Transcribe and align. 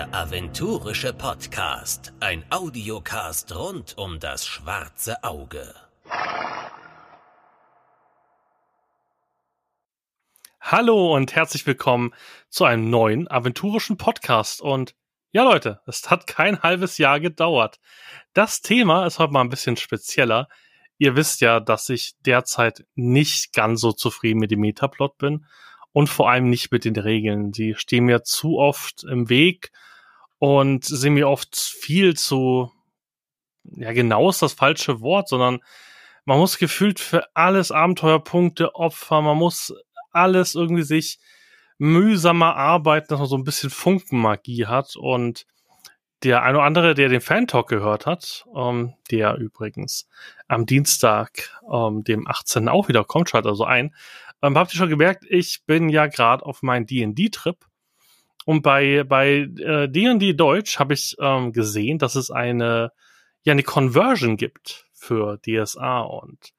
Der 0.00 0.14
aventurische 0.14 1.12
Podcast. 1.12 2.14
Ein 2.20 2.42
Audiocast 2.48 3.54
rund 3.54 3.98
um 3.98 4.18
das 4.18 4.46
schwarze 4.46 5.22
Auge. 5.22 5.74
Hallo 10.58 11.14
und 11.14 11.34
herzlich 11.34 11.66
willkommen 11.66 12.14
zu 12.48 12.64
einem 12.64 12.88
neuen 12.88 13.30
aventurischen 13.30 13.98
Podcast. 13.98 14.62
Und 14.62 14.94
ja, 15.32 15.42
Leute, 15.42 15.82
es 15.84 16.10
hat 16.10 16.26
kein 16.26 16.62
halbes 16.62 16.96
Jahr 16.96 17.20
gedauert. 17.20 17.78
Das 18.32 18.62
Thema 18.62 19.04
ist 19.04 19.18
heute 19.18 19.34
mal 19.34 19.42
ein 19.42 19.50
bisschen 19.50 19.76
spezieller. 19.76 20.48
Ihr 20.96 21.14
wisst 21.14 21.42
ja, 21.42 21.60
dass 21.60 21.90
ich 21.90 22.14
derzeit 22.24 22.86
nicht 22.94 23.52
ganz 23.52 23.82
so 23.82 23.92
zufrieden 23.92 24.40
mit 24.40 24.50
dem 24.50 24.60
Metaplot 24.60 25.18
bin 25.18 25.44
und 25.92 26.08
vor 26.08 26.30
allem 26.30 26.48
nicht 26.48 26.72
mit 26.72 26.86
den 26.86 26.96
Regeln. 26.96 27.52
Sie 27.52 27.74
stehen 27.74 28.04
mir 28.04 28.22
zu 28.22 28.56
oft 28.56 29.04
im 29.04 29.28
Weg 29.28 29.72
und 30.40 30.86
sind 30.86 31.14
mir 31.14 31.28
oft 31.28 31.54
viel 31.54 32.16
zu, 32.16 32.72
ja, 33.62 33.92
genau 33.92 34.30
ist 34.30 34.40
das 34.40 34.54
falsche 34.54 35.02
Wort, 35.02 35.28
sondern 35.28 35.60
man 36.24 36.38
muss 36.38 36.56
gefühlt 36.56 36.98
für 36.98 37.24
alles 37.36 37.70
Abenteuerpunkte 37.70 38.74
opfern, 38.74 39.24
man 39.24 39.36
muss 39.36 39.74
alles 40.12 40.54
irgendwie 40.54 40.82
sich 40.82 41.20
mühsamer 41.76 42.56
arbeiten, 42.56 43.08
dass 43.10 43.18
man 43.18 43.28
so 43.28 43.36
ein 43.36 43.44
bisschen 43.44 43.68
Funkenmagie 43.68 44.66
hat 44.66 44.96
und 44.96 45.46
der 46.22 46.42
eine 46.42 46.58
oder 46.58 46.66
andere, 46.66 46.94
der 46.94 47.10
den 47.10 47.20
Fan-Talk 47.20 47.68
gehört 47.68 48.06
hat, 48.06 48.46
ähm, 48.56 48.94
der 49.10 49.36
übrigens 49.36 50.08
am 50.48 50.64
Dienstag, 50.64 51.60
ähm, 51.70 52.02
dem 52.02 52.26
18. 52.26 52.68
auch 52.70 52.88
wieder 52.88 53.04
kommt, 53.04 53.28
schaltet 53.28 53.50
also 53.50 53.64
ein, 53.64 53.94
ähm, 54.42 54.56
habt 54.56 54.72
ihr 54.72 54.78
schon 54.78 54.88
gemerkt, 54.88 55.24
ich 55.28 55.64
bin 55.66 55.90
ja 55.90 56.06
gerade 56.06 56.46
auf 56.46 56.62
meinen 56.62 56.86
D&D-Trip 56.86 57.58
und 58.46 58.62
bei 58.62 59.04
bei 59.04 59.48
äh, 59.58 59.88
D&D 59.88 60.34
Deutsch 60.34 60.78
habe 60.78 60.94
ich 60.94 61.16
ähm, 61.20 61.52
gesehen, 61.52 61.98
dass 61.98 62.14
es 62.14 62.30
eine 62.30 62.92
ja 63.42 63.52
eine 63.52 63.62
Conversion 63.62 64.36
gibt 64.36 64.86
für 64.92 65.38
DSA 65.38 66.00
und 66.00 66.52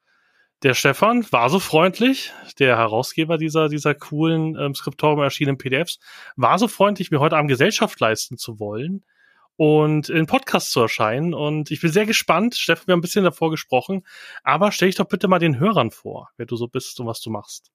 der 0.64 0.76
Stefan 0.76 1.26
war 1.32 1.50
so 1.50 1.60
freundlich, 1.60 2.32
der 2.60 2.78
Herausgeber 2.78 3.38
dieser 3.38 3.68
dieser 3.68 3.96
coolen 3.96 4.56
ähm, 4.60 4.76
Skriptorium 4.76 5.22
erschienenen 5.22 5.58
PDFs, 5.58 6.00
war 6.36 6.60
so 6.60 6.68
freundlich, 6.68 7.12
mir 7.12 7.20
heute 7.20 7.38
Abend 7.38 7.50
Gesellschaft 7.50 8.00
leisten 8.00 8.38
zu 8.38 8.60
wollen 8.60 9.04
und 9.58 10.10
in 10.10 10.26
Podcast 10.26 10.72
zu 10.72 10.82
erscheinen. 10.82 11.36
Und 11.36 11.70
ich 11.70 11.82
bin 11.82 11.92
sehr 11.92 12.08
gespannt. 12.08 12.56
Steffen, 12.56 12.88
wir 12.88 12.94
haben 12.94 13.00
ein 13.00 13.02
bisschen 13.02 13.24
davor 13.24 13.52
gesprochen. 13.52 14.02
Aber 14.44 14.72
stell 14.72 14.88
dich 14.88 14.96
doch 14.96 15.08
bitte 15.08 15.28
mal 15.28 15.38
den 15.38 15.60
Hörern 15.60 15.92
vor, 15.92 16.30
wer 16.38 16.48
du 16.48 16.56
so 16.56 16.68
bist 16.68 17.00
und 17.00 17.06
was 17.06 17.22
du 17.22 17.30
machst. 17.30 17.72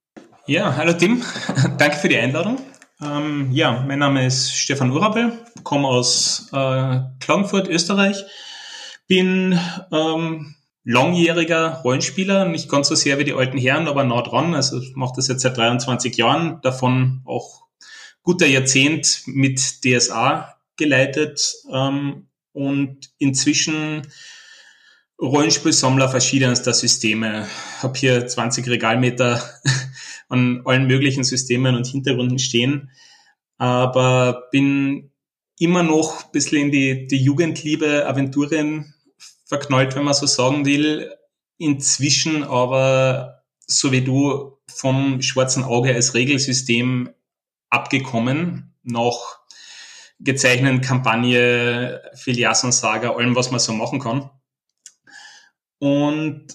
Ja, 0.46 0.74
hallo 0.76 0.94
Tim. 0.94 1.22
Danke 1.78 1.96
für 1.96 2.08
die 2.08 2.16
Einladung. 2.16 2.58
Ähm, 3.00 3.50
ja, 3.52 3.84
mein 3.86 3.98
Name 3.98 4.26
ist 4.26 4.54
Stefan 4.54 4.90
Urabel, 4.90 5.32
komme 5.62 5.86
aus 5.86 6.48
äh, 6.52 7.00
Klagenfurt, 7.20 7.68
Österreich. 7.68 8.24
Bin 9.06 9.58
ähm, 9.92 10.54
langjähriger 10.84 11.82
Rollenspieler, 11.84 12.46
nicht 12.46 12.70
ganz 12.70 12.88
so 12.88 12.94
sehr 12.94 13.18
wie 13.18 13.24
die 13.24 13.34
alten 13.34 13.58
Herren, 13.58 13.86
aber 13.86 14.04
nah 14.04 14.22
dran. 14.22 14.54
Also 14.54 14.80
mache 14.94 15.14
das 15.16 15.28
jetzt 15.28 15.42
seit 15.42 15.56
23 15.56 16.16
Jahren, 16.16 16.60
davon 16.62 17.22
auch 17.26 17.66
guter 18.22 18.46
Jahrzehnt 18.46 19.22
mit 19.26 19.84
DSA 19.84 20.56
geleitet 20.76 21.54
ähm, 21.72 22.28
und 22.52 23.10
inzwischen 23.18 24.06
Rollenspielsammler 25.20 26.08
verschiedenster 26.08 26.72
Systeme. 26.72 27.46
Hab 27.82 27.96
hier 27.96 28.26
20 28.26 28.68
Regalmeter 28.68 29.42
an 30.28 30.62
allen 30.64 30.86
möglichen 30.86 31.24
Systemen 31.24 31.76
und 31.76 31.86
Hintergründen 31.86 32.38
stehen, 32.38 32.90
aber 33.58 34.48
bin 34.50 35.10
immer 35.58 35.82
noch 35.82 36.24
ein 36.24 36.30
bisschen 36.32 36.62
in 36.62 36.70
die, 36.70 37.06
die 37.06 37.22
Jugendliebe 37.22 38.06
Aventurien 38.06 38.94
verknallt, 39.44 39.94
wenn 39.96 40.04
man 40.04 40.14
so 40.14 40.26
sagen 40.26 40.66
will. 40.66 41.12
Inzwischen 41.58 42.44
aber, 42.44 43.44
so 43.66 43.92
wie 43.92 44.02
du, 44.02 44.58
vom 44.68 45.22
schwarzen 45.22 45.64
Auge 45.64 45.94
als 45.94 46.14
Regelsystem 46.14 47.10
abgekommen, 47.70 48.74
nach 48.82 49.38
gezeichneten 50.20 50.80
Kampagne, 50.80 52.02
Filiason 52.14 52.72
Saga, 52.72 53.10
allem, 53.10 53.36
was 53.36 53.50
man 53.50 53.60
so 53.60 53.72
machen 53.72 54.00
kann. 54.00 54.30
Und 55.78 56.46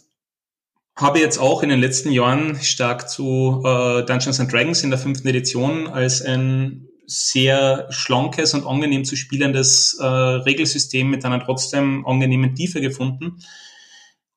habe 1.02 1.20
jetzt 1.20 1.40
auch 1.40 1.64
in 1.64 1.70
den 1.70 1.80
letzten 1.80 2.12
Jahren 2.12 2.62
stark 2.62 3.10
zu 3.10 3.64
äh, 3.66 4.06
Dungeons 4.06 4.40
and 4.40 4.52
Dragons 4.52 4.84
in 4.84 4.92
der 4.92 5.00
fünften 5.00 5.28
Edition 5.28 5.88
als 5.88 6.22
ein 6.22 6.88
sehr 7.08 7.88
schlankes 7.90 8.54
und 8.54 8.66
angenehm 8.66 9.04
zu 9.04 9.16
spielendes 9.16 9.98
äh, 10.00 10.06
Regelsystem 10.06 11.10
mit 11.10 11.26
einer 11.26 11.44
trotzdem 11.44 12.06
angenehmen 12.06 12.56
Tiefe 12.56 12.80
gefunden 12.80 13.42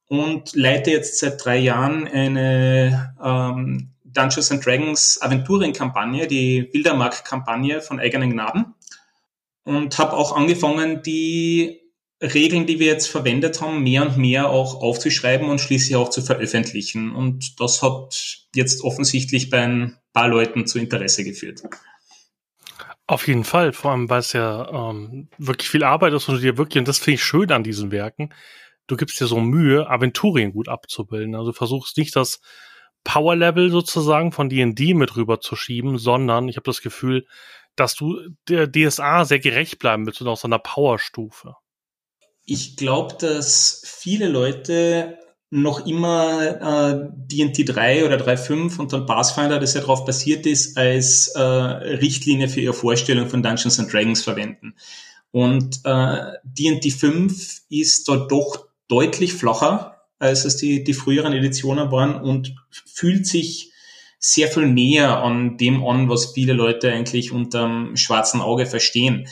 und 0.08 0.54
leite 0.54 0.90
jetzt 0.90 1.18
seit 1.18 1.44
drei 1.44 1.58
Jahren 1.58 2.08
eine 2.08 3.14
ähm, 3.22 3.90
Dungeons 4.04 4.50
and 4.50 4.64
Dragons 4.64 5.20
Aventurenkampagne, 5.20 6.26
die 6.26 6.62
Bildermark-Kampagne 6.62 7.80
von 7.80 8.00
eigenen 8.00 8.30
Gnaden 8.30 8.74
und 9.64 9.98
habe 9.98 10.14
auch 10.14 10.34
angefangen, 10.34 11.02
die 11.02 11.83
Regeln, 12.32 12.66
die 12.66 12.78
wir 12.78 12.86
jetzt 12.86 13.06
verwendet 13.06 13.60
haben, 13.60 13.82
mehr 13.82 14.02
und 14.02 14.16
mehr 14.16 14.48
auch 14.48 14.80
aufzuschreiben 14.80 15.48
und 15.48 15.60
schließlich 15.60 15.96
auch 15.96 16.08
zu 16.08 16.22
veröffentlichen. 16.22 17.14
Und 17.14 17.60
das 17.60 17.82
hat 17.82 18.46
jetzt 18.54 18.82
offensichtlich 18.82 19.50
bei 19.50 19.62
ein 19.62 19.98
paar 20.12 20.28
Leuten 20.28 20.66
zu 20.66 20.78
Interesse 20.78 21.24
geführt. 21.24 21.62
Auf 23.06 23.28
jeden 23.28 23.44
Fall, 23.44 23.74
vor 23.74 23.90
allem 23.90 24.08
weil 24.08 24.20
es 24.20 24.32
ja 24.32 24.90
ähm, 24.90 25.28
wirklich 25.36 25.68
viel 25.68 25.84
Arbeit 25.84 26.14
ist 26.14 26.28
und 26.28 26.36
du 26.36 26.40
dir 26.40 26.56
wirklich, 26.56 26.78
und 26.78 26.88
das 26.88 26.98
finde 26.98 27.16
ich 27.16 27.24
schön 27.24 27.52
an 27.52 27.62
diesen 27.62 27.92
Werken, 27.92 28.32
du 28.86 28.96
gibst 28.96 29.20
dir 29.20 29.26
so 29.26 29.40
Mühe, 29.40 29.90
Aventurien 29.90 30.52
gut 30.52 30.68
abzubilden. 30.68 31.34
Also 31.34 31.50
du 31.50 31.56
versuchst 31.56 31.98
nicht 31.98 32.16
das 32.16 32.40
Power-Level 33.04 33.70
sozusagen 33.70 34.32
von 34.32 34.48
D&D 34.48 34.94
mit 34.94 35.16
rüber 35.16 35.40
zu 35.40 35.56
schieben, 35.56 35.98
sondern 35.98 36.48
ich 36.48 36.56
habe 36.56 36.64
das 36.64 36.80
Gefühl, 36.80 37.26
dass 37.76 37.94
du 37.94 38.18
der 38.48 38.70
DSA 38.70 39.26
sehr 39.26 39.40
gerecht 39.40 39.78
bleiben 39.78 40.06
willst 40.06 40.22
und 40.22 40.28
auch 40.28 40.38
so 40.38 40.48
einer 40.48 40.58
Powerstufe. 40.58 41.56
Ich 42.46 42.76
glaube, 42.76 43.16
dass 43.18 43.82
viele 43.84 44.28
Leute 44.28 45.18
noch 45.50 45.86
immer 45.86 47.10
äh, 47.30 47.64
3 47.64 48.04
oder 48.04 48.16
3.5 48.16 48.78
und 48.78 48.92
dann 48.92 49.06
Pathfinder, 49.06 49.60
das 49.60 49.74
ja 49.74 49.80
darauf 49.80 50.04
basiert 50.04 50.46
ist, 50.46 50.76
als 50.76 51.28
äh, 51.28 51.40
Richtlinie 51.40 52.48
für 52.48 52.60
ihre 52.60 52.74
Vorstellung 52.74 53.28
von 53.28 53.42
Dungeons 53.42 53.78
and 53.78 53.92
Dragons 53.92 54.22
verwenden. 54.22 54.74
Und 55.30 55.80
äh, 55.84 56.90
5 56.90 57.62
ist 57.68 58.08
dort 58.08 58.32
doch 58.32 58.66
deutlich 58.88 59.34
flacher, 59.34 60.02
als 60.18 60.44
es 60.44 60.56
die, 60.56 60.84
die 60.84 60.94
früheren 60.94 61.32
Editionen 61.32 61.90
waren 61.90 62.20
und 62.20 62.54
fühlt 62.70 63.26
sich 63.26 63.72
sehr 64.18 64.48
viel 64.48 64.66
näher 64.66 65.22
an 65.22 65.56
dem 65.58 65.84
an, 65.84 66.08
was 66.08 66.32
viele 66.32 66.52
Leute 66.54 66.90
eigentlich 66.90 67.30
unterm 67.30 67.96
schwarzen 67.96 68.40
Auge 68.40 68.66
verstehen. 68.66 69.28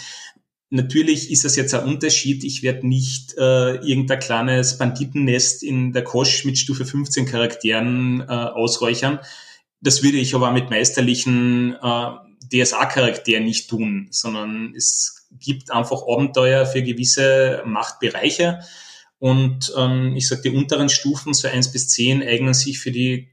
Natürlich 0.74 1.30
ist 1.30 1.44
das 1.44 1.54
jetzt 1.56 1.74
ein 1.74 1.84
Unterschied. 1.84 2.44
Ich 2.44 2.62
werde 2.62 2.88
nicht 2.88 3.34
äh, 3.36 3.74
irgendein 3.86 4.20
kleines 4.20 4.78
Banditennest 4.78 5.62
in 5.62 5.92
der 5.92 6.02
Kosch 6.02 6.46
mit 6.46 6.56
Stufe 6.56 6.86
15 6.86 7.26
Charakteren 7.26 8.22
äh, 8.22 8.32
ausräuchern. 8.32 9.18
Das 9.82 10.02
würde 10.02 10.16
ich 10.16 10.34
aber 10.34 10.50
mit 10.50 10.70
meisterlichen 10.70 11.74
äh, 11.74 12.10
DSA-Charakteren 12.50 13.44
nicht 13.44 13.68
tun, 13.68 14.08
sondern 14.12 14.72
es 14.74 15.28
gibt 15.38 15.70
einfach 15.70 16.08
Abenteuer 16.08 16.64
für 16.64 16.82
gewisse 16.82 17.62
Machtbereiche. 17.66 18.60
Und 19.18 19.74
ähm, 19.76 20.16
ich 20.16 20.26
sage, 20.26 20.40
die 20.40 20.56
unteren 20.56 20.88
Stufen, 20.88 21.34
so 21.34 21.48
eins 21.48 21.70
bis 21.70 21.90
zehn, 21.90 22.22
eignen 22.22 22.54
sich 22.54 22.78
für 22.78 22.92
die 22.92 23.28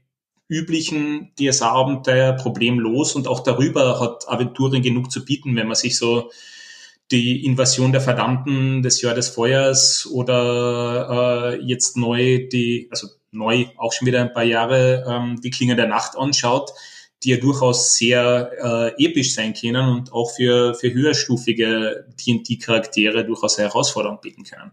üblichen 0.46 1.32
DSA-Abenteuer 1.40 2.34
problemlos 2.34 3.14
und 3.14 3.26
auch 3.26 3.40
darüber 3.40 3.98
hat 3.98 4.28
Aventurien 4.28 4.82
genug 4.82 5.10
zu 5.10 5.24
bieten, 5.24 5.56
wenn 5.56 5.68
man 5.68 5.76
sich 5.76 5.96
so 5.96 6.30
die 7.10 7.44
Invasion 7.44 7.92
der 7.92 8.00
Verdammten 8.00 8.82
des 8.82 9.02
Jahr 9.02 9.14
des 9.14 9.30
Feuers 9.30 10.06
oder 10.10 11.54
äh, 11.54 11.62
jetzt 11.62 11.96
neu 11.96 12.46
die, 12.48 12.88
also 12.90 13.08
neu 13.32 13.66
auch 13.76 13.92
schon 13.92 14.06
wieder 14.06 14.20
ein 14.20 14.32
paar 14.32 14.44
Jahre, 14.44 15.04
ähm, 15.08 15.40
die 15.40 15.50
Klinge 15.50 15.76
der 15.76 15.88
Nacht 15.88 16.16
anschaut, 16.16 16.70
die 17.22 17.30
ja 17.30 17.36
durchaus 17.36 17.96
sehr 17.96 18.94
äh, 18.96 19.04
episch 19.04 19.34
sein 19.34 19.54
können 19.54 19.88
und 19.88 20.12
auch 20.12 20.30
für, 20.30 20.74
für 20.74 20.92
höherstufige 20.92 22.06
TNT-Charaktere 22.16 23.24
durchaus 23.24 23.58
eine 23.58 23.68
Herausforderung 23.68 24.20
bieten 24.20 24.44
können. 24.44 24.72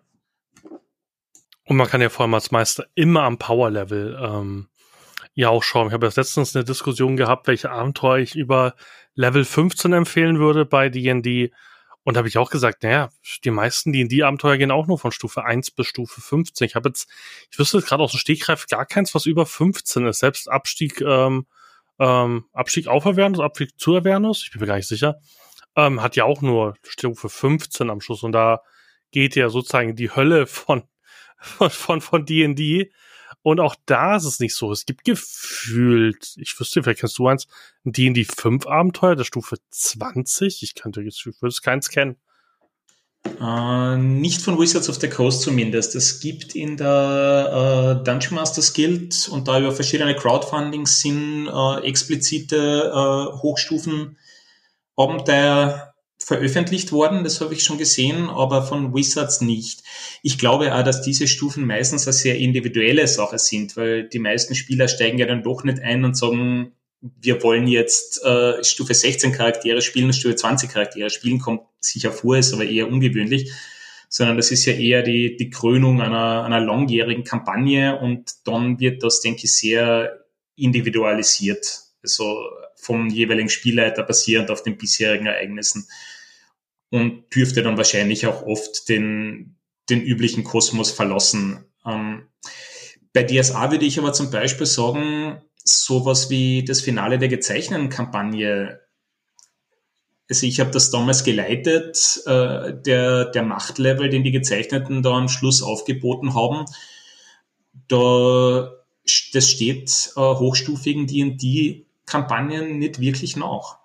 Und 1.66 1.75
man 1.75 1.88
kann 1.88 2.01
ja 2.01 2.10
vor 2.10 2.24
allem 2.24 2.33
als 2.33 2.51
Meister 2.51 2.86
immer 2.95 3.24
am 3.24 3.38
Power-Level 3.38 4.18
ähm, 4.22 4.68
ja 5.33 5.50
auch 5.50 5.63
schauen. 5.63 5.88
Ich 5.88 5.94
habe 5.94 6.06
jetzt 6.06 6.16
letztens 6.16 6.56
eine 6.56 6.63
Diskussion 6.63 7.18
gehabt, 7.18 7.48
welche 7.48 7.72
Abenteuer 7.72 8.19
ich 8.19 8.36
über 8.36 8.75
Level 9.16 9.44
15 9.44 9.92
empfehlen 9.92 10.40
würde 10.40 10.66
bei 10.66 10.88
D&D. 10.90 11.51
Und 12.07 12.15
habe 12.15 12.30
ich 12.30 12.38
auch 12.38 12.50
gesagt, 12.50 12.83
naja, 12.83 13.09
die 13.44 13.51
meisten 13.51 13.92
D&D-Abenteuer 13.92 14.56
gehen 14.56 14.71
auch 14.71 14.88
nur 14.88 14.98
von 14.98 15.12
Stufe 15.12 15.44
1 15.44 15.71
bis 15.71 15.88
Stufe 15.88 16.21
15. 16.21 16.65
Ich 16.65 16.75
habe 16.75 16.88
jetzt, 16.88 17.09
ich 17.51 17.59
wüsste 17.59 17.81
gerade 17.81 18.01
aus 18.01 18.12
dem 18.12 18.19
Stegreif 18.21 18.65
gar 18.68 18.86
keins, 18.86 19.13
was 19.13 19.25
über 19.25 19.45
15 19.45 20.06
ist. 20.06 20.19
Selbst 20.19 20.50
Abstieg, 20.50 21.01
ähm, 21.01 21.48
ähm, 22.00 22.45
Abstieg 22.54 22.88
auf 22.88 23.06
Avernus, 23.06 23.42
Abstieg 23.42 23.77
zu 23.77 23.98
Avernus, 23.98 24.44
ich 24.45 24.51
bin 24.51 24.62
mir 24.62 24.68
gar 24.68 24.77
nicht 24.77 24.88
sicher, 24.88 25.19
ähm, 25.75 26.01
hat 26.01 26.15
ja 26.15 26.24
auch 26.24 26.42
nur 26.42 26.75
Stufe 26.88 27.27
15 27.27 27.89
am 27.89 28.00
Schluss 28.00 28.24
und 28.24 28.31
da 28.31 28.62
geht 29.12 29.36
ja 29.36 29.50
sozusagen 29.50 29.98
die 29.98 30.09
Hölle 30.09 30.48
von 30.48 30.83
von 31.38 31.69
von 31.69 32.00
von 32.00 32.25
D&D 32.25 32.89
und 33.48 33.62
auch 33.62 33.78
da 33.86 34.18
ist 34.18 34.26
es 34.26 34.42
nicht 34.42 34.54
so. 34.54 34.74
Es 34.74 34.86
gibt 34.86 35.06
gefühlt, 35.06 36.36
ich 36.36 36.60
wüsste, 36.60 36.84
vielleicht 36.84 37.00
kennst 37.00 37.18
du 37.18 37.30
eins, 37.30 37.48
ein 37.86 37.94
D&D 37.94 38.26
5 38.26 38.68
Abenteuer 38.68 39.16
der 39.16 39.24
Stufe 39.24 39.56
20. 39.70 40.64
Ich 40.64 40.76
kannte 40.76 41.00
jetzt, 41.00 41.26
ich 41.26 41.42
würde 41.42 41.48
es 41.48 41.62
keins 41.62 41.88
kennen. 41.88 42.18
Uh, 43.40 43.96
nicht 43.96 44.42
von 44.42 44.60
Wizards 44.60 44.90
of 44.90 44.98
the 44.98 45.08
Coast 45.08 45.44
zumindest. 45.44 45.96
Es 45.96 46.20
gibt 46.20 46.56
in 46.56 46.76
der 46.76 48.02
uh, 48.02 48.04
Dungeon 48.04 48.36
Masters 48.36 48.74
Guild 48.74 49.30
und 49.32 49.48
da 49.48 49.60
über 49.60 49.72
verschiedene 49.72 50.14
Crowdfundings 50.14 51.00
sind 51.00 51.48
uh, 51.48 51.78
explizite 51.78 52.92
Hochstufen 53.42 54.18
Abenteuer 54.98 55.94
veröffentlicht 56.28 56.92
worden, 56.92 57.24
das 57.24 57.40
habe 57.40 57.54
ich 57.54 57.64
schon 57.64 57.78
gesehen, 57.78 58.28
aber 58.28 58.62
von 58.62 58.94
Wizards 58.94 59.40
nicht. 59.40 59.82
Ich 60.22 60.38
glaube 60.38 60.76
auch, 60.76 60.84
dass 60.84 61.02
diese 61.02 61.26
Stufen 61.26 61.66
meistens 61.66 62.06
eine 62.06 62.12
sehr 62.12 62.38
individuelle 62.38 63.08
Sache 63.08 63.40
sind, 63.40 63.78
weil 63.78 64.10
die 64.10 64.20
meisten 64.20 64.54
Spieler 64.54 64.90
steigen 64.90 65.20
ja 65.20 65.26
dann 65.26 65.42
doch 65.42 65.64
nicht 65.64 65.80
ein 65.80 66.04
und 66.04 66.18
sagen, 66.18 66.74
wir 67.00 67.42
wollen 67.44 67.66
jetzt 67.66 68.22
äh, 68.26 68.62
Stufe 68.62 68.94
16 68.94 69.32
Charaktere 69.32 69.82
spielen, 69.82 70.12
Stufe 70.12 70.36
20 70.36 70.70
Charaktere 70.70 71.10
spielen, 71.10 71.40
kommt 71.40 71.62
sicher 71.80 72.12
vor, 72.12 72.36
ist 72.36 72.52
aber 72.52 72.66
eher 72.66 72.90
ungewöhnlich, 72.90 73.50
sondern 74.10 74.36
das 74.36 74.52
ist 74.52 74.66
ja 74.66 74.74
eher 74.74 75.04
die, 75.04 75.38
die 75.38 75.50
Krönung 75.50 76.02
einer, 76.02 76.44
einer 76.44 76.60
langjährigen 76.60 77.24
Kampagne 77.24 77.98
und 77.98 78.34
dann 78.44 78.82
wird 78.82 79.02
das, 79.02 79.22
denke 79.22 79.46
ich, 79.46 79.56
sehr 79.56 80.26
individualisiert. 80.58 81.84
Also 82.04 82.50
vom 82.76 83.08
jeweiligen 83.08 83.50
Spielleiter 83.50 84.04
basierend 84.04 84.52
auf 84.52 84.62
den 84.62 84.78
bisherigen 84.78 85.28
Ereignissen 85.28 85.88
und 86.89 87.34
dürfte 87.34 87.63
dann 87.63 87.78
wahrscheinlich 87.78 88.28
auch 88.28 88.44
oft 88.44 88.88
den, 88.89 89.57
den 89.89 90.01
üblichen 90.01 90.44
Kosmos 90.44 90.92
verlassen. 90.92 91.66
Ähm, 91.86 92.28
bei 93.13 93.24
DSA 93.24 93.72
würde 93.72 93.86
ich 93.86 94.00
aber 94.00 94.13
zum 94.13 94.31
Beispiel 94.31 94.68
sagen, 94.68 95.42
sowas 95.63 96.30
wie 96.30 96.63
das 96.63 96.81
Finale 96.81 97.19
der 97.19 97.30
gezeichneten 97.30 97.89
Kampagne. 97.89 98.80
Also 100.30 100.45
ich 100.45 100.60
habe 100.60 100.72
das 100.72 100.92
damals 100.92 101.24
geleitet, 101.24 102.22
äh, 102.25 102.74
der, 102.74 103.25
der 103.25 103.44
Machtlevel, 103.44 104.10
den 104.10 104.24
die 104.24 104.31
Gezeichneten 104.31 105.04
da 105.04 105.12
am 105.12 105.30
Schluss 105.30 105.62
aufgeboten 105.62 106.33
haben, 106.33 106.66
da, 107.88 108.72
das 109.33 109.50
steht 109.50 110.12
äh, 110.16 110.19
hochstufigen 110.19 111.07
D&D-Kampagnen 111.07 112.78
nicht 112.78 113.00
wirklich 113.00 113.36
nach. 113.38 113.80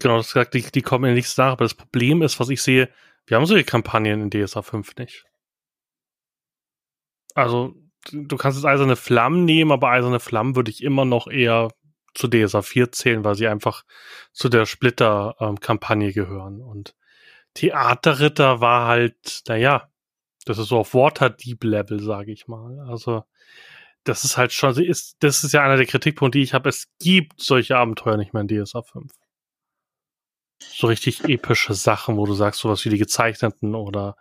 Genau, 0.00 0.16
das 0.16 0.28
gesagt, 0.28 0.54
die, 0.54 0.62
die 0.62 0.82
kommen 0.82 1.06
ja 1.06 1.14
nichts 1.14 1.36
nach, 1.36 1.52
aber 1.52 1.64
das 1.64 1.74
Problem 1.74 2.22
ist, 2.22 2.38
was 2.38 2.48
ich 2.50 2.62
sehe, 2.62 2.88
wir 3.26 3.36
haben 3.36 3.46
solche 3.46 3.64
Kampagnen 3.64 4.22
in 4.22 4.30
DSA 4.30 4.62
5 4.62 4.96
nicht. 4.96 5.24
Also, 7.34 7.74
du 8.12 8.36
kannst 8.36 8.58
jetzt 8.58 8.64
eiserne 8.64 8.96
Flammen 8.96 9.44
nehmen, 9.44 9.72
aber 9.72 9.90
eiserne 9.90 10.20
Flammen 10.20 10.56
würde 10.56 10.70
ich 10.70 10.82
immer 10.82 11.04
noch 11.04 11.26
eher 11.28 11.70
zu 12.14 12.28
DSA 12.28 12.62
4 12.62 12.92
zählen, 12.92 13.24
weil 13.24 13.34
sie 13.34 13.48
einfach 13.48 13.84
zu 14.32 14.48
der 14.48 14.66
Splitter-Kampagne 14.66 16.12
gehören. 16.12 16.60
Und 16.60 16.94
Theaterritter 17.54 18.60
war 18.60 18.88
halt, 18.88 19.42
naja, 19.48 19.90
das 20.46 20.58
ist 20.58 20.68
so 20.68 20.78
auf 20.78 20.94
Waterdeep-Level, 20.94 22.00
sage 22.00 22.32
ich 22.32 22.48
mal. 22.48 22.78
Also, 22.88 23.24
das 24.04 24.24
ist 24.24 24.36
halt 24.38 24.52
schon, 24.52 24.76
ist, 24.82 25.16
das 25.20 25.44
ist 25.44 25.52
ja 25.52 25.62
einer 25.62 25.76
der 25.76 25.86
Kritikpunkte, 25.86 26.38
die 26.38 26.44
ich 26.44 26.54
habe. 26.54 26.68
Es 26.68 26.88
gibt 26.98 27.40
solche 27.40 27.76
Abenteuer 27.76 28.16
nicht 28.16 28.32
mehr 28.32 28.42
in 28.42 28.48
DSA 28.48 28.82
5 28.82 29.12
so 30.60 30.86
richtig 30.86 31.24
epische 31.24 31.74
Sachen, 31.74 32.16
wo 32.16 32.26
du 32.26 32.34
sagst, 32.34 32.60
sowas 32.60 32.84
wie 32.84 32.90
die 32.90 32.98
gezeichneten 32.98 33.74
oder 33.74 34.16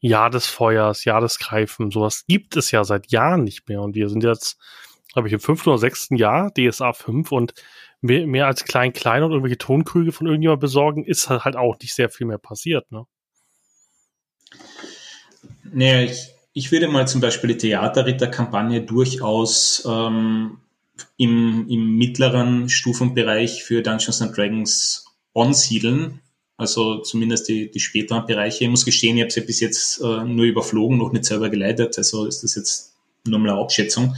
Jahr 0.00 0.30
des 0.30 0.46
Feuers, 0.46 1.04
Jahr 1.04 1.20
des 1.20 1.38
Greifen, 1.38 1.90
sowas 1.90 2.24
gibt 2.26 2.56
es 2.56 2.70
ja 2.70 2.84
seit 2.84 3.10
Jahren 3.10 3.44
nicht 3.44 3.68
mehr. 3.68 3.82
Und 3.82 3.94
wir 3.94 4.08
sind 4.08 4.24
jetzt, 4.24 4.58
glaube 5.12 5.28
ich, 5.28 5.34
im 5.34 5.40
fünften 5.40 5.70
oder 5.70 5.78
sechsten 5.78 6.16
Jahr, 6.16 6.52
DSA 6.52 6.92
5 6.92 7.32
und 7.32 7.54
mehr, 8.00 8.26
mehr 8.26 8.46
als 8.46 8.64
klein, 8.64 8.92
klein 8.92 9.22
und 9.22 9.30
irgendwelche 9.30 9.58
Tonkrüge 9.58 10.12
von 10.12 10.26
irgendjemand 10.26 10.60
besorgen, 10.60 11.04
ist 11.04 11.28
halt 11.28 11.56
auch 11.56 11.78
nicht 11.80 11.94
sehr 11.94 12.10
viel 12.10 12.26
mehr 12.26 12.38
passiert, 12.38 12.90
ne? 12.90 13.06
Naja, 15.64 16.02
ich, 16.02 16.28
ich 16.52 16.72
würde 16.72 16.88
mal 16.88 17.08
zum 17.08 17.20
Beispiel 17.20 17.50
die 17.50 17.58
Theaterritter-Kampagne 17.58 18.82
durchaus 18.82 19.86
ähm, 19.88 20.58
im, 21.16 21.66
im 21.68 21.96
mittleren 21.96 22.68
Stufenbereich 22.68 23.64
für 23.64 23.82
Dungeons 23.82 24.20
and 24.20 24.36
Dragons 24.36 25.01
ansiedeln, 25.34 26.20
also 26.56 27.00
zumindest 27.00 27.48
die, 27.48 27.70
die 27.70 27.80
späteren 27.80 28.26
Bereiche. 28.26 28.64
Ich 28.64 28.70
muss 28.70 28.84
gestehen, 28.84 29.16
ich 29.16 29.22
habe 29.22 29.32
sie 29.32 29.40
bis 29.40 29.60
jetzt 29.60 30.00
äh, 30.00 30.24
nur 30.24 30.44
überflogen, 30.44 30.98
noch 30.98 31.12
nicht 31.12 31.24
selber 31.24 31.50
geleitet, 31.50 31.96
also 31.98 32.26
ist 32.26 32.42
das 32.42 32.54
jetzt 32.54 32.94
nur 33.26 33.38
mal 33.38 33.50
eine 33.50 33.60
Abschätzung. 33.60 34.14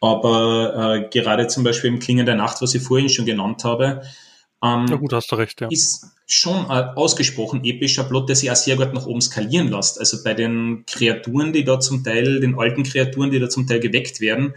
Aber 0.00 0.96
äh, 0.96 1.08
gerade 1.08 1.46
zum 1.46 1.64
Beispiel 1.64 1.88
im 1.88 1.98
Klingen 1.98 2.26
der 2.26 2.34
Nacht, 2.34 2.60
was 2.60 2.74
ich 2.74 2.82
vorhin 2.82 3.08
schon 3.08 3.24
genannt 3.24 3.64
habe, 3.64 4.02
ähm, 4.64 4.86
ja 4.88 4.96
gut, 4.96 5.12
hast 5.12 5.30
du 5.30 5.36
recht, 5.36 5.60
ja. 5.60 5.68
ist 5.68 6.06
schon 6.26 6.70
ein 6.70 6.96
ausgesprochen 6.96 7.64
epischer 7.64 8.04
Plot, 8.04 8.28
der 8.28 8.36
sich 8.36 8.50
auch 8.50 8.56
sehr 8.56 8.76
gut 8.76 8.94
nach 8.94 9.06
oben 9.06 9.20
skalieren 9.20 9.68
lässt. 9.68 10.00
Also 10.00 10.22
bei 10.24 10.32
den 10.32 10.84
Kreaturen, 10.86 11.52
die 11.52 11.64
da 11.64 11.80
zum 11.80 12.02
Teil, 12.02 12.40
den 12.40 12.58
alten 12.58 12.82
Kreaturen, 12.82 13.30
die 13.30 13.40
da 13.40 13.50
zum 13.50 13.66
Teil 13.66 13.80
geweckt 13.80 14.20
werden, 14.20 14.54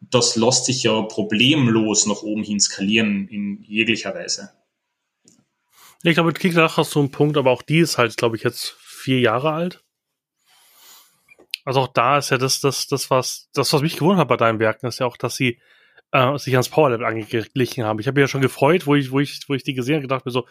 das 0.00 0.34
lässt 0.36 0.64
sich 0.64 0.82
ja 0.82 1.02
problemlos 1.02 2.06
nach 2.06 2.22
oben 2.22 2.42
hin 2.42 2.58
skalieren 2.58 3.28
in 3.28 3.62
jeglicher 3.62 4.14
Weise. 4.14 4.50
Ich 6.02 6.14
glaube, 6.14 6.32
Kickdach 6.32 6.76
hast 6.76 6.94
du 6.94 7.00
einen 7.00 7.10
Punkt, 7.10 7.36
aber 7.36 7.50
auch 7.50 7.62
die 7.62 7.78
ist 7.78 7.98
halt, 7.98 8.16
glaube 8.16 8.36
ich, 8.36 8.44
jetzt 8.44 8.76
vier 8.78 9.20
Jahre 9.20 9.52
alt. 9.52 9.84
Also 11.64 11.80
auch 11.80 11.88
da 11.88 12.18
ist 12.18 12.30
ja 12.30 12.38
das, 12.38 12.60
das, 12.60 12.86
das, 12.86 13.10
was, 13.10 13.50
das, 13.52 13.72
was 13.72 13.82
mich 13.82 13.96
gewundert 13.96 14.20
hat 14.20 14.28
bei 14.28 14.36
deinen 14.36 14.58
Werken, 14.58 14.86
ist 14.86 15.00
ja 15.00 15.06
auch, 15.06 15.16
dass 15.16 15.36
sie 15.36 15.60
äh, 16.12 16.38
sich 16.38 16.54
ans 16.54 16.68
Power 16.68 16.90
Level 16.90 17.04
angeglichen 17.04 17.84
haben. 17.84 17.98
Ich 17.98 18.06
habe 18.06 18.20
ja 18.20 18.28
schon 18.28 18.40
gefreut, 18.40 18.86
wo 18.86 18.94
ich, 18.94 19.10
wo 19.10 19.20
ich, 19.20 19.40
wo 19.48 19.54
ich 19.54 19.64
die 19.64 19.74
gesehen 19.74 19.96
habe, 19.96 20.02
gedacht 20.02 20.24
mir 20.24 20.32
so, 20.32 20.46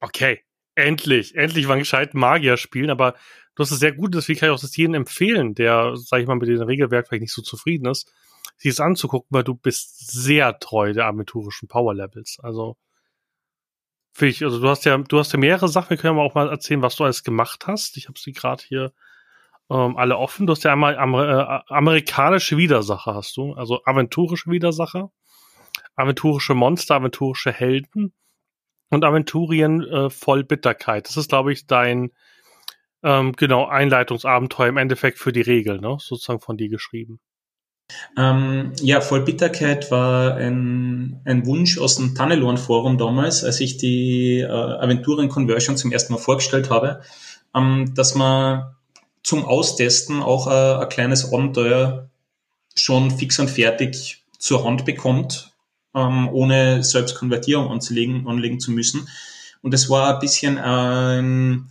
okay, 0.00 0.42
endlich, 0.74 1.34
endlich 1.34 1.66
mal 1.66 1.74
einen 1.74 1.82
gescheiten 1.82 2.20
Magier 2.20 2.56
spielen, 2.56 2.90
aber 2.90 3.14
du 3.54 3.62
hast 3.62 3.70
es 3.70 3.80
sehr 3.80 3.92
gut, 3.92 4.14
deswegen 4.14 4.38
kann 4.38 4.50
ich 4.50 4.54
auch 4.54 4.60
das 4.60 4.76
jedem 4.76 4.94
empfehlen, 4.94 5.54
der, 5.54 5.96
sag 5.96 6.20
ich 6.20 6.26
mal, 6.26 6.36
mit 6.36 6.48
dem 6.48 6.62
Regelwerk 6.62 7.08
vielleicht 7.08 7.22
nicht 7.22 7.34
so 7.34 7.42
zufrieden 7.42 7.86
ist, 7.86 8.12
sich 8.56 8.70
es 8.70 8.80
anzugucken, 8.80 9.28
weil 9.30 9.44
du 9.44 9.54
bist 9.54 10.12
sehr 10.12 10.58
treu 10.58 10.92
der 10.92 11.06
aventurischen 11.06 11.68
Power 11.68 11.94
Levels. 11.94 12.38
Also 12.42 12.76
ich, 14.20 14.42
also 14.44 14.60
du 14.60 14.68
hast 14.68 14.84
ja, 14.84 14.98
du 14.98 15.18
hast 15.18 15.32
ja 15.32 15.38
mehrere 15.38 15.68
Sachen, 15.68 15.90
wir 15.90 15.96
können 15.96 16.16
ja 16.16 16.22
auch 16.22 16.34
mal 16.34 16.48
erzählen, 16.48 16.82
was 16.82 16.96
du 16.96 17.04
alles 17.04 17.24
gemacht 17.24 17.66
hast. 17.66 17.96
Ich 17.96 18.08
habe 18.08 18.18
sie 18.18 18.32
gerade 18.32 18.62
hier 18.66 18.92
ähm, 19.70 19.96
alle 19.96 20.18
offen. 20.18 20.46
Du 20.46 20.52
hast 20.52 20.64
ja 20.64 20.72
einmal 20.72 20.98
Amer 20.98 21.64
äh, 21.68 21.72
amerikanische 21.72 22.56
Widersacher 22.56 23.14
hast 23.14 23.36
du, 23.36 23.54
also 23.54 23.80
aventurische 23.84 24.50
Widersacher, 24.50 25.10
aventurische 25.94 26.54
Monster, 26.54 26.96
aventurische 26.96 27.52
Helden 27.52 28.12
und 28.90 29.04
Aventurien 29.04 29.82
äh, 29.82 30.10
voll 30.10 30.44
Bitterkeit. 30.44 31.08
Das 31.08 31.16
ist, 31.16 31.28
glaube 31.28 31.52
ich, 31.52 31.66
dein 31.66 32.10
ähm, 33.02 33.32
genau 33.32 33.66
Einleitungsabenteuer 33.66 34.68
im 34.68 34.76
Endeffekt 34.76 35.18
für 35.18 35.32
die 35.32 35.40
Regel, 35.40 35.80
ne? 35.80 35.96
Sozusagen 36.00 36.40
von 36.40 36.56
dir 36.56 36.68
geschrieben. 36.68 37.20
Ähm, 38.16 38.72
ja, 38.80 39.00
Vollbitterkeit 39.00 39.90
war 39.90 40.36
ein, 40.36 41.20
ein 41.24 41.46
Wunsch 41.46 41.78
aus 41.78 41.96
dem 41.96 42.14
Tannelorn-Forum 42.14 42.98
damals, 42.98 43.44
als 43.44 43.60
ich 43.60 43.76
die 43.76 44.40
äh, 44.40 44.46
Aventuren 44.48 45.28
Conversion 45.28 45.76
zum 45.76 45.92
ersten 45.92 46.12
Mal 46.12 46.18
vorgestellt 46.18 46.70
habe, 46.70 47.00
ähm, 47.54 47.92
dass 47.94 48.14
man 48.14 48.74
zum 49.22 49.44
Austesten 49.44 50.22
auch 50.22 50.46
äh, 50.46 50.82
ein 50.82 50.88
kleines 50.88 51.32
Abenteuer 51.32 52.08
schon 52.74 53.10
fix 53.10 53.38
und 53.38 53.50
fertig 53.50 54.24
zur 54.38 54.64
Hand 54.64 54.84
bekommt, 54.84 55.52
ähm, 55.94 56.28
ohne 56.32 56.82
selbst 56.82 57.16
Konvertierung 57.16 57.68
anzulegen, 57.70 58.26
anlegen 58.26 58.60
zu 58.60 58.70
müssen. 58.70 59.08
Und 59.62 59.74
es 59.74 59.90
war 59.90 60.14
ein 60.14 60.20
bisschen 60.20 60.58
ein, 60.58 61.68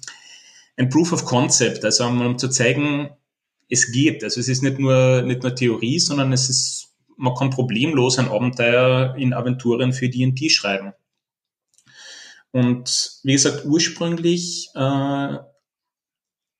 ein 0.77 0.89
Proof 0.89 1.11
of 1.11 1.25
Concept, 1.25 1.83
also 1.83 2.05
um 2.05 2.37
zu 2.37 2.49
zeigen, 2.49 3.09
es 3.69 3.91
geht. 3.91 4.23
Also 4.23 4.39
es 4.39 4.49
ist 4.49 4.63
nicht 4.63 4.79
nur, 4.79 5.21
nicht 5.21 5.43
nur 5.43 5.55
Theorie, 5.55 5.99
sondern 5.99 6.33
es 6.33 6.49
ist, 6.49 6.89
man 7.17 7.35
kann 7.35 7.51
problemlos 7.51 8.17
ein 8.17 8.29
Abenteuer 8.29 9.15
in 9.17 9.33
Aventuren 9.33 9.93
für 9.93 10.09
D&D 10.09 10.49
schreiben. 10.49 10.93
Und 12.51 13.19
wie 13.23 13.33
gesagt, 13.33 13.65
ursprünglich 13.65 14.69
äh, 14.73 15.37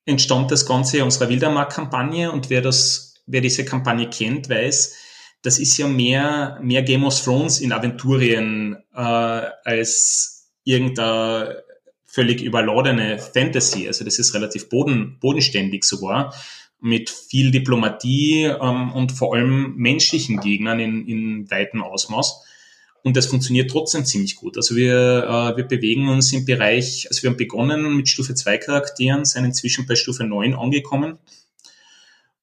entstand 0.04 0.50
das 0.50 0.64
Ganze 0.66 1.04
unserer 1.04 1.28
Wildermark-Kampagne 1.28 2.30
und 2.30 2.48
wer 2.48 2.62
das, 2.62 3.14
wer 3.26 3.40
diese 3.40 3.64
Kampagne 3.64 4.08
kennt, 4.08 4.48
weiß, 4.48 4.96
das 5.42 5.58
ist 5.58 5.76
ja 5.78 5.88
mehr, 5.88 6.58
mehr 6.62 6.82
Game 6.82 7.04
of 7.04 7.18
Thrones 7.20 7.60
in 7.60 7.72
Aventurien 7.72 8.76
äh, 8.94 9.00
als 9.00 10.52
irgendeine 10.64 11.62
völlig 12.04 12.42
überladene 12.42 13.18
Fantasy. 13.18 13.86
Also 13.86 14.04
das 14.04 14.18
ist 14.18 14.34
relativ 14.34 14.68
boden, 14.68 15.18
bodenständig 15.20 15.84
sogar 15.84 16.34
mit 16.80 17.10
viel 17.10 17.50
Diplomatie 17.50 18.44
ähm, 18.44 18.92
und 18.92 19.12
vor 19.12 19.34
allem 19.34 19.74
menschlichen 19.76 20.40
Gegnern 20.40 20.80
in, 20.80 21.06
in 21.06 21.50
weitem 21.50 21.82
Ausmaß. 21.82 22.44
und 23.02 23.16
das 23.16 23.26
funktioniert 23.26 23.70
trotzdem 23.70 24.04
ziemlich 24.04 24.36
gut. 24.36 24.56
Also 24.56 24.76
wir, 24.76 24.92
äh, 24.94 25.56
wir 25.56 25.64
bewegen 25.64 26.08
uns 26.08 26.32
im 26.32 26.44
Bereich, 26.44 27.06
also 27.08 27.22
wir 27.22 27.30
haben 27.30 27.36
begonnen 27.36 27.96
mit 27.96 28.08
Stufe 28.08 28.34
2 28.34 28.58
Charakteren, 28.58 29.24
sind 29.24 29.44
inzwischen 29.44 29.86
bei 29.86 29.94
Stufe 29.94 30.24
9 30.24 30.54
angekommen. 30.54 31.18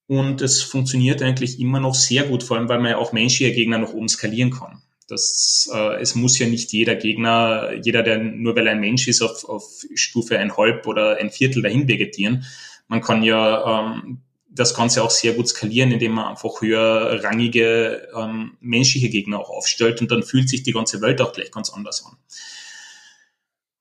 Und 0.07 0.41
es 0.41 0.61
funktioniert 0.63 1.21
eigentlich 1.21 1.59
immer 1.59 1.79
noch 1.79 1.93
sehr 1.93 2.23
gut, 2.23 2.41
vor 2.41 2.57
allem 2.57 2.69
weil 2.69 2.79
man 2.79 2.91
ja 2.91 2.97
auch 2.97 3.11
menschliche 3.11 3.53
Gegner 3.53 3.77
noch 3.77 3.93
oben 3.93 4.07
skalieren 4.07 4.51
kann. 4.51 4.81
Das, 5.07 5.69
äh, 5.73 6.01
es 6.01 6.15
muss 6.15 6.37
ja 6.39 6.47
nicht 6.47 6.71
jeder 6.73 6.95
Gegner, 6.95 7.71
jeder, 7.81 8.03
der 8.03 8.17
nur 8.17 8.55
weil 8.55 8.67
er 8.67 8.73
ein 8.73 8.79
Mensch 8.79 9.07
ist, 9.07 9.21
auf, 9.21 9.47
auf 9.47 9.63
Stufe 9.95 10.39
ein 10.39 10.55
Halb 10.55 10.87
oder 10.87 11.17
ein 11.17 11.29
Viertel 11.29 11.61
dahin 11.61 11.87
vegetieren. 11.87 12.45
Man 12.87 13.01
kann 13.01 13.21
ja 13.21 13.95
ähm, 13.95 14.21
das 14.49 14.73
Ganze 14.73 15.03
auch 15.03 15.09
sehr 15.09 15.33
gut 15.33 15.47
skalieren, 15.47 15.91
indem 15.91 16.13
man 16.13 16.25
einfach 16.25 16.61
höherrangige 16.61 18.07
ähm, 18.15 18.57
menschliche 18.59 19.09
Gegner 19.09 19.39
auch 19.39 19.49
aufstellt 19.49 20.01
und 20.01 20.11
dann 20.11 20.23
fühlt 20.23 20.49
sich 20.49 20.63
die 20.63 20.71
ganze 20.71 21.01
Welt 21.01 21.21
auch 21.21 21.33
gleich 21.33 21.51
ganz 21.51 21.69
anders 21.69 22.05
an. 22.05 22.17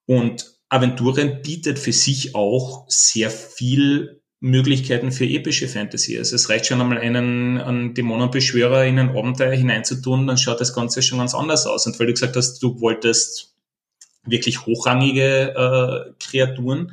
Und 0.06 0.56
Aventurien 0.68 1.42
bietet 1.42 1.78
für 1.78 1.92
sich 1.92 2.34
auch 2.34 2.84
sehr 2.88 3.30
viel 3.30 4.20
Möglichkeiten 4.40 5.12
für 5.12 5.24
epische 5.24 5.68
Fantasy. 5.68 6.18
Also 6.18 6.36
es 6.36 6.48
reicht 6.48 6.66
schon 6.66 6.80
einmal 6.80 6.98
einen, 6.98 7.58
einen 7.58 7.94
Dämonenbeschwörer 7.94 8.84
in 8.84 8.98
ein 8.98 9.16
Abenteuer 9.16 9.52
hineinzutun, 9.52 10.26
dann 10.26 10.36
schaut 10.38 10.60
das 10.60 10.74
Ganze 10.74 11.02
schon 11.02 11.18
ganz 11.18 11.34
anders 11.34 11.66
aus. 11.66 11.86
Und 11.86 11.98
weil 11.98 12.06
du 12.06 12.12
gesagt 12.12 12.36
hast, 12.36 12.58
du 12.62 12.80
wolltest 12.80 13.54
wirklich 14.24 14.66
hochrangige 14.66 15.54
äh, 15.54 16.12
Kreaturen, 16.18 16.92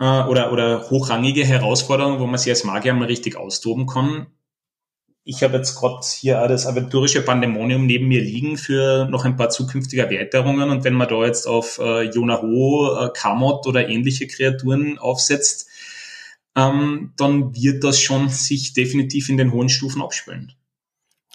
äh, 0.00 0.22
oder, 0.22 0.52
oder 0.52 0.90
hochrangige 0.90 1.44
Herausforderungen, 1.44 2.20
wo 2.20 2.26
man 2.26 2.38
sich 2.38 2.50
als 2.50 2.64
Magier 2.64 2.94
mal 2.94 3.06
richtig 3.06 3.36
austoben 3.36 3.86
kann. 3.86 4.26
Ich 5.24 5.42
habe 5.42 5.56
jetzt 5.56 5.74
gerade 5.74 6.06
hier 6.20 6.46
das 6.46 6.66
aventurische 6.66 7.20
Pandemonium 7.20 7.84
neben 7.84 8.06
mir 8.06 8.20
liegen 8.20 8.56
für 8.56 9.06
noch 9.06 9.24
ein 9.24 9.36
paar 9.36 9.48
zukünftige 9.48 10.02
Erweiterungen. 10.02 10.70
Und 10.70 10.84
wenn 10.84 10.94
man 10.94 11.08
da 11.08 11.24
jetzt 11.24 11.46
auf 11.46 11.78
äh, 11.78 12.02
Jonaho, 12.02 13.06
äh, 13.06 13.10
Kamot 13.12 13.66
oder 13.66 13.88
ähnliche 13.88 14.28
Kreaturen 14.28 14.98
aufsetzt, 14.98 15.68
ähm, 16.54 17.12
dann 17.16 17.54
wird 17.56 17.82
das 17.82 18.00
schon 18.00 18.28
sich 18.28 18.72
definitiv 18.72 19.28
in 19.28 19.36
den 19.36 19.52
hohen 19.52 19.68
Stufen 19.68 20.00
abspielen. 20.00 20.52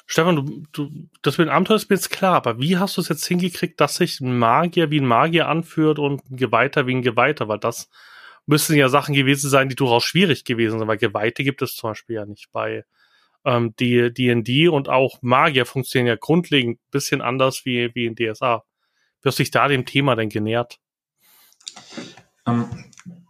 Stefan, 0.08 0.36
du, 0.36 0.64
du, 0.72 0.90
das 1.22 1.38
mit 1.38 1.48
dem 1.48 1.54
Abenteuer 1.54 1.78
ist 1.78 1.90
mir 1.90 1.96
jetzt 1.96 2.10
klar, 2.10 2.36
aber 2.36 2.60
wie 2.60 2.78
hast 2.78 2.98
du 2.98 3.02
es 3.02 3.08
jetzt 3.08 3.26
hingekriegt, 3.26 3.80
dass 3.80 3.96
sich 3.96 4.20
ein 4.20 4.38
Magier 4.38 4.90
wie 4.90 5.00
ein 5.00 5.06
Magier 5.06 5.48
anführt 5.48 6.00
und 6.00 6.30
ein 6.30 6.38
Geweihter 6.38 6.88
wie 6.88 6.96
ein 6.96 7.02
Geweihter? 7.02 7.48
Weil 7.48 7.60
das 7.60 7.90
müssen 8.52 8.76
ja 8.76 8.90
Sachen 8.90 9.16
gewesen 9.16 9.50
sein, 9.50 9.70
die 9.70 9.76
durchaus 9.76 10.04
schwierig 10.04 10.44
gewesen 10.44 10.78
sind, 10.78 10.88
weil 10.88 10.98
Geweihte 10.98 11.44
gibt 11.44 11.62
es 11.62 11.76
zum 11.76 11.92
Beispiel 11.92 12.18
ja 12.18 12.26
nicht 12.26 12.52
bei 12.52 12.84
ähm, 13.46 13.74
D&D 13.80 14.68
und 14.68 14.90
auch 14.90 15.20
Magier 15.22 15.66
funktionieren 15.66 16.08
ja 16.08 16.16
grundlegend 16.20 16.78
ein 16.78 16.92
bisschen 16.92 17.22
anders 17.22 17.66
wie, 17.66 17.90
wie 17.96 18.06
in 18.06 18.16
DSA. 18.16 18.64
Wirst 19.24 19.40
du 19.40 19.44
dich 19.44 19.52
da 19.52 19.68
dem 19.70 19.86
Thema 19.86 20.16
denn 20.16 20.30
genährt? 20.30 20.80
Um, 22.46 22.70
ähm, 22.72 22.86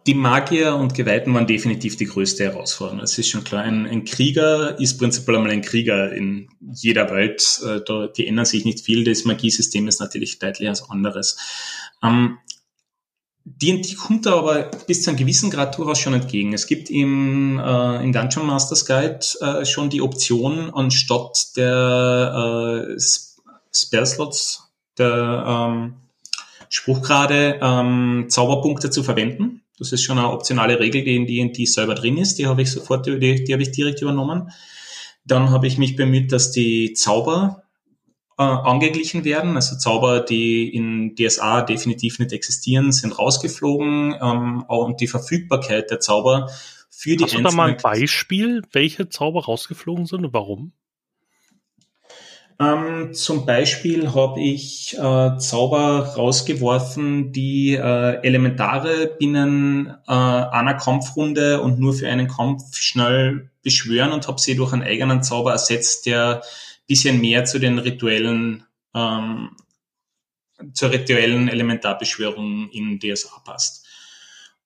die 0.08 0.16
Magier 0.16 0.76
und 0.76 0.96
Geweihten 0.96 1.32
waren 1.36 1.46
definitiv 1.46 1.96
die 1.96 2.06
größte 2.06 2.46
Herausforderung. 2.46 3.02
Es 3.02 3.16
ist 3.20 3.30
schon 3.30 3.44
klar, 3.44 3.62
ein, 3.62 3.86
ein, 3.86 4.04
Krieger 4.04 4.80
ist 4.80 4.98
prinzipiell 4.98 5.38
einmal 5.38 5.52
ein 5.52 5.62
Krieger 5.62 6.12
in 6.12 6.50
jeder 6.60 7.12
Welt. 7.12 7.62
Äh, 7.64 7.82
da, 7.86 8.08
die 8.08 8.26
ändern 8.26 8.46
sich 8.46 8.66
nicht 8.66 8.80
viel. 8.80 9.04
Das 9.04 9.26
Magiesystem 9.26 9.88
ist 9.88 10.00
natürlich 10.00 10.40
deutlich 10.40 10.68
als 10.68 10.90
anderes. 10.90 11.38
Um, 12.02 12.10
ähm, 12.10 12.38
D&D 13.58 13.96
kommt 13.96 14.26
da 14.26 14.38
aber 14.38 14.72
bis 14.88 15.04
zu 15.04 15.10
einem 15.10 15.18
gewissen 15.18 15.50
Grad 15.50 15.78
durchaus 15.78 16.00
schon 16.00 16.14
entgegen. 16.14 16.54
Es 16.54 16.68
gibt 16.68 16.90
im, 16.90 17.60
äh, 17.60 18.04
im 18.04 18.14
Dungeon 18.14 18.46
Masters 18.46 18.86
Guide 18.86 19.20
äh, 19.42 19.66
schon 19.66 19.90
die 19.90 20.02
Option, 20.02 20.72
anstatt 20.74 21.58
der 21.58 22.88
äh, 22.88 23.00
Spellslots, 23.74 24.72
der 24.98 25.46
ähm, 25.48 25.94
Spruchgrade, 26.70 27.60
ähm, 27.62 28.26
Zauberpunkte 28.30 28.90
zu 28.90 29.04
verwenden. 29.04 29.64
Das 29.78 29.92
ist 29.92 30.04
schon 30.04 30.20
eine 30.20 30.32
optionale 30.32 30.80
Regel, 30.80 31.04
die 31.04 31.16
in 31.16 31.26
D&D 31.26 31.66
selber 31.66 31.96
drin 31.96 32.18
ist. 32.18 32.38
Die 32.38 32.48
habe 32.48 32.62
ich 32.62 32.72
sofort, 32.72 33.08
die, 33.08 33.44
die 33.44 33.54
habe 33.54 33.64
ich 33.64 33.72
direkt 33.72 34.02
übernommen. 34.02 34.52
Dann 35.26 35.50
habe 35.50 35.68
ich 35.68 35.78
mich 35.78 35.96
bemüht, 35.96 36.32
dass 36.32 36.52
die 36.52 36.94
Zauber 36.94 37.61
äh, 38.38 38.44
angeglichen 38.44 39.24
werden. 39.24 39.56
Also 39.56 39.78
Zauber, 39.78 40.22
die 40.22 40.74
in 40.74 41.16
DSA 41.16 41.62
definitiv 41.62 42.20
nicht 42.20 42.32
existieren, 42.32 42.92
sind 42.92 43.18
rausgeflogen 43.18 44.16
ähm, 44.22 44.64
und 44.68 45.02
die 45.02 45.08
Verfügbarkeit 45.08 45.92
der 45.92 46.00
Zauber 46.00 46.50
für 46.90 47.16
die 47.16 47.24
Hast 47.24 47.34
du 47.34 47.42
da 47.42 47.52
mal 47.52 47.70
ein 47.70 47.78
Beispiel, 47.78 48.62
welche 48.72 49.10
Zauber 49.10 49.46
rausgeflogen 49.46 50.06
sind 50.06 50.26
und 50.26 50.34
warum? 50.34 50.74
Ähm, 52.62 53.14
zum 53.14 53.48
Beispiel 53.48 54.14
habe 54.14 54.40
ich 54.40 54.96
äh, 54.96 55.38
Zauber 55.38 56.14
rausgeworfen, 56.16 57.32
die 57.32 57.74
äh, 57.74 58.22
Elementare 58.22 59.08
binnen 59.18 59.96
äh, 60.08 60.12
einer 60.12 60.76
Kampfrunde 60.76 61.62
und 61.62 61.80
nur 61.80 61.94
für 61.94 62.08
einen 62.08 62.28
Kampf 62.28 62.76
schnell 62.76 63.50
beschwören 63.64 64.12
und 64.12 64.28
habe 64.28 64.40
sie 64.40 64.56
durch 64.56 64.74
einen 64.74 64.84
eigenen 64.84 65.24
Zauber 65.24 65.54
ersetzt, 65.54 66.06
der 66.06 66.44
bisschen 66.92 67.22
mehr 67.22 67.46
zu 67.46 67.58
den 67.58 67.80
rituellen, 67.80 68.66
ähm, 68.94 69.56
zur 70.74 70.92
rituellen 70.92 71.48
Elementarbeschwörung 71.48 72.70
in 72.70 73.00
DSA 73.00 73.40
passt. 73.46 73.86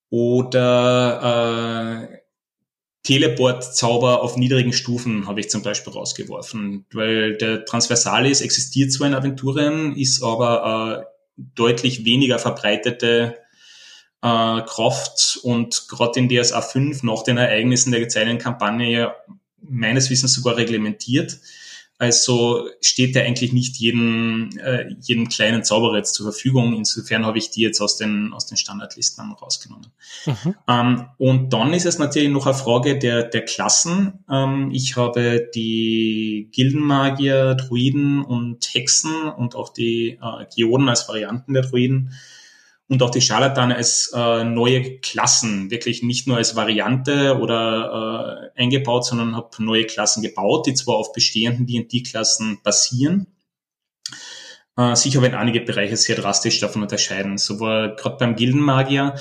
Oder 0.09 2.09
äh, 2.09 2.17
Teleport-Zauber 3.03 4.23
auf 4.23 4.37
niedrigen 4.37 4.73
Stufen 4.73 5.27
habe 5.27 5.39
ich 5.39 5.51
zum 5.51 5.61
Beispiel 5.61 5.93
rausgeworfen, 5.93 6.87
weil 6.91 7.37
der 7.37 7.63
Transversalis 7.63 8.41
existiert 8.41 8.91
zwar 8.91 9.05
in 9.05 9.13
Aventurien, 9.13 9.95
ist 9.95 10.23
aber 10.23 11.05
äh, 11.05 11.41
deutlich 11.53 12.05
weniger 12.05 12.39
verbreitete 12.39 13.37
äh, 14.23 14.61
Kraft 14.61 15.41
und 15.43 15.87
gerade 15.89 16.19
in 16.19 16.29
DSA 16.29 16.61
5 16.61 17.03
nach 17.03 17.21
den 17.21 17.37
Ereignissen 17.37 17.91
der 17.91 17.99
gezeigten 17.99 18.39
Kampagne 18.39 19.13
meines 19.61 20.09
Wissens 20.09 20.33
sogar 20.33 20.57
reglementiert. 20.57 21.37
Also 21.97 22.67
steht 22.81 23.15
der 23.15 23.23
eigentlich 23.23 23.53
nicht 23.53 23.77
jedem, 23.77 24.49
äh, 24.61 24.85
jedem 25.01 25.29
kleinen 25.29 25.63
Zauberer 25.63 25.95
jetzt 25.95 26.13
zur 26.13 26.25
Verfügung. 26.25 26.73
Insofern 26.75 27.25
habe 27.25 27.37
ich 27.37 27.51
die 27.51 27.61
jetzt 27.61 27.79
aus 27.79 27.95
den, 27.95 28.33
aus 28.33 28.45
den 28.47 28.57
Standardlisten 28.57 29.31
rausgenommen. 29.31 29.87
Mhm. 30.25 30.55
Ähm, 30.67 31.05
und 31.17 31.53
dann 31.53 31.73
ist 31.73 31.85
es 31.85 31.97
natürlich 31.97 32.29
noch 32.29 32.47
eine 32.47 32.55
Frage 32.55 32.99
der, 32.99 33.23
der 33.23 33.45
Klassen. 33.45 34.25
Ähm, 34.29 34.71
ich 34.73 34.97
habe 34.97 35.49
die 35.55 36.49
Gildenmagier, 36.51 37.55
Druiden 37.55 38.25
und 38.25 38.65
Hexen 38.73 39.29
und 39.29 39.55
auch 39.55 39.71
die 39.71 40.19
äh, 40.21 40.45
Geoden 40.53 40.89
als 40.89 41.07
Varianten 41.07 41.53
der 41.53 41.63
Druiden 41.63 42.11
und 42.87 43.01
auch 43.01 43.09
die 43.09 43.21
Scharlatane 43.21 43.75
als 43.75 44.11
äh, 44.15 44.43
neue 44.43 44.99
Klassen, 44.99 45.71
wirklich 45.71 46.03
nicht 46.03 46.27
nur 46.27 46.37
als 46.37 46.55
Variante 46.55 47.39
oder 47.39 48.51
äh, 48.55 48.61
eingebaut, 48.61 49.05
sondern 49.05 49.35
habe 49.35 49.63
neue 49.63 49.85
Klassen 49.85 50.21
gebaut, 50.21 50.67
die 50.67 50.75
zwar 50.75 50.95
auf 50.95 51.11
bestehenden 51.11 51.65
D&D-Klassen 51.65 52.59
basieren, 52.63 53.27
äh, 54.77 54.95
sich 54.95 55.17
aber 55.17 55.27
in 55.27 55.35
einige 55.35 55.61
Bereiche 55.61 55.97
sehr 55.97 56.15
drastisch 56.15 56.59
davon 56.59 56.83
unterscheiden. 56.83 57.37
So 57.37 57.59
war 57.59 57.95
gerade 57.95 58.17
beim 58.17 58.35
Gildenmagier 58.35 59.15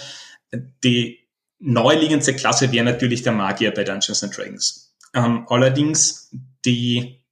die 0.82 1.20
neuliegendste 1.58 2.34
Klasse 2.34 2.72
wäre 2.72 2.84
natürlich 2.84 3.22
der 3.22 3.32
Magier 3.32 3.72
bei 3.72 3.84
Dungeons 3.84 4.22
and 4.22 4.36
Dragons. 4.36 4.94
Ähm, 5.14 5.46
allerdings 5.48 6.30
die 6.64 7.22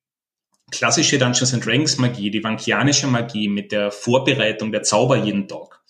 klassische 0.71 1.19
Dungeons 1.19 1.53
and 1.53 1.65
Dragons 1.65 1.99
Magie, 1.99 2.31
die 2.31 2.43
vankianische 2.43 3.07
Magie 3.07 3.49
mit 3.49 3.73
der 3.73 3.91
Vorbereitung 3.91 4.73
der 4.73 4.83
Zauber 4.83 5.17
jeden 5.17 5.49
Tag, 5.49 5.81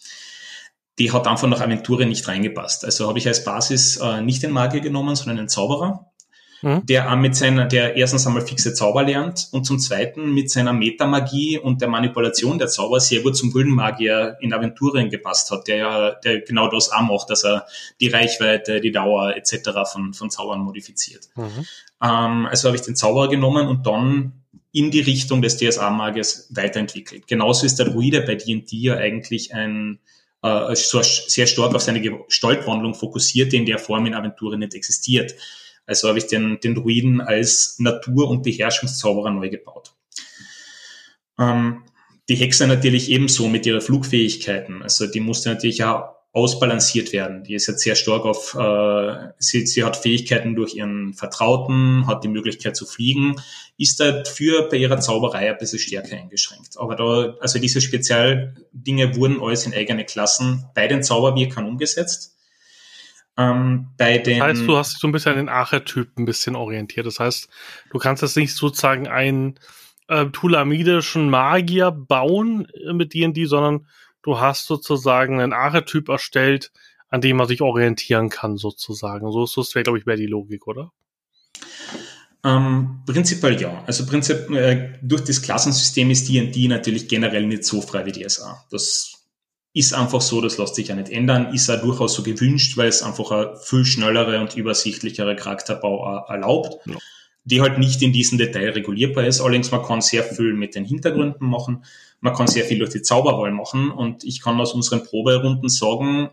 die 0.99 1.11
hat 1.11 1.27
einfach 1.27 1.49
nach 1.49 1.61
Aventure 1.61 2.07
nicht 2.07 2.29
reingepasst. 2.29 2.85
Also 2.85 3.09
habe 3.09 3.19
ich 3.19 3.27
als 3.27 3.45
Basis 3.45 3.97
äh, 3.97 4.21
nicht 4.21 4.43
den 4.43 4.51
Magier 4.51 4.81
genommen, 4.81 5.17
sondern 5.17 5.39
einen 5.39 5.49
Zauberer, 5.49 6.13
mhm. 6.61 6.85
der 6.85 7.15
mit 7.17 7.35
seiner, 7.35 7.67
der 7.67 7.97
erstens 7.97 8.27
einmal 8.27 8.47
fixe 8.47 8.75
Zauber 8.75 9.03
lernt 9.03 9.49
und 9.53 9.65
zum 9.65 9.79
zweiten 9.79 10.35
mit 10.35 10.51
seiner 10.51 10.75
Metamagie 10.75 11.59
und 11.59 11.81
der 11.81 11.89
Manipulation 11.89 12.59
der 12.59 12.69
Zauber 12.69 13.01
sehr 13.01 13.23
gut 13.23 13.37
zum 13.37 13.53
Güldenmagier 13.53 14.37
in 14.41 14.53
Aventurien 14.53 15.09
gepasst 15.09 15.51
hat, 15.51 15.67
der 15.67 15.77
ja, 15.77 16.11
der 16.13 16.41
genau 16.43 16.69
das 16.69 16.93
auch 16.93 17.01
macht, 17.01 17.31
dass 17.31 17.45
er 17.45 17.67
die 18.01 18.09
Reichweite, 18.09 18.81
die 18.81 18.93
Dauer 18.93 19.35
etc. 19.35 19.71
von, 19.91 20.13
von 20.13 20.31
Zaubern 20.31 20.61
modifiziert. 20.61 21.31
Mhm. 21.37 21.67
Ähm, 22.03 22.47
also 22.47 22.69
habe 22.69 22.77
ich 22.77 22.83
den 22.83 22.97
Zauberer 22.97 23.29
genommen 23.29 23.67
und 23.67 23.87
dann 23.87 24.43
in 24.73 24.91
die 24.91 25.01
Richtung 25.01 25.43
des 25.43 25.59
DSA-Magiers 25.59 26.49
weiterentwickelt. 26.51 27.27
Genauso 27.27 27.67
ist 27.67 27.79
der 27.79 27.87
Druide 27.87 28.23
bei 28.23 28.37
D&D 28.37 28.77
ja 28.77 28.97
eigentlich 28.97 29.55
ein 29.55 29.99
äh, 30.43 30.75
sehr 30.75 31.47
stark 31.47 31.75
auf 31.75 31.83
seine 31.83 32.01
Gestaltwandlung 32.01 32.95
fokussiert, 32.95 33.53
die 33.53 33.59
in 33.59 33.67
der 33.67 33.79
Form 33.79 34.07
in 34.07 34.15
Aventuren 34.15 34.61
nicht 34.61 34.75
existiert. 34.75 35.35
Also 35.87 36.09
habe 36.09 36.19
ich 36.19 36.27
den, 36.27 36.59
den 36.61 36.75
Druiden 36.75 37.21
als 37.21 37.77
Natur- 37.79 38.29
und 38.29 38.43
Beherrschungszauberer 38.43 39.31
neu 39.31 39.49
gebaut. 39.51 39.95
Ähm, 41.39 41.85
die 42.29 42.37
Hexe 42.37 42.67
natürlich 42.67 43.11
ebenso 43.11 43.49
mit 43.49 43.67
ihren 43.67 43.81
Flugfähigkeiten. 43.81 44.83
Also 44.83 45.07
die 45.07 45.21
musste 45.21 45.49
natürlich 45.49 45.85
auch 45.85 46.22
ausbalanciert 46.33 47.13
werden. 47.13 47.45
Die 47.45 47.55
ist 47.55 47.67
jetzt 47.67 47.83
sehr 47.83 47.95
stark 47.95 48.25
auf, 48.25 48.55
äh, 48.55 49.33
sie, 49.39 49.67
sie 49.67 49.85
hat 49.85 49.99
Fähigkeiten 49.99 50.55
durch 50.55 50.75
ihren 50.75 51.13
Vertrauten, 51.13 52.07
hat 52.07 52.25
die 52.25 52.29
Möglichkeit 52.29 52.75
zu 52.75 52.87
fliegen, 52.87 53.37
ist 53.77 54.01
dafür 54.01 54.69
bei 54.71 54.79
ihrer 54.79 54.99
Zauberei 54.99 55.51
ein 55.51 55.59
bisschen 55.59 55.79
stärker 55.79 56.17
eingeschränkt. 56.17 56.79
Aber 56.79 56.97
da, 56.97 57.35
also 57.41 57.59
diese 57.59 57.83
Spezialdinge 57.83 59.15
wurden 59.17 59.43
alles 59.43 59.67
in 59.67 59.75
eigene 59.75 60.07
Klassen 60.07 60.65
bei 60.75 60.89
den 60.89 61.03
Zauberwirkern 61.03 61.67
umgesetzt. 61.67 62.35
Ähm, 63.37 63.89
bei 63.99 64.17
den 64.19 64.39
das 64.39 64.49
heißt, 64.49 64.67
du 64.67 64.77
hast 64.77 64.93
dich 64.93 65.01
so 65.01 65.09
ein 65.09 65.13
bisschen 65.13 65.33
an 65.33 65.39
den 65.39 65.49
Archetyp 65.51 66.17
ein 66.17 66.25
bisschen 66.25 66.57
orientiert. 66.57 67.07
Das 67.07 67.21
heißt, 67.21 67.49
du 67.91 67.99
kannst 67.99 68.23
jetzt 68.23 68.37
nicht 68.39 68.55
sozusagen 68.55 69.07
einen 69.07 69.59
äh, 70.09 70.27
tulamidischen 70.27 71.29
Magier 71.29 71.91
bauen 71.91 72.69
äh, 72.89 72.95
mit 72.95 73.13
D&D, 73.13 73.45
sondern 73.45 73.87
du 74.23 74.41
hast 74.41 74.67
sozusagen 74.67 75.41
einen 75.41 75.53
Archetyp 75.53 76.09
erstellt, 76.09 76.73
an 77.09 77.21
dem 77.21 77.37
man 77.37 77.47
sich 77.47 77.61
orientieren 77.61 78.31
kann, 78.31 78.57
sozusagen. 78.57 79.31
So 79.31 79.45
ist 79.45 79.57
das 79.57 79.73
glaube 79.73 79.99
ich, 79.99 80.07
mehr 80.07 80.17
die 80.17 80.27
Logik, 80.27 80.67
oder? 80.67 80.93
Ähm, 82.45 83.03
prinzipiell 83.07 83.61
ja. 83.61 83.85
Also 83.87 84.07
prinzip, 84.07 84.51
äh, 84.51 84.99
durch 85.03 85.23
das 85.23 85.43
Klassensystem 85.43 86.11
ist 86.11 86.29
D&D 86.29 86.69
natürlich 86.69 87.09
generell 87.09 87.47
nicht 87.47 87.65
so 87.65 87.81
frei 87.81 88.05
wie 88.07 88.13
DSA. 88.13 88.65
Das 88.71 89.13
ist 89.75 89.95
einfach 89.95 90.21
so, 90.21 90.41
das 90.41 90.59
lässt 90.59 90.75
sich 90.75 90.89
ja 90.89 90.95
nicht 90.95 91.11
ändern, 91.11 91.55
ist 91.55 91.69
ja 91.69 91.77
durchaus 91.77 92.15
so 92.15 92.23
gewünscht, 92.23 92.77
weil 92.77 92.89
es 92.89 93.03
einfach 93.03 93.31
eine 93.31 93.57
viel 93.57 93.85
schnellere 93.85 94.41
und 94.41 94.57
übersichtlichere 94.57 95.37
Charakterbau 95.37 96.25
erlaubt, 96.29 96.87
ja. 96.87 96.97
die 97.45 97.61
halt 97.61 97.79
nicht 97.79 98.03
in 98.03 98.13
diesem 98.13 98.39
Detail 98.39 98.71
regulierbar 98.71 99.25
ist. 99.25 99.41
Allerdings 99.41 99.71
man 99.71 99.83
kann 99.83 100.01
sehr 100.01 100.25
viel 100.25 100.53
mit 100.53 100.75
den 100.75 100.85
Hintergründen 100.85 101.49
machen 101.49 101.85
man 102.23 102.35
kann 102.35 102.47
sehr 102.47 102.65
viel 102.65 102.79
durch 102.79 102.91
die 102.91 103.03
Zauberwahl 103.03 103.51
machen 103.51 103.91
und 103.91 104.25
ich 104.25 104.41
kann 104.41 104.61
aus 104.61 104.73
unseren 104.73 105.05
Proberunden 105.05 105.69
sagen, 105.69 106.31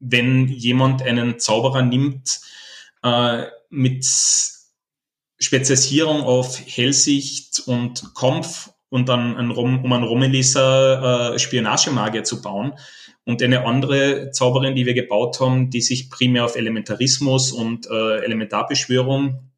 wenn 0.00 0.48
jemand 0.48 1.02
einen 1.02 1.38
Zauberer 1.38 1.82
nimmt 1.82 2.40
äh, 3.02 3.44
mit 3.68 4.06
Spezialisierung 5.38 6.22
auf 6.22 6.58
Hellsicht 6.66 7.62
und 7.66 8.14
Kampf 8.14 8.70
und 8.88 9.10
dann 9.10 9.36
ein, 9.36 9.50
um 9.50 9.92
einen 9.92 10.04
Romeliser 10.04 11.34
äh, 11.34 11.38
Spionagemagier 11.38 12.24
zu 12.24 12.40
bauen 12.40 12.72
und 13.24 13.42
eine 13.42 13.66
andere 13.66 14.30
Zauberin, 14.30 14.74
die 14.74 14.86
wir 14.86 14.94
gebaut 14.94 15.40
haben, 15.40 15.68
die 15.68 15.82
sich 15.82 16.08
primär 16.08 16.46
auf 16.46 16.56
Elementarismus 16.56 17.52
und 17.52 17.86
äh, 17.86 18.24
Elementarbeschwörung 18.24 19.50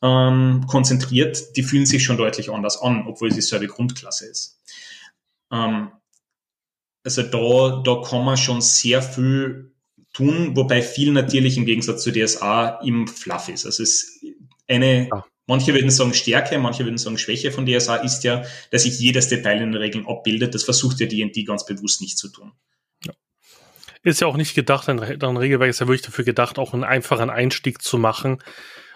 ähm, 0.00 0.64
konzentriert, 0.68 1.56
die 1.56 1.64
fühlen 1.64 1.86
sich 1.86 2.04
schon 2.04 2.16
deutlich 2.16 2.50
anders 2.50 2.80
an, 2.80 3.04
obwohl 3.06 3.32
sie 3.32 3.42
selbe 3.42 3.66
Grundklasse 3.66 4.26
ist. 4.26 4.59
Ähm, 5.50 5.92
also 7.04 7.22
da, 7.22 7.82
da 7.82 8.02
kann 8.02 8.24
man 8.24 8.36
schon 8.36 8.60
sehr 8.60 9.02
viel 9.02 9.72
tun, 10.12 10.56
wobei 10.56 10.82
viel 10.82 11.12
natürlich 11.12 11.56
im 11.56 11.66
Gegensatz 11.66 12.02
zu 12.02 12.12
DSA 12.12 12.80
im 12.84 13.06
Fluff 13.06 13.48
ist. 13.48 13.66
Also 13.66 13.82
es 13.82 14.02
ist 14.02 14.24
eine, 14.68 15.08
ja. 15.08 15.24
manche 15.46 15.72
würden 15.74 15.90
sagen 15.90 16.14
Stärke, 16.14 16.58
manche 16.58 16.84
würden 16.84 16.98
sagen 16.98 17.18
Schwäche 17.18 17.52
von 17.52 17.66
DSA 17.66 17.96
ist 17.96 18.24
ja, 18.24 18.44
dass 18.70 18.82
sich 18.82 18.98
jedes 18.98 19.28
Detail 19.28 19.62
in 19.62 19.72
den 19.72 19.76
Regeln 19.76 20.06
abbildet. 20.06 20.54
Das 20.54 20.64
versucht 20.64 21.00
ja 21.00 21.06
D&D 21.06 21.44
ganz 21.44 21.64
bewusst 21.64 22.00
nicht 22.00 22.18
zu 22.18 22.28
tun. 22.28 22.52
Ja. 23.04 23.12
Ist 24.02 24.20
ja 24.20 24.26
auch 24.26 24.36
nicht 24.36 24.54
gedacht, 24.54 24.88
ein, 24.88 25.00
ein 25.00 25.36
Regelwerk 25.36 25.70
ist 25.70 25.80
ja 25.80 25.86
wirklich 25.86 26.02
dafür 26.02 26.24
gedacht, 26.24 26.58
auch 26.58 26.74
einen 26.74 26.84
einfachen 26.84 27.30
Einstieg 27.30 27.82
zu 27.82 27.98
machen. 27.98 28.42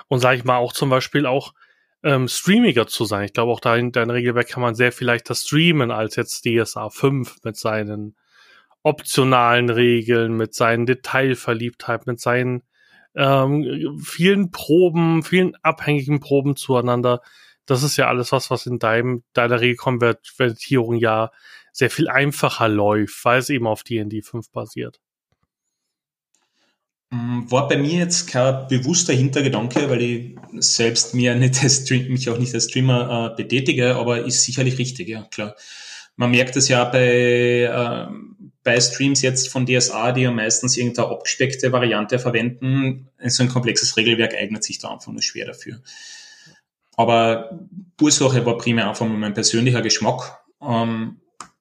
Und 0.08 0.20
sage 0.20 0.38
ich 0.38 0.44
mal 0.44 0.58
auch 0.58 0.72
zum 0.72 0.90
Beispiel 0.90 1.26
auch 1.26 1.54
ähm, 2.04 2.28
streamiger 2.28 2.86
zu 2.86 3.06
sein. 3.06 3.24
Ich 3.24 3.32
glaube, 3.32 3.50
auch 3.50 3.60
da 3.60 3.76
in 3.76 3.90
deinem 3.90 4.10
Regelwerk 4.10 4.48
kann 4.48 4.62
man 4.62 4.74
sehr 4.74 4.92
viel 4.92 5.06
leichter 5.06 5.34
streamen 5.34 5.90
als 5.90 6.16
jetzt 6.16 6.44
DSA 6.44 6.90
5 6.90 7.38
mit 7.44 7.56
seinen 7.56 8.14
optionalen 8.82 9.70
Regeln, 9.70 10.36
mit 10.36 10.54
seinen 10.54 10.84
Detailverliebtheit, 10.84 12.06
mit 12.06 12.20
seinen 12.20 12.62
ähm, 13.16 13.98
vielen 14.04 14.50
Proben, 14.50 15.22
vielen 15.22 15.56
abhängigen 15.62 16.20
Proben 16.20 16.56
zueinander. 16.56 17.22
Das 17.64 17.82
ist 17.82 17.96
ja 17.96 18.08
alles 18.08 18.32
was, 18.32 18.50
was 18.50 18.66
in 18.66 18.78
deinem, 18.78 19.24
deiner 19.32 19.60
Regelkonvertierung 19.60 20.96
ja 20.96 21.30
sehr 21.72 21.88
viel 21.90 22.08
einfacher 22.08 22.68
läuft, 22.68 23.24
weil 23.24 23.38
es 23.38 23.48
eben 23.48 23.66
auf 23.66 23.82
D&D 23.82 24.20
5 24.20 24.50
basiert. 24.50 25.00
Mm, 27.14 27.48
war 27.48 27.68
bei 27.68 27.76
mir 27.76 28.00
jetzt 28.00 28.26
kein 28.26 28.66
bewusster 28.66 29.12
Hintergedanke, 29.12 29.88
weil 29.88 30.02
ich 30.02 30.36
selbst 30.58 31.14
mir 31.14 31.34
nicht 31.36 31.90
mich 32.08 32.28
auch 32.28 32.38
nicht 32.38 32.54
als 32.54 32.64
Streamer 32.64 33.32
äh, 33.32 33.36
betätige, 33.36 33.94
aber 33.94 34.24
ist 34.24 34.42
sicherlich 34.42 34.78
richtig, 34.78 35.08
ja, 35.08 35.22
klar. 35.30 35.54
Man 36.16 36.32
merkt 36.32 36.56
es 36.56 36.68
ja 36.68 36.84
bei, 36.84 37.62
äh, 37.62 38.06
bei 38.64 38.80
Streams 38.80 39.22
jetzt 39.22 39.48
von 39.48 39.66
DSA, 39.66 40.12
die 40.12 40.22
ja 40.22 40.32
meistens 40.32 40.76
irgendeine 40.76 41.08
abgespeckte 41.08 41.72
Variante 41.72 42.18
verwenden. 42.18 43.08
So 43.26 43.42
ein 43.42 43.48
komplexes 43.48 43.96
Regelwerk 43.96 44.34
eignet 44.34 44.64
sich 44.64 44.78
da 44.78 44.90
einfach 44.90 45.12
nur 45.12 45.22
schwer 45.22 45.46
dafür. 45.46 45.82
Aber 46.96 47.58
Ursache 48.00 48.46
war 48.46 48.58
primär 48.58 48.88
einfach 48.88 49.06
mein 49.06 49.34
persönlicher 49.34 49.82
Geschmack. 49.82 50.38
Ähm, 50.62 51.20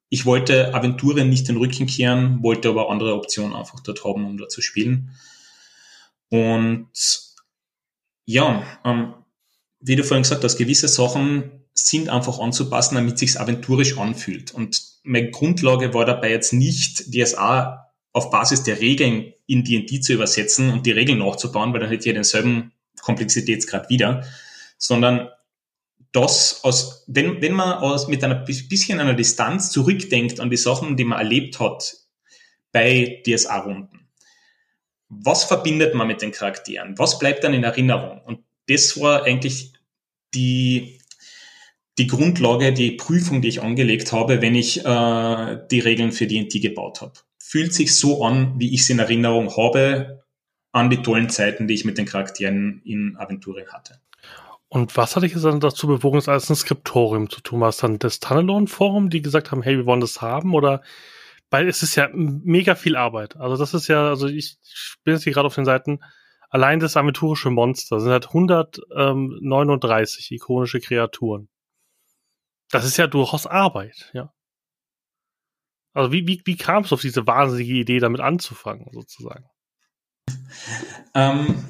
ich 0.09 0.25
wollte 0.25 0.73
Aventuren 0.73 1.29
nicht 1.29 1.47
den 1.47 1.57
Rücken 1.57 1.87
kehren, 1.87 2.41
wollte 2.43 2.69
aber 2.69 2.89
andere 2.89 3.15
Optionen 3.15 3.55
einfach 3.55 3.79
dort 3.81 4.03
haben, 4.03 4.25
um 4.25 4.37
da 4.37 4.47
zu 4.47 4.61
spielen. 4.61 5.11
Und 6.29 6.89
ja, 8.25 8.63
ähm, 8.83 9.13
wie 9.79 9.95
du 9.95 10.03
vorhin 10.03 10.23
gesagt 10.23 10.43
hast, 10.43 10.57
gewisse 10.57 10.87
Sachen 10.87 11.63
sind 11.73 12.09
einfach 12.09 12.39
anzupassen, 12.39 12.95
damit 12.95 13.17
sich's 13.17 13.37
aventurisch 13.37 13.97
anfühlt. 13.97 14.53
Und 14.53 14.81
meine 15.03 15.31
Grundlage 15.31 15.93
war 15.93 16.05
dabei 16.05 16.29
jetzt 16.29 16.53
nicht, 16.53 17.13
DSA 17.13 17.91
auf 18.13 18.29
Basis 18.29 18.63
der 18.63 18.79
Regeln 18.79 19.33
in 19.47 19.63
D&D 19.63 19.99
zu 19.99 20.13
übersetzen 20.13 20.69
und 20.69 20.85
die 20.85 20.91
Regeln 20.91 21.19
nachzubauen, 21.19 21.73
weil 21.73 21.81
dann 21.81 21.89
hätte 21.89 22.07
ich 22.07 22.15
denselben 22.15 22.71
Komplexitätsgrad 23.01 23.89
wieder, 23.89 24.25
sondern 24.77 25.29
das 26.11 26.63
aus, 26.63 27.03
wenn, 27.07 27.41
wenn 27.41 27.53
man 27.53 27.79
aus, 27.79 28.07
mit 28.07 28.23
einer 28.23 28.35
bisschen 28.35 28.99
einer 28.99 29.15
Distanz 29.15 29.71
zurückdenkt 29.71 30.39
an 30.39 30.51
die 30.51 30.57
Sachen, 30.57 30.95
die 30.95 31.05
man 31.05 31.17
erlebt 31.17 31.59
hat 31.59 31.97
bei 32.71 33.21
DSA-Runden, 33.25 34.02
was 35.21 35.43
verbindet 35.43 35.95
man 35.95 36.07
mit 36.07 36.21
den 36.21 36.31
Charakteren? 36.31 36.97
Was 36.97 37.19
bleibt 37.19 37.43
dann 37.43 37.53
in 37.53 37.63
Erinnerung? 37.63 38.21
Und 38.25 38.39
das 38.67 38.99
war 38.99 39.23
eigentlich 39.23 39.73
die, 40.33 40.99
die 41.97 42.07
Grundlage, 42.07 42.73
die 42.73 42.91
Prüfung, 42.91 43.41
die 43.41 43.49
ich 43.49 43.61
angelegt 43.61 44.11
habe, 44.11 44.41
wenn 44.41 44.55
ich 44.55 44.83
äh, 44.85 45.57
die 45.69 45.79
Regeln 45.79 46.11
für 46.11 46.27
D&D 46.27 46.59
gebaut 46.59 47.01
habe. 47.01 47.13
Fühlt 47.37 47.73
sich 47.73 47.95
so 47.95 48.23
an, 48.23 48.55
wie 48.57 48.73
ich 48.73 48.81
es 48.81 48.89
in 48.89 48.99
Erinnerung 48.99 49.55
habe, 49.55 50.23
an 50.71 50.89
die 50.89 51.01
tollen 51.01 51.29
Zeiten, 51.29 51.67
die 51.67 51.75
ich 51.75 51.85
mit 51.85 51.97
den 51.97 52.05
Charakteren 52.05 52.81
in 52.83 53.15
Aventurien 53.17 53.67
hatte. 53.71 53.99
Und 54.69 54.97
was 54.97 55.15
hatte 55.15 55.27
ich 55.27 55.33
dann 55.33 55.59
dazu 55.59 55.85
bewogen, 55.85 56.17
es 56.17 56.27
als 56.27 56.49
ein 56.49 56.55
Skriptorium 56.55 57.29
zu 57.29 57.41
tun? 57.41 57.59
War 57.59 57.69
es 57.69 57.77
dann 57.77 57.99
das 57.99 58.19
Tunnelon-Forum, 58.19 59.11
die 59.11 59.21
gesagt 59.21 59.51
haben, 59.51 59.61
hey, 59.61 59.77
wir 59.77 59.85
wollen 59.85 60.01
das 60.01 60.19
haben? 60.19 60.55
Oder 60.55 60.81
weil 61.53 61.69
es 61.69 61.83
ist 61.83 61.95
ja 61.95 62.09
mega 62.11 62.73
viel 62.73 62.95
Arbeit. 62.95 63.37
Also 63.37 63.57
das 63.57 63.75
ist 63.75 63.87
ja, 63.87 64.09
also 64.09 64.27
ich, 64.27 64.57
bin 65.03 65.13
jetzt 65.13 65.23
hier 65.23 65.33
gerade 65.33 65.45
auf 65.45 65.53
den 65.53 65.65
Seiten, 65.65 65.99
allein 66.49 66.79
das 66.79 66.97
aventurische 66.97 67.51
Monster 67.51 67.99
sind 67.99 68.11
halt 68.11 68.29
139 68.29 70.31
ikonische 70.31 70.79
Kreaturen. 70.79 71.49
Das 72.71 72.85
ist 72.85 72.97
ja 72.97 73.05
durchaus 73.05 73.45
Arbeit, 73.45 74.09
ja. 74.15 74.33
Also 75.93 76.11
wie, 76.11 76.25
wie, 76.25 76.41
wie 76.43 76.57
kam 76.57 76.85
es 76.85 76.91
auf 76.91 77.01
diese 77.01 77.27
wahnsinnige 77.27 77.73
Idee, 77.73 77.99
damit 77.99 78.21
anzufangen, 78.21 78.87
sozusagen? 78.91 79.45
Ähm, 81.13 81.63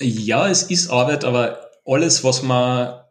ja, 0.00 0.48
es 0.48 0.62
ist 0.62 0.88
Arbeit, 0.88 1.26
aber 1.26 1.68
alles, 1.84 2.24
was 2.24 2.42
man, 2.42 3.04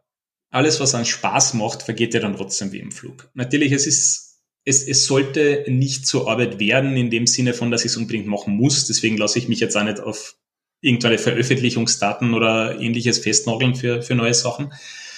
alles, 0.50 0.80
was 0.80 0.96
an 0.96 1.04
Spaß 1.04 1.54
macht, 1.54 1.84
vergeht 1.84 2.14
ja 2.14 2.20
dann 2.20 2.34
trotzdem 2.34 2.72
wie 2.72 2.80
im 2.80 2.90
Flug. 2.90 3.30
Natürlich, 3.34 3.70
es 3.70 3.86
ist 3.86 4.29
es, 4.70 4.86
es 4.86 5.04
sollte 5.04 5.64
nicht 5.66 6.06
zur 6.06 6.30
Arbeit 6.30 6.58
werden, 6.58 6.96
in 6.96 7.10
dem 7.10 7.26
Sinne 7.26 7.52
von, 7.52 7.70
dass 7.70 7.84
ich 7.84 7.90
es 7.90 7.96
unbedingt 7.96 8.26
machen 8.26 8.56
muss. 8.56 8.86
Deswegen 8.86 9.18
lasse 9.18 9.38
ich 9.38 9.48
mich 9.48 9.60
jetzt 9.60 9.76
auch 9.76 9.84
nicht 9.84 10.00
auf 10.00 10.36
irgendeine 10.80 11.18
Veröffentlichungsdaten 11.18 12.32
oder 12.32 12.80
ähnliches 12.80 13.18
festnageln 13.18 13.74
für, 13.74 14.02
für 14.02 14.14
neue 14.14 14.32
Sachen. 14.32 14.72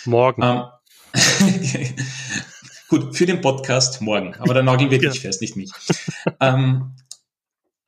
Morgen. 0.05 0.43
Ähm, 0.43 0.65
gut, 2.89 3.17
für 3.17 3.27
den 3.27 3.41
Podcast 3.41 4.01
morgen, 4.01 4.35
aber 4.39 4.55
da 4.55 4.63
nageln 4.63 4.91
wir 4.91 4.99
dich 4.99 5.21
fest, 5.21 5.41
nicht 5.41 5.57
mich. 5.57 5.71
ähm, 6.41 6.97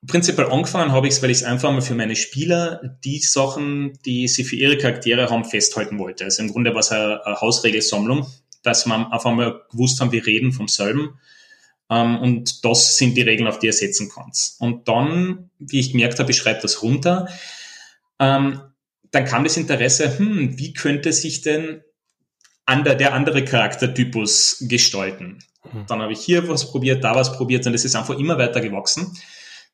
prinzipiell 0.06 0.50
angefangen 0.50 0.92
habe 0.92 1.08
ich 1.08 1.14
es, 1.14 1.22
weil 1.22 1.30
ich 1.30 1.38
es 1.38 1.44
einfach 1.44 1.72
mal 1.72 1.80
für 1.80 1.94
meine 1.94 2.14
Spieler 2.14 2.98
die 3.04 3.18
Sachen, 3.20 3.98
die 4.04 4.28
sie 4.28 4.44
für 4.44 4.56
ihre 4.56 4.76
Charaktere 4.76 5.30
haben, 5.30 5.44
festhalten 5.44 5.98
wollte. 5.98 6.24
Also 6.24 6.42
im 6.42 6.52
Grunde 6.52 6.74
war 6.74 6.80
es 6.80 6.92
eine, 6.92 7.24
eine 7.26 7.40
Hausregelsammlung, 7.40 8.26
dass 8.62 8.86
man 8.86 9.06
einfach 9.06 9.32
mal 9.32 9.62
gewusst 9.70 10.00
haben, 10.00 10.12
wir 10.12 10.26
reden 10.26 10.52
vom 10.52 10.68
selben 10.68 11.18
ähm, 11.90 12.18
und 12.18 12.64
das 12.64 12.96
sind 12.96 13.16
die 13.16 13.22
Regeln, 13.22 13.48
auf 13.48 13.58
die 13.58 13.66
ihr 13.66 13.72
setzen 13.72 14.08
könnt. 14.08 14.54
Und 14.58 14.88
dann, 14.88 15.50
wie 15.58 15.80
ich 15.80 15.92
gemerkt 15.92 16.18
habe, 16.18 16.30
ich 16.30 16.36
schreibe 16.36 16.62
das 16.62 16.82
runter. 16.82 17.28
Ähm, 18.18 18.60
dann 19.10 19.24
kam 19.24 19.44
das 19.44 19.56
Interesse, 19.56 20.18
hm, 20.18 20.58
wie 20.58 20.72
könnte 20.72 21.12
sich 21.12 21.42
denn 21.42 21.82
ander, 22.66 22.94
der 22.94 23.14
andere 23.14 23.44
Charaktertypus 23.44 24.64
gestalten? 24.68 25.38
Mhm. 25.72 25.86
Dann 25.86 26.02
habe 26.02 26.12
ich 26.12 26.20
hier 26.20 26.48
was 26.48 26.70
probiert, 26.70 27.04
da 27.04 27.14
was 27.14 27.36
probiert 27.36 27.66
und 27.66 27.74
es 27.74 27.84
ist 27.84 27.96
einfach 27.96 28.18
immer 28.18 28.38
weiter 28.38 28.60
gewachsen, 28.60 29.16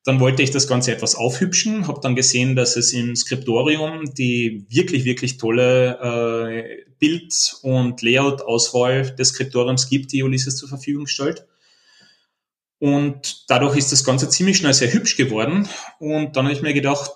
Dann 0.04 0.18
wollte 0.18 0.42
ich 0.42 0.50
das 0.50 0.66
Ganze 0.66 0.92
etwas 0.92 1.14
aufhübschen, 1.14 1.86
habe 1.86 2.00
dann 2.02 2.16
gesehen, 2.16 2.56
dass 2.56 2.76
es 2.76 2.94
im 2.94 3.14
Skriptorium 3.14 4.14
die 4.14 4.64
wirklich, 4.70 5.04
wirklich 5.04 5.36
tolle 5.36 5.98
äh, 6.00 6.90
Bild- 6.98 7.56
und 7.62 8.00
Layout-Auswahl 8.00 9.14
des 9.14 9.28
Skriptoriums 9.28 9.88
gibt, 9.90 10.12
die 10.12 10.22
Ulysses 10.22 10.56
zur 10.56 10.70
Verfügung 10.70 11.06
stellt. 11.06 11.46
Und 12.80 13.44
dadurch 13.48 13.76
ist 13.76 13.92
das 13.92 14.04
Ganze 14.04 14.28
ziemlich 14.30 14.56
schnell 14.56 14.72
sehr 14.72 14.92
hübsch 14.92 15.16
geworden. 15.16 15.68
Und 15.98 16.36
dann 16.36 16.46
habe 16.46 16.54
ich 16.54 16.62
mir 16.62 16.72
gedacht, 16.72 17.12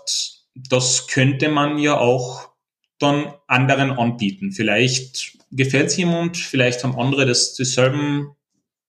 das 0.54 1.08
könnte 1.08 1.48
man 1.48 1.78
ja 1.78 1.96
auch 1.98 2.50
dann 2.98 3.32
anderen 3.48 3.90
anbieten. 3.90 4.52
Vielleicht 4.52 5.38
gefällt 5.50 5.86
es 5.86 5.96
jemand, 5.96 6.36
vielleicht 6.36 6.84
haben 6.84 6.98
andere 6.98 7.26
das, 7.26 7.54
dieselben 7.54 8.36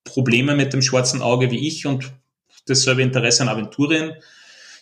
Probleme 0.04 0.54
mit 0.56 0.74
dem 0.74 0.82
schwarzen 0.82 1.22
Auge 1.22 1.50
wie 1.50 1.68
ich 1.68 1.86
und 1.86 2.14
dasselbe 2.68 3.02
Interesse 3.02 3.44
an 3.44 3.50
Aventurien. 3.50 4.14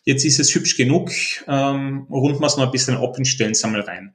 Jetzt 0.03 0.25
ist 0.25 0.39
es 0.39 0.53
hübsch 0.53 0.75
genug, 0.75 1.11
ähm, 1.47 2.07
runden 2.09 2.39
wir 2.39 2.47
es 2.47 2.57
noch 2.57 2.65
ein 2.65 2.71
bisschen 2.71 2.97
ab 2.97 3.17
und 3.17 3.25
stellen 3.25 3.51
es 3.51 3.63
einmal 3.63 3.81
rein. 3.81 4.13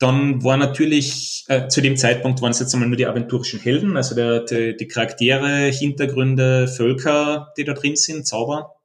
Dann 0.00 0.42
war 0.42 0.56
natürlich, 0.56 1.44
äh, 1.48 1.68
zu 1.68 1.82
dem 1.82 1.94
Zeitpunkt 1.94 2.40
waren 2.40 2.52
es 2.52 2.58
jetzt 2.58 2.72
einmal 2.72 2.88
nur 2.88 2.96
die 2.96 3.06
aventurischen 3.06 3.60
Helden, 3.60 3.98
also 3.98 4.14
der, 4.14 4.40
die, 4.40 4.74
die 4.74 4.88
Charaktere, 4.88 5.66
Hintergründe, 5.66 6.68
Völker, 6.68 7.52
die 7.58 7.64
da 7.64 7.74
drin 7.74 7.96
sind, 7.96 8.26
Zauber. 8.26 8.80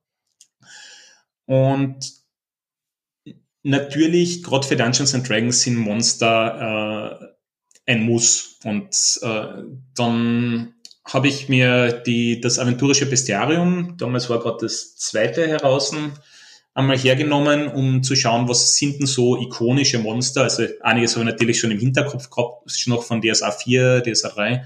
Und 1.45 2.12
natürlich, 3.63 4.43
gerade 4.43 4.67
für 4.67 4.75
Dungeons 4.75 5.15
and 5.15 5.28
Dragons 5.28 5.62
sind 5.62 5.78
Monster 5.78 7.32
äh, 7.88 7.91
ein 7.91 8.04
Muss. 8.04 8.60
Und 8.65 8.89
äh, 9.21 9.63
dann 9.95 10.73
habe 11.06 11.28
ich 11.30 11.47
mir 11.47 11.93
die, 11.93 12.41
das 12.41 12.60
aventurische 12.60 13.06
Bestiarium, 13.06 13.95
damals 13.97 14.30
war 14.30 14.39
gerade 14.39 14.58
das 14.65 14.97
zweite 14.97 15.47
heraus, 15.47 15.95
einmal 16.76 16.98
hergenommen, 16.98 17.68
um 17.70 18.04
zu 18.04 18.16
schauen, 18.16 18.48
was 18.48 18.76
sind 18.76 19.00
denn 19.00 19.08
so 19.08 19.42
ikonische 19.42 19.98
Monster. 19.98 20.44
Also 20.44 20.66
einiges 20.82 21.16
habe 21.16 21.26
ich 21.26 21.32
natürlich 21.32 21.60
schon 21.60 21.72
im 21.72 21.80
Hinterkopf 21.80 22.30
gehabt, 22.30 22.70
schon 22.70 22.94
noch 22.94 23.04
von 23.04 23.22
DSA 23.22 23.52
4, 23.52 24.04
DSA 24.04 24.30
3. 24.30 24.66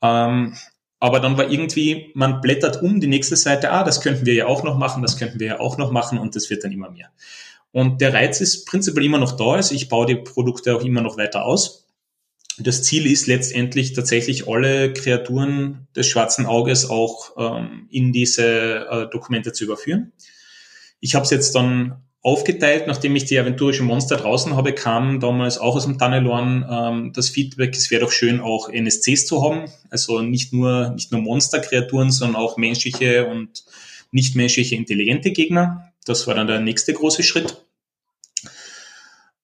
Ähm, 0.00 0.54
aber 1.00 1.20
dann 1.20 1.36
war 1.36 1.50
irgendwie, 1.50 2.12
man 2.14 2.40
blättert 2.40 2.82
um 2.82 3.00
die 3.00 3.08
nächste 3.08 3.36
Seite, 3.36 3.70
ah, 3.72 3.84
das 3.84 4.00
könnten 4.00 4.26
wir 4.26 4.34
ja 4.34 4.46
auch 4.46 4.62
noch 4.62 4.78
machen, 4.78 5.02
das 5.02 5.16
könnten 5.16 5.40
wir 5.40 5.46
ja 5.46 5.60
auch 5.60 5.76
noch 5.76 5.90
machen 5.90 6.18
und 6.18 6.34
das 6.34 6.50
wird 6.50 6.64
dann 6.64 6.72
immer 6.72 6.90
mehr. 6.90 7.10
Und 7.72 8.00
der 8.00 8.14
Reiz 8.14 8.40
ist 8.40 8.66
prinzipiell 8.66 9.04
immer 9.04 9.18
noch 9.18 9.36
da, 9.36 9.52
also 9.52 9.74
ich 9.74 9.88
baue 9.88 10.06
die 10.06 10.16
Produkte 10.16 10.74
auch 10.74 10.82
immer 10.82 11.02
noch 11.02 11.18
weiter 11.18 11.44
aus. 11.44 11.86
Das 12.58 12.82
Ziel 12.82 13.06
ist 13.06 13.26
letztendlich 13.26 13.92
tatsächlich 13.92 14.48
alle 14.48 14.92
Kreaturen 14.92 15.86
des 15.94 16.06
schwarzen 16.06 16.46
Auges 16.46 16.88
auch 16.88 17.32
ähm, 17.36 17.86
in 17.90 18.12
diese 18.12 18.86
äh, 18.88 19.10
Dokumente 19.10 19.52
zu 19.52 19.64
überführen. 19.64 20.12
Ich 21.00 21.14
habe 21.14 21.24
es 21.24 21.30
jetzt 21.30 21.54
dann 21.54 22.02
aufgeteilt, 22.22 22.86
nachdem 22.86 23.16
ich 23.16 23.24
die 23.24 23.38
aventurischen 23.38 23.86
Monster 23.86 24.16
draußen 24.16 24.56
habe, 24.56 24.74
kam 24.74 25.20
damals 25.20 25.58
auch 25.58 25.76
aus 25.76 25.84
dem 25.84 25.98
Tunnelorn 25.98 26.66
ähm, 26.68 27.12
das 27.12 27.30
Feedback, 27.30 27.74
es 27.74 27.90
wäre 27.90 28.02
doch 28.02 28.12
schön, 28.12 28.40
auch 28.40 28.68
NSCs 28.68 29.26
zu 29.26 29.42
haben. 29.42 29.70
Also 29.90 30.20
nicht 30.20 30.52
nur, 30.52 30.90
nicht 30.90 31.12
nur 31.12 31.20
Monsterkreaturen, 31.20 32.10
sondern 32.10 32.42
auch 32.42 32.56
menschliche 32.56 33.26
und 33.26 33.64
nichtmenschliche 34.10 34.74
intelligente 34.74 35.30
Gegner. 35.30 35.92
Das 36.04 36.26
war 36.26 36.34
dann 36.34 36.46
der 36.46 36.60
nächste 36.60 36.92
große 36.92 37.22
Schritt. 37.22 37.64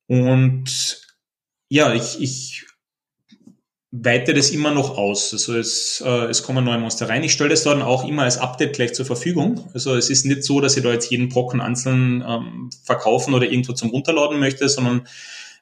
Und 0.07 1.01
ja, 1.69 1.95
ich, 1.95 2.21
ich 2.21 2.67
weite 4.03 4.35
das 4.35 4.51
immer 4.51 4.73
noch 4.73 4.99
aus. 4.99 5.33
Also 5.33 5.57
es, 5.57 6.03
äh, 6.05 6.27
es 6.27 6.43
kommen 6.43 6.65
neue 6.65 6.79
Monster 6.79 7.09
rein. 7.09 7.23
Ich 7.23 7.33
stelle 7.33 7.51
das 7.51 7.63
dann 7.63 7.81
auch 7.81 8.07
immer 8.07 8.23
als 8.23 8.39
Update 8.39 8.75
gleich 8.75 8.93
zur 8.93 9.07
Verfügung. 9.07 9.71
Also 9.73 9.95
es 9.95 10.11
ist 10.11 10.27
nicht 10.27 10.43
so, 10.43 10.61
dass 10.61 10.77
ich 10.77 10.83
da 10.83 10.93
jetzt 10.93 11.11
jeden 11.11 11.29
Brocken 11.29 11.61
einzeln 11.61 12.25
ähm, 12.27 12.71
verkaufen 12.83 13.35
oder 13.35 13.47
irgendwo 13.49 13.73
zum 13.73 13.91
Runterladen 13.91 14.41
möchte, 14.41 14.69
sondern 14.69 15.07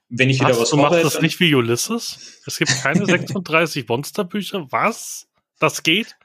wenn 0.09 0.31
ich 0.31 0.41
was, 0.41 0.49
wieder 0.49 0.61
was 0.61 0.71
du 0.71 0.77
machst 0.77 1.05
das 1.05 1.21
nicht 1.21 1.41
wie 1.41 1.55
Ulysses? 1.55 2.41
Es 2.47 2.59
gibt 2.59 2.71
keine 2.83 3.05
36 3.07 3.87
Monsterbücher. 3.87 4.67
Was? 4.71 5.27
Das 5.59 5.83
geht? 5.83 6.17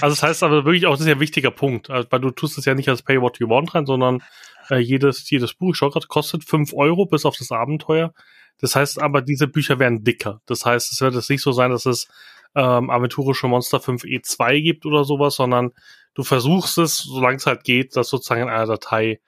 Also 0.00 0.14
das 0.14 0.22
heißt 0.22 0.42
aber 0.42 0.64
wirklich 0.64 0.86
auch, 0.86 0.92
das 0.92 1.00
ist 1.00 1.06
ja 1.06 1.14
ein 1.14 1.20
wichtiger 1.20 1.50
Punkt, 1.50 1.90
also, 1.90 2.08
weil 2.10 2.20
du 2.20 2.30
tust 2.30 2.56
es 2.56 2.64
ja 2.64 2.74
nicht 2.74 2.88
als 2.88 3.02
Pay 3.02 3.20
What 3.20 3.38
You 3.38 3.48
Want 3.48 3.74
rein, 3.74 3.84
sondern 3.84 4.22
äh, 4.70 4.78
jedes, 4.78 5.28
jedes 5.28 5.54
Buch, 5.54 5.74
ich 5.74 5.80
grad, 5.80 6.08
kostet 6.08 6.44
5 6.44 6.72
Euro 6.74 7.06
bis 7.06 7.24
auf 7.24 7.36
das 7.36 7.52
Abenteuer. 7.52 8.14
Das 8.58 8.76
heißt 8.76 9.02
aber, 9.02 9.22
diese 9.22 9.48
Bücher 9.48 9.78
werden 9.78 10.04
dicker. 10.04 10.40
Das 10.46 10.64
heißt, 10.64 10.92
es 10.92 11.00
wird 11.00 11.14
jetzt 11.14 11.30
nicht 11.30 11.42
so 11.42 11.52
sein, 11.52 11.70
dass 11.70 11.86
es 11.86 12.08
ähm, 12.54 12.90
aventurische 12.90 13.48
Monster 13.48 13.78
5e2 13.78 14.62
gibt 14.62 14.86
oder 14.86 15.04
sowas, 15.04 15.36
sondern 15.36 15.72
du 16.14 16.22
versuchst 16.22 16.78
es, 16.78 16.98
solange 16.98 17.36
es 17.36 17.46
halt 17.46 17.64
geht, 17.64 17.96
das 17.96 18.08
sozusagen 18.08 18.42
in 18.42 18.48
einer 18.48 18.66
Datei 18.66 19.20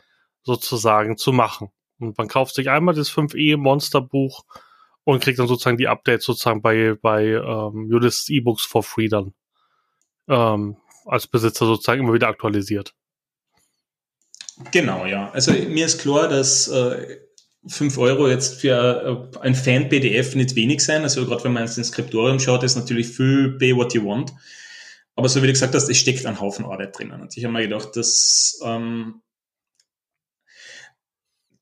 sozusagen 0.43 1.17
zu 1.17 1.33
machen. 1.33 1.71
Und 1.99 2.19
man 2.19 2.29
kauft 2.29 2.55
sich 2.55 2.71
einmal 2.71 2.95
das 2.95 3.11
5e 3.11 3.57
Monsterbuch 3.57 4.45
und 5.05 5.23
kriegt 5.23 5.39
dann 5.39 5.49
sozusagen 5.49 5.79
die 5.79 5.89
Updates 5.89 6.25
sozusagen 6.25 6.63
bei, 6.63 6.95
bei 7.01 7.25
ähm, 7.25 7.89
Ulysses 7.91 8.29
E-Books 8.29 8.65
for 8.65 8.83
free 8.83 9.09
dann 9.09 9.35
ähm, 10.29 10.77
als 11.07 11.27
Besitzer 11.27 11.67
sozusagen 11.67 12.01
immer 12.01 12.15
wieder 12.15 12.29
aktualisiert. 12.29 12.95
Genau, 14.71 15.05
ja. 15.05 15.31
Also 15.31 15.53
mir 15.53 15.87
ist 15.87 16.01
klar, 16.01 16.29
dass 16.29 16.69
äh, 16.69 17.19
5 17.67 17.99
Euro 17.99 18.29
jetzt 18.29 18.61
für 18.61 19.31
äh, 19.35 19.39
ein 19.41 19.55
Fan-PDF 19.55 20.35
nicht 20.35 20.55
wenig 20.55 20.83
sein. 20.85 21.03
Also 21.03 21.25
gerade 21.27 21.45
wenn 21.45 21.53
man 21.53 21.65
ins 21.65 21.89
Skriptorium 21.89 22.39
schaut, 22.41 22.63
ist 22.63 22.77
natürlich 22.77 23.09
viel 23.09 23.57
pay 23.59 23.75
what 23.75 23.95
you 23.95 24.05
want. 24.05 24.33
Aber 25.17 25.29
so 25.29 25.43
wie 25.43 25.47
du 25.47 25.53
gesagt 25.53 25.75
hast, 25.75 25.89
es 25.89 25.97
steckt 25.97 26.27
ein 26.27 26.41
Haufen 26.41 26.65
Arbeit 26.65 26.99
drinnen. 26.99 27.21
Und 27.21 27.37
ich 27.37 27.45
habe 27.45 27.53
mir 27.53 27.63
gedacht, 27.63 27.97
dass 27.97 28.61
ähm, 28.65 29.23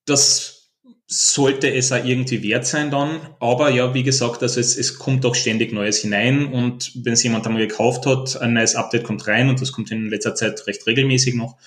das 0.07 0.71
sollte 1.07 1.73
es 1.73 1.93
auch 1.93 2.05
irgendwie 2.05 2.43
wert 2.43 2.67
sein 2.67 2.91
dann. 2.91 3.21
Aber 3.39 3.71
ja, 3.71 3.93
wie 3.95 4.03
gesagt, 4.03 4.43
also 4.43 4.59
es, 4.59 4.77
es 4.77 4.99
kommt 4.99 5.27
auch 5.27 5.35
ständig 5.35 5.73
Neues 5.73 5.99
hinein. 5.99 6.47
Und 6.47 6.93
wenn 7.05 7.13
es 7.13 7.23
jemand 7.23 7.47
einmal 7.47 7.67
gekauft 7.67 8.07
hat, 8.07 8.41
ein 8.41 8.55
neues 8.55 8.75
Update 8.75 9.05
kommt 9.05 9.27
rein 9.27 9.49
und 9.51 9.61
das 9.61 9.73
kommt 9.73 9.91
in 9.91 10.09
letzter 10.09 10.35
Zeit 10.35 10.67
recht 10.67 10.87
regelmäßig 10.87 11.35
noch. 11.35 11.59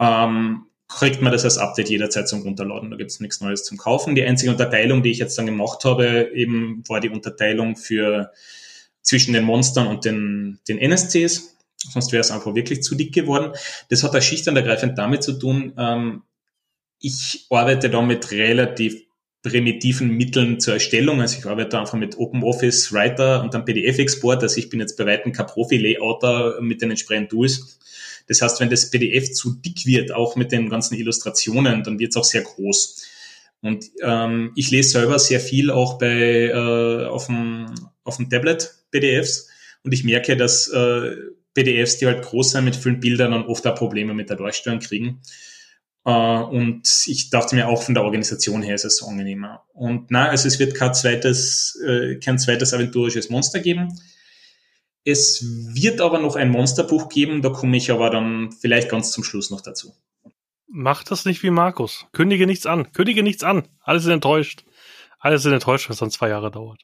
Ähm, 0.00 0.66
kriegt 0.90 1.22
man 1.22 1.32
das 1.32 1.44
als 1.44 1.56
Update 1.56 1.88
jederzeit 1.88 2.28
zum 2.28 2.42
Runterladen. 2.42 2.90
Da 2.90 2.96
gibt 2.96 3.10
es 3.10 3.20
nichts 3.20 3.40
Neues 3.40 3.64
zum 3.64 3.78
Kaufen. 3.78 4.14
Die 4.14 4.24
einzige 4.24 4.50
Unterteilung, 4.50 5.02
die 5.02 5.10
ich 5.10 5.18
jetzt 5.18 5.38
dann 5.38 5.46
gemacht 5.46 5.84
habe, 5.84 6.30
eben 6.34 6.82
war 6.88 7.00
die 7.00 7.08
Unterteilung 7.08 7.76
für 7.76 8.32
zwischen 9.02 9.32
den 9.32 9.44
Monstern 9.44 9.86
und 9.86 10.04
den, 10.04 10.58
den 10.68 10.78
NSCs. 10.78 11.56
Sonst 11.76 12.12
wäre 12.12 12.20
es 12.20 12.30
einfach 12.30 12.54
wirklich 12.54 12.82
zu 12.82 12.94
dick 12.94 13.14
geworden. 13.14 13.52
Das 13.88 14.02
hat 14.02 14.14
da 14.14 14.20
schlicht 14.20 14.46
und 14.48 14.56
ergreifend 14.56 14.98
damit 14.98 15.22
zu 15.22 15.32
tun, 15.32 15.72
ähm, 15.78 16.22
ich 17.02 17.46
arbeite 17.48 17.88
da 17.88 18.02
mit 18.02 18.30
relativ 18.30 19.02
primitiven 19.42 20.10
Mitteln 20.10 20.60
zur 20.60 20.74
Erstellung. 20.74 21.20
Also 21.20 21.38
ich 21.38 21.46
arbeite 21.46 21.78
einfach 21.78 21.98
mit 21.98 22.18
OpenOffice 22.18 22.92
Writer 22.92 23.42
und 23.42 23.54
dann 23.54 23.64
PDF-Export. 23.64 24.42
Also 24.42 24.58
ich 24.58 24.68
bin 24.68 24.80
jetzt 24.80 24.96
bei 24.96 25.06
weitem 25.06 25.32
kein 25.32 25.46
Profi-Layouter 25.46 26.60
mit 26.60 26.82
den 26.82 26.90
entsprechenden 26.90 27.30
Tools. 27.30 27.78
Das 28.26 28.42
heißt, 28.42 28.60
wenn 28.60 28.70
das 28.70 28.90
PDF 28.90 29.32
zu 29.32 29.54
dick 29.54 29.86
wird, 29.86 30.12
auch 30.12 30.36
mit 30.36 30.52
den 30.52 30.68
ganzen 30.68 30.94
Illustrationen, 30.94 31.82
dann 31.82 31.98
wird 31.98 32.10
es 32.10 32.16
auch 32.16 32.24
sehr 32.24 32.42
groß. 32.42 33.06
Und 33.62 33.86
ähm, 34.02 34.52
ich 34.56 34.70
lese 34.70 34.90
selber 34.90 35.18
sehr 35.18 35.40
viel 35.40 35.70
auch 35.70 35.98
bei 35.98 36.46
äh, 36.46 37.06
auf 37.06 37.26
dem 37.26 37.74
auf 38.04 38.16
dem 38.16 38.30
Tablet 38.30 38.74
PDFs 38.90 39.48
und 39.82 39.92
ich 39.92 40.04
merke, 40.04 40.36
dass 40.36 40.68
äh, 40.68 41.14
PDFs, 41.54 41.98
die 41.98 42.06
halt 42.06 42.22
groß 42.22 42.52
sind 42.52 42.64
mit 42.64 42.76
vielen 42.76 43.00
Bildern, 43.00 43.32
dann 43.32 43.44
oft 43.44 43.66
auch 43.66 43.74
Probleme 43.74 44.14
mit 44.14 44.30
der 44.30 44.36
Darstellung 44.36 44.78
kriegen. 44.78 45.20
Uh, 46.02 46.46
und 46.50 46.88
ich 47.06 47.28
dachte 47.28 47.54
mir 47.54 47.68
auch 47.68 47.82
von 47.82 47.94
der 47.94 48.04
Organisation 48.04 48.62
her 48.62 48.74
ist 48.74 48.86
es 48.86 48.96
so 48.96 49.06
angenehmer. 49.06 49.64
Und 49.74 50.10
na, 50.10 50.28
also 50.28 50.48
es 50.48 50.58
wird 50.58 50.74
kein 50.74 50.94
zweites, 50.94 51.78
äh, 51.86 52.16
kein 52.16 52.38
zweites 52.38 52.72
aventurisches 52.72 53.28
Monster 53.28 53.60
geben. 53.60 54.00
Es 55.04 55.44
wird 55.74 56.00
aber 56.00 56.18
noch 56.18 56.36
ein 56.36 56.50
Monsterbuch 56.50 57.10
geben, 57.10 57.42
da 57.42 57.50
komme 57.50 57.76
ich 57.76 57.90
aber 57.90 58.08
dann 58.08 58.50
vielleicht 58.50 58.88
ganz 58.88 59.12
zum 59.12 59.24
Schluss 59.24 59.50
noch 59.50 59.60
dazu. 59.60 59.94
Mach 60.68 61.04
das 61.04 61.26
nicht 61.26 61.42
wie 61.42 61.50
Markus. 61.50 62.06
Kündige 62.12 62.46
nichts 62.46 62.64
an. 62.64 62.92
Kündige 62.92 63.22
nichts 63.22 63.42
an. 63.42 63.68
Alle 63.80 64.00
sind 64.00 64.12
enttäuscht. 64.12 64.64
Alle 65.18 65.38
sind 65.38 65.52
enttäuscht, 65.52 65.88
wenn 65.88 65.94
es 65.94 66.00
dann 66.00 66.10
zwei 66.10 66.28
Jahre 66.28 66.50
dauert. 66.50 66.80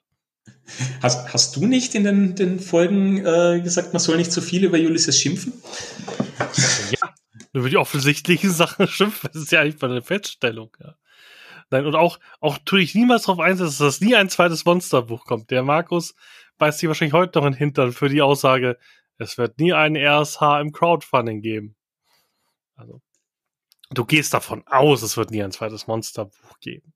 Hast, 1.03 1.33
hast 1.33 1.57
du 1.57 1.67
nicht 1.67 1.95
in 1.95 2.05
den, 2.05 2.35
den 2.35 2.61
Folgen 2.61 3.25
äh, 3.25 3.61
gesagt, 3.63 3.93
man 3.93 4.01
soll 4.01 4.17
nicht 4.17 4.33
so 4.33 4.41
viel 4.41 4.65
über 4.65 4.77
Ulysses 4.77 5.19
schimpfen? 5.19 5.53
Ja, 6.91 7.15
über 7.57 7.71
die 7.71 7.77
offensichtlichen 7.77 8.51
Sachen 8.51 8.87
schimpfen. 8.89 9.31
Das 9.33 9.43
ist 9.43 9.53
ja 9.53 9.61
eigentlich 9.61 9.79
bei 9.79 9.89
der 9.89 10.03
Feststellung. 10.03 10.77
Ja. 10.81 10.95
Nein, 11.71 11.87
und 11.87 11.97
auch, 11.97 12.19
auch 12.41 12.59
tue 12.65 12.81
ich 12.81 12.95
niemals 12.95 13.25
darauf 13.25 13.41
einsetzen, 13.41 13.83
dass 13.83 14.01
nie 14.01 14.15
ein 14.15 14.29
zweites 14.29 14.65
Monsterbuch 14.65 15.25
kommt. 15.25 15.51
Der 15.51 15.63
Markus 15.63 16.15
beißt 16.59 16.79
sich 16.79 16.89
wahrscheinlich 16.89 17.15
heute 17.15 17.39
noch 17.39 17.47
in 17.47 17.53
den 17.53 17.59
Hintern 17.59 17.93
für 17.93 18.09
die 18.09 18.23
Aussage, 18.23 18.79
es 19.19 19.39
wird 19.39 19.59
nie 19.59 19.73
einen 19.73 19.97
RSH 19.97 20.61
im 20.61 20.73
Crowdfunding 20.73 21.41
geben. 21.41 21.75
Also, 22.75 23.01
du 23.91 24.05
gehst 24.05 24.35
davon 24.35 24.63
aus, 24.67 25.03
es 25.03 25.17
wird 25.17 25.31
nie 25.31 25.43
ein 25.43 25.53
zweites 25.53 25.87
Monsterbuch 25.87 26.59
geben. 26.61 26.93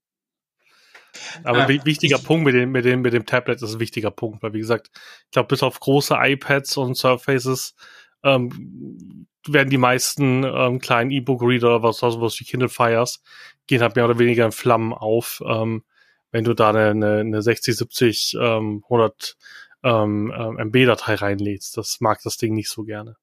Aber 1.42 1.64
ah, 1.64 1.68
wichtiger 1.68 2.18
ich, 2.18 2.24
Punkt 2.24 2.44
mit 2.44 2.54
dem, 2.54 2.70
mit, 2.70 2.84
dem, 2.84 3.00
mit 3.00 3.12
dem 3.12 3.26
Tablet 3.26 3.60
ist 3.62 3.74
ein 3.74 3.80
wichtiger 3.80 4.10
Punkt, 4.10 4.42
weil 4.42 4.52
wie 4.52 4.60
gesagt, 4.60 4.90
ich 5.24 5.30
glaube, 5.32 5.48
bis 5.48 5.62
auf 5.62 5.80
große 5.80 6.14
iPads 6.16 6.76
und 6.76 6.96
Surfaces 6.96 7.74
ähm, 8.22 9.26
werden 9.46 9.70
die 9.70 9.78
meisten 9.78 10.44
ähm, 10.44 10.78
kleinen 10.78 11.10
E-Book-Reader, 11.10 11.82
was, 11.82 12.02
was, 12.02 12.20
was 12.20 12.34
die 12.34 12.44
Kindle 12.44 12.68
Fires, 12.68 13.22
gehen 13.66 13.80
halt 13.80 13.96
mehr 13.96 14.04
oder 14.04 14.18
weniger 14.18 14.44
in 14.44 14.52
Flammen 14.52 14.92
auf. 14.92 15.42
Ähm, 15.46 15.82
wenn 16.30 16.44
du 16.44 16.54
da 16.54 16.70
eine, 16.70 17.18
eine 17.20 17.42
60, 17.42 17.76
70, 17.76 18.36
ähm, 18.40 18.84
100 18.84 19.36
ähm, 19.82 20.32
ähm 20.36 20.58
MB-Datei 20.58 21.14
reinlädst. 21.14 21.76
Das 21.76 22.00
mag 22.00 22.20
das 22.22 22.36
Ding 22.36 22.54
nicht 22.54 22.68
so 22.68 22.84
gerne. 22.84 23.16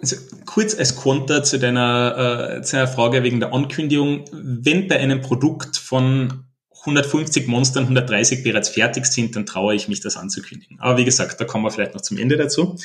Also 0.00 0.16
kurz 0.46 0.78
als 0.78 0.96
Konter 0.96 1.42
zu 1.42 1.58
deiner, 1.58 2.58
äh, 2.58 2.62
zu 2.62 2.76
deiner 2.76 2.88
Frage 2.88 3.22
wegen 3.22 3.40
der 3.40 3.52
Ankündigung. 3.52 4.24
Wenn 4.32 4.86
bei 4.86 4.98
einem 4.98 5.20
Produkt 5.20 5.76
von 5.76 6.44
150 6.88 7.46
Monstern 7.46 7.84
130 7.84 8.42
bereits 8.42 8.68
fertig 8.68 9.06
sind, 9.06 9.36
dann 9.36 9.46
traue 9.46 9.74
ich 9.74 9.88
mich, 9.88 10.00
das 10.00 10.16
anzukündigen. 10.16 10.80
Aber 10.80 10.98
wie 10.98 11.04
gesagt, 11.04 11.40
da 11.40 11.44
kommen 11.44 11.64
wir 11.64 11.70
vielleicht 11.70 11.94
noch 11.94 12.00
zum 12.00 12.18
Ende 12.18 12.36
dazu. 12.36 12.76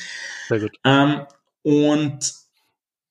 Sehr 0.48 0.60
gut. 0.60 0.72
Ähm, 0.84 1.22
und 1.62 2.32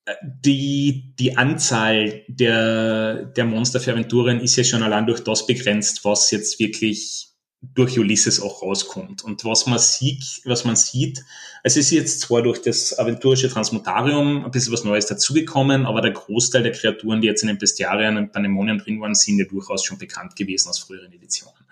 äh, 0.06 0.14
die, 0.24 1.14
die 1.18 1.38
Anzahl 1.38 2.24
der, 2.28 3.26
der 3.26 3.46
Monster 3.46 3.80
für 3.80 3.94
Aventurien 3.94 4.40
ist 4.40 4.56
ja 4.56 4.64
schon 4.64 4.84
allein 4.84 5.08
durch 5.08 5.24
das 5.24 5.46
begrenzt, 5.46 6.06
was 6.06 6.32
jetzt 6.32 6.60
wirklich 6.60 7.33
durch 7.74 7.98
Ulysses 7.98 8.42
auch 8.42 8.62
rauskommt. 8.62 9.24
Und 9.24 9.46
was 9.46 9.68
man 9.68 9.80
sieht, 9.80 10.42
was 10.44 10.66
man 10.66 10.76
sieht, 10.76 11.24
es 11.64 11.78
ist 11.78 11.92
jetzt 11.92 12.20
zwar 12.20 12.42
durch 12.42 12.62
das 12.62 13.00
aventurische 13.00 13.50
Transmutarium 13.50 14.44
ein 14.44 14.52
bisschen 14.52 14.74
was 14.74 14.84
Neues 14.84 15.06
dazugekommen, 15.06 15.86
aber 15.86 16.02
der 16.02 16.12
Großteil 16.12 16.64
der 16.64 16.74
Kreaturen, 16.74 17.22
die 17.22 17.28
jetzt 17.28 17.42
in 17.42 17.48
den 17.48 17.58
Bestiarien 17.58 18.18
und 18.18 18.34
Pandemonium 18.34 18.80
drin 18.80 19.00
waren, 19.00 19.16
sind 19.16 19.40
ja 19.40 19.46
durchaus 19.46 19.86
schon 19.86 19.98
bekannt 19.98 20.36
gewesen 20.36 20.70
aus 20.70 20.80
früheren 20.80 21.14
Editionen. 21.14 21.66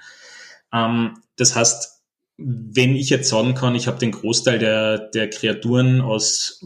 Ähm, 0.74 1.18
das 1.36 1.56
heißt, 1.56 2.02
wenn 2.38 2.96
ich 2.96 3.10
jetzt 3.10 3.30
sagen 3.30 3.54
kann, 3.54 3.76
ich 3.76 3.88
habe 3.88 4.00
den 4.00 4.12
Großteil 4.12 4.60
der, 4.60 4.98
der 4.98 5.30
Kreaturen 5.30 6.00
aus 6.00 6.66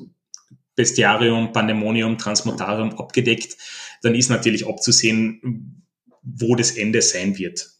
Bestiarium, 0.75 1.51
Pandemonium, 1.51 2.17
Transmutarium 2.17 2.97
abgedeckt, 2.99 3.57
dann 4.03 4.13
ist 4.13 4.29
natürlich 4.29 4.67
abzusehen, 4.67 5.83
wo 6.21 6.55
das 6.55 6.71
Ende 6.71 7.01
sein 7.01 7.37
wird. 7.37 7.74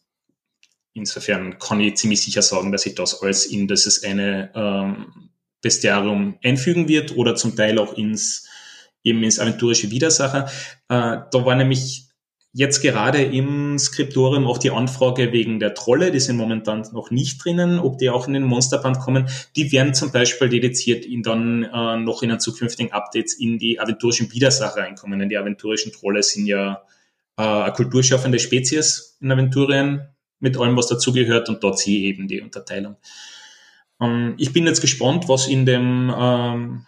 Insofern 0.96 1.58
kann 1.58 1.80
ich 1.80 1.96
ziemlich 1.96 2.22
sicher 2.22 2.42
sagen, 2.42 2.72
dass 2.72 2.86
ich 2.86 2.94
das 2.94 3.22
alles 3.22 3.44
in 3.46 3.68
das 3.68 4.02
eine 4.02 4.50
ähm, 4.54 5.30
Bestiarium 5.60 6.38
einfügen 6.42 6.88
wird 6.88 7.16
oder 7.16 7.34
zum 7.34 7.54
Teil 7.54 7.78
auch 7.78 7.96
ins 7.96 8.48
eben 9.04 9.22
ins 9.22 9.38
aventurische 9.38 9.90
Widersacher. 9.90 10.46
Äh, 10.88 11.18
da 11.30 11.44
war 11.44 11.54
nämlich 11.54 12.06
jetzt 12.52 12.80
gerade 12.80 13.22
im 13.22 13.78
Skriptorium 13.78 14.46
auch 14.46 14.56
die 14.56 14.70
Anfrage 14.70 15.32
wegen 15.32 15.60
der 15.60 15.74
Trolle, 15.74 16.10
die 16.10 16.20
sind 16.20 16.38
momentan 16.38 16.88
noch 16.92 17.10
nicht 17.10 17.44
drinnen, 17.44 17.78
ob 17.78 17.98
die 17.98 18.08
auch 18.08 18.26
in 18.26 18.32
den 18.32 18.44
Monsterband 18.44 18.98
kommen. 18.98 19.28
Die 19.54 19.70
werden 19.72 19.92
zum 19.92 20.10
Beispiel 20.10 20.48
dediziert 20.48 21.04
in 21.04 21.22
dann 21.22 21.64
äh, 21.64 21.98
noch 21.98 22.22
in 22.22 22.30
den 22.30 22.40
zukünftigen 22.40 22.92
Updates 22.92 23.34
in 23.34 23.58
die 23.58 23.78
aventurischen 23.78 24.32
Widersacher 24.32 24.80
reinkommen. 24.80 25.18
Denn 25.18 25.28
die 25.28 25.36
aventurischen 25.36 25.92
Trolle 25.92 26.22
sind 26.22 26.46
ja 26.46 26.82
äh, 27.36 27.42
eine 27.42 27.72
kulturschaffende 27.74 28.38
Spezies 28.38 29.18
in 29.20 29.30
Aventurien 29.30 30.08
mit 30.40 30.56
allem, 30.56 30.76
was 30.76 30.88
dazugehört 30.88 31.48
und 31.48 31.62
dort 31.62 31.78
sehe 31.78 31.98
ich 31.98 32.04
eben 32.04 32.28
die 32.28 32.40
Unterteilung. 32.40 32.96
Ähm, 34.00 34.34
ich 34.38 34.52
bin 34.52 34.66
jetzt 34.66 34.80
gespannt, 34.80 35.28
was 35.28 35.48
in 35.48 35.66
dem 35.66 36.12
ähm, 36.16 36.86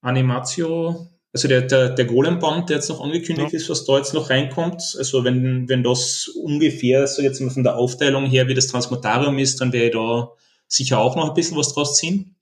Animatio, 0.00 1.08
also 1.32 1.48
der, 1.48 1.62
der, 1.62 1.90
der 1.90 2.04
Golem-Band, 2.04 2.68
der 2.68 2.76
jetzt 2.76 2.90
noch 2.90 3.00
angekündigt 3.00 3.52
ja. 3.52 3.56
ist, 3.56 3.70
was 3.70 3.84
da 3.84 3.96
jetzt 3.96 4.12
noch 4.12 4.28
reinkommt. 4.28 4.96
Also 4.98 5.24
wenn, 5.24 5.68
wenn 5.68 5.82
das 5.82 6.28
ungefähr, 6.28 7.06
so 7.06 7.22
jetzt 7.22 7.40
mal 7.40 7.50
von 7.50 7.62
der 7.62 7.76
Aufteilung 7.76 8.26
her, 8.26 8.48
wie 8.48 8.54
das 8.54 8.66
Transmutarium 8.66 9.38
ist, 9.38 9.60
dann 9.60 9.72
werde 9.72 9.86
ich 9.86 9.92
da 9.92 10.32
sicher 10.68 10.98
auch 10.98 11.16
noch 11.16 11.28
ein 11.28 11.34
bisschen 11.34 11.56
was 11.56 11.72
draus 11.72 11.96
ziehen. 11.96 12.34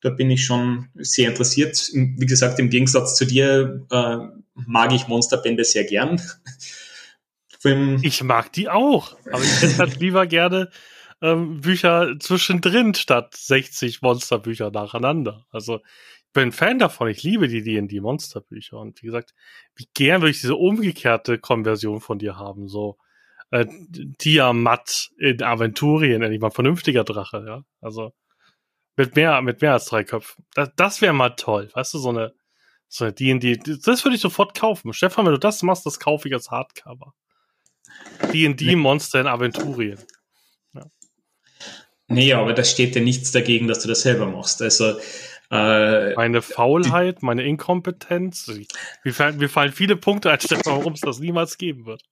Da 0.00 0.10
bin 0.10 0.30
ich 0.30 0.44
schon 0.44 0.88
sehr 0.94 1.30
interessiert. 1.30 1.90
Wie 1.92 2.26
gesagt, 2.26 2.60
im 2.60 2.70
Gegensatz 2.70 3.16
zu 3.16 3.24
dir 3.24 3.84
äh, 3.90 4.16
mag 4.54 4.92
ich 4.92 5.08
Monsterbände 5.08 5.64
sehr 5.64 5.84
gern. 5.84 6.22
Ich 8.02 8.22
mag 8.22 8.52
die 8.52 8.68
auch, 8.68 9.16
aber 9.32 9.42
ich 9.42 9.62
hätte 9.62 9.78
halt 9.78 10.00
lieber 10.00 10.26
gerne 10.26 10.70
ähm, 11.20 11.60
Bücher 11.60 12.14
zwischendrin 12.20 12.94
statt 12.94 13.34
60 13.34 14.02
Monsterbücher 14.02 14.70
nacheinander. 14.70 15.46
Also 15.50 15.80
ich 16.26 16.32
bin 16.32 16.52
Fan 16.52 16.78
davon, 16.78 17.08
ich 17.08 17.22
liebe 17.22 17.48
die 17.48 17.62
D&D 17.62 18.00
Monsterbücher 18.00 18.78
und 18.78 19.02
wie 19.02 19.06
gesagt, 19.06 19.34
wie 19.74 19.88
gern 19.94 20.20
würde 20.20 20.30
ich 20.30 20.40
diese 20.40 20.54
umgekehrte 20.54 21.38
Konversion 21.38 22.00
von 22.00 22.18
dir 22.18 22.36
haben, 22.36 22.68
so 22.68 22.98
äh, 23.50 23.66
Tiamat 24.18 25.10
in 25.18 25.42
Aventurien, 25.42 26.22
endlich 26.22 26.40
mal 26.40 26.50
vernünftiger 26.50 27.04
Drache, 27.04 27.44
ja, 27.46 27.64
also 27.80 28.12
mit 28.96 29.16
mehr, 29.16 29.40
mit 29.42 29.62
mehr 29.62 29.72
als 29.72 29.86
drei 29.86 30.04
Köpfen. 30.04 30.44
Das, 30.54 30.70
das 30.76 31.00
wäre 31.00 31.12
mal 31.12 31.30
toll, 31.30 31.70
weißt 31.72 31.94
du, 31.94 31.98
so 31.98 32.10
eine 32.10 32.34
so 32.88 33.04
eine 33.04 33.12
D&D, 33.12 33.58
das 33.84 34.04
würde 34.04 34.14
ich 34.14 34.20
sofort 34.22 34.58
kaufen. 34.58 34.94
Stefan, 34.94 35.26
wenn 35.26 35.32
du 35.32 35.38
das 35.38 35.62
machst, 35.62 35.84
das 35.84 36.00
kaufe 36.00 36.26
ich 36.28 36.34
als 36.34 36.50
Hardcover. 36.50 37.12
D&D-Monster 38.32 39.20
in 39.20 39.26
Aventurien. 39.26 39.98
Ja. 40.74 40.86
Nee, 42.08 42.32
aber 42.32 42.52
da 42.52 42.64
steht 42.64 42.94
ja 42.94 43.02
nichts 43.02 43.32
dagegen, 43.32 43.68
dass 43.68 43.80
du 43.80 43.88
das 43.88 44.02
selber 44.02 44.26
machst. 44.26 44.62
Also 44.62 44.98
äh, 45.50 46.14
meine 46.14 46.42
Faulheit, 46.42 47.22
meine 47.22 47.42
Inkompetenz. 47.44 48.50
Mir 49.04 49.14
fallen, 49.14 49.38
mir 49.38 49.48
fallen 49.48 49.72
viele 49.72 49.96
Punkte 49.96 50.30
ein, 50.30 50.38
warum 50.64 50.92
es 50.92 51.00
das 51.00 51.20
niemals 51.20 51.56
geben 51.56 51.86
wird. 51.86 52.02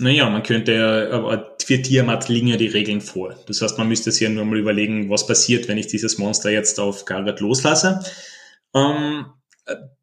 Naja, 0.00 0.28
man 0.30 0.42
könnte 0.42 0.72
ja, 0.72 1.10
aber 1.10 1.56
für 1.62 1.80
Tiamat 1.80 2.28
liegen 2.28 2.48
ja 2.48 2.56
die 2.56 2.66
Regeln 2.66 3.00
vor. 3.00 3.36
Das 3.46 3.60
heißt, 3.60 3.78
man 3.78 3.88
müsste 3.88 4.10
sich 4.10 4.22
ja 4.22 4.30
nur 4.30 4.44
mal 4.44 4.58
überlegen, 4.58 5.10
was 5.10 5.26
passiert, 5.26 5.68
wenn 5.68 5.78
ich 5.78 5.86
dieses 5.86 6.18
Monster 6.18 6.50
jetzt 6.50 6.80
auf 6.80 7.04
Garrett 7.04 7.40
loslasse. 7.40 8.02
Ähm, 8.74 9.26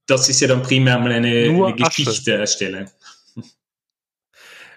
das 0.10 0.30
ist 0.30 0.39
ja 0.41 0.48
dann 0.48 0.63
primär 0.63 1.00
mal 1.00 1.12
eine, 1.12 1.28
eine 1.28 1.76
Geschichte 1.76 2.34
erstelle. 2.34 2.91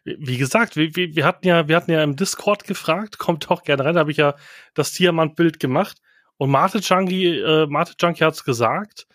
Wie 0.05 0.37
gesagt, 0.37 0.77
wir, 0.77 0.95
wir, 0.95 1.25
hatten 1.25 1.47
ja, 1.47 1.68
wir 1.68 1.77
hatten 1.77 1.92
ja 1.92 2.03
im 2.03 2.16
Discord 2.16 2.64
gefragt, 2.64 3.18
kommt 3.18 3.49
doch 3.49 3.62
gerne 3.62 3.85
rein, 3.85 3.95
da 3.95 4.01
habe 4.01 4.11
ich 4.11 4.16
ja 4.16 4.35
das 4.75 4.92
Tiamant-Bild 4.92 5.61
gemacht 5.61 5.99
und 6.38 6.51
Marte 6.51 6.79
Junkie, 6.79 7.38
äh, 7.38 7.68
Junkie 8.01 8.25
hat 8.25 8.35
es 8.35 8.45
gesagt. 8.45 9.07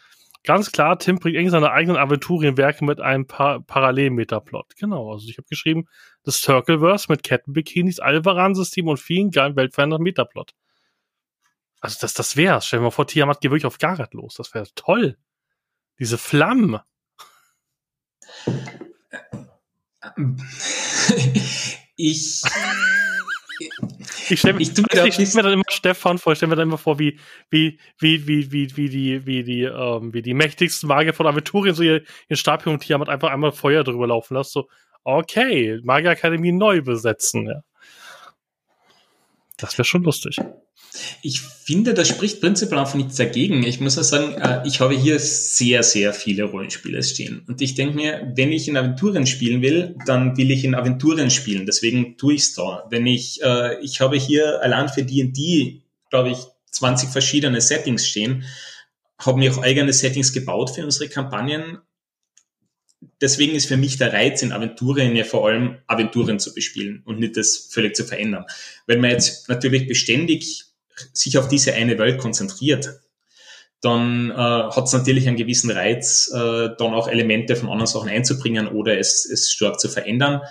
Ganz 0.46 0.72
klar, 0.72 0.98
Tim 0.98 1.20
bringt 1.20 1.36
irgendwie 1.36 1.52
seine 1.52 1.72
eigenen 1.72 1.98
Aventurienwerke 1.98 2.86
mit 2.86 3.02
einem 3.02 3.28
pa 3.28 3.60
Parallelmetaplot. 3.60 4.78
Genau, 4.78 5.12
also 5.12 5.28
ich 5.28 5.38
habe 5.38 5.48
geschrieben, 5.50 5.90
das 6.24 6.40
Circleverse 6.40 7.08
mit 7.10 7.22
Kettenbikinis, 7.22 8.00
Alvaran-System 8.00 8.88
und 8.88 8.98
vielen 8.98 9.32
geilen 9.32 9.58
weltverändernden 9.58 10.06
Metaplot. 10.06 10.54
Also 11.82 11.98
das, 12.00 12.14
das 12.14 12.38
wär's. 12.38 12.66
Stell 12.66 12.80
dir 12.80 12.86
mal 12.86 12.92
vor, 12.92 13.08
Tiamat 13.08 13.42
geht 13.42 13.52
wirklich 13.52 13.66
auf 13.66 13.78
Gareth 13.78 14.14
los. 14.14 14.36
Das 14.36 14.54
wäre 14.54 14.68
toll. 14.76 15.18
Diese 16.00 16.18
Flammen. 16.18 16.80
ich. 21.96 22.42
Ich 24.30 24.40
stelle 24.40 24.60
ich, 24.62 24.78
ich 24.78 25.14
stell 25.14 25.28
mir 25.36 25.44
dann 25.44 25.54
immer 25.54 25.64
Stefan 25.70 26.18
vor, 26.18 26.34
ich 26.34 26.38
stelle 26.38 26.50
mir 26.52 26.56
dann 26.58 26.68
immer 26.68 26.78
vor, 26.78 27.00
wie, 27.00 27.18
wie, 27.50 27.80
wie, 28.00 28.28
wie, 28.28 28.52
wie, 28.52 28.78
wie 28.78 28.90
die, 28.90 29.26
wie 29.26 29.44
die, 29.44 29.64
ähm, 29.64 30.14
wie 30.14 30.22
die 30.22 30.34
mächtigsten 30.34 30.88
Magier 30.88 31.14
von 31.14 31.28
Aventurien 31.28 31.74
so 31.74 31.82
ihr, 31.82 32.04
ihren 32.28 32.38
Stab 32.38 32.68
und 32.68 32.82
Tiamat 32.82 33.10
einfach 33.10 33.30
einmal 33.30 33.52
Feuer 33.52 33.84
drüber 33.84 34.08
laufen 34.08 34.36
lassen. 34.36 34.52
So, 34.52 34.70
okay, 35.04 35.80
Magierakademie 35.84 36.52
neu 36.52 36.82
besetzen, 36.82 37.48
ja. 37.48 37.62
Das 39.58 39.78
wäre 39.78 39.86
schon 39.86 40.04
lustig. 40.04 40.38
Ich 41.22 41.42
finde, 41.42 41.94
das 41.94 42.08
spricht 42.08 42.42
prinzipiell 42.42 42.80
einfach 42.80 42.96
nichts 42.96 43.16
dagegen. 43.16 43.64
Ich 43.64 43.80
muss 43.80 43.98
auch 43.98 44.04
sagen, 44.04 44.34
äh, 44.36 44.62
ich 44.66 44.80
habe 44.80 44.96
hier 44.96 45.20
sehr, 45.20 45.84
sehr 45.84 46.14
viele 46.14 46.46
Rollenspiele 46.46 47.02
stehen. 47.04 47.44
Und 47.48 47.62
ich 47.62 47.76
denke 47.76 47.96
mir, 47.96 48.32
wenn 48.36 48.52
ich 48.52 48.68
in 48.68 48.78
Aventurien 48.78 49.26
spielen 49.26 49.62
will, 49.62 49.96
dann 50.06 50.38
will 50.38 50.52
ich 50.52 50.64
in 50.64 50.76
Aventurien 50.76 51.30
spielen. 51.30 51.66
Deswegen 51.66 52.18
tue 52.18 52.36
ich 52.36 52.42
es 52.42 52.54
da. 52.54 52.86
Wenn 52.90 53.06
ich, 53.08 53.42
äh, 53.42 53.80
ich 53.82 54.00
habe 54.00 54.18
hier 54.18 54.62
allein 54.62 54.90
für 54.90 55.04
D&D, 55.04 55.82
glaube 56.10 56.30
ich, 56.30 56.38
20 56.72 57.10
verschiedene 57.10 57.60
Settings 57.60 58.08
stehen, 58.08 58.44
habe 59.20 59.40
mir 59.40 59.52
auch 59.52 59.64
eigene 59.64 59.94
Settings 59.94 60.32
gebaut 60.32 60.70
für 60.70 60.84
unsere 60.84 61.10
Kampagnen. 61.10 61.80
Deswegen 63.22 63.56
ist 63.56 63.68
für 63.68 63.78
mich 63.78 63.98
der 63.98 64.14
Reiz 64.14 64.42
in 64.42 64.52
Aventurien 64.52 65.16
ja 65.16 65.24
vor 65.24 65.48
allem 65.48 65.78
Aventurien 65.88 66.40
zu 66.40 66.54
bespielen 66.54 67.04
und 67.06 67.20
nicht 67.20 67.38
das 67.38 67.70
völlig 67.72 67.96
zu 67.96 68.04
verändern. 68.04 68.46
Wenn 68.88 69.02
man 69.02 69.12
jetzt 69.12 69.50
natürlich 69.50 69.88
beständig 69.88 70.66
sich 71.14 71.38
auf 71.38 71.48
diese 71.48 71.74
eine 71.74 71.98
Welt 72.00 72.18
konzentriert, 72.18 73.02
dann 73.82 74.32
äh, 74.32 74.34
hat 74.34 74.86
es 74.86 74.94
natürlich 74.94 75.28
einen 75.28 75.38
gewissen 75.38 75.70
Reiz, 75.70 76.32
äh, 76.34 76.70
dann 76.78 76.94
auch 76.94 77.08
Elemente 77.08 77.56
von 77.56 77.70
anderen 77.70 77.88
Sachen 77.88 78.10
einzubringen 78.10 78.68
oder 78.68 78.98
es, 78.98 79.26
es 79.26 79.52
stark 79.52 79.80
zu 79.80 79.90
verändern. 79.90 80.42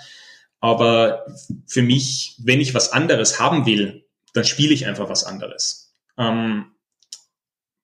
Aber 0.61 1.27
für 1.67 1.83
mich, 1.83 2.37
wenn 2.39 2.61
ich 2.61 2.75
was 2.75 2.93
anderes 2.93 3.41
haben 3.41 3.67
will, 3.67 4.07
dann 4.33 4.45
spiele 4.45 4.73
ich 4.73 4.87
einfach 4.87 5.09
was 5.09 5.25
anderes. 5.25 5.95
Ähm, 6.17 6.67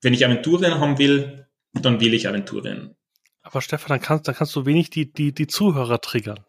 wenn 0.01 0.14
ich 0.14 0.25
Aventurien 0.25 0.79
haben 0.79 0.98
will, 0.98 1.46
dann 1.72 2.01
will 2.01 2.14
ich 2.14 2.29
Aventurien. 2.29 2.94
Aber 3.42 3.61
Stefan, 3.61 3.88
dann 3.88 4.00
kannst, 4.00 4.28
dann 4.28 4.35
kannst 4.35 4.55
du 4.57 4.66
wenig 4.66 4.90
die, 4.90 5.12
die, 5.12 5.33
die 5.33 5.46
Zuhörer 5.46 6.00
triggern. 6.00 6.40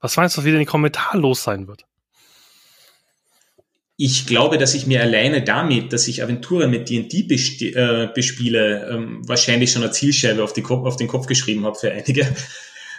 Was 0.00 0.16
meinst 0.16 0.36
du, 0.36 0.38
was 0.40 0.44
wieder 0.44 0.56
in 0.56 0.62
den 0.62 0.68
Kommentaren 0.68 1.20
los 1.20 1.42
sein 1.42 1.68
wird? 1.68 1.86
ich 4.04 4.26
glaube, 4.26 4.58
dass 4.58 4.74
ich 4.74 4.86
mir 4.86 5.00
alleine 5.00 5.42
damit, 5.42 5.92
dass 5.92 6.08
ich 6.08 6.24
Aventuren 6.24 6.70
mit 6.70 6.88
D&D 6.88 7.20
äh, 7.20 8.08
bespiele, 8.12 8.90
ähm, 8.90 9.22
wahrscheinlich 9.28 9.70
schon 9.70 9.84
eine 9.84 9.92
Zielscheibe 9.92 10.42
auf, 10.42 10.54
auf, 10.68 10.96
den 10.96 11.06
Kopf 11.06 11.26
geschrieben 11.26 11.64
habe 11.64 11.76
für 11.76 11.92
einige. 11.92 12.26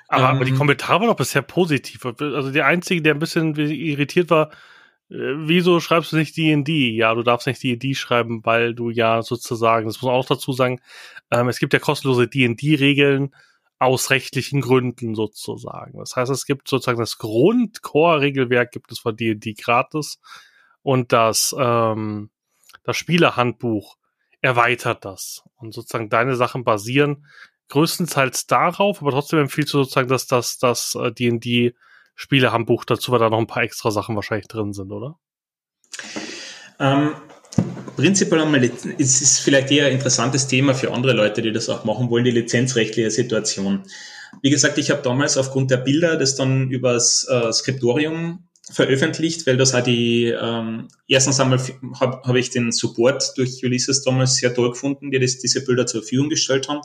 Aber, 0.07 0.29
ähm, 0.29 0.35
aber 0.35 0.45
die 0.45 0.51
ähm, 0.51 0.57
Kommentare 0.57 0.99
waren 0.99 1.07
doch 1.07 1.17
bisher 1.17 1.41
positiv. 1.41 2.05
Also 2.05 2.51
der 2.51 2.67
Einzige, 2.67 3.01
der 3.01 3.15
ein 3.15 3.19
bisschen 3.19 3.53
irritiert 3.55 4.29
war, 4.29 4.51
äh, 5.09 5.15
wieso 5.35 5.81
schreibst 5.81 6.13
du 6.13 6.15
nicht 6.15 6.37
D&D? 6.37 6.91
Ja, 6.91 7.13
du 7.15 7.23
darfst 7.23 7.47
nicht 7.47 7.61
D&D 7.63 7.95
schreiben, 7.95 8.45
weil 8.45 8.73
du 8.73 8.89
ja 8.89 9.23
sozusagen, 9.23 9.87
das 9.87 9.97
muss 9.97 10.03
man 10.03 10.15
auch 10.15 10.25
dazu 10.25 10.53
sagen, 10.53 10.79
ähm, 11.33 11.49
es 11.49 11.59
gibt 11.59 11.73
ja 11.73 11.79
kostenlose 11.79 12.27
D&D-Regeln 12.27 13.33
aus 13.79 14.11
rechtlichen 14.11 14.61
Gründen 14.61 15.15
sozusagen. 15.15 15.97
Das 15.97 16.15
heißt, 16.15 16.31
es 16.31 16.45
gibt 16.45 16.67
sozusagen 16.67 16.99
das 16.99 17.17
Grund-Core-Regelwerk 17.17 18.71
gibt 18.71 18.91
es 18.91 18.99
von 18.99 19.15
D&D 19.15 19.53
gratis 19.53 20.19
und 20.83 21.11
das, 21.11 21.55
ähm, 21.57 22.29
das 22.83 22.97
Spielerhandbuch 22.97 23.97
erweitert 24.41 25.05
das. 25.05 25.43
Und 25.55 25.73
sozusagen 25.73 26.09
deine 26.09 26.35
Sachen 26.35 26.63
basieren 26.63 27.25
größtenteils 27.69 28.45
darauf, 28.45 29.01
aber 29.01 29.11
trotzdem 29.11 29.39
empfiehlst 29.39 29.73
du 29.73 29.79
sozusagen, 29.79 30.09
dass 30.09 30.27
das, 30.27 30.59
das 30.59 30.97
D&D 31.17 31.67
äh, 31.67 31.73
Spielehandbuch 32.15 32.85
dazu, 32.85 33.11
weil 33.11 33.19
da 33.19 33.29
noch 33.29 33.39
ein 33.39 33.47
paar 33.47 33.63
extra 33.63 33.89
Sachen 33.89 34.15
wahrscheinlich 34.15 34.47
drin 34.47 34.73
sind, 34.73 34.91
oder? 34.91 35.17
Ähm, 36.79 37.15
prinzipiell 37.95 38.41
einmal, 38.41 38.63
es 38.97 39.21
ist 39.21 39.39
vielleicht 39.39 39.71
eher 39.71 39.87
ein 39.87 39.93
interessantes 39.93 40.47
Thema 40.47 40.73
für 40.73 40.91
andere 40.91 41.13
Leute, 41.13 41.41
die 41.41 41.51
das 41.51 41.69
auch 41.69 41.83
machen 41.85 42.09
wollen, 42.09 42.25
die 42.25 42.31
lizenzrechtliche 42.31 43.11
Situation. 43.11 43.83
Wie 44.41 44.49
gesagt, 44.49 44.77
ich 44.77 44.89
habe 44.89 45.01
damals 45.01 45.37
aufgrund 45.37 45.71
der 45.71 45.77
Bilder 45.77 46.17
das 46.17 46.35
dann 46.35 46.69
übers 46.69 47.27
äh, 47.29 47.51
Skriptorium 47.51 48.47
veröffentlicht, 48.71 49.45
weil 49.45 49.57
das 49.57 49.75
auch 49.75 49.83
die, 49.83 50.25
ähm, 50.25 50.87
erstens 51.07 51.39
einmal 51.39 51.59
habe 51.99 52.21
hab 52.23 52.35
ich 52.35 52.49
den 52.49 52.71
Support 52.71 53.33
durch 53.37 53.63
Ulysses 53.63 54.03
damals 54.03 54.37
sehr 54.37 54.53
toll 54.53 54.71
gefunden, 54.71 55.11
die 55.11 55.19
das, 55.19 55.39
diese 55.39 55.63
Bilder 55.63 55.85
zur 55.85 56.01
Verfügung 56.01 56.29
gestellt 56.29 56.69
haben. 56.69 56.81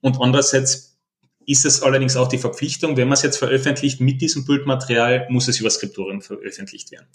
Und 0.00 0.20
andererseits 0.20 0.96
ist 1.44 1.64
es 1.64 1.82
allerdings 1.82 2.16
auch 2.16 2.28
die 2.28 2.38
Verpflichtung, 2.38 2.96
wenn 2.96 3.08
man 3.08 3.14
es 3.14 3.22
jetzt 3.22 3.38
veröffentlicht 3.38 4.00
mit 4.00 4.20
diesem 4.20 4.44
Bildmaterial, 4.44 5.26
muss 5.30 5.48
es 5.48 5.58
über 5.58 5.70
Skriptorium 5.70 6.20
veröffentlicht 6.20 6.92
werden. 6.92 7.06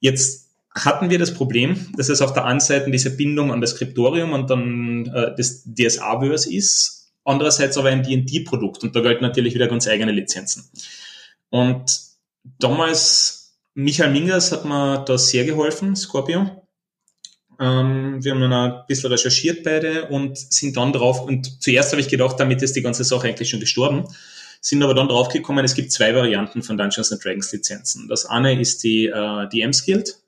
Jetzt 0.00 0.47
hatten 0.84 1.10
wir 1.10 1.18
das 1.18 1.34
Problem, 1.34 1.92
dass 1.96 2.08
es 2.08 2.22
auf 2.22 2.32
der 2.32 2.44
einen 2.44 2.60
Seite 2.60 2.90
diese 2.90 3.16
Bindung 3.16 3.52
an 3.52 3.60
das 3.60 3.70
Skriptorium 3.70 4.32
und 4.32 4.50
dann 4.50 5.06
äh, 5.06 5.34
das 5.36 5.64
DSA-Verse 5.64 6.52
ist, 6.52 7.12
andererseits 7.24 7.76
aber 7.76 7.88
ein 7.90 8.02
D&D-Produkt 8.02 8.82
und 8.82 8.96
da 8.96 9.00
gelten 9.00 9.22
natürlich 9.22 9.54
wieder 9.54 9.68
ganz 9.68 9.86
eigene 9.86 10.12
Lizenzen. 10.12 10.68
Und 11.50 11.98
damals, 12.58 13.58
Michael 13.74 14.12
Mingers 14.12 14.52
hat 14.52 14.64
mir 14.64 15.04
da 15.06 15.18
sehr 15.18 15.44
geholfen, 15.44 15.96
Scorpio. 15.96 16.62
Ähm, 17.60 18.22
wir 18.22 18.32
haben 18.32 18.40
dann 18.40 18.52
ein 18.52 18.82
bisschen 18.86 19.10
recherchiert 19.10 19.64
beide 19.64 20.06
und 20.06 20.38
sind 20.38 20.76
dann 20.76 20.92
drauf, 20.92 21.22
und 21.22 21.62
zuerst 21.62 21.92
habe 21.92 22.00
ich 22.00 22.08
gedacht, 22.08 22.38
damit 22.38 22.62
ist 22.62 22.76
die 22.76 22.82
ganze 22.82 23.04
Sache 23.04 23.28
eigentlich 23.28 23.50
schon 23.50 23.60
gestorben, 23.60 24.04
sind 24.60 24.82
aber 24.82 24.94
dann 24.94 25.08
draufgekommen, 25.08 25.64
es 25.64 25.74
gibt 25.74 25.92
zwei 25.92 26.14
Varianten 26.14 26.62
von 26.62 26.76
Dungeons 26.76 27.12
and 27.12 27.24
Dragons 27.24 27.52
Lizenzen. 27.52 28.08
Das 28.08 28.26
eine 28.26 28.60
ist 28.60 28.82
die 28.84 29.06
äh, 29.06 29.48
DMs 29.48 29.84
Guild, 29.84 30.18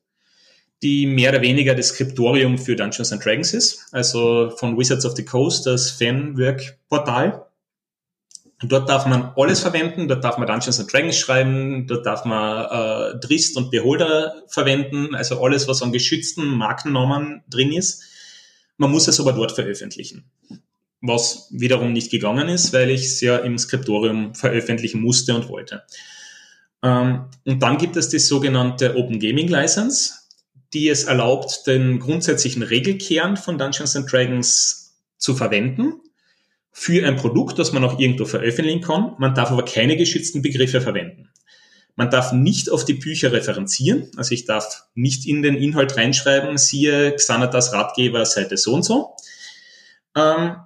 die 0.83 1.07
mehr 1.07 1.31
oder 1.31 1.43
weniger 1.43 1.75
das 1.75 1.88
Skriptorium 1.88 2.57
für 2.57 2.75
Dungeons 2.75 3.12
and 3.12 3.25
Dragons 3.25 3.53
ist, 3.53 3.87
also 3.93 4.51
von 4.57 4.79
Wizards 4.79 5.05
of 5.05 5.14
the 5.14 5.25
Coast, 5.25 5.66
das 5.66 5.90
Fanwork-Portal. 5.90 7.47
Dort 8.62 8.88
darf 8.88 9.07
man 9.07 9.33
alles 9.37 9.61
verwenden, 9.61 10.09
dort 10.09 10.23
darf 10.23 10.37
man 10.37 10.47
Dungeons 10.47 10.81
and 10.81 10.93
Dragons 10.93 11.16
schreiben, 11.16 11.87
dort 11.87 12.05
darf 12.05 12.25
man 12.25 13.14
äh, 13.14 13.19
Drist 13.19 13.57
und 13.57 13.71
Beholder 13.71 14.43
verwenden, 14.49 15.14
also 15.14 15.43
alles, 15.43 15.66
was 15.69 15.83
an 15.83 15.93
geschützten 15.93 16.47
Markennamen 16.47 17.43
drin 17.49 17.73
ist. 17.73 18.03
Man 18.77 18.90
muss 18.90 19.09
es 19.09 19.21
aber 19.21 19.33
dort 19.33 19.53
veröffentlichen. 19.53 20.25
Was 21.03 21.49
wiederum 21.51 21.93
nicht 21.93 22.11
gegangen 22.11 22.49
ist, 22.49 22.75
weil 22.75 22.90
ich 22.90 23.05
es 23.05 23.21
ja 23.23 23.38
im 23.38 23.57
Skriptorium 23.59 24.35
veröffentlichen 24.35 25.01
musste 25.01 25.35
und 25.35 25.49
wollte. 25.49 25.83
Ähm, 26.83 27.27
und 27.45 27.62
dann 27.62 27.79
gibt 27.79 27.97
es 27.97 28.09
die 28.11 28.19
sogenannte 28.19 28.97
Open 28.97 29.21
Gaming 29.21 29.49
License, 29.49 30.19
die 30.72 30.88
es 30.88 31.04
erlaubt, 31.04 31.66
den 31.66 31.98
grundsätzlichen 31.98 32.62
Regelkern 32.62 33.37
von 33.37 33.59
Dungeons 33.59 33.96
and 33.96 34.11
Dragons 34.11 34.94
zu 35.16 35.35
verwenden 35.35 36.00
für 36.72 37.06
ein 37.06 37.16
Produkt, 37.16 37.59
das 37.59 37.72
man 37.72 37.85
auch 37.85 37.98
irgendwo 37.98 38.24
veröffentlichen 38.24 38.80
kann. 38.80 39.14
Man 39.18 39.35
darf 39.35 39.50
aber 39.50 39.64
keine 39.64 39.96
geschützten 39.96 40.42
Begriffe 40.42 40.80
verwenden. 40.80 41.28
Man 41.96 42.11
darf 42.11 42.33
nicht 42.33 42.70
auf 42.70 42.85
die 42.85 42.94
Bücher 42.94 43.33
referenzieren, 43.33 44.11
also 44.16 44.33
ich 44.33 44.44
darf 44.44 44.85
nicht 44.94 45.26
in 45.26 45.42
den 45.42 45.56
Inhalt 45.56 45.96
reinschreiben, 45.96 46.56
siehe 46.56 47.14
Xanatas 47.14 47.72
Ratgeber 47.72 48.24
Seite 48.24 48.56
so 48.56 48.74
und 48.74 48.85
so. 48.85 49.16
Ähm, 50.16 50.56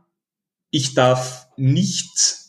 ich 0.71 0.95
darf 0.95 1.49
nicht 1.57 2.45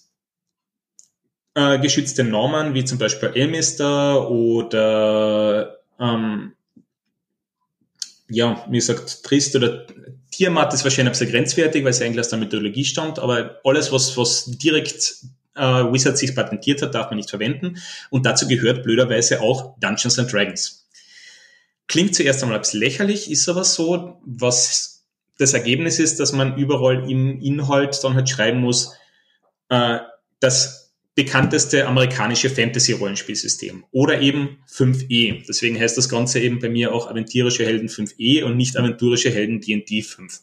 äh, 1.56 1.80
geschützte 1.80 2.24
Normen 2.24 2.74
wie 2.74 2.86
zum 2.86 2.98
Beispiel 2.98 3.32
Elmister 3.34 4.30
oder 4.30 5.80
ähm, 6.00 6.55
ja, 8.28 8.66
wie 8.70 8.78
gesagt, 8.78 9.24
Trist 9.24 9.56
oder 9.56 9.86
Tiamat 10.32 10.74
ist 10.74 10.84
wahrscheinlich 10.84 11.16
ein 11.16 11.20
bisschen 11.20 11.32
grenzwertig, 11.32 11.84
weil 11.84 11.92
es 11.92 12.02
eigentlich 12.02 12.20
aus 12.20 12.30
der 12.30 12.40
Mythologie 12.40 12.86
stammt, 12.86 13.20
aber 13.20 13.60
alles, 13.64 13.92
was, 13.92 14.18
was 14.18 14.46
direkt 14.46 15.18
äh, 15.56 15.62
Wizard 15.62 16.18
sich 16.18 16.36
patentiert 16.36 16.82
hat, 16.82 16.96
darf 16.96 17.10
man 17.10 17.18
nicht 17.18 17.30
verwenden. 17.30 17.78
Und 18.10 18.26
dazu 18.26 18.48
gehört 18.48 18.84
blöderweise 18.84 19.42
auch 19.42 19.78
Dungeons 19.80 20.20
and 20.20 20.32
Dragons. 20.32 20.88
Klingt 21.88 22.16
zuerst 22.16 22.42
einmal 22.42 22.58
ein 22.58 22.62
bisschen 22.62 22.80
lächerlich, 22.80 23.30
ist 23.30 23.48
aber 23.48 23.64
so, 23.64 24.20
was 24.26 25.04
das 25.38 25.54
Ergebnis 25.54 26.00
ist, 26.00 26.20
dass 26.20 26.34
man 26.34 26.58
überall 26.58 27.10
im 27.10 27.40
Inhalt 27.42 28.04
dann 28.04 28.16
halt 28.16 28.30
schreiben 28.30 28.60
muss, 28.60 28.94
äh, 29.70 30.00
dass 30.40 30.85
bekannteste 31.16 31.88
amerikanische 31.88 32.50
Fantasy-Rollenspielsystem. 32.50 33.86
Oder 33.92 34.20
eben 34.20 34.60
5e. 34.70 35.46
Deswegen 35.48 35.80
heißt 35.80 35.98
das 35.98 36.10
Ganze 36.10 36.42
eben 36.42 36.60
bei 36.60 36.70
mir 36.70 36.94
auch 36.94 37.10
Aventurische 37.10 37.66
Helden 37.66 37.88
5e 37.88 38.44
und 38.44 38.58
nicht 38.58 38.76
Aventurische 38.78 39.30
Helden 39.30 39.62
D&D 39.62 40.02
5. 40.02 40.42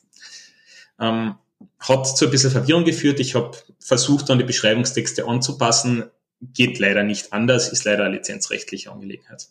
Ähm, 0.99 1.35
hat 1.79 2.17
zu 2.17 2.25
ein 2.25 2.31
bisschen 2.31 2.51
Verwirrung 2.51 2.85
geführt. 2.85 3.21
Ich 3.21 3.35
habe 3.35 3.57
versucht, 3.79 4.31
dann 4.31 4.39
die 4.39 4.45
Beschreibungstexte 4.45 5.29
anzupassen. 5.29 6.05
Geht 6.41 6.79
leider 6.79 7.03
nicht 7.03 7.33
anders, 7.33 7.71
ist 7.71 7.85
leider 7.85 8.05
eine 8.05 8.17
lizenzrechtliche 8.17 8.91
Angelegenheit. 8.91 9.49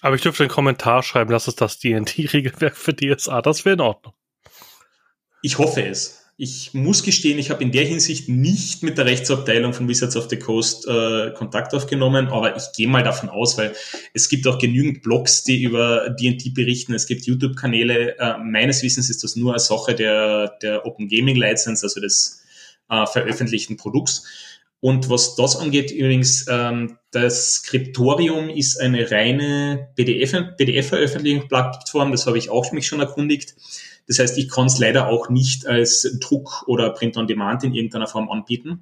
Aber 0.00 0.16
ich 0.16 0.22
dürfte 0.22 0.42
einen 0.42 0.50
Kommentar 0.50 1.04
schreiben, 1.04 1.30
dass 1.30 1.46
es 1.46 1.54
das 1.54 1.78
D&D-Regelwerk 1.78 2.76
für 2.76 2.92
DSA, 2.92 3.40
das 3.40 3.64
wäre 3.64 3.74
in 3.74 3.80
Ordnung. 3.80 4.14
Ich 5.42 5.58
hoffe 5.58 5.84
es 5.84 6.21
ich 6.42 6.74
muss 6.74 7.04
gestehen, 7.04 7.38
ich 7.38 7.50
habe 7.50 7.62
in 7.62 7.70
der 7.70 7.84
Hinsicht 7.84 8.28
nicht 8.28 8.82
mit 8.82 8.98
der 8.98 9.06
Rechtsabteilung 9.06 9.74
von 9.74 9.86
Wizards 9.86 10.16
of 10.16 10.26
the 10.28 10.36
Coast 10.36 10.88
äh, 10.88 11.30
Kontakt 11.30 11.72
aufgenommen, 11.72 12.26
aber 12.26 12.56
ich 12.56 12.64
gehe 12.76 12.88
mal 12.88 13.04
davon 13.04 13.28
aus, 13.28 13.56
weil 13.58 13.76
es 14.12 14.28
gibt 14.28 14.48
auch 14.48 14.58
genügend 14.58 15.02
Blogs, 15.04 15.44
die 15.44 15.62
über 15.62 16.10
D&D 16.10 16.50
berichten, 16.50 16.94
es 16.94 17.06
gibt 17.06 17.26
YouTube-Kanäle. 17.26 18.18
Äh, 18.18 18.38
meines 18.38 18.82
Wissens 18.82 19.08
ist 19.08 19.22
das 19.22 19.36
nur 19.36 19.52
eine 19.52 19.60
Sache 19.60 19.94
der, 19.94 20.58
der 20.60 20.84
Open 20.84 21.06
Gaming 21.06 21.36
License, 21.36 21.86
also 21.86 22.00
des 22.00 22.42
äh, 22.90 23.06
veröffentlichten 23.06 23.76
Produkts. 23.76 24.24
Und 24.82 25.08
was 25.08 25.36
das 25.36 25.54
angeht, 25.54 25.92
übrigens, 25.92 26.46
ähm, 26.50 26.98
das 27.12 27.54
Skriptorium 27.54 28.48
ist 28.48 28.80
eine 28.80 29.12
reine 29.12 29.90
PDF-Veröffentlichungsplattform, 29.94 32.10
das 32.10 32.26
habe 32.26 32.36
ich 32.36 32.50
auch 32.50 32.72
mich 32.72 32.88
schon 32.88 32.98
erkundigt. 32.98 33.54
Das 34.08 34.18
heißt, 34.18 34.36
ich 34.38 34.50
kann 34.50 34.66
es 34.66 34.80
leider 34.80 35.06
auch 35.06 35.28
nicht 35.28 35.68
als 35.68 36.18
Druck 36.20 36.64
oder 36.66 36.90
Print 36.90 37.16
on 37.16 37.28
Demand 37.28 37.62
in 37.62 37.74
irgendeiner 37.74 38.08
Form 38.08 38.28
anbieten. 38.28 38.80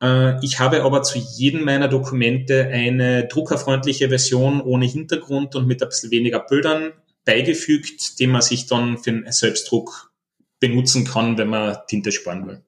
Äh, 0.00 0.38
ich 0.44 0.60
habe 0.60 0.84
aber 0.84 1.02
zu 1.02 1.18
jedem 1.18 1.64
meiner 1.64 1.88
Dokumente 1.88 2.68
eine 2.68 3.26
druckerfreundliche 3.26 4.10
Version 4.10 4.60
ohne 4.60 4.86
Hintergrund 4.86 5.56
und 5.56 5.66
mit 5.66 5.82
ein 5.82 5.88
bisschen 5.88 6.12
weniger 6.12 6.38
Bildern 6.38 6.92
beigefügt, 7.24 8.20
den 8.20 8.30
man 8.30 8.42
sich 8.42 8.66
dann 8.66 8.98
für 8.98 9.10
einen 9.10 9.32
Selbstdruck 9.32 10.12
benutzen 10.60 11.04
kann, 11.04 11.36
wenn 11.38 11.48
man 11.48 11.76
Tinte 11.88 12.12
sparen 12.12 12.46
will. 12.46 12.62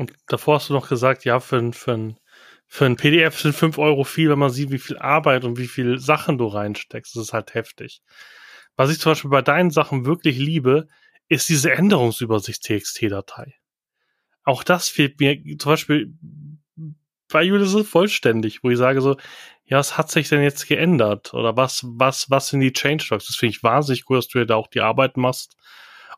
Und 0.00 0.14
davor 0.28 0.54
hast 0.54 0.70
du 0.70 0.72
noch 0.72 0.88
gesagt, 0.88 1.26
ja, 1.26 1.40
für, 1.40 1.74
für, 1.74 1.92
ein, 1.92 2.18
für 2.66 2.86
ein 2.86 2.96
PDF 2.96 3.38
sind 3.38 3.54
fünf 3.54 3.76
Euro 3.76 4.04
viel, 4.04 4.30
wenn 4.30 4.38
man 4.38 4.48
sieht, 4.48 4.70
wie 4.70 4.78
viel 4.78 4.96
Arbeit 4.96 5.44
und 5.44 5.58
wie 5.58 5.68
viel 5.68 5.98
Sachen 5.98 6.38
du 6.38 6.46
reinsteckst. 6.46 7.14
Das 7.14 7.24
ist 7.24 7.32
halt 7.34 7.52
heftig. 7.52 8.00
Was 8.76 8.90
ich 8.90 8.98
zum 8.98 9.12
Beispiel 9.12 9.28
bei 9.28 9.42
deinen 9.42 9.70
Sachen 9.70 10.06
wirklich 10.06 10.38
liebe, 10.38 10.88
ist 11.28 11.50
diese 11.50 11.72
Änderungsübersicht-TXT-Datei. 11.72 13.56
Auch 14.42 14.64
das 14.64 14.88
fehlt 14.88 15.20
mir 15.20 15.36
zum 15.58 15.72
Beispiel 15.72 16.14
bei 17.28 17.52
Ulysses 17.52 17.86
vollständig, 17.86 18.64
wo 18.64 18.70
ich 18.70 18.78
sage 18.78 19.02
so, 19.02 19.18
ja, 19.66 19.76
was 19.76 19.98
hat 19.98 20.10
sich 20.10 20.30
denn 20.30 20.42
jetzt 20.42 20.66
geändert? 20.66 21.34
Oder 21.34 21.58
was, 21.58 21.84
was, 21.86 22.30
was 22.30 22.48
sind 22.48 22.60
die 22.60 22.72
Changelogs? 22.72 23.26
Das 23.26 23.36
finde 23.36 23.54
ich 23.54 23.62
wahnsinnig 23.62 24.06
gut, 24.06 24.16
dass 24.16 24.28
du 24.28 24.38
ja 24.38 24.46
da 24.46 24.54
auch 24.54 24.68
die 24.68 24.80
Arbeit 24.80 25.18
machst 25.18 25.58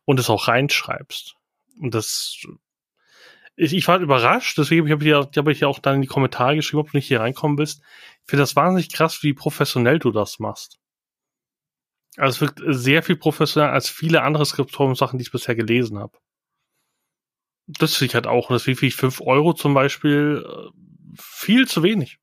und 0.04 0.20
es 0.20 0.30
auch 0.30 0.46
reinschreibst. 0.46 1.34
Und 1.80 1.94
das, 1.94 2.38
ich, 3.62 3.74
ich 3.74 3.86
war 3.88 4.00
überrascht, 4.00 4.58
deswegen 4.58 4.90
habe 4.90 5.04
ich, 5.04 5.10
ja, 5.10 5.20
hab 5.20 5.48
ich 5.48 5.60
ja 5.60 5.68
auch 5.68 5.78
dann 5.78 5.96
in 5.96 6.02
die 6.02 6.08
Kommentare 6.08 6.56
geschrieben, 6.56 6.80
ob 6.80 6.90
du 6.90 6.96
nicht 6.96 7.06
hier 7.06 7.20
reinkommen 7.20 7.56
bist. 7.56 7.82
Ich 8.24 8.30
finde 8.30 8.42
das 8.42 8.56
wahnsinnig 8.56 8.92
krass, 8.92 9.22
wie 9.22 9.34
professionell 9.34 9.98
du 10.00 10.10
das 10.10 10.40
machst. 10.40 10.80
Also 12.16 12.36
es 12.36 12.40
wirkt 12.40 12.60
sehr 12.66 13.02
viel 13.02 13.16
professioneller 13.16 13.72
als 13.72 13.88
viele 13.88 14.22
andere 14.22 14.44
Skriptorium-Sachen, 14.44 15.18
die 15.18 15.22
ich 15.22 15.30
bisher 15.30 15.54
gelesen 15.54 15.98
habe. 15.98 16.18
Das 17.66 17.94
finde 17.94 18.10
ich 18.10 18.14
halt 18.16 18.26
auch. 18.26 18.50
Und 18.50 18.54
das 18.54 18.66
wie 18.66 18.74
viel 18.74 18.90
5 18.90 19.20
Euro 19.20 19.54
zum 19.54 19.74
Beispiel 19.74 20.44
äh, 20.44 21.16
viel 21.16 21.68
zu 21.68 21.82
wenig. 21.82 22.18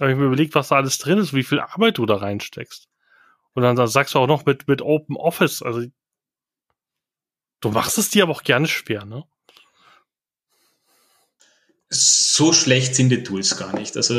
Habe 0.00 0.12
ich 0.12 0.16
mir 0.16 0.26
überlegt, 0.26 0.54
was 0.54 0.68
da 0.68 0.76
alles 0.76 0.98
drin 0.98 1.18
ist, 1.18 1.34
wie 1.34 1.42
viel 1.42 1.58
Arbeit 1.58 1.98
du 1.98 2.06
da 2.06 2.16
reinsteckst. 2.16 2.88
Und 3.54 3.62
dann, 3.62 3.74
dann 3.74 3.88
sagst 3.88 4.14
du 4.14 4.20
auch 4.20 4.28
noch 4.28 4.46
mit, 4.46 4.68
mit 4.68 4.80
Open 4.82 5.16
Office. 5.16 5.62
Also 5.62 5.84
du 7.60 7.70
machst 7.70 7.98
es 7.98 8.10
dir 8.10 8.22
aber 8.22 8.32
auch 8.32 8.44
gerne 8.44 8.68
schwer, 8.68 9.04
ne? 9.04 9.24
So 11.90 12.52
schlecht 12.52 12.94
sind 12.94 13.08
die 13.08 13.22
Tools 13.22 13.56
gar 13.56 13.74
nicht. 13.74 13.96
Also 13.96 14.14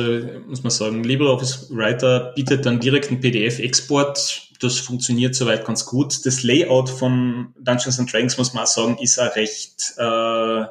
muss 0.48 0.64
man 0.64 0.72
sagen, 0.72 1.04
LibreOffice 1.04 1.68
Writer 1.70 2.34
bietet 2.36 2.66
dann 2.66 2.80
direkt 2.80 3.10
einen 3.10 3.20
PDF-Export. 3.20 4.50
Das 4.60 4.80
funktioniert 4.80 5.36
soweit 5.36 5.66
ganz 5.66 5.86
gut. 5.86 6.26
Das 6.26 6.42
Layout 6.42 6.90
von 6.90 7.54
Dungeons 7.60 8.00
and 8.00 8.12
Dragons, 8.12 8.38
muss 8.38 8.54
man 8.54 8.64
auch 8.64 8.68
sagen, 8.68 8.98
ist 9.00 9.20
auch 9.20 9.36
recht, 9.36 9.94
äh, 9.98 10.66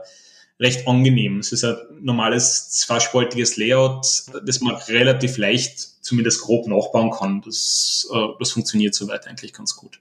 recht 0.60 0.88
angenehm. 0.88 1.38
Es 1.38 1.52
ist 1.52 1.64
ein 1.64 1.76
normales 2.00 2.70
zweispaltiges 2.70 3.56
Layout, 3.56 4.04
das 4.44 4.60
man 4.60 4.74
relativ 4.74 5.38
leicht, 5.38 6.04
zumindest 6.04 6.40
grob 6.42 6.66
nachbauen 6.66 7.12
kann. 7.12 7.42
Das, 7.42 8.08
äh, 8.12 8.26
das 8.40 8.50
funktioniert 8.50 8.94
soweit 8.94 9.28
eigentlich 9.28 9.52
ganz 9.52 9.76
gut. 9.76 10.00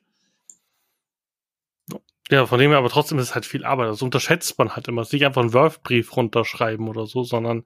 Ja, 2.30 2.45
von 2.45 2.59
dem 2.59 2.71
her, 2.71 2.80
aber 2.80 2.89
trotzdem 2.89 3.19
ist 3.19 3.30
es 3.30 3.36
halt 3.36 3.45
viel 3.45 3.63
Arbeit. 3.63 3.88
Das 3.88 4.01
unterschätzt 4.01 4.57
man 4.57 4.75
halt 4.75 4.88
immer. 4.88 5.01
Es 5.01 5.09
ist 5.09 5.13
nicht 5.13 5.25
einfach 5.25 5.41
einen 5.41 5.53
Word-Brief 5.53 6.15
runterschreiben 6.15 6.89
oder 6.89 7.05
so, 7.07 7.23
sondern 7.23 7.65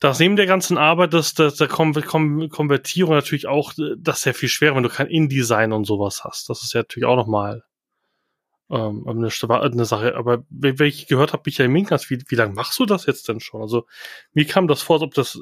das 0.00 0.18
neben 0.18 0.36
der 0.36 0.46
ganzen 0.46 0.78
Arbeit, 0.78 1.12
das, 1.12 1.34
das 1.34 1.56
der 1.56 1.68
Kon 1.68 1.92
Kon 1.92 2.48
Konvertierung 2.48 3.14
natürlich 3.14 3.46
auch, 3.46 3.72
das 3.98 4.18
ist 4.18 4.24
ja 4.24 4.32
viel 4.32 4.48
schwerer, 4.48 4.76
wenn 4.76 4.82
du 4.82 4.88
kein 4.88 5.08
InDesign 5.08 5.72
und 5.72 5.84
sowas 5.84 6.24
hast. 6.24 6.48
Das 6.48 6.62
ist 6.62 6.72
ja 6.72 6.80
natürlich 6.80 7.06
auch 7.06 7.16
nochmal 7.16 7.64
ähm, 8.70 9.06
eine, 9.08 9.28
eine 9.28 9.84
Sache. 9.84 10.16
Aber 10.16 10.44
wenn 10.50 10.76
ich 10.86 11.06
gehört 11.06 11.32
habe, 11.32 11.42
Michael 11.46 11.68
Minkers, 11.68 12.10
wie, 12.10 12.22
wie 12.28 12.34
lange 12.34 12.54
machst 12.54 12.78
du 12.78 12.86
das 12.86 13.06
jetzt 13.06 13.28
denn 13.28 13.40
schon? 13.40 13.62
Also 13.62 13.86
mir 14.32 14.46
kam 14.46 14.68
das 14.68 14.82
vor, 14.82 14.96
als 14.96 15.02
ob 15.02 15.14
das 15.14 15.36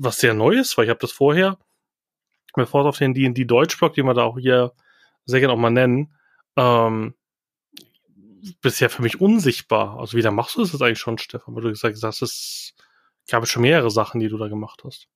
was 0.00 0.18
sehr 0.18 0.34
Neues, 0.34 0.76
weil 0.76 0.84
ich 0.84 0.90
habe 0.90 1.00
das 1.00 1.12
vorher, 1.12 1.58
bevor 2.54 2.84
auf 2.86 2.98
den 2.98 3.14
D&D 3.14 3.44
Deutschblog, 3.44 3.94
den 3.94 4.06
wir 4.06 4.14
da 4.14 4.24
auch 4.24 4.38
hier 4.38 4.72
sehr 5.24 5.40
gerne 5.40 5.52
auch 5.52 5.58
mal 5.58 5.70
nennen, 5.70 6.14
ähm, 6.56 7.14
bisher 8.60 8.90
für 8.90 9.02
mich 9.02 9.20
unsichtbar. 9.20 9.98
Also 9.98 10.16
wie 10.16 10.22
da 10.22 10.30
machst 10.30 10.56
du 10.56 10.60
das 10.60 10.72
jetzt 10.72 10.82
eigentlich 10.82 10.98
schon, 10.98 11.18
Stefan? 11.18 11.54
Weil 11.54 11.62
du 11.62 11.70
gesagt 11.70 11.96
hast, 12.02 12.22
es 12.22 12.74
gab 13.28 13.46
schon 13.48 13.62
mehrere 13.62 13.90
Sachen, 13.90 14.20
die 14.20 14.28
du 14.28 14.38
da 14.38 14.48
gemacht 14.48 14.82
hast. 14.84 15.08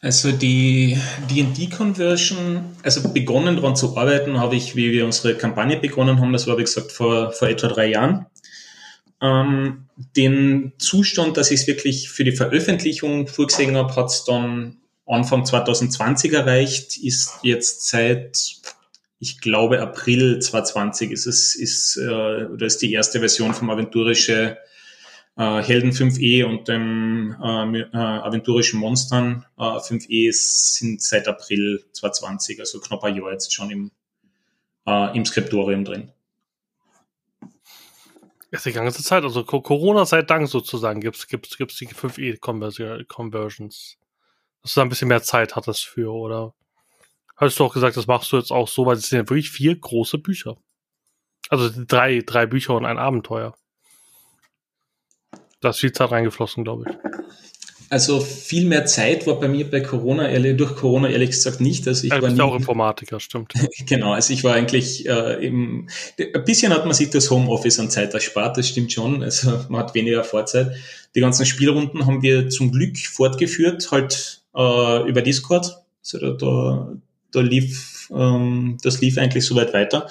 Also 0.00 0.32
die 0.32 0.98
D&D-Conversion, 1.30 2.76
also 2.82 3.12
begonnen 3.12 3.56
daran 3.56 3.74
zu 3.74 3.96
arbeiten, 3.96 4.38
habe 4.38 4.54
ich, 4.54 4.76
wie 4.76 4.92
wir 4.92 5.06
unsere 5.06 5.34
Kampagne 5.34 5.78
begonnen 5.78 6.20
haben, 6.20 6.32
das 6.32 6.46
war, 6.46 6.58
wie 6.58 6.64
gesagt, 6.64 6.92
vor, 6.92 7.32
vor 7.32 7.48
etwa 7.48 7.68
drei 7.68 7.86
Jahren. 7.86 8.26
Ähm, 9.22 9.86
den 10.14 10.72
Zustand, 10.76 11.38
dass 11.38 11.50
ich 11.50 11.60
es 11.60 11.66
wirklich 11.66 12.10
für 12.10 12.24
die 12.24 12.36
Veröffentlichung 12.36 13.28
vorgesehen 13.28 13.76
habe, 13.78 13.96
hat 13.96 14.10
es 14.10 14.24
dann 14.24 14.76
Anfang 15.06 15.46
2020 15.46 16.34
erreicht, 16.34 16.98
ist 16.98 17.38
jetzt 17.42 17.88
seit 17.88 18.56
ich 19.18 19.40
glaube, 19.40 19.80
April 19.80 20.38
2020 20.38 21.10
ist 21.10 21.26
es, 21.26 21.54
ist, 21.54 21.96
äh, 21.96 22.46
oder 22.46 22.66
ist 22.66 22.82
die 22.82 22.92
erste 22.92 23.20
Version 23.20 23.54
vom 23.54 23.70
aventurische 23.70 24.58
äh, 25.36 25.62
Helden 25.62 25.90
5e 25.90 26.44
und 26.44 26.68
dem 26.68 27.36
äh, 27.42 27.80
äh, 27.80 27.96
aventurischen 27.96 28.78
Monstern 28.80 29.44
äh, 29.58 29.62
5e 29.62 30.32
sind 30.32 31.02
seit 31.02 31.28
April 31.28 31.84
2020, 31.92 32.60
also 32.60 32.80
knapp 32.80 33.04
ein 33.04 33.16
Jahr 33.16 33.32
jetzt 33.32 33.52
schon 33.52 33.70
im, 33.70 33.90
äh, 34.86 35.16
im 35.16 35.24
Skriptorium 35.24 35.84
drin. 35.84 36.10
Ist 38.50 38.66
die 38.66 38.72
ganze 38.72 39.02
Zeit, 39.02 39.24
also 39.24 39.42
Corona 39.42 40.06
sei 40.06 40.22
Dank 40.22 40.48
sozusagen, 40.48 41.00
gibt's 41.00 41.26
gibt's 41.26 41.58
gibt's 41.58 41.76
die 41.76 41.88
5e-Conversions. 41.88 43.96
Dass 44.62 44.74
du 44.74 44.80
da 44.80 44.84
ein 44.84 44.88
bisschen 44.88 45.08
mehr 45.08 45.22
Zeit 45.22 45.56
hattest 45.56 45.84
für, 45.84 46.12
oder? 46.12 46.54
Hast 47.36 47.58
du 47.58 47.64
auch 47.64 47.74
gesagt, 47.74 47.96
das 47.96 48.06
machst 48.06 48.30
du 48.32 48.36
jetzt 48.36 48.52
auch 48.52 48.68
so, 48.68 48.86
weil 48.86 48.96
es 48.96 49.08
sind 49.08 49.18
ja 49.18 49.28
wirklich 49.28 49.50
vier 49.50 49.76
große 49.76 50.18
Bücher. 50.18 50.56
Also 51.48 51.70
drei, 51.86 52.22
drei 52.24 52.46
Bücher 52.46 52.74
und 52.74 52.84
ein 52.84 52.98
Abenteuer. 52.98 53.54
Da 55.60 55.70
ist 55.70 55.80
viel 55.80 55.92
Zeit 55.92 56.10
reingeflossen, 56.10 56.64
glaube 56.64 56.84
ich. 56.88 56.96
Also 57.90 58.20
viel 58.20 58.64
mehr 58.64 58.86
Zeit 58.86 59.26
war 59.26 59.38
bei 59.38 59.46
mir 59.46 59.70
bei 59.70 59.80
Corona, 59.80 60.28
ehrlich, 60.28 60.56
durch 60.56 60.74
Corona 60.74 61.08
ehrlich 61.08 61.30
gesagt 61.30 61.60
nicht. 61.60 61.86
Also 61.86 62.04
ich 62.04 62.12
ja, 62.12 62.20
war 62.20 62.30
nie, 62.30 62.40
auch 62.40 62.56
Informatiker, 62.56 63.20
stimmt. 63.20 63.52
genau, 63.86 64.12
also 64.12 64.32
ich 64.32 64.42
war 64.42 64.54
eigentlich 64.54 65.08
äh, 65.08 65.46
im, 65.46 65.88
ein 66.18 66.44
bisschen 66.44 66.72
hat 66.72 66.86
man 66.86 66.94
sich 66.94 67.10
das 67.10 67.30
Homeoffice 67.30 67.78
an 67.78 67.90
Zeit 67.90 68.14
erspart, 68.14 68.56
das 68.56 68.68
stimmt 68.68 68.92
schon. 68.92 69.22
Also 69.22 69.64
man 69.68 69.82
hat 69.82 69.94
weniger 69.94 70.24
Vorzeit. 70.24 70.72
Die 71.14 71.20
ganzen 71.20 71.46
Spielrunden 71.46 72.06
haben 72.06 72.22
wir 72.22 72.48
zum 72.48 72.72
Glück 72.72 72.98
fortgeführt, 72.98 73.90
halt 73.90 74.42
äh, 74.56 75.08
über 75.08 75.22
Discord. 75.22 75.76
Also 76.00 76.18
da, 76.18 76.30
da, 76.32 76.92
da 77.34 77.40
lief, 77.40 78.10
ähm, 78.14 78.78
das 78.82 79.00
lief 79.00 79.18
eigentlich 79.18 79.44
soweit 79.44 79.72
weiter. 79.72 80.08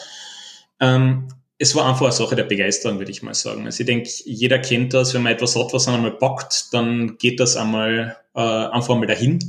Ähm, 0.79 1.27
es 1.57 1.75
war 1.75 1.87
einfach 1.87 2.05
eine 2.05 2.11
Sache 2.11 2.35
der 2.35 2.43
Begeisterung, 2.43 2.99
würde 2.99 3.11
ich 3.11 3.23
mal 3.23 3.33
sagen. 3.33 3.65
Also 3.65 3.81
ich 3.81 3.85
denke, 3.85 4.09
jeder 4.25 4.59
kennt 4.59 4.93
das, 4.93 5.13
wenn 5.13 5.23
man 5.23 5.33
etwas 5.33 5.55
hat, 5.55 5.73
was 5.73 5.87
einmal 5.87 6.11
packt, 6.11 6.73
dann 6.73 7.17
geht 7.17 7.39
das 7.39 7.55
einmal 7.55 8.17
äh, 8.35 8.39
einfach 8.39 8.95
mal 8.95 9.07
dahin. 9.07 9.39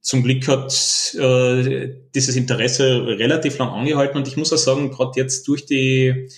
Zum 0.00 0.22
Glück 0.22 0.46
hat 0.48 1.14
äh, 1.14 1.94
dieses 2.14 2.36
Interesse 2.36 3.06
relativ 3.06 3.58
lang 3.58 3.70
angehalten 3.70 4.18
und 4.18 4.28
ich 4.28 4.36
muss 4.36 4.52
auch 4.52 4.58
sagen, 4.58 4.90
gerade 4.90 5.18
jetzt 5.18 5.48
durch 5.48 5.66
die 5.66 6.28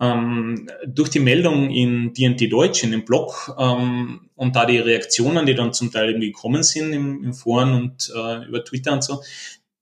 ähm, 0.00 0.68
durch 0.86 1.10
die 1.10 1.20
Meldung 1.20 1.70
in 1.70 2.14
D&D 2.14 2.48
Deutsch, 2.48 2.82
in 2.82 2.90
dem 2.90 3.04
Blog 3.04 3.54
ähm, 3.58 4.30
und 4.34 4.56
da 4.56 4.64
die 4.64 4.78
Reaktionen, 4.78 5.44
die 5.44 5.54
dann 5.54 5.74
zum 5.74 5.92
Teil 5.92 6.08
irgendwie 6.08 6.32
gekommen 6.32 6.62
sind 6.62 6.92
im, 6.92 7.22
im 7.22 7.34
Foren 7.34 7.74
und 7.74 8.12
äh, 8.16 8.46
über 8.46 8.64
Twitter 8.64 8.92
und 8.92 9.04
so, 9.04 9.22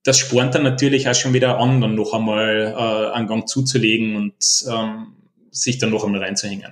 das 0.03 0.17
spornt 0.17 0.55
dann 0.55 0.63
natürlich 0.63 1.09
auch 1.09 1.15
schon 1.15 1.33
wieder 1.33 1.57
an, 1.59 1.81
dann 1.81 1.95
noch 1.95 2.13
einmal 2.13 2.73
äh, 2.77 3.15
einen 3.15 3.27
Gang 3.27 3.47
zuzulegen 3.47 4.15
und 4.15 4.65
ähm, 4.69 5.15
sich 5.51 5.77
dann 5.77 5.89
noch 5.89 6.05
einmal 6.05 6.23
reinzuhängen. 6.23 6.65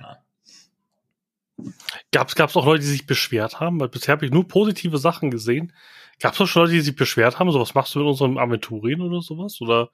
Gab 2.12 2.30
es 2.30 2.56
auch 2.56 2.64
Leute, 2.64 2.82
die 2.82 2.90
sich 2.90 3.06
beschwert 3.06 3.60
haben? 3.60 3.80
Weil 3.80 3.88
bisher 3.88 4.12
habe 4.12 4.24
ich 4.24 4.32
nur 4.32 4.48
positive 4.48 4.98
Sachen 4.98 5.30
gesehen. 5.30 5.72
Gab 6.20 6.34
es 6.34 6.40
auch 6.40 6.46
schon 6.46 6.62
Leute, 6.62 6.74
die 6.74 6.80
sich 6.80 6.96
beschwert 6.96 7.38
haben? 7.38 7.50
So, 7.52 7.60
was 7.60 7.74
machst 7.74 7.94
du 7.94 7.98
mit 7.98 8.08
unserem 8.08 8.38
Aventurien 8.38 9.02
oder 9.02 9.20
sowas? 9.20 9.60
Oder 9.60 9.90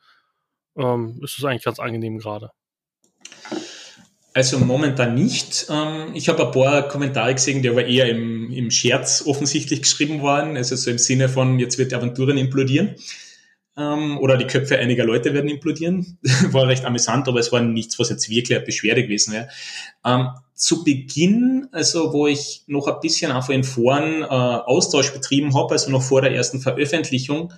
ähm, 0.76 1.20
ist 1.22 1.38
es 1.38 1.44
eigentlich 1.44 1.64
ganz 1.64 1.80
angenehm 1.80 2.18
gerade? 2.18 2.50
Also 4.32 4.58
momentan 4.58 5.14
nicht. 5.14 5.66
Ähm, 5.70 6.14
ich 6.14 6.28
habe 6.28 6.46
ein 6.46 6.52
paar 6.52 6.88
Kommentare 6.88 7.34
gesehen, 7.34 7.62
die 7.62 7.68
aber 7.68 7.86
eher 7.86 8.08
im, 8.08 8.52
im 8.52 8.70
Scherz 8.70 9.24
offensichtlich 9.26 9.82
geschrieben 9.82 10.22
waren. 10.22 10.56
Also 10.56 10.76
so 10.76 10.90
im 10.90 10.98
Sinne 10.98 11.28
von, 11.28 11.58
jetzt 11.58 11.78
wird 11.78 11.90
die 11.90 11.96
Aventuren 11.96 12.38
implodieren 12.38 12.96
ähm, 13.76 14.18
oder 14.18 14.36
die 14.36 14.46
Köpfe 14.46 14.78
einiger 14.78 15.04
Leute 15.04 15.34
werden 15.34 15.50
implodieren. 15.50 16.18
war 16.50 16.68
recht 16.68 16.84
amüsant, 16.84 17.28
aber 17.28 17.40
es 17.40 17.52
war 17.52 17.60
nichts, 17.60 17.98
was 17.98 18.10
jetzt 18.10 18.28
wirklich 18.28 18.56
eine 18.56 18.64
Beschwerde 18.64 19.02
gewesen 19.02 19.32
wäre. 19.32 19.48
Ähm, 20.04 20.28
zu 20.54 20.84
Beginn, 20.84 21.68
also 21.72 22.12
wo 22.12 22.26
ich 22.26 22.62
noch 22.66 22.86
ein 22.86 23.00
bisschen 23.00 23.32
einfach 23.32 23.50
in 23.50 23.64
Foren 23.64 24.22
äh, 24.22 24.26
Austausch 24.26 25.12
betrieben 25.12 25.54
habe, 25.54 25.72
also 25.72 25.90
noch 25.90 26.02
vor 26.02 26.22
der 26.22 26.32
ersten 26.32 26.60
Veröffentlichung, 26.60 27.52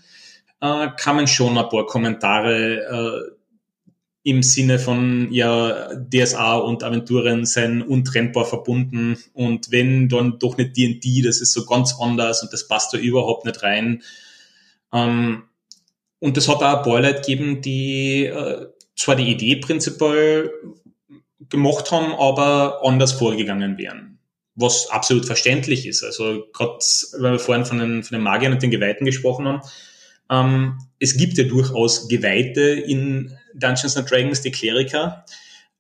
äh, 0.61 0.89
kamen 0.97 1.27
schon 1.27 1.59
ein 1.59 1.69
paar 1.69 1.85
Kommentare 1.87 3.27
äh, 3.27 3.37
im 4.23 4.43
Sinne 4.43 4.81
von, 4.81 5.31
ja, 5.31 5.89
DSA 5.95 6.57
und 6.57 6.83
Aventuren 6.83 7.45
sind 7.45 7.83
untrennbar 7.83 8.45
verbunden 8.45 9.19
und 9.35 9.71
wenn, 9.71 10.09
dann 10.09 10.41
doch 10.41 10.57
nicht 10.57 10.77
D&D, 10.77 11.23
das 11.23 11.41
ist 11.41 11.53
so 11.53 11.65
ganz 11.65 11.95
anders 12.01 12.43
und 12.43 12.53
das 12.53 12.67
passt 12.67 12.93
da 12.93 12.99
überhaupt 12.99 13.45
nicht 13.45 13.63
rein. 13.63 14.03
Ähm, 14.93 15.45
und 16.27 16.37
es 16.37 16.49
hat 16.49 16.57
auch 16.57 16.79
ein 16.79 16.83
paar 16.83 17.01
Leute 17.01 17.21
gegeben, 17.21 17.63
die 17.63 18.25
äh, 18.25 18.67
zwar 18.97 19.15
die 19.15 19.31
Idee 19.31 19.55
prinzipiell 19.57 20.51
gemacht 21.49 21.93
haben, 21.93 22.13
aber 22.15 22.81
anders 22.83 23.13
vorgegangen 23.13 23.79
wären. 23.79 24.19
Was 24.57 24.91
absolut 24.91 25.25
verständlich 25.25 25.87
ist. 25.87 26.03
Also 26.03 26.49
gerade, 26.53 26.79
weil 27.21 27.33
wir 27.33 27.39
vorhin 27.39 27.65
von 27.65 27.79
den, 27.79 28.03
von 28.03 28.17
den 28.17 28.25
Magiern 28.25 28.53
und 28.53 28.61
den 28.61 28.73
Geweihten 28.73 29.05
gesprochen 29.05 29.47
haben, 29.47 29.61
ähm, 30.29 30.79
es 30.99 31.17
gibt 31.17 31.39
ja 31.39 31.45
durchaus 31.45 32.09
Geweihte 32.09 32.61
in 32.61 33.39
Dungeons 33.55 33.97
and 33.97 34.11
Dragons, 34.11 34.41
die 34.41 34.51
Kleriker, 34.51 35.25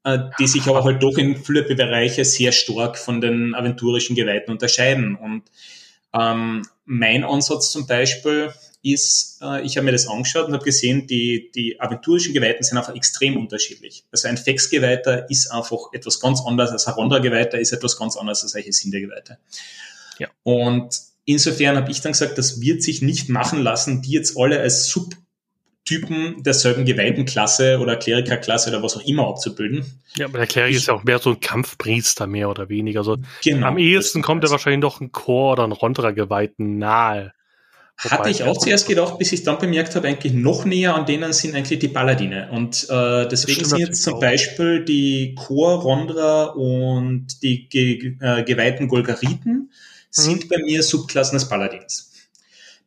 äh, 0.04 0.18
die 0.38 0.46
sich 0.46 0.64
aber 0.68 0.84
halt 0.84 1.02
doch 1.02 1.18
in 1.18 1.42
viele 1.42 1.64
Bereiche 1.64 2.24
sehr 2.24 2.52
stark 2.52 2.98
von 2.98 3.20
den 3.20 3.52
aventurischen 3.56 4.14
Geweihten 4.14 4.52
unterscheiden. 4.52 5.16
Und 5.16 5.42
ähm, 6.14 6.62
mein 6.84 7.24
Ansatz 7.24 7.72
zum 7.72 7.88
Beispiel 7.88 8.52
ist, 8.92 9.40
äh, 9.42 9.64
ich 9.64 9.76
habe 9.76 9.84
mir 9.84 9.92
das 9.92 10.06
angeschaut 10.06 10.46
und 10.46 10.54
habe 10.54 10.64
gesehen, 10.64 11.06
die, 11.06 11.50
die 11.54 11.80
aventurischen 11.80 12.32
Geweihten 12.32 12.62
sind 12.62 12.78
einfach 12.78 12.94
extrem 12.94 13.36
unterschiedlich. 13.36 14.04
Also 14.12 14.28
ein 14.28 14.36
Fex-Geweihter 14.36 15.28
ist 15.28 15.50
einfach 15.50 15.92
etwas 15.92 16.20
ganz 16.20 16.40
anderes 16.46 16.70
als 16.70 16.86
ein 16.86 16.94
Ronda-Geweihter, 16.94 17.58
ist 17.58 17.72
etwas 17.72 17.98
ganz 17.98 18.16
anderes 18.16 18.42
als 18.44 18.54
ein 18.54 18.62
Hesinde-Geweihter. 18.62 19.38
Ja. 20.18 20.28
Und 20.44 21.00
insofern 21.24 21.76
habe 21.76 21.90
ich 21.90 22.00
dann 22.00 22.12
gesagt, 22.12 22.38
das 22.38 22.60
wird 22.60 22.82
sich 22.82 23.02
nicht 23.02 23.28
machen 23.28 23.60
lassen, 23.60 24.02
die 24.02 24.12
jetzt 24.12 24.38
alle 24.38 24.60
als 24.60 24.86
Subtypen 24.86 26.44
derselben 26.44 26.84
Geweihtenklasse 26.84 27.80
oder 27.80 27.96
Klerikerklasse 27.96 28.70
oder 28.70 28.84
was 28.84 28.96
auch 28.96 29.04
immer 29.04 29.26
abzubilden. 29.26 30.00
Ja, 30.16 30.26
aber 30.26 30.38
der 30.38 30.46
Kleriker 30.46 30.76
ist 30.76 30.86
ja 30.86 30.94
auch 30.94 31.02
mehr 31.02 31.18
so 31.18 31.30
ein 31.30 31.40
Kampfpriester, 31.40 32.28
mehr 32.28 32.48
oder 32.48 32.68
weniger. 32.68 33.00
Also 33.00 33.16
genau, 33.42 33.66
am 33.66 33.78
ehesten 33.78 34.22
kommt 34.22 34.44
er 34.44 34.50
wahrscheinlich 34.50 34.80
noch 34.80 35.00
ein 35.00 35.10
Chor 35.10 35.52
oder 35.52 35.64
ein 35.64 35.72
Rondra 35.72 36.12
Geweihten 36.12 36.78
nahe. 36.78 37.32
Hatte 37.98 38.28
ich 38.28 38.42
auch 38.42 38.58
zuerst 38.58 38.86
gedacht, 38.86 39.18
bis 39.18 39.32
ich 39.32 39.42
dann 39.42 39.58
bemerkt 39.58 39.94
habe, 39.96 40.06
eigentlich 40.08 40.34
noch 40.34 40.66
näher 40.66 40.94
an 40.94 41.06
denen 41.06 41.32
sind 41.32 41.54
eigentlich 41.54 41.78
die 41.78 41.88
Paladine. 41.88 42.50
Und 42.52 42.86
äh, 42.90 43.26
deswegen 43.26 43.64
sind 43.64 43.78
jetzt 43.78 44.02
zum 44.02 44.14
auch. 44.14 44.20
Beispiel 44.20 44.84
die 44.84 45.34
Chor, 45.34 45.80
Rondra 45.80 46.44
und 46.44 47.42
die 47.42 47.68
ge 47.70 48.16
äh, 48.20 48.42
geweihten 48.44 48.88
Golgariten 48.88 49.52
mhm. 49.52 49.70
sind 50.10 50.48
bei 50.50 50.58
mir 50.58 50.82
Subklassen 50.82 51.38
des 51.38 51.48
Paladins. 51.48 52.12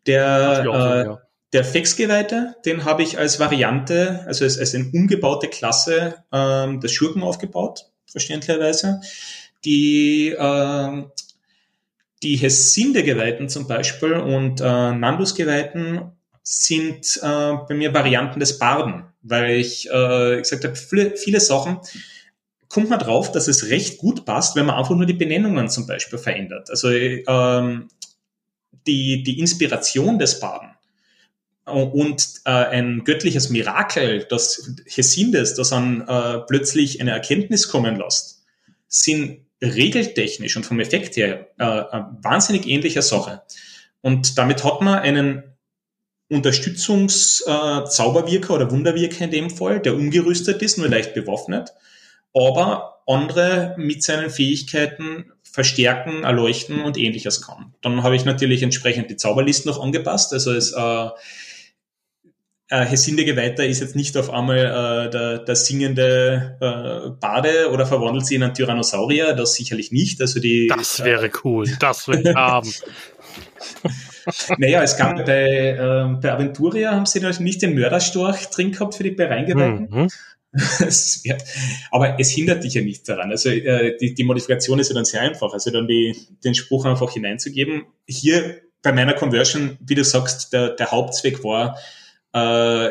Der, 0.06 0.64
äh, 0.64 1.06
ja. 1.06 1.22
der 1.54 1.64
Fexgeweihte, 1.64 2.56
den 2.66 2.86
habe 2.86 3.02
ich 3.02 3.18
als 3.18 3.40
Variante, 3.40 4.24
also 4.28 4.46
als, 4.46 4.60
als 4.60 4.76
eine 4.76 4.92
umgebaute 4.94 5.48
Klasse 5.48 6.24
ähm, 6.32 6.82
des 6.82 6.92
Schurken 6.92 7.24
aufgebaut, 7.24 7.90
verständlicherweise. 8.06 9.02
Die 9.66 10.30
äh, 10.30 11.04
die 12.24 12.36
Hessinde-Geweihten 12.36 13.50
zum 13.50 13.68
Beispiel 13.68 14.14
und 14.14 14.62
äh, 14.62 14.64
Nandus-Geweihten 14.64 16.12
sind 16.44 17.20
äh, 17.22 17.54
bei 17.68 17.74
mir 17.76 17.94
Varianten 17.94 18.40
des 18.40 18.58
Barden, 18.60 19.06
weil 19.22 19.52
ich 19.52 19.88
äh, 19.90 20.38
gesagt 20.38 20.64
habe, 20.64 20.76
viele, 20.76 21.16
viele 21.16 21.40
Sachen 21.40 21.80
kommt 22.68 22.90
man 22.90 23.00
drauf, 23.00 23.32
dass 23.32 23.48
es 23.48 23.70
recht 23.70 23.98
gut 23.98 24.26
passt, 24.26 24.56
wenn 24.56 24.66
man 24.66 24.76
einfach 24.76 24.96
nur 24.96 25.06
die 25.06 25.14
Benennungen 25.14 25.70
zum 25.70 25.88
Beispiel 25.88 26.20
verändert. 26.20 26.70
Also 26.70 26.90
ähm, 26.90 27.88
die, 28.86 29.24
die 29.24 29.40
Inspiration 29.40 30.20
des 30.20 30.40
Baden 30.40 30.70
und 31.66 32.42
äh, 32.46 32.50
ein 32.50 33.04
göttliches 33.04 33.50
Mirakel, 33.50 34.26
das 34.30 34.76
Hesindes, 34.88 35.54
das 35.56 35.70
dann 35.70 36.02
äh, 36.08 36.40
plötzlich 36.48 37.00
eine 37.00 37.12
Erkenntnis 37.12 37.68
kommen 37.68 37.96
lässt, 37.96 38.44
sind 38.88 39.46
regeltechnisch 39.62 40.58
und 40.58 40.66
vom 40.66 40.80
Effekt 40.80 41.18
her 41.18 41.50
äh, 41.58 41.64
eine 41.64 42.18
wahnsinnig 42.22 42.68
ähnliche 42.68 43.02
Sache. 43.02 43.42
Und 44.02 44.38
damit 44.38 44.64
hat 44.64 44.82
man 44.82 45.00
einen 45.00 45.44
Unterstützungszauberwirker 46.30 48.52
äh, 48.52 48.56
oder 48.56 48.72
Wunderwirker 48.72 49.26
in 49.26 49.32
dem 49.32 49.50
Fall, 49.50 49.80
der 49.80 49.96
umgerüstet 49.96 50.62
ist, 50.62 50.78
nur 50.78 50.88
leicht 50.88 51.14
bewaffnet, 51.14 51.74
aber 52.34 53.02
andere 53.08 53.76
mit 53.78 54.04
seinen 54.04 54.30
Fähigkeiten 54.30 55.32
verstärken, 55.42 56.24
erleuchten 56.24 56.82
und 56.82 56.98
ähnliches 56.98 57.42
kann. 57.42 57.74
Dann 57.82 58.04
habe 58.04 58.16
ich 58.16 58.24
natürlich 58.24 58.62
entsprechend 58.62 59.10
die 59.10 59.18
Zauberlisten 59.18 59.72
noch 59.72 59.82
angepasst. 59.82 60.32
Also 60.32 60.54
es 60.54 60.74
äh, 60.74 61.10
äh, 62.70 62.86
Hesinde 62.86 63.26
Geweihter 63.26 63.66
ist 63.66 63.82
jetzt 63.82 63.96
nicht 63.96 64.16
auf 64.16 64.30
einmal 64.30 64.58
äh, 64.58 65.10
der, 65.10 65.40
der 65.40 65.56
singende 65.56 66.58
äh, 66.62 67.10
Bade 67.20 67.72
oder 67.72 67.86
verwandelt 67.86 68.28
sie 68.28 68.36
in 68.36 68.44
einen 68.44 68.54
Tyrannosaurier, 68.54 69.34
das 69.34 69.56
sicherlich 69.56 69.92
nicht. 69.92 70.22
Also 70.22 70.40
die, 70.40 70.68
das 70.68 71.04
wäre 71.04 71.28
äh, 71.28 71.32
cool, 71.44 71.66
das 71.80 72.08
würde 72.08 72.30
ich 72.30 72.36
haben. 72.36 72.72
naja, 74.58 74.84
es 74.84 74.98
gab 74.98 75.26
bei, 75.26 75.48
äh, 75.48 76.16
bei 76.22 76.32
Aventuria 76.32 76.92
haben 76.92 77.08
sie 77.08 77.20
natürlich 77.20 77.40
nicht 77.40 77.62
den 77.64 77.74
Mörderstorch 77.74 78.48
drin 78.50 78.72
gehabt 78.72 78.96
für 78.96 79.04
die 79.04 79.12
Bereingeweihten. 79.12 79.88
Mhm. 79.90 80.08
aber 81.92 82.20
es 82.20 82.32
hindert 82.32 82.64
dich 82.64 82.74
ja 82.76 82.82
nicht 82.82 83.08
daran. 83.08 83.32
Also 83.32 83.50
äh, 83.50 83.98
die, 83.98 84.14
die 84.14 84.24
Modifikation 84.24 84.80
ist 84.80 84.90
ja 84.90 84.96
dann 84.96 85.06
sehr 85.06 85.22
einfach. 85.22 85.54
Also 85.54 85.72
dann 85.72 85.88
die, 85.88 86.16
den 86.44 86.56
Spruch 86.56 86.86
einfach 86.86 87.12
hineinzugeben. 87.12 87.84
Hier 88.08 88.62
bei 88.82 88.92
meiner 88.92 89.14
Conversion, 89.14 89.78
wie 89.82 89.96
du 89.96 90.04
sagst, 90.04 90.54
der, 90.54 90.70
der 90.70 90.92
Hauptzweck 90.92 91.44
war, 91.44 91.78
äh, 92.34 92.90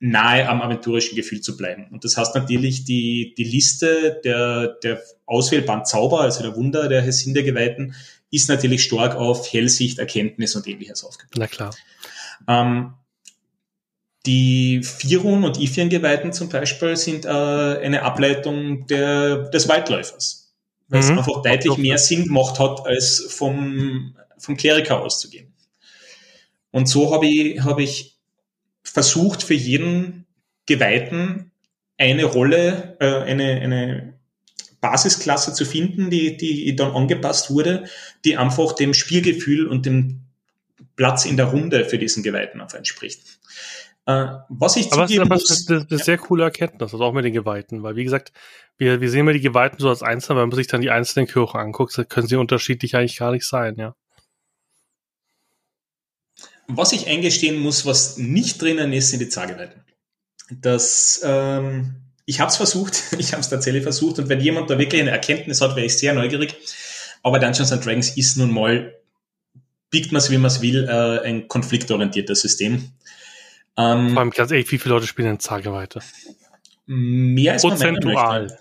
nahe 0.00 0.48
am 0.48 0.62
aventurischen 0.62 1.14
Gefühl 1.14 1.42
zu 1.42 1.56
bleiben. 1.56 1.88
Und 1.90 2.04
das 2.04 2.16
heißt 2.16 2.34
natürlich, 2.34 2.84
die, 2.84 3.34
die 3.36 3.44
Liste 3.44 4.20
der, 4.24 4.78
der 4.82 5.02
auswählbaren 5.26 5.84
Zauber, 5.84 6.22
also 6.22 6.42
der 6.42 6.56
Wunder 6.56 6.88
der 6.88 7.02
Hesinde-Geweihten, 7.02 7.94
ist 8.30 8.48
natürlich 8.48 8.82
stark 8.82 9.16
auf 9.16 9.52
Hellsicht, 9.52 9.98
Erkenntnis 9.98 10.56
und 10.56 10.66
ähnliches 10.66 11.04
aufgebaut. 11.04 11.36
Na 11.36 11.46
klar. 11.46 11.74
Ähm, 12.48 12.94
die 14.26 14.82
Firun 14.82 15.44
und 15.44 15.58
Ifien-Geweihten 15.58 16.32
zum 16.32 16.48
Beispiel 16.48 16.96
sind 16.96 17.24
äh, 17.24 17.28
eine 17.28 18.02
Ableitung 18.02 18.86
der, 18.86 19.48
des 19.50 19.68
Waldläufers, 19.68 20.54
weil 20.88 21.00
mhm. 21.00 21.04
es 21.04 21.10
einfach 21.10 21.42
deutlich 21.42 21.76
mehr 21.78 21.98
Sinn 21.98 22.24
gemacht 22.24 22.58
hat, 22.58 22.86
als 22.86 23.26
vom, 23.30 24.16
vom 24.38 24.56
Kleriker 24.56 25.02
auszugehen. 25.02 25.54
Und 26.70 26.88
so 26.88 27.12
habe 27.12 27.26
ich, 27.26 27.62
hab 27.62 27.78
ich 27.80 28.19
versucht 28.82 29.42
für 29.42 29.54
jeden 29.54 30.26
Geweihten 30.66 31.50
eine 31.98 32.24
Rolle, 32.24 32.96
äh, 33.00 33.22
eine, 33.22 33.60
eine 33.60 34.20
Basisklasse 34.80 35.52
zu 35.52 35.64
finden, 35.64 36.10
die, 36.10 36.36
die 36.36 36.74
dann 36.74 36.92
angepasst 36.92 37.50
wurde, 37.50 37.84
die 38.24 38.36
einfach 38.36 38.72
dem 38.72 38.94
Spielgefühl 38.94 39.66
und 39.66 39.86
dem 39.86 40.22
Platz 40.96 41.24
in 41.24 41.36
der 41.36 41.46
Runde 41.46 41.84
für 41.84 41.98
diesen 41.98 42.22
Geweihten 42.22 42.60
einfach 42.60 42.78
entspricht. 42.78 43.22
Äh, 44.06 44.26
was 44.48 44.76
ich 44.76 44.92
aber 44.92 45.06
zugeben 45.06 45.28
muss, 45.28 45.44
das 45.44 45.60
ist 45.60 45.70
eine, 45.70 45.86
ja. 45.90 45.98
sehr 45.98 46.18
coole 46.18 46.44
Erkenntnis, 46.44 46.92
also 46.92 47.04
auch 47.04 47.12
mit 47.12 47.24
den 47.24 47.34
Geweihten, 47.34 47.82
weil 47.82 47.96
wie 47.96 48.04
gesagt, 48.04 48.32
wir, 48.78 49.00
wir 49.00 49.10
sehen 49.10 49.26
ja 49.26 49.32
die 49.34 49.40
Geweihten 49.40 49.78
so 49.78 49.90
als 49.90 50.02
Einzelne, 50.02 50.40
wenn 50.40 50.48
man 50.48 50.56
sich 50.56 50.66
dann 50.66 50.80
die 50.80 50.90
einzelnen 50.90 51.26
Kirchen 51.26 51.60
anguckt, 51.60 52.02
können 52.08 52.26
sie 52.26 52.36
unterschiedlich 52.36 52.96
eigentlich 52.96 53.18
gar 53.18 53.32
nicht 53.32 53.46
sein, 53.46 53.76
ja. 53.76 53.94
Was 56.76 56.92
ich 56.92 57.06
eingestehen 57.06 57.58
muss, 57.58 57.86
was 57.86 58.16
nicht 58.16 58.60
drinnen 58.60 58.92
ist, 58.92 59.10
sind 59.10 59.20
die 59.20 59.28
Zageweiten. 59.28 59.82
Das, 60.50 61.20
ähm, 61.24 61.96
ich 62.26 62.40
habe 62.40 62.50
es 62.50 62.56
versucht, 62.56 63.02
ich 63.18 63.32
habe 63.32 63.40
es 63.40 63.48
tatsächlich 63.48 63.82
versucht 63.82 64.18
und 64.18 64.28
wenn 64.28 64.40
jemand 64.40 64.70
da 64.70 64.78
wirklich 64.78 65.00
eine 65.00 65.10
Erkenntnis 65.10 65.60
hat, 65.60 65.76
wäre 65.76 65.86
ich 65.86 65.98
sehr 65.98 66.14
neugierig. 66.14 66.56
Aber 67.22 67.38
Dungeons 67.38 67.72
and 67.72 67.84
Dragons 67.84 68.16
ist 68.16 68.36
nun 68.36 68.50
mal, 68.50 68.94
biegt 69.90 70.12
man 70.12 70.20
es 70.20 70.30
wie 70.30 70.38
man 70.38 70.46
es 70.46 70.62
will, 70.62 70.88
äh, 70.88 71.26
ein 71.26 71.48
konfliktorientiertes 71.48 72.40
System. 72.40 72.92
Ähm, 73.76 74.10
Vor 74.10 74.20
allem 74.20 74.30
ganz 74.30 74.50
ehrlich, 74.50 74.70
wie 74.70 74.78
viele 74.78 74.94
Leute 74.94 75.06
spielen 75.06 75.28
in 75.28 75.40
Zageweite? 75.40 76.00
Mehr 76.86 77.54
als 77.54 77.62
Prozentual. 77.62 78.58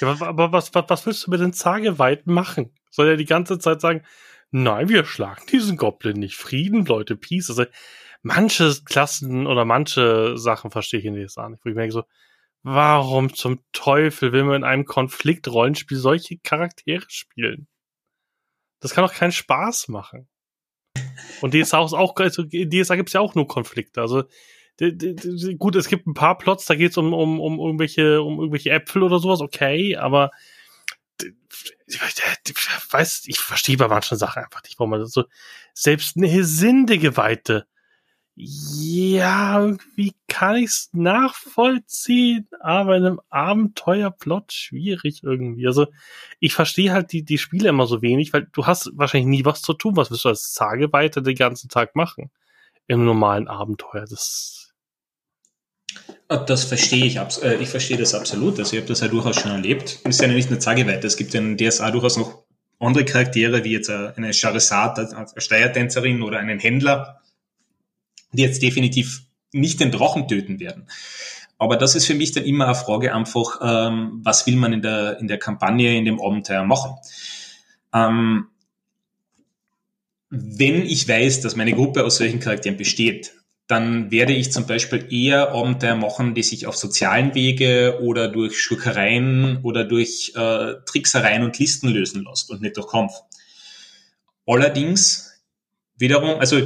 Ja, 0.00 0.16
aber 0.20 0.52
was, 0.52 0.74
was, 0.74 0.84
was 0.88 1.06
willst 1.06 1.26
du 1.26 1.30
mit 1.30 1.40
den 1.40 1.52
Zageweiten 1.52 2.32
machen? 2.32 2.70
Soll 2.90 3.08
er 3.08 3.16
die 3.16 3.24
ganze 3.24 3.58
Zeit 3.58 3.80
sagen, 3.80 4.02
nein, 4.50 4.88
wir 4.88 5.04
schlagen 5.04 5.46
diesen 5.50 5.76
Goblin 5.76 6.18
nicht. 6.18 6.36
Frieden, 6.36 6.84
Leute, 6.86 7.16
Peace. 7.16 7.50
Also 7.50 7.64
manche 8.22 8.74
Klassen 8.84 9.46
oder 9.46 9.64
manche 9.64 10.36
Sachen 10.36 10.70
verstehe 10.70 11.00
ich 11.00 11.06
in 11.06 11.14
auch 11.14 11.48
nicht. 11.48 11.64
Wo 11.64 11.68
ich 11.68 11.76
merke 11.76 11.92
so, 11.92 12.04
warum 12.62 13.34
zum 13.34 13.60
Teufel 13.72 14.32
will 14.32 14.44
man 14.44 14.56
in 14.56 14.64
einem 14.64 14.84
Konflikt-Rollenspiel 14.84 15.98
solche 15.98 16.38
Charaktere 16.38 17.04
spielen? 17.08 17.68
Das 18.80 18.94
kann 18.94 19.04
doch 19.04 19.14
keinen 19.14 19.32
Spaß 19.32 19.88
machen. 19.88 20.28
Und 21.40 21.54
DSA 21.54 21.84
ist 21.84 21.94
auch, 21.94 22.14
also 22.16 22.44
DSA 22.44 22.96
gibt 22.96 23.08
es 23.08 23.12
ja 23.12 23.20
auch 23.20 23.34
nur 23.34 23.46
Konflikte. 23.46 24.00
Also 24.00 24.24
gut, 25.58 25.74
es 25.74 25.88
gibt 25.88 26.06
ein 26.06 26.14
paar 26.14 26.38
Plots, 26.38 26.66
da 26.66 26.74
geht 26.76 26.92
es 26.92 26.96
um, 26.96 27.12
um, 27.12 27.40
um 27.40 27.58
irgendwelche, 27.58 28.22
um 28.22 28.38
irgendwelche 28.38 28.70
Äpfel 28.70 29.02
oder 29.02 29.18
sowas, 29.18 29.40
okay, 29.40 29.96
aber 29.96 30.30
ich 31.86 32.00
weiß, 32.90 33.22
ich 33.26 33.38
verstehe 33.38 33.76
bei 33.76 33.88
manchen 33.88 34.18
Sachen 34.18 34.44
einfach 34.44 34.62
nicht, 34.62 34.78
warum 34.78 34.90
man 34.90 35.06
so, 35.06 35.24
selbst 35.74 36.16
eine 36.16 36.28
Hesinde-Geweihte, 36.28 37.66
ja, 38.40 39.60
irgendwie 39.60 40.14
kann 40.28 40.56
ich's 40.56 40.90
nachvollziehen, 40.92 42.46
aber 42.60 42.96
in 42.96 43.04
einem 43.04 43.20
Abenteuerplot 43.30 44.52
schwierig 44.52 45.24
irgendwie. 45.24 45.66
Also, 45.66 45.88
ich 46.38 46.54
verstehe 46.54 46.92
halt 46.92 47.10
die, 47.10 47.24
die 47.24 47.38
Spiele 47.38 47.68
immer 47.68 47.88
so 47.88 48.00
wenig, 48.00 48.32
weil 48.32 48.46
du 48.52 48.64
hast 48.64 48.92
wahrscheinlich 48.94 49.26
nie 49.28 49.44
was 49.44 49.60
zu 49.62 49.74
tun. 49.74 49.96
Was 49.96 50.12
willst 50.12 50.24
du 50.24 50.28
als 50.28 50.52
Tageweite 50.54 51.20
den 51.20 51.34
ganzen 51.34 51.68
Tag 51.68 51.96
machen? 51.96 52.30
Im 52.86 53.04
normalen 53.04 53.48
Abenteuer. 53.48 54.04
Das 54.08 54.67
das 56.28 56.64
verstehe 56.64 57.06
ich, 57.06 57.16
äh, 57.16 57.56
ich 57.56 57.68
verstehe 57.68 57.96
das 57.96 58.14
absolut. 58.14 58.58
Also 58.58 58.74
ich 58.74 58.80
habe 58.80 58.88
das 58.88 59.00
ja 59.00 59.08
durchaus 59.08 59.40
schon 59.40 59.50
erlebt. 59.50 60.00
Ist 60.04 60.20
ja 60.20 60.28
nicht 60.28 60.48
eine 60.48 60.58
Zageweite. 60.58 61.06
Es 61.06 61.16
gibt 61.16 61.34
ja 61.34 61.40
in 61.40 61.56
DSA 61.56 61.90
durchaus 61.90 62.16
noch 62.16 62.44
andere 62.78 63.04
Charaktere, 63.04 63.64
wie 63.64 63.72
jetzt 63.72 63.88
äh, 63.88 64.12
eine 64.16 64.32
Charizard, 64.32 64.98
eine 64.98 65.26
Steiertänzerin 65.36 66.22
oder 66.22 66.38
einen 66.38 66.58
Händler, 66.58 67.20
die 68.32 68.42
jetzt 68.42 68.62
definitiv 68.62 69.22
nicht 69.52 69.80
den 69.80 69.90
Drachen 69.90 70.28
töten 70.28 70.60
werden. 70.60 70.88
Aber 71.58 71.76
das 71.76 71.94
ist 71.94 72.06
für 72.06 72.14
mich 72.14 72.32
dann 72.32 72.44
immer 72.44 72.66
eine 72.66 72.74
Frage 72.74 73.14
einfach, 73.14 73.58
ähm, 73.62 74.20
was 74.22 74.46
will 74.46 74.56
man 74.56 74.72
in 74.72 74.82
der, 74.82 75.18
in 75.18 75.26
der 75.26 75.38
Kampagne, 75.38 75.96
in 75.96 76.04
dem 76.04 76.20
Abenteuer 76.20 76.64
machen? 76.64 76.92
Ähm, 77.92 78.46
wenn 80.30 80.82
ich 80.82 81.08
weiß, 81.08 81.40
dass 81.40 81.56
meine 81.56 81.72
Gruppe 81.72 82.04
aus 82.04 82.18
solchen 82.18 82.38
Charakteren 82.38 82.76
besteht, 82.76 83.32
dann 83.68 84.10
werde 84.10 84.32
ich 84.32 84.50
zum 84.50 84.66
Beispiel 84.66 85.06
eher 85.12 85.52
Abenteuer 85.52 85.94
machen, 85.94 86.34
die 86.34 86.42
sich 86.42 86.66
auf 86.66 86.74
sozialen 86.74 87.34
Wege 87.34 87.98
oder 88.00 88.28
durch 88.28 88.60
Schurkereien 88.60 89.60
oder 89.62 89.84
durch 89.84 90.32
äh, 90.34 90.74
Tricksereien 90.86 91.44
und 91.44 91.58
Listen 91.58 91.88
lösen 91.88 92.24
lässt 92.24 92.50
und 92.50 92.62
nicht 92.62 92.78
durch 92.78 92.88
Kampf. 92.88 93.12
Allerdings 94.46 95.42
wiederum, 95.98 96.40
also 96.40 96.60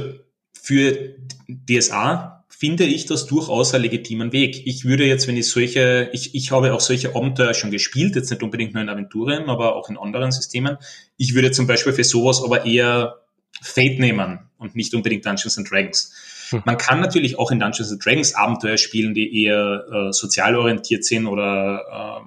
für 0.53 1.15
DSA 1.49 2.45
finde 2.47 2.85
ich 2.85 3.05
das 3.05 3.25
durchaus 3.25 3.73
einen 3.73 3.83
legitimen 3.83 4.31
Weg. 4.31 4.65
Ich 4.65 4.85
würde 4.85 5.05
jetzt, 5.05 5.27
wenn 5.27 5.35
ich 5.35 5.49
solche, 5.49 6.09
ich, 6.13 6.33
ich 6.33 6.51
habe 6.51 6.73
auch 6.73 6.79
solche 6.79 7.13
Abenteuer 7.13 7.53
schon 7.53 7.71
gespielt, 7.71 8.15
jetzt 8.15 8.29
nicht 8.29 8.41
unbedingt 8.41 8.73
nur 8.73 8.81
in 8.81 8.87
Aventurien, 8.87 9.49
aber 9.49 9.75
auch 9.75 9.89
in 9.89 9.97
anderen 9.97 10.31
Systemen. 10.31 10.77
Ich 11.17 11.35
würde 11.35 11.51
zum 11.51 11.67
Beispiel 11.67 11.91
für 11.91 12.05
sowas 12.05 12.41
aber 12.41 12.65
eher 12.65 13.19
Fate 13.61 13.99
nehmen 13.99 14.39
und 14.57 14.77
nicht 14.77 14.93
unbedingt 14.93 15.25
Dungeons 15.25 15.57
and 15.57 15.69
Dragons. 15.69 16.13
Hm. 16.53 16.61
Man 16.65 16.77
kann 16.77 16.99
natürlich 16.99 17.37
auch 17.37 17.51
in 17.51 17.59
Dungeons 17.59 17.91
and 17.91 18.03
Dragons 18.05 18.35
Abenteuer 18.35 18.77
spielen, 18.77 19.13
die 19.13 19.43
eher 19.43 19.85
äh, 19.91 20.13
sozial 20.13 20.55
orientiert 20.55 21.03
sind 21.03 21.27
oder, 21.27 22.25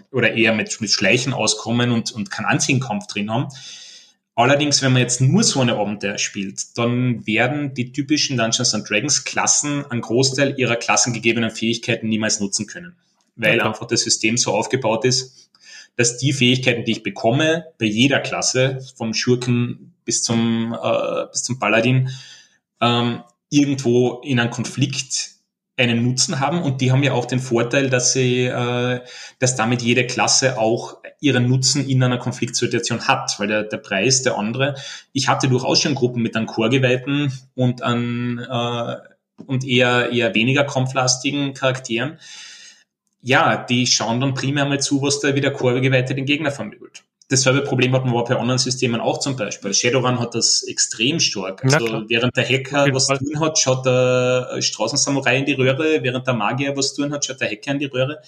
äh, 0.00 0.14
oder 0.14 0.34
eher 0.34 0.54
mit, 0.54 0.80
mit 0.80 0.90
Schleichen 0.90 1.32
auskommen 1.32 1.90
und, 1.90 2.12
und 2.12 2.30
keinen 2.30 2.46
einzigen 2.46 2.80
Kampf 2.80 3.06
drin 3.06 3.30
haben. 3.30 3.48
Allerdings, 4.34 4.82
wenn 4.82 4.92
man 4.92 5.02
jetzt 5.02 5.20
nur 5.20 5.42
so 5.42 5.60
eine 5.60 5.74
Abenteuer 5.74 6.16
spielt, 6.16 6.78
dann 6.78 7.26
werden 7.26 7.74
die 7.74 7.90
typischen 7.90 8.36
Dungeons 8.36 8.72
and 8.72 8.88
Dragons 8.88 9.24
Klassen 9.24 9.84
einen 9.90 10.00
Großteil 10.00 10.54
ihrer 10.56 10.76
klassengegebenen 10.76 11.50
Fähigkeiten 11.50 12.08
niemals 12.08 12.38
nutzen 12.38 12.68
können. 12.68 12.94
Weil 13.34 13.58
okay. 13.58 13.68
einfach 13.68 13.88
das 13.88 14.02
System 14.02 14.36
so 14.36 14.52
aufgebaut 14.52 15.04
ist, 15.04 15.50
dass 15.96 16.18
die 16.18 16.32
Fähigkeiten, 16.32 16.84
die 16.84 16.92
ich 16.92 17.02
bekomme, 17.02 17.66
bei 17.80 17.86
jeder 17.86 18.20
Klasse, 18.20 18.78
vom 18.96 19.12
Schurken 19.12 19.94
bis 20.04 20.22
zum, 20.22 20.72
äh, 20.80 21.26
bis 21.32 21.42
zum 21.42 21.58
Paladin, 21.58 22.08
ähm, 22.80 23.22
irgendwo 23.50 24.20
in 24.22 24.40
einen 24.40 24.50
Konflikt 24.50 25.38
einen 25.76 26.02
Nutzen 26.02 26.40
haben 26.40 26.62
und 26.62 26.80
die 26.80 26.90
haben 26.90 27.04
ja 27.04 27.12
auch 27.12 27.24
den 27.24 27.38
Vorteil, 27.38 27.88
dass 27.88 28.12
sie, 28.12 28.46
äh, 28.46 29.00
dass 29.38 29.54
damit 29.54 29.80
jede 29.80 30.06
Klasse 30.06 30.58
auch 30.58 30.98
ihren 31.20 31.48
Nutzen 31.48 31.88
in 31.88 32.02
einer 32.02 32.18
Konfliktsituation 32.18 33.06
hat, 33.06 33.38
weil 33.38 33.46
der, 33.46 33.62
der 33.62 33.76
Preis 33.78 34.22
der 34.22 34.36
andere. 34.36 34.74
Ich 35.12 35.28
hatte 35.28 35.48
durchaus 35.48 35.80
schon 35.80 35.94
Gruppen 35.94 36.22
mit 36.22 36.36
an 36.36 36.46
Chorgeweihten 36.46 37.32
und 37.54 37.82
an 37.82 38.38
äh, 38.38 38.96
und 39.46 39.64
eher 39.64 40.10
eher 40.10 40.34
weniger 40.34 40.64
kampflastigen 40.64 41.54
Charakteren. 41.54 42.18
Ja, 43.22 43.56
die 43.56 43.86
schauen 43.86 44.20
dann 44.20 44.34
primär 44.34 44.64
mal 44.64 44.80
zu, 44.80 45.00
was 45.02 45.20
da 45.20 45.34
wieder 45.36 45.52
Chorgeweihte 45.52 46.14
den 46.14 46.26
Gegner 46.26 46.50
vermöbelt 46.50 47.04
dasselbe 47.28 47.62
Problem 47.62 47.94
hat 47.94 48.04
man 48.04 48.14
aber 48.14 48.24
bei 48.24 48.36
anderen 48.36 48.58
Systemen 48.58 49.00
auch 49.00 49.18
zum 49.18 49.36
Beispiel. 49.36 49.74
Shadowrun 49.74 50.18
hat 50.18 50.34
das 50.34 50.62
extrem 50.64 51.20
stark. 51.20 51.62
Also 51.64 51.86
ja, 51.86 52.04
während 52.08 52.36
der 52.36 52.48
Hacker 52.48 52.92
was 52.92 53.06
Fall. 53.06 53.18
tun 53.18 53.40
hat, 53.40 53.58
schaut 53.58 53.86
der 53.86 54.56
Straßensamurai 54.60 55.38
in 55.38 55.44
die 55.44 55.52
Röhre, 55.52 56.02
während 56.02 56.26
der 56.26 56.34
Magier 56.34 56.76
was 56.76 56.94
tun 56.94 57.12
hat, 57.12 57.24
schaut 57.24 57.40
der 57.40 57.50
Hacker 57.50 57.72
in 57.72 57.78
die 57.78 57.86
Röhre. 57.86 58.20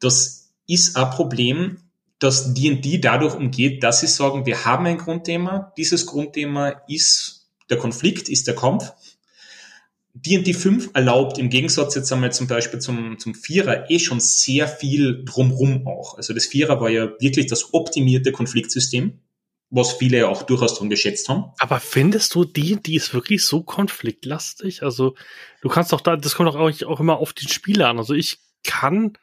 Das 0.00 0.50
ist 0.66 0.96
ein 0.96 1.10
Problem, 1.10 1.78
das 2.18 2.54
D&D 2.54 2.98
dadurch 2.98 3.34
umgeht, 3.34 3.82
dass 3.82 4.00
sie 4.00 4.06
sagen, 4.06 4.46
wir 4.46 4.64
haben 4.64 4.86
ein 4.86 4.98
Grundthema, 4.98 5.72
dieses 5.76 6.06
Grundthema 6.06 6.82
ist 6.88 7.46
der 7.70 7.78
Konflikt, 7.78 8.28
ist 8.28 8.46
der 8.46 8.54
Kampf 8.54 8.92
D&D 10.22 10.52
5 10.52 10.90
erlaubt 10.94 11.38
im 11.38 11.50
Gegensatz 11.50 11.94
jetzt 11.94 12.12
einmal 12.12 12.32
zum 12.32 12.46
Beispiel 12.46 12.80
zum, 12.80 13.18
zum 13.18 13.34
Vierer 13.34 13.90
eh 13.90 13.98
schon 13.98 14.20
sehr 14.20 14.68
viel 14.68 15.24
drumrum 15.24 15.86
auch. 15.86 16.16
Also 16.16 16.34
das 16.34 16.46
Vierer 16.46 16.80
war 16.80 16.90
ja 16.90 17.10
wirklich 17.20 17.46
das 17.46 17.72
optimierte 17.74 18.32
Konfliktsystem, 18.32 19.20
was 19.70 19.92
viele 19.92 20.18
ja 20.18 20.28
auch 20.28 20.42
durchaus 20.42 20.76
drum 20.76 20.88
geschätzt 20.88 21.28
haben. 21.28 21.52
Aber 21.58 21.80
findest 21.80 22.34
du, 22.34 22.44
D&D 22.44 22.94
ist 22.94 23.14
wirklich 23.14 23.44
so 23.44 23.62
konfliktlastig? 23.62 24.82
Also 24.82 25.14
du 25.62 25.68
kannst 25.68 25.92
doch 25.92 26.00
da, 26.00 26.16
das 26.16 26.34
kommt 26.34 26.48
doch 26.48 26.56
auch, 26.56 26.82
auch 26.86 27.00
immer 27.00 27.18
auf 27.18 27.32
den 27.32 27.48
Spieler 27.48 27.88
an. 27.88 27.98
Also 27.98 28.14
ich 28.14 28.38
kann 28.64 29.16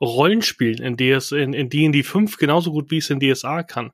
Rollen 0.00 0.42
spielen 0.42 0.82
in 0.82 0.96
DS, 0.96 1.32
in, 1.32 1.52
in 1.52 1.70
D&D 1.70 2.02
5 2.02 2.36
genauso 2.36 2.72
gut, 2.72 2.90
wie 2.90 2.98
ich 2.98 3.04
es 3.04 3.10
in 3.10 3.20
DSA 3.20 3.62
kann 3.62 3.92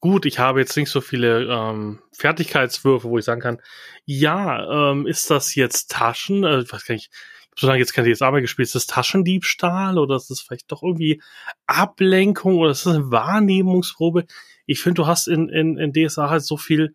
gut, 0.00 0.26
ich 0.26 0.38
habe 0.38 0.60
jetzt 0.60 0.76
nicht 0.76 0.90
so 0.90 1.00
viele 1.00 1.44
ähm, 1.44 2.00
Fertigkeitswürfe, 2.12 3.08
wo 3.08 3.18
ich 3.18 3.24
sagen 3.24 3.40
kann, 3.40 3.60
ja, 4.04 4.90
ähm, 4.92 5.06
ist 5.06 5.30
das 5.30 5.54
jetzt 5.54 5.90
Taschen, 5.90 6.44
äh, 6.44 6.60
ich 6.60 6.72
weiß 6.72 6.84
gar 6.84 6.94
nicht, 6.94 7.10
so 7.56 7.66
lange 7.66 7.80
jetzt 7.80 7.92
kein 7.92 8.04
DSA 8.04 8.30
mehr 8.30 8.40
gespielt, 8.40 8.66
ist 8.66 8.76
das 8.76 8.86
Taschendiebstahl 8.86 9.98
oder 9.98 10.14
ist 10.14 10.30
das 10.30 10.40
vielleicht 10.40 10.70
doch 10.70 10.82
irgendwie 10.82 11.20
Ablenkung 11.66 12.56
oder 12.56 12.70
ist 12.70 12.86
das 12.86 12.94
eine 12.94 13.10
Wahrnehmungsprobe? 13.10 14.26
Ich 14.66 14.80
finde, 14.80 15.02
du 15.02 15.06
hast 15.08 15.26
in, 15.26 15.48
in, 15.48 15.76
in 15.76 15.92
DSA 15.92 16.30
halt 16.30 16.44
so 16.44 16.56
viel 16.56 16.94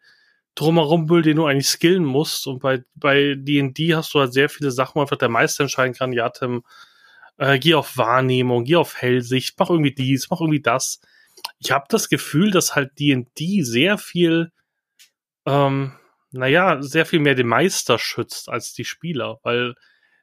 drumherum 0.56 1.06
Müll, 1.06 1.24
den 1.24 1.38
du 1.38 1.46
eigentlich 1.46 1.68
skillen 1.68 2.06
musst 2.06 2.48
und 2.48 2.60
bei 2.62 2.84
bei 2.96 3.36
D&D 3.38 3.96
hast 3.96 4.14
du 4.14 4.20
halt 4.20 4.34
sehr 4.34 4.50
viele 4.50 4.72
Sachen, 4.72 4.96
wo 4.96 5.02
einfach 5.02 5.18
der 5.18 5.30
Meister 5.30 5.64
entscheiden 5.64 5.96
kann, 5.96 6.14
ja, 6.14 6.30
Tim, 6.30 6.64
äh, 7.38 7.60
geh 7.60 7.74
auf 7.74 7.98
Wahrnehmung, 7.98 8.64
geh 8.64 8.76
auf 8.76 8.96
Hellsicht, 8.96 9.56
mach 9.60 9.70
irgendwie 9.70 9.94
dies, 9.94 10.30
mach 10.30 10.40
irgendwie 10.40 10.62
das 10.62 11.02
ich 11.60 11.72
habe 11.72 11.86
das 11.90 12.10
Gefühl, 12.10 12.52
dass 12.52 12.76
halt 12.76 13.00
D&D 13.00 13.64
sehr 13.64 13.98
viel, 13.98 14.52
ähm, 15.46 15.94
naja, 16.32 16.82
sehr 16.82 17.06
viel 17.06 17.20
mehr 17.20 17.36
den 17.36 17.48
Meister 17.48 18.00
schützt 18.00 18.50
als 18.50 18.74
die 18.74 18.86
Spieler, 18.86 19.40
weil 19.44 19.76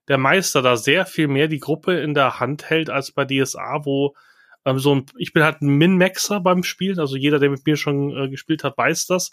der 0.08 0.18
Meister 0.18 0.62
da 0.62 0.76
sehr 0.76 1.06
viel 1.06 1.28
mehr 1.28 1.48
die 1.48 1.60
Gruppe 1.60 1.98
in 2.00 2.14
der 2.14 2.40
Hand 2.40 2.68
hält 2.68 2.90
als 2.90 3.12
bei 3.12 3.24
DSA, 3.24 3.84
wo 3.84 4.14
ähm, 4.64 4.78
so 4.78 4.94
ein, 4.94 5.06
ich 5.16 5.32
bin 5.32 5.42
halt 5.42 5.62
ein 5.62 5.68
Min-Maxer 5.68 6.40
beim 6.40 6.62
Spielen, 6.62 6.98
also 6.98 7.16
jeder, 7.16 7.38
der 7.38 7.50
mit 7.50 7.64
mir 7.66 7.76
schon 7.76 8.16
äh, 8.16 8.28
gespielt 8.28 8.64
hat, 8.64 8.76
weiß 8.76 9.06
das. 9.06 9.30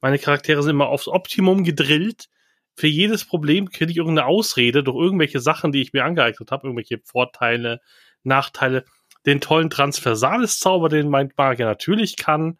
Meine 0.00 0.18
Charaktere 0.18 0.62
sind 0.62 0.70
immer 0.70 0.88
aufs 0.88 1.08
Optimum 1.08 1.64
gedrillt. 1.64 2.28
Für 2.74 2.86
jedes 2.86 3.24
Problem 3.24 3.68
kriege 3.68 3.90
ich 3.90 3.98
irgendeine 3.98 4.26
Ausrede 4.26 4.82
durch 4.82 4.96
irgendwelche 4.96 5.40
Sachen, 5.40 5.72
die 5.72 5.82
ich 5.82 5.92
mir 5.92 6.04
angeeignet 6.04 6.50
habe, 6.50 6.66
irgendwelche 6.66 7.00
Vorteile, 7.04 7.80
Nachteile 8.22 8.84
den 9.26 9.40
tollen 9.40 9.70
Transversales-Zauber, 9.70 10.88
den 10.88 11.08
mein 11.08 11.32
Magier 11.36 11.66
natürlich 11.66 12.16
kann, 12.16 12.58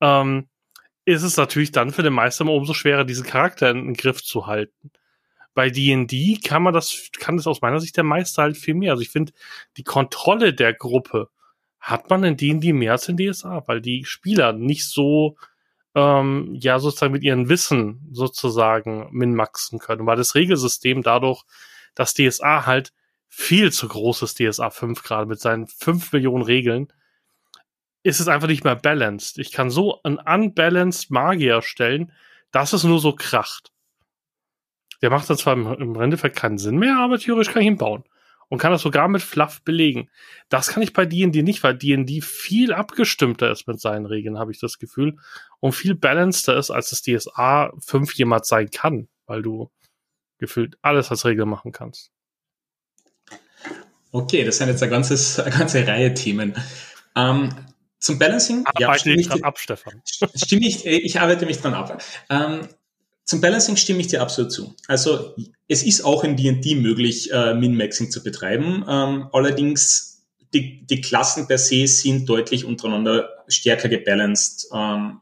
ähm, 0.00 0.48
ist 1.04 1.22
es 1.22 1.36
natürlich 1.36 1.72
dann 1.72 1.92
für 1.92 2.02
den 2.02 2.12
Meister 2.12 2.42
immer 2.42 2.52
umso 2.52 2.74
schwerer, 2.74 3.04
diesen 3.04 3.26
Charakter 3.26 3.70
in 3.70 3.84
den 3.84 3.94
Griff 3.94 4.22
zu 4.22 4.46
halten. 4.46 4.90
Bei 5.54 5.70
D&D 5.70 6.38
kann 6.44 6.62
man 6.62 6.74
das, 6.74 7.10
kann 7.18 7.36
das 7.36 7.46
aus 7.46 7.62
meiner 7.62 7.80
Sicht 7.80 7.96
der 7.96 8.04
Meister 8.04 8.42
halt 8.42 8.56
viel 8.58 8.74
mehr. 8.74 8.92
Also 8.92 9.02
ich 9.02 9.08
finde, 9.08 9.32
die 9.76 9.84
Kontrolle 9.84 10.52
der 10.52 10.74
Gruppe 10.74 11.30
hat 11.80 12.10
man 12.10 12.24
in 12.24 12.36
D&D 12.36 12.72
mehr 12.72 12.92
als 12.92 13.08
in 13.08 13.16
DSA, 13.16 13.62
weil 13.66 13.80
die 13.80 14.04
Spieler 14.04 14.52
nicht 14.52 14.86
so, 14.88 15.36
ähm, 15.94 16.56
ja, 16.60 16.78
sozusagen 16.78 17.12
mit 17.12 17.22
ihren 17.22 17.48
Wissen 17.48 18.08
sozusagen 18.12 19.08
minmaxen 19.12 19.78
können, 19.78 20.04
weil 20.06 20.16
das 20.16 20.34
Regelsystem 20.34 21.02
dadurch, 21.02 21.44
dass 21.94 22.14
DSA 22.14 22.66
halt 22.66 22.92
viel 23.28 23.72
zu 23.72 23.88
großes 23.88 24.34
DSA 24.34 24.70
5 24.70 25.02
gerade 25.02 25.26
mit 25.26 25.40
seinen 25.40 25.66
5 25.66 26.12
Millionen 26.12 26.42
Regeln, 26.42 26.92
ist 28.02 28.20
es 28.20 28.28
einfach 28.28 28.48
nicht 28.48 28.64
mehr 28.64 28.76
balanced. 28.76 29.38
Ich 29.38 29.50
kann 29.50 29.68
so 29.68 30.00
einen 30.02 30.18
unbalanced 30.18 31.10
Magier 31.10 31.60
stellen, 31.62 32.12
dass 32.52 32.72
es 32.72 32.84
nur 32.84 33.00
so 33.00 33.12
kracht. 33.12 33.72
Der 35.02 35.10
macht 35.10 35.28
dann 35.28 35.36
zwar 35.36 35.54
im, 35.54 35.66
im 35.66 36.00
Endeffekt 36.00 36.36
keinen 36.36 36.58
Sinn 36.58 36.78
mehr, 36.78 36.98
aber 36.98 37.18
theoretisch 37.18 37.52
kann 37.52 37.62
ich 37.62 37.68
ihn 37.68 37.76
bauen. 37.76 38.04
Und 38.48 38.58
kann 38.58 38.70
das 38.70 38.82
sogar 38.82 39.08
mit 39.08 39.22
Fluff 39.22 39.60
belegen. 39.62 40.08
Das 40.48 40.68
kann 40.68 40.82
ich 40.84 40.92
bei 40.92 41.04
D&D 41.04 41.42
nicht, 41.42 41.64
weil 41.64 41.76
D&D 41.76 42.20
viel 42.20 42.72
abgestimmter 42.72 43.50
ist 43.50 43.66
mit 43.66 43.80
seinen 43.80 44.06
Regeln, 44.06 44.38
habe 44.38 44.52
ich 44.52 44.60
das 44.60 44.78
Gefühl. 44.78 45.16
Und 45.58 45.72
viel 45.72 45.96
balancer 45.96 46.56
ist, 46.56 46.70
als 46.70 46.90
das 46.90 47.02
DSA 47.02 47.72
5 47.80 48.14
jemals 48.14 48.46
sein 48.46 48.70
kann, 48.70 49.08
weil 49.26 49.42
du 49.42 49.72
gefühlt 50.38 50.78
alles 50.80 51.10
als 51.10 51.24
Regel 51.24 51.44
machen 51.44 51.72
kannst. 51.72 52.12
Okay, 54.16 54.44
das 54.44 54.56
sind 54.56 54.68
jetzt 54.68 54.82
eine, 54.82 54.90
ganzes, 54.90 55.38
eine 55.40 55.54
ganze 55.54 55.86
Reihe 55.86 56.14
Themen. 56.14 56.54
Ähm, 57.14 57.54
zum 57.98 58.18
Balancing, 58.18 58.64
ja, 58.78 58.96
stimme 58.98 59.20
ich 59.20 59.44
ab, 59.44 59.58
Stefan. 59.58 60.00
Stimme 60.34 60.66
ich, 60.66 60.86
äh, 60.86 60.96
ich 60.96 61.20
arbeite 61.20 61.44
mich 61.44 61.60
dran 61.60 61.74
ab. 61.74 62.02
Ähm, 62.30 62.66
zum 63.24 63.42
Balancing 63.42 63.76
stimme 63.76 64.00
ich 64.00 64.06
dir 64.06 64.22
absolut 64.22 64.52
zu. 64.52 64.74
Also 64.86 65.34
es 65.68 65.82
ist 65.82 66.02
auch 66.02 66.24
in 66.24 66.36
D&D 66.36 66.76
möglich, 66.76 67.30
äh, 67.30 67.54
Min-Maxing 67.54 68.10
zu 68.10 68.22
betreiben. 68.22 68.84
Ähm, 68.88 69.28
allerdings 69.32 70.24
die, 70.54 70.86
die 70.86 71.00
Klassen 71.02 71.46
per 71.46 71.58
se 71.58 71.86
sind 71.86 72.26
deutlich 72.26 72.64
untereinander 72.64 73.28
stärker 73.48 73.88
gebalanced. 73.90 74.68
Ähm, 74.72 75.20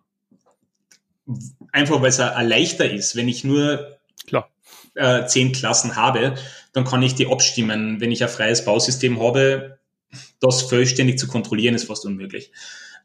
einfach 1.73 2.01
weil 2.01 2.11
es 2.11 2.19
leichter 2.19 2.89
ist, 2.89 3.17
wenn 3.17 3.29
ich 3.29 3.43
nur 3.43 3.99
Klar. 4.27 4.51
Äh, 4.95 5.27
zehn 5.27 5.53
Klassen 5.53 5.97
habe, 5.97 6.37
dann 6.75 6.85
kann 6.85 7.03
ich 7.03 7.15
die 7.15 7.29
abstimmen. 7.29 8.01
Wenn 8.01 8.13
ich 8.13 8.23
ein 8.23 8.29
freies 8.29 8.65
Bausystem 8.65 9.21
habe, 9.23 9.79
das 10.41 10.63
vollständig 10.63 11.19
zu 11.19 11.27
kontrollieren, 11.27 11.75
ist 11.75 11.85
fast 11.85 12.05
unmöglich. 12.05 12.53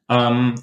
Ähm, 0.09 0.55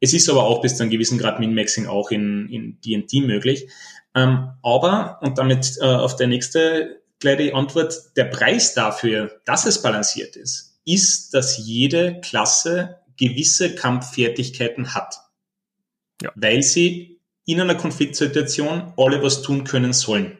es 0.00 0.12
ist 0.12 0.28
aber 0.28 0.44
auch 0.44 0.60
bis 0.60 0.76
zu 0.76 0.82
einem 0.82 0.90
gewissen 0.90 1.16
Grad 1.16 1.40
Min-Maxing 1.40 1.86
auch 1.86 2.10
in, 2.10 2.48
in 2.50 2.80
D&D 2.80 3.22
möglich. 3.22 3.70
Ähm, 4.14 4.50
aber, 4.62 5.18
und 5.22 5.38
damit 5.38 5.78
äh, 5.80 5.84
auf 5.84 6.16
der 6.16 6.26
nächste 6.26 7.00
gleich 7.20 7.54
Antwort, 7.54 7.94
der 8.16 8.24
Preis 8.24 8.74
dafür, 8.74 9.40
dass 9.44 9.64
es 9.64 9.80
balanciert 9.80 10.36
ist, 10.36 10.78
ist, 10.84 11.32
dass 11.32 11.56
jede 11.56 12.20
Klasse 12.20 12.98
gewisse 13.16 13.74
Kampffertigkeiten 13.74 14.94
hat. 14.94 15.16
Ja. 16.20 16.32
Weil 16.34 16.62
sie 16.62 17.20
in 17.46 17.60
einer 17.60 17.76
Konfliktsituation 17.76 18.92
alle 18.96 19.22
was 19.22 19.42
tun 19.42 19.64
können 19.64 19.92
sollen. 19.92 20.38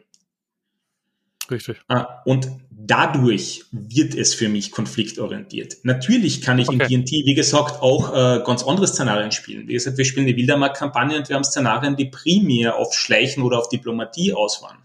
Richtig. 1.50 1.78
Ah, 1.88 2.22
und 2.24 2.48
dadurch 2.70 3.64
wird 3.70 4.14
es 4.14 4.34
für 4.34 4.48
mich 4.48 4.70
konfliktorientiert. 4.70 5.76
Natürlich 5.82 6.42
kann 6.42 6.58
ich 6.58 6.68
okay. 6.68 6.94
in 6.94 7.04
D&D, 7.04 7.26
wie 7.26 7.34
gesagt, 7.34 7.82
auch 7.82 8.12
äh, 8.12 8.42
ganz 8.44 8.62
andere 8.62 8.86
Szenarien 8.86 9.32
spielen. 9.32 9.68
Wie 9.68 9.74
gesagt, 9.74 9.98
wir 9.98 10.04
spielen 10.04 10.26
eine 10.26 10.36
Wildermark-Kampagne 10.36 11.16
und 11.16 11.28
wir 11.28 11.36
haben 11.36 11.44
Szenarien, 11.44 11.96
die 11.96 12.06
primär 12.06 12.76
auf 12.76 12.94
Schleichen 12.94 13.42
oder 13.42 13.58
auf 13.58 13.68
Diplomatie 13.68 14.32
auswahlen. 14.32 14.78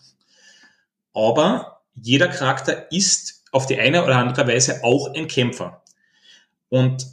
Aber 1.14 1.82
jeder 2.02 2.28
Charakter 2.28 2.92
ist 2.92 3.44
auf 3.52 3.66
die 3.66 3.80
eine 3.80 4.04
oder 4.04 4.18
andere 4.18 4.48
Weise 4.48 4.84
auch 4.84 5.14
ein 5.14 5.28
Kämpfer. 5.28 5.84
Und 6.70 7.08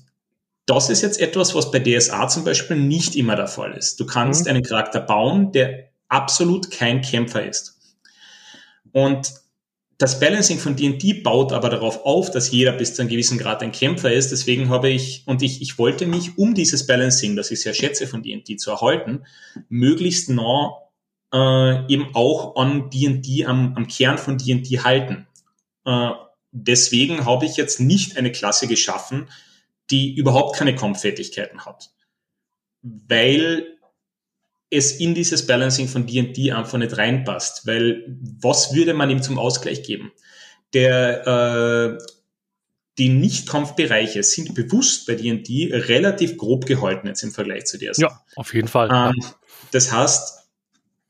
das 0.66 0.90
ist 0.90 1.03
jetzt 1.03 1.20
etwas, 1.20 1.55
was 1.55 1.70
bei 1.70 1.78
DSA 1.78 2.28
zum 2.28 2.44
Beispiel 2.44 2.76
nicht 2.76 3.16
immer 3.16 3.36
der 3.36 3.49
Fall 3.49 3.72
ist. 3.72 3.99
Du 4.01 4.07
kannst 4.07 4.44
mhm. 4.44 4.51
einen 4.51 4.62
Charakter 4.62 5.01
bauen, 5.01 5.53
der 5.53 5.88
absolut 6.09 6.70
kein 6.70 7.01
Kämpfer 7.01 7.47
ist. 7.47 7.76
Und 8.97 9.34
das 9.99 10.20
Balancing 10.20 10.59
von 10.59 10.74
D&D 10.74 11.20
baut 11.20 11.53
aber 11.53 11.68
darauf 11.68 12.07
auf, 12.07 12.30
dass 12.30 12.51
jeder 12.51 12.72
bis 12.72 12.94
zu 12.94 13.03
einem 13.03 13.11
gewissen 13.11 13.36
Grad 13.36 13.62
ein 13.62 13.70
Kämpfer 13.70 14.11
ist. 14.11 14.32
Deswegen 14.32 14.70
habe 14.70 14.88
ich, 14.88 15.22
und 15.26 15.42
ich, 15.42 15.61
ich 15.61 15.76
wollte 15.76 16.07
mich, 16.07 16.38
um 16.38 16.55
dieses 16.55 16.86
Balancing, 16.86 17.36
das 17.36 17.51
ich 17.51 17.61
sehr 17.61 17.74
schätze 17.74 18.07
von 18.07 18.22
D&D 18.22 18.57
zu 18.57 18.70
erhalten, 18.70 19.26
möglichst 19.68 20.30
nah 20.30 20.78
äh, 21.30 21.92
eben 21.92 22.14
auch 22.14 22.57
an 22.57 22.88
D&D, 22.88 23.44
am, 23.44 23.74
am 23.76 23.86
Kern 23.86 24.16
von 24.16 24.38
D&D 24.38 24.80
halten. 24.80 25.26
Äh, 25.84 26.12
deswegen 26.53 27.26
habe 27.26 27.44
ich 27.44 27.59
jetzt 27.59 27.80
nicht 27.80 28.16
eine 28.16 28.32
Klasse 28.32 28.68
geschaffen, 28.68 29.28
die 29.90 30.14
überhaupt 30.14 30.57
keine 30.57 30.74
Kampffertigkeiten 30.74 31.66
hat. 31.66 31.90
Weil 32.80 33.76
es 34.71 34.93
in 34.93 35.14
dieses 35.14 35.47
Balancing 35.47 35.89
von 35.89 36.07
D&D 36.07 36.53
einfach 36.53 36.79
nicht 36.79 36.97
reinpasst, 36.97 37.67
weil 37.67 38.05
was 38.41 38.75
würde 38.75 38.95
man 38.95 39.11
ihm 39.11 39.23
zum 39.23 39.39
Ausgleich 39.39 39.83
geben? 39.83 40.12
Der, 40.73 41.99
äh, 41.99 42.05
die 42.99 43.09
Nicht-Kampfbereiche 43.11 44.23
sind 44.23 44.55
bewusst 44.55 45.07
bei 45.07 45.14
D&D 45.14 45.71
relativ 45.73 46.37
grob 46.37 46.67
gehalten 46.67 47.07
jetzt 47.07 47.23
im 47.23 47.31
Vergleich 47.31 47.67
zu 47.67 47.79
der. 47.79 47.93
Ja, 47.97 48.23
auf 48.35 48.55
jeden 48.55 48.69
Fall. 48.69 48.89
Ähm, 48.93 49.23
das 49.71 49.93
heißt, 49.93 50.49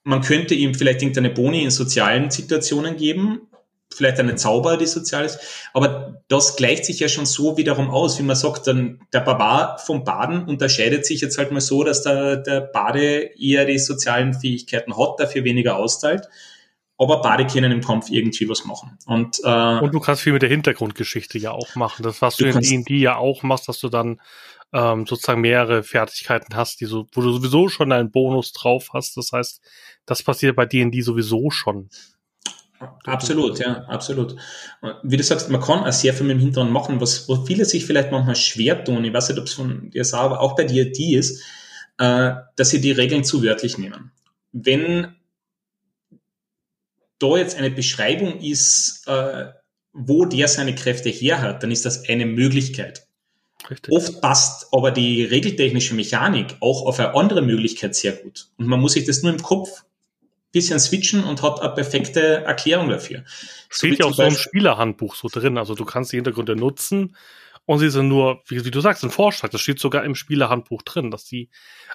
man 0.03 0.21
könnte 0.21 0.55
ihm 0.55 0.75
vielleicht 0.75 1.03
irgendeine 1.03 1.31
Boni 1.31 1.63
in 1.63 1.71
sozialen 1.71 2.31
Situationen 2.31 2.97
geben, 2.97 3.49
vielleicht 3.97 4.21
eine 4.21 4.37
Zauber, 4.37 4.77
die 4.77 4.87
sozial 4.87 5.25
ist. 5.25 5.41
Aber 5.73 6.23
das 6.29 6.57
gleicht 6.57 6.85
sich 6.85 7.01
ja 7.01 7.09
schon 7.09 7.27
so 7.27 7.57
wiederum 7.57 7.91
aus, 7.91 8.19
wie 8.19 8.23
man 8.23 8.37
sagt, 8.37 8.67
dann 8.67 9.01
der 9.13 9.21
Barbar 9.21 9.79
vom 9.79 10.05
Baden 10.05 10.45
unterscheidet 10.45 11.07
sich 11.07 11.21
jetzt 11.21 11.39
halt 11.39 11.51
mal 11.51 11.61
so, 11.61 11.83
dass 11.83 12.03
der, 12.03 12.37
der 12.37 12.61
Bade 12.61 13.31
eher 13.39 13.65
die 13.65 13.79
sozialen 13.79 14.35
Fähigkeiten 14.35 14.97
hat, 14.97 15.19
dafür 15.19 15.45
weniger 15.45 15.77
austeilt. 15.77 16.29
Aber 16.99 17.21
Bade 17.21 17.47
können 17.47 17.73
im 17.73 17.83
Kampf 17.83 18.09
irgendwie 18.11 18.49
was 18.49 18.65
machen. 18.65 18.97
Und, 19.07 19.41
äh, 19.45 19.79
und 19.81 19.93
du 19.93 20.01
kannst 20.01 20.23
viel 20.23 20.33
mit 20.33 20.43
der 20.43 20.49
Hintergrundgeschichte 20.49 21.39
ja 21.39 21.51
auch 21.51 21.75
machen. 21.75 22.03
Das, 22.03 22.23
was 22.23 22.37
du, 22.37 22.45
du 22.45 22.51
in 22.51 22.61
D&D 22.61 22.97
ja 22.97 23.17
auch 23.17 23.43
machst, 23.43 23.69
dass 23.69 23.81
du 23.81 23.91
dann 23.91 24.19
ähm, 24.73 25.07
sozusagen 25.07 25.43
mehrere 25.43 25.83
Fertigkeiten 25.83 26.57
hast, 26.57 26.81
die 26.81 26.87
so, 26.87 27.07
wo 27.13 27.21
du 27.21 27.33
sowieso 27.33 27.69
schon 27.69 27.93
einen 27.93 28.11
Bonus 28.11 28.53
drauf 28.53 28.91
hast. 28.95 29.17
Das 29.17 29.33
heißt, 29.33 29.61
das 30.07 30.23
passiert 30.23 30.57
bei 30.57 30.67
D&D 30.67 31.01
sowieso 31.03 31.51
schon. 31.51 31.91
Absolut, 33.05 33.59
ja, 33.59 33.85
absolut. 33.85 34.37
Wie 35.03 35.17
du 35.17 35.23
sagst, 35.23 35.49
man 35.49 35.61
kann 35.61 35.85
auch 35.85 35.93
sehr 35.93 36.13
viel 36.13 36.27
mit 36.27 36.37
dem 36.37 36.41
Hintergrund 36.41 36.73
machen, 36.73 37.01
was, 37.01 37.29
wo 37.29 37.37
viele 37.45 37.65
sich 37.65 37.87
vielleicht 37.87 38.11
manchmal 38.11 38.37
schwer 38.37 38.85
tun. 38.85 39.05
Ich 39.05 39.13
weiß 39.13 39.29
nicht, 39.29 39.39
ob 39.39 39.47
es 39.47 39.55
von 39.55 39.91
dir 39.91 40.05
sah, 40.05 40.21
aber 40.21 40.41
auch 40.41 40.57
bei 40.57 40.65
dir 40.65 40.91
die 40.91 41.15
ist, 41.15 41.43
äh, 41.99 42.33
dass 42.57 42.71
sie 42.71 42.81
die 42.81 42.93
Regeln 42.93 43.25
zu 43.25 43.43
wörtlich 43.43 43.79
nehmen. 43.79 44.13
Wenn 44.53 45.17
da 47.19 47.37
jetzt 47.37 47.57
eine 47.57 47.71
Beschreibung 47.71 48.41
ist, 48.41 49.07
äh, 49.07 49.47
wo 49.93 50.27
der 50.27 50.49
seine 50.49 50.75
Kräfte 50.75 51.09
her 51.09 51.41
hat, 51.41 51.63
dann 51.63 51.71
ist 51.71 51.87
das 51.87 52.09
eine 52.09 52.27
Möglichkeit. 52.27 53.07
Richtig. 53.71 53.93
Oft 53.93 54.21
passt 54.21 54.69
aber 54.73 54.91
die 54.91 55.25
regeltechnische 55.25 55.95
Mechanik 55.95 56.57
auch 56.61 56.85
auf 56.85 57.01
eine 57.01 57.15
andere 57.15 57.43
Möglichkeit 57.43 57.95
sehr 57.95 58.13
gut. 58.13 58.49
Und 58.59 58.67
man 58.67 58.81
muss 58.81 58.93
sich 58.93 59.05
das 59.05 59.23
nur 59.23 59.33
im 59.33 59.43
Kopf 59.43 59.85
bisschen 60.57 60.81
switchen 60.81 61.23
und 61.23 61.43
hat 61.43 61.61
eine 61.61 61.75
perfekte 61.75 62.43
Erklärung 62.45 62.89
dafür. 62.89 63.25
Steht 63.69 63.99
so 63.99 64.05
ja 64.05 64.07
auch 64.07 64.15
so 64.15 64.23
im 64.23 64.35
Spielerhandbuch 64.35 65.15
so 65.15 65.29
drin. 65.29 65.59
Also 65.59 65.75
du 65.75 65.85
kannst 65.85 66.13
die 66.13 66.17
Hintergründe 66.17 66.57
nutzen 66.57 67.15
und 67.67 67.79
sie 67.79 67.91
sind 67.91 68.09
nur, 68.09 68.43
wie, 68.49 68.65
wie, 68.65 68.71
du 68.71 68.81
sagst, 68.81 69.05
ein 69.05 69.11
Vorschlag. 69.11 69.51
Das 69.51 69.61
steht 69.61 69.81
sogar 69.81 70.05
im 70.05 70.15
Spielerhandbuch 70.15 70.81
drin, 70.81 71.11
dass 71.11 71.27
die, 71.27 71.51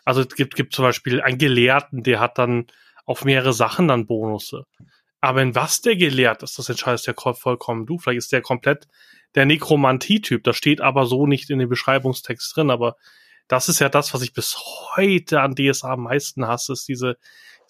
also 0.05 0.21
es 0.21 0.35
gibt, 0.35 0.55
gibt 0.55 0.75
zum 0.75 0.83
Beispiel 0.83 1.21
einen 1.21 1.39
Gelehrten, 1.39 2.03
der 2.03 2.19
hat 2.19 2.37
dann 2.37 2.67
auf 3.05 3.25
mehrere 3.25 3.51
Sachen 3.51 3.87
dann 3.87 4.05
Bonusse. 4.05 4.67
Aber 5.21 5.41
in 5.41 5.55
was 5.55 5.81
der 5.81 5.95
gelehrt 5.95 6.43
ist, 6.43 6.59
das 6.59 6.69
entscheidest 6.69 7.07
ja 7.07 7.13
vollkommen 7.15 7.87
du. 7.87 7.97
Vielleicht 7.97 8.19
ist 8.19 8.31
der 8.31 8.41
komplett 8.41 8.87
der 9.33 9.47
Nekromantie-Typ. 9.47 10.43
Das 10.43 10.55
steht 10.55 10.81
aber 10.81 11.07
so 11.07 11.25
nicht 11.25 11.49
in 11.49 11.57
dem 11.57 11.69
Beschreibungstext 11.69 12.55
drin. 12.55 12.69
Aber 12.69 12.95
das 13.47 13.69
ist 13.69 13.79
ja 13.79 13.89
das, 13.89 14.13
was 14.13 14.21
ich 14.21 14.33
bis 14.33 14.55
heute 14.95 15.41
an 15.41 15.55
DSA 15.55 15.93
am 15.93 16.03
meisten 16.03 16.47
hasse, 16.47 16.73
ist 16.73 16.87
diese, 16.87 17.17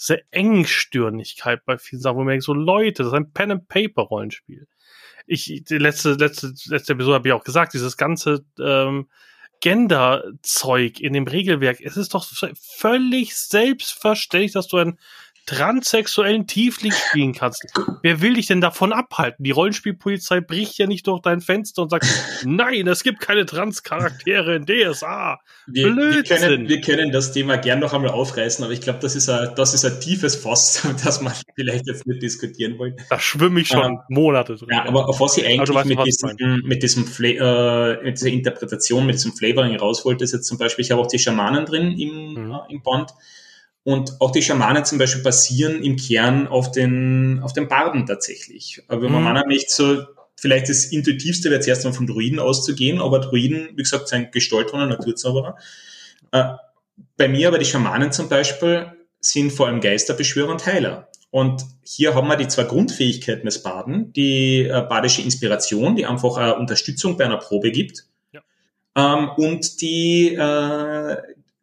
diese 0.01 0.19
Engstirnigkeit 0.31 1.63
bei 1.65 1.77
vielen 1.77 2.01
Sachen, 2.01 2.17
wo 2.17 2.23
man 2.23 2.29
denkt, 2.29 2.45
so 2.45 2.53
Leute, 2.53 3.03
das 3.03 3.07
ist 3.07 3.13
ein 3.13 3.31
Pen-and-Paper-Rollenspiel. 3.31 4.67
Ich, 5.27 5.45
die 5.45 5.77
letzte, 5.77 6.13
letzte, 6.13 6.53
letzte 6.65 6.93
Episode 6.93 7.15
habe 7.15 7.27
ich 7.27 7.33
auch 7.33 7.43
gesagt, 7.43 7.73
dieses 7.73 7.95
ganze 7.97 8.43
ähm, 8.59 9.07
Gender-Zeug 9.61 10.99
in 10.99 11.13
dem 11.13 11.27
Regelwerk, 11.27 11.79
es 11.81 11.95
ist 11.95 12.15
doch 12.15 12.25
völlig 12.59 13.35
selbstverständlich, 13.35 14.53
dass 14.53 14.67
du 14.67 14.77
ein 14.77 14.99
transsexuellen 15.45 16.47
Tiefling 16.47 16.91
spielen 16.91 17.33
kannst. 17.33 17.65
Wer 18.03 18.21
will 18.21 18.35
dich 18.35 18.47
denn 18.47 18.61
davon 18.61 18.93
abhalten? 18.93 19.43
Die 19.43 19.51
Rollenspielpolizei 19.51 20.39
bricht 20.39 20.77
ja 20.77 20.87
nicht 20.87 21.07
durch 21.07 21.21
dein 21.21 21.41
Fenster 21.41 21.81
und 21.81 21.89
sagt, 21.89 22.05
nein, 22.45 22.87
es 22.87 23.03
gibt 23.03 23.19
keine 23.19 23.45
Trans-Charaktere 23.45 24.55
in 24.55 24.65
DSA. 24.65 25.39
Wir, 25.67 25.95
wir, 25.95 26.23
können, 26.23 26.69
wir 26.69 26.81
können 26.81 27.11
das 27.11 27.31
Thema 27.31 27.57
gern 27.57 27.79
noch 27.79 27.93
einmal 27.93 28.11
aufreißen, 28.11 28.63
aber 28.63 28.73
ich 28.73 28.81
glaube, 28.81 28.99
das 28.99 29.15
ist 29.15 29.29
ein, 29.29 29.49
das 29.55 29.73
ist 29.73 29.83
ein 29.83 29.99
tiefes 29.99 30.35
Fass, 30.35 30.87
das 31.03 31.21
man 31.21 31.33
vielleicht 31.55 31.87
jetzt 31.87 32.05
nicht 32.05 32.21
diskutieren 32.21 32.77
wollen. 32.77 32.95
Da 33.09 33.19
schwimme 33.19 33.61
ich 33.61 33.67
schon 33.67 33.83
ähm, 33.83 33.99
Monate 34.09 34.55
drin. 34.55 34.69
Ja, 34.71 34.85
aber 34.85 35.09
auf 35.09 35.19
was 35.19 35.37
ich 35.37 35.45
eigentlich 35.45 35.75
weißt, 35.75 35.87
mit, 35.87 36.05
diesem, 36.05 36.61
mit, 36.63 36.83
diesem 36.83 37.05
äh, 37.23 38.03
mit 38.03 38.17
dieser 38.17 38.29
Interpretation, 38.29 39.05
mit 39.05 39.15
diesem 39.15 39.33
Flavoring 39.33 39.75
raus 39.77 40.05
wollte, 40.05 40.23
ist 40.23 40.33
jetzt 40.33 40.45
zum 40.45 40.57
Beispiel, 40.57 40.85
ich 40.85 40.91
habe 40.91 41.01
auch 41.01 41.07
die 41.07 41.19
Schamanen 41.19 41.65
drin 41.65 41.97
im, 41.97 42.33
mhm. 42.33 42.51
äh, 42.51 42.73
im 42.73 42.81
Bond. 42.83 43.11
Und 43.83 44.21
auch 44.21 44.31
die 44.31 44.43
Schamanen 44.43 44.85
zum 44.85 44.97
Beispiel 44.99 45.23
basieren 45.23 45.83
im 45.83 45.95
Kern 45.95 46.47
auf 46.47 46.71
den, 46.71 47.39
auf 47.41 47.53
den 47.53 47.67
Barden 47.67 48.05
tatsächlich. 48.05 48.83
Aber 48.87 49.01
wenn 49.01 49.11
man 49.11 49.35
mhm. 49.35 49.47
nicht 49.47 49.71
so, 49.71 50.03
vielleicht 50.35 50.69
das 50.69 50.85
Intuitivste 50.85 51.49
wäre 51.49 51.61
zuerst 51.61 51.83
mal 51.83 51.93
von 51.93 52.05
Druiden 52.05 52.39
auszugehen, 52.39 53.01
aber 53.01 53.19
Druiden, 53.19 53.69
wie 53.71 53.81
gesagt, 53.81 54.07
sind 54.07 54.31
gestaltener 54.31 54.85
Naturzauberer. 54.85 55.57
Äh, 56.31 56.43
bei 57.17 57.27
mir 57.27 57.47
aber 57.47 57.57
die 57.57 57.65
Schamanen 57.65 58.11
zum 58.11 58.29
Beispiel 58.29 58.91
sind 59.19 59.51
vor 59.51 59.67
allem 59.67 59.81
Geisterbeschwörer 59.81 60.51
und 60.51 60.65
Heiler. 60.65 61.09
Und 61.31 61.63
hier 61.83 62.13
haben 62.13 62.27
wir 62.27 62.35
die 62.35 62.47
zwei 62.47 62.65
Grundfähigkeiten 62.65 63.45
des 63.45 63.63
Baden, 63.63 64.13
die 64.13 64.65
äh, 64.65 64.85
badische 64.87 65.21
Inspiration, 65.21 65.95
die 65.95 66.05
einfach 66.05 66.37
äh, 66.37 66.59
Unterstützung 66.59 67.17
bei 67.17 67.25
einer 67.25 67.37
Probe 67.37 67.71
gibt, 67.71 68.05
ähm, 68.95 69.29
und 69.37 69.81
die, 69.81 70.35
äh, 70.35 71.17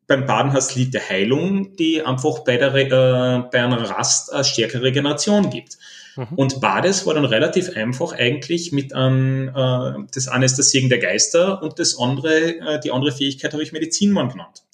beim 0.09 0.25
Baden 0.25 0.55
hast 0.55 0.75
Lied 0.75 0.95
der 0.95 1.07
Heilung, 1.07 1.77
die 1.77 2.03
einfach 2.03 2.41
bei, 2.41 2.57
der, 2.57 2.75
äh, 2.75 2.89
bei 3.53 3.63
einer 3.63 3.91
Rast 3.91 4.33
eine 4.33 4.43
stärkere 4.43 4.83
Regeneration 4.83 5.51
gibt. 5.51 5.77
Mhm. 6.17 6.27
Und 6.35 6.61
Bades 6.61 7.07
war 7.07 7.15
dann 7.15 7.27
relativ 7.27 7.77
einfach 7.77 8.13
eigentlich 8.13 8.73
mit 8.73 8.95
einem, 8.95 9.49
äh, 9.49 10.07
das 10.13 10.27
eine 10.27 10.47
ist 10.47 10.59
das 10.59 10.71
Segen 10.71 10.89
der 10.89 10.99
Geister 10.99 11.63
und 11.63 11.79
das 11.79 11.99
andere, 11.99 12.59
äh, 12.59 12.81
die 12.81 12.91
andere 12.91 13.13
Fähigkeit 13.13 13.53
habe 13.53 13.63
ich 13.63 13.73
Medizinmann 13.73 14.31
genannt. 14.31 14.65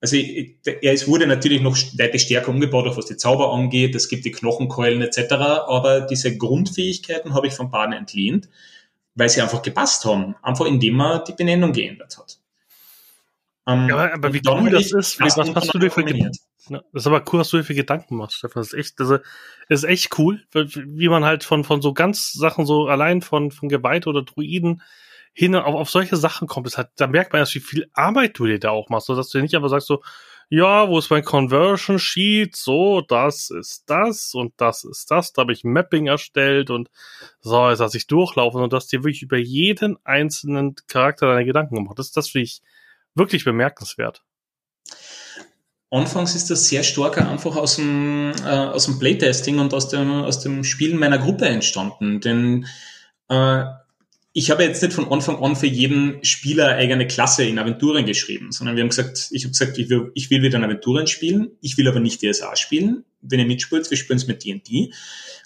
Also 0.00 0.16
er 0.16 0.92
es 0.92 1.08
wurde 1.08 1.26
natürlich 1.26 1.60
noch 1.60 1.76
deutlich 1.94 2.22
stärker 2.22 2.50
umgebaut, 2.50 2.86
auch 2.86 2.96
was 2.96 3.06
die 3.06 3.16
Zauber 3.16 3.52
angeht, 3.52 3.94
es 3.94 4.08
gibt 4.08 4.24
die 4.24 4.30
Knochenkeulen 4.30 5.02
etc., 5.02 5.32
aber 5.32 6.02
diese 6.02 6.36
Grundfähigkeiten 6.36 7.34
habe 7.34 7.48
ich 7.48 7.54
von 7.54 7.70
Baden 7.70 7.92
entlehnt, 7.94 8.48
weil 9.14 9.28
sie 9.28 9.40
einfach 9.40 9.62
gepasst 9.62 10.04
haben, 10.04 10.36
einfach 10.42 10.66
indem 10.66 10.94
man 10.94 11.22
die 11.26 11.32
Benennung 11.32 11.72
geändert 11.72 12.16
hat. 12.16 12.38
Um, 13.68 13.86
ja, 13.86 14.14
aber 14.14 14.32
wie 14.32 14.40
cool 14.48 14.70
das 14.70 14.92
ist, 14.92 15.20
was 15.20 15.36
hast 15.36 15.74
du 15.74 15.78
dir 15.78 15.90
für 15.90 16.02
Gedanken? 16.02 16.32
Das 16.70 17.02
ist 17.02 17.06
aber 17.06 17.22
cool, 17.30 17.40
was 17.40 17.50
du 17.50 17.58
dir 17.58 17.64
für 17.64 17.74
Gedanken 17.74 18.16
machst, 18.16 18.36
Stefan. 18.36 18.62
Das 18.62 18.72
ist 18.72 18.78
echt, 18.78 18.98
das 18.98 19.20
ist 19.68 19.84
echt 19.84 20.18
cool, 20.18 20.42
wie 20.54 21.10
man 21.10 21.26
halt 21.26 21.44
von, 21.44 21.64
von 21.64 21.82
so 21.82 21.92
ganz 21.92 22.32
Sachen 22.32 22.64
so 22.64 22.86
allein 22.86 23.20
von, 23.20 23.50
von 23.50 23.68
Gewalt 23.68 24.06
oder 24.06 24.22
Druiden 24.22 24.80
hin 25.34 25.54
auf, 25.54 25.74
auf 25.74 25.90
solche 25.90 26.16
Sachen 26.16 26.48
kommt. 26.48 26.66
Das 26.66 26.78
hat, 26.78 26.92
da 26.96 27.08
merkt 27.08 27.34
man 27.34 27.40
erst, 27.40 27.54
wie 27.56 27.60
viel 27.60 27.90
Arbeit 27.92 28.38
du 28.38 28.46
dir 28.46 28.58
da 28.58 28.70
auch 28.70 28.88
machst, 28.88 29.06
so 29.08 29.14
dass 29.14 29.28
du 29.28 29.38
nicht 29.38 29.54
einfach 29.54 29.68
sagst 29.68 29.86
so, 29.86 30.02
ja, 30.48 30.88
wo 30.88 30.98
ist 30.98 31.10
mein 31.10 31.24
Conversion 31.24 31.98
Sheet? 31.98 32.56
So, 32.56 33.02
das 33.02 33.50
ist 33.50 33.84
das 33.90 34.32
und 34.32 34.54
das 34.56 34.84
ist 34.84 35.10
das. 35.10 35.34
Da 35.34 35.42
habe 35.42 35.52
ich 35.52 35.62
Mapping 35.62 36.06
erstellt 36.06 36.70
und 36.70 36.88
so, 37.40 37.68
jetzt 37.68 37.80
lasse 37.80 37.98
ich 37.98 38.06
durchlaufen 38.06 38.62
und 38.62 38.72
dass 38.72 38.86
dir 38.86 39.04
wirklich 39.04 39.22
über 39.22 39.36
jeden 39.36 39.98
einzelnen 40.04 40.74
Charakter 40.86 41.26
deine 41.26 41.44
Gedanken 41.44 41.74
gemacht. 41.74 41.98
Das, 41.98 42.12
das 42.12 42.30
finde 42.30 42.44
ich, 42.44 42.62
wirklich 43.18 43.44
bemerkenswert. 43.44 44.22
anfangs 45.90 46.34
ist 46.34 46.50
das 46.50 46.68
sehr 46.68 46.82
stark 46.82 47.18
einfach 47.18 47.56
aus 47.56 47.76
dem, 47.76 48.32
äh, 48.44 48.48
aus 48.48 48.86
dem 48.86 48.98
Playtesting 48.98 49.58
und 49.58 49.74
aus 49.74 49.88
dem, 49.88 50.10
aus 50.22 50.40
dem 50.40 50.64
Spielen 50.64 50.98
meiner 50.98 51.18
Gruppe 51.18 51.46
entstanden. 51.46 52.20
Denn 52.20 52.66
äh, 53.28 53.64
ich 54.38 54.52
habe 54.52 54.62
jetzt 54.62 54.80
nicht 54.84 54.94
von 54.94 55.10
Anfang 55.10 55.42
an 55.42 55.56
für 55.56 55.66
jeden 55.66 56.24
Spieler 56.24 56.76
eigene 56.76 57.08
Klasse 57.08 57.42
in 57.42 57.58
Aventuren 57.58 58.06
geschrieben, 58.06 58.52
sondern 58.52 58.76
wir 58.76 58.84
haben 58.84 58.90
gesagt, 58.90 59.30
ich 59.32 59.42
habe 59.42 59.50
gesagt, 59.50 59.78
ich 59.78 59.90
will, 59.90 60.12
ich 60.14 60.30
will 60.30 60.42
wieder 60.42 60.58
in 60.58 60.64
Aventuren 60.64 61.08
spielen, 61.08 61.50
ich 61.60 61.76
will 61.76 61.88
aber 61.88 61.98
nicht 61.98 62.22
DSA 62.22 62.54
spielen. 62.54 63.04
Wenn 63.20 63.40
ihr 63.40 63.46
mitspielt, 63.46 63.90
wir 63.90 63.96
spielen 63.96 64.18
es 64.18 64.28
mit 64.28 64.44
D&D. 64.44 64.92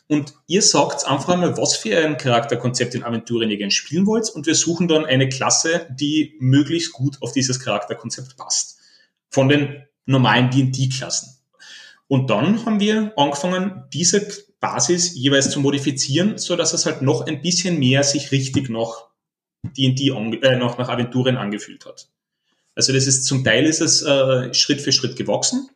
Und 0.08 0.34
ihr 0.46 0.60
sagt 0.60 1.06
einfach 1.06 1.30
einmal, 1.30 1.56
was 1.56 1.74
für 1.74 1.96
ein 1.96 2.18
Charakterkonzept 2.18 2.94
in 2.94 3.02
Aventuren 3.02 3.48
ihr 3.48 3.56
gerne 3.56 3.70
spielen 3.70 4.06
wollt 4.06 4.28
und 4.28 4.44
wir 4.44 4.54
suchen 4.54 4.88
dann 4.88 5.06
eine 5.06 5.30
Klasse, 5.30 5.86
die 5.98 6.36
möglichst 6.38 6.92
gut 6.92 7.16
auf 7.22 7.32
dieses 7.32 7.60
Charakterkonzept 7.60 8.36
passt. 8.36 8.78
Von 9.30 9.48
den 9.48 9.86
normalen 10.04 10.50
D&D-Klassen. 10.50 11.38
Und 12.08 12.28
dann 12.28 12.66
haben 12.66 12.78
wir 12.78 13.14
angefangen, 13.16 13.84
diese 13.90 14.28
Basis 14.62 15.16
jeweils 15.16 15.50
zu 15.50 15.60
modifizieren, 15.60 16.38
so 16.38 16.54
dass 16.54 16.72
es 16.72 16.86
halt 16.86 17.02
noch 17.02 17.26
ein 17.26 17.42
bisschen 17.42 17.80
mehr 17.80 18.04
sich 18.04 18.30
richtig 18.30 18.70
nach 18.70 19.08
D&D, 19.64 20.08
äh, 20.08 20.56
nach, 20.56 20.78
nach 20.78 20.88
Aventuren 20.88 21.36
angefühlt 21.36 21.84
hat. 21.84 22.08
Also 22.76 22.92
das 22.92 23.08
ist 23.08 23.24
zum 23.24 23.44
Teil 23.44 23.66
ist 23.66 23.80
es 23.80 24.02
äh, 24.02 24.54
Schritt 24.54 24.80
für 24.80 24.92
Schritt 24.92 25.16
gewachsen. 25.16 25.68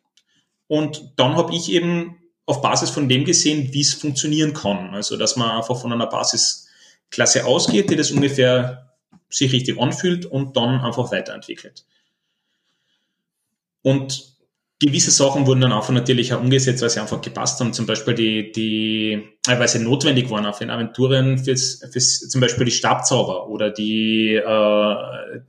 Und 0.67 1.11
dann 1.17 1.35
habe 1.35 1.53
ich 1.53 1.69
eben 1.69 2.17
auf 2.45 2.61
Basis 2.61 2.89
von 2.89 3.09
dem 3.09 3.25
gesehen, 3.25 3.73
wie 3.73 3.81
es 3.81 3.93
funktionieren 3.93 4.53
kann. 4.53 4.93
Also 4.93 5.17
dass 5.17 5.35
man 5.35 5.51
einfach 5.51 5.79
von 5.79 5.91
einer 5.91 6.07
Basisklasse 6.07 7.45
ausgeht, 7.45 7.89
die 7.89 7.97
das 7.97 8.11
ungefähr 8.11 8.95
sich 9.29 9.51
richtig 9.51 9.77
anfühlt 9.77 10.25
und 10.25 10.55
dann 10.55 10.79
einfach 10.79 11.11
weiterentwickelt. 11.11 11.85
Und 13.81 14.36
gewisse 14.79 15.11
Sachen 15.11 15.47
wurden 15.47 15.61
dann 15.61 15.71
einfach 15.71 15.93
natürlich 15.93 16.33
auch 16.33 16.41
umgesetzt, 16.41 16.81
weil 16.81 16.89
sie 16.89 16.99
einfach 16.99 17.21
gepasst 17.21 17.59
haben. 17.59 17.73
Zum 17.73 17.85
Beispiel 17.85 18.13
die, 18.13 18.51
die, 18.51 19.11
äh, 19.47 19.59
weil 19.59 19.67
sie 19.67 19.79
notwendig 19.79 20.29
waren 20.29 20.45
auf 20.45 20.59
den 20.59 20.69
Aventuren 20.69 21.39
fürs, 21.39 21.83
fürs 21.91 22.19
zum 22.29 22.41
Beispiel 22.41 22.65
die 22.65 22.71
Stabzauber 22.71 23.47
oder 23.47 23.71
die, 23.71 24.35
äh, 24.35 24.95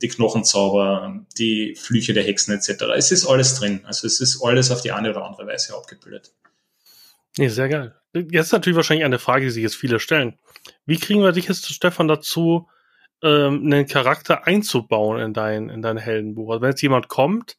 die 0.01 0.07
Knochenzauber, 0.07 1.25
die 1.37 1.75
Flüche 1.79 2.13
der 2.13 2.23
Hexen 2.23 2.55
etc. 2.55 2.85
Es 2.95 3.11
ist 3.11 3.27
alles 3.27 3.55
drin. 3.59 3.81
Also 3.85 4.07
es 4.07 4.19
ist 4.19 4.41
alles 4.43 4.71
auf 4.71 4.81
die 4.81 4.91
eine 4.91 5.11
oder 5.11 5.23
andere 5.23 5.45
Weise 5.45 5.75
abgebildet. 5.75 6.31
Nee, 7.37 7.49
sehr 7.49 7.69
geil. 7.69 7.95
Jetzt 8.13 8.47
ist 8.47 8.53
natürlich 8.53 8.75
wahrscheinlich 8.75 9.05
eine 9.05 9.19
Frage, 9.19 9.45
die 9.45 9.51
sich 9.51 9.61
jetzt 9.61 9.75
viele 9.75 9.99
stellen. 9.99 10.39
Wie 10.87 10.97
kriegen 10.97 11.21
wir 11.21 11.31
dich 11.31 11.47
jetzt, 11.47 11.71
Stefan, 11.71 12.07
dazu, 12.07 12.67
ähm, 13.21 13.61
einen 13.63 13.85
Charakter 13.85 14.47
einzubauen 14.47 15.19
in 15.19 15.33
dein, 15.33 15.69
in 15.69 15.83
dein 15.83 15.97
Heldenbuch? 15.97 16.49
Also 16.49 16.61
wenn 16.63 16.71
jetzt 16.71 16.81
jemand 16.81 17.07
kommt, 17.07 17.58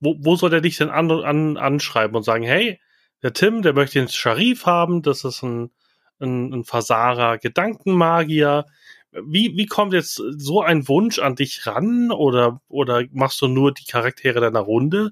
wo, 0.00 0.16
wo 0.18 0.36
soll 0.36 0.50
der 0.50 0.60
dich 0.60 0.78
denn 0.78 0.90
an, 0.90 1.10
an, 1.10 1.56
anschreiben 1.56 2.16
und 2.16 2.22
sagen, 2.22 2.44
hey, 2.44 2.80
der 3.22 3.32
Tim, 3.32 3.62
der 3.62 3.74
möchte 3.74 3.98
den 3.98 4.08
Scharif 4.08 4.66
haben, 4.66 5.02
das 5.02 5.24
ist 5.24 5.42
ein, 5.42 5.70
ein, 6.18 6.52
ein 6.52 6.64
Versarer 6.64 7.38
Gedankenmagier. 7.38 8.64
Wie, 9.12 9.56
wie 9.56 9.66
kommt 9.66 9.92
jetzt 9.92 10.14
so 10.14 10.62
ein 10.62 10.88
Wunsch 10.88 11.18
an 11.18 11.36
dich 11.36 11.66
ran 11.66 12.10
oder, 12.10 12.60
oder 12.68 13.04
machst 13.12 13.40
du 13.42 13.48
nur 13.48 13.74
die 13.74 13.84
Charaktere 13.84 14.40
deiner 14.40 14.60
Runde? 14.60 15.10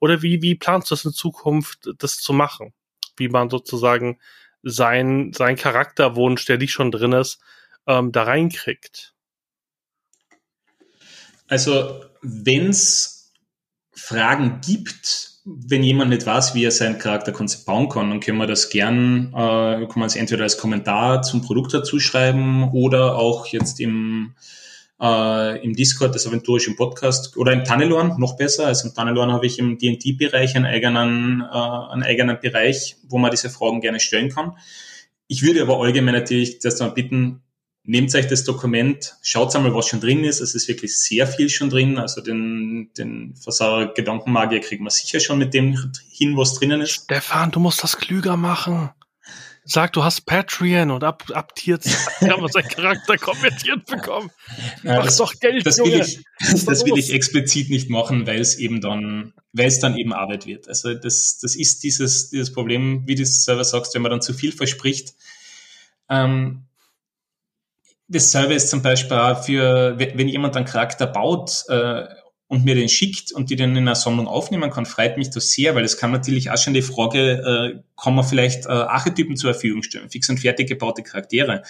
Oder 0.00 0.22
wie, 0.22 0.42
wie 0.42 0.54
planst 0.54 0.90
du 0.90 0.94
es 0.94 1.04
in 1.04 1.12
Zukunft, 1.12 1.88
das 1.98 2.18
zu 2.18 2.32
machen? 2.32 2.72
Wie 3.16 3.28
man 3.28 3.50
sozusagen 3.50 4.18
sein, 4.62 5.32
sein 5.32 5.56
Charakterwunsch, 5.56 6.44
der 6.46 6.58
dich 6.58 6.72
schon 6.72 6.90
drin 6.90 7.12
ist, 7.12 7.38
ähm, 7.86 8.12
da 8.12 8.24
reinkriegt? 8.24 9.14
Also, 11.48 12.04
wenn's 12.22 13.23
Fragen 13.94 14.60
gibt, 14.64 15.34
wenn 15.44 15.82
jemand 15.82 16.10
nicht 16.10 16.24
weiß, 16.24 16.54
wie 16.54 16.64
er 16.64 16.70
sein 16.70 16.98
Charakterkonzept 16.98 17.66
bauen 17.66 17.88
kann, 17.88 18.10
dann 18.10 18.20
können 18.20 18.38
wir 18.38 18.46
das 18.46 18.70
gern, 18.70 19.28
äh, 19.28 19.86
kann 19.86 19.98
man 19.98 20.06
es 20.06 20.16
entweder 20.16 20.44
als 20.44 20.56
Kommentar 20.56 21.22
zum 21.22 21.42
Produkt 21.42 21.74
dazu 21.74 22.00
schreiben 22.00 22.70
oder 22.72 23.16
auch 23.16 23.46
jetzt 23.46 23.78
im, 23.78 24.34
äh, 25.00 25.62
im 25.62 25.74
Discord 25.74 26.14
des 26.14 26.26
Aventurischen 26.26 26.76
Podcast 26.76 27.36
oder 27.36 27.52
im 27.52 27.64
Tannelorn, 27.64 28.18
noch 28.18 28.38
besser. 28.38 28.66
Also 28.66 28.88
im 28.88 28.94
Tannelorn 28.94 29.32
habe 29.32 29.44
ich 29.46 29.58
im 29.58 29.76
D&D-Bereich 29.76 30.56
einen 30.56 30.64
eigenen, 30.64 31.42
äh, 31.42 31.92
einen 31.92 32.02
eigenen 32.02 32.40
Bereich, 32.40 32.96
wo 33.08 33.18
man 33.18 33.30
diese 33.30 33.50
Fragen 33.50 33.82
gerne 33.82 34.00
stellen 34.00 34.30
kann. 34.30 34.52
Ich 35.26 35.42
würde 35.42 35.60
aber 35.60 35.78
allgemein 35.78 36.14
natürlich 36.14 36.58
das 36.60 36.76
dann 36.76 36.94
bitten, 36.94 37.42
nehmt 37.84 38.14
euch 38.14 38.26
das 38.26 38.44
Dokument, 38.44 39.16
schaut 39.22 39.54
einmal, 39.54 39.74
was 39.74 39.88
schon 39.88 40.00
drin 40.00 40.24
ist. 40.24 40.40
Es 40.40 40.54
ist 40.54 40.68
wirklich 40.68 40.98
sehr 40.98 41.26
viel 41.26 41.48
schon 41.48 41.70
drin. 41.70 41.98
Also 41.98 42.20
den, 42.20 42.90
den 42.96 43.36
Versager 43.36 43.92
Gedankenmagier 43.92 44.60
kriegen 44.60 44.84
wir 44.84 44.90
sicher 44.90 45.20
schon 45.20 45.38
mit 45.38 45.54
dem 45.54 45.78
hin, 46.10 46.36
was 46.36 46.54
drinnen 46.54 46.80
ist. 46.80 47.04
Stefan, 47.04 47.50
du 47.50 47.60
musst 47.60 47.82
das 47.82 47.96
klüger 47.96 48.36
machen. 48.36 48.90
Sag, 49.66 49.94
du 49.94 50.04
hast 50.04 50.26
Patreon 50.26 50.90
und 50.90 51.04
ab, 51.04 51.24
ab 51.32 51.54
Tier 51.54 51.80
2 51.80 51.90
haben 52.30 52.42
wir 52.42 52.48
seinen 52.48 52.68
Charakter 52.68 53.16
kommentiert 53.16 53.86
bekommen. 53.86 54.30
Mach 54.82 55.16
doch 55.16 55.32
Geld, 55.40 55.64
das 55.64 55.78
Junge. 55.78 55.92
Will 55.92 56.00
ich, 56.02 56.22
das, 56.38 56.64
das 56.66 56.84
will 56.84 56.98
ich 56.98 57.12
explizit 57.14 57.70
nicht 57.70 57.88
machen, 57.88 58.26
weil 58.26 58.40
es 58.40 58.58
eben 58.58 58.82
dann, 58.82 59.32
weil 59.54 59.68
es 59.68 59.80
dann 59.80 59.96
eben 59.96 60.12
Arbeit 60.12 60.44
wird. 60.44 60.68
Also 60.68 60.92
das, 60.92 61.38
das 61.40 61.56
ist 61.56 61.82
dieses, 61.82 62.28
dieses 62.28 62.52
Problem, 62.52 63.04
wie 63.06 63.14
du 63.14 63.24
selber 63.24 63.64
sagst, 63.64 63.94
wenn 63.94 64.02
man 64.02 64.10
dann 64.10 64.20
zu 64.20 64.34
viel 64.34 64.52
verspricht. 64.52 65.14
Ähm, 66.10 66.66
dasselbe 68.08 68.54
ist 68.54 68.70
zum 68.70 68.82
Beispiel 68.82 69.16
auch 69.16 69.44
für, 69.44 69.98
wenn 69.98 70.28
jemand 70.28 70.56
einen 70.56 70.66
Charakter 70.66 71.06
baut 71.06 71.64
äh, 71.68 72.04
und 72.46 72.64
mir 72.64 72.74
den 72.74 72.88
schickt 72.88 73.32
und 73.32 73.50
die 73.50 73.56
dann 73.56 73.70
in 73.70 73.78
einer 73.78 73.94
Sammlung 73.94 74.28
aufnehmen 74.28 74.70
kann, 74.70 74.86
freut 74.86 75.16
mich 75.16 75.30
das 75.30 75.50
sehr, 75.50 75.74
weil 75.74 75.84
es 75.84 75.96
kann 75.96 76.12
natürlich 76.12 76.50
auch 76.50 76.58
schon 76.58 76.74
die 76.74 76.82
Frage, 76.82 77.74
äh, 77.76 77.82
kann 78.00 78.14
man 78.14 78.24
vielleicht 78.24 78.66
äh, 78.66 78.70
Archetypen 78.70 79.36
zur 79.36 79.52
Verfügung 79.52 79.82
stellen, 79.82 80.10
fix 80.10 80.28
und 80.28 80.38
fertig 80.38 80.68
gebaute 80.68 81.02
Charaktere. 81.02 81.62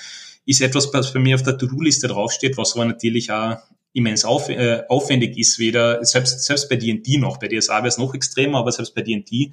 Ist 0.47 0.61
etwas, 0.61 0.93
was 0.93 1.13
bei 1.13 1.21
mir 1.21 1.37
auf 1.37 1.43
der 1.43 1.57
To-Do-Liste 1.57 2.09
draufsteht, 2.09 2.59
was 2.59 2.75
aber 2.75 2.85
natürlich 2.85 3.31
auch 3.31 3.57
immens 3.95 4.25
auf, 4.25 4.49
äh, 4.49 4.83
aufwendig 4.89 5.39
ist, 5.39 5.59
weder 5.61 6.05
selbst, 6.05 6.45
selbst 6.45 6.69
bei 6.69 6.77
D&D 6.77 7.17
noch, 7.19 7.39
bei 7.39 7.47
DSA 7.47 7.77
wäre 7.77 7.89
es 7.89 7.97
noch 7.97 8.13
extremer, 8.13 8.59
aber 8.59 8.73
selbst 8.73 8.95
bei 8.95 9.03
D&D, 9.03 9.53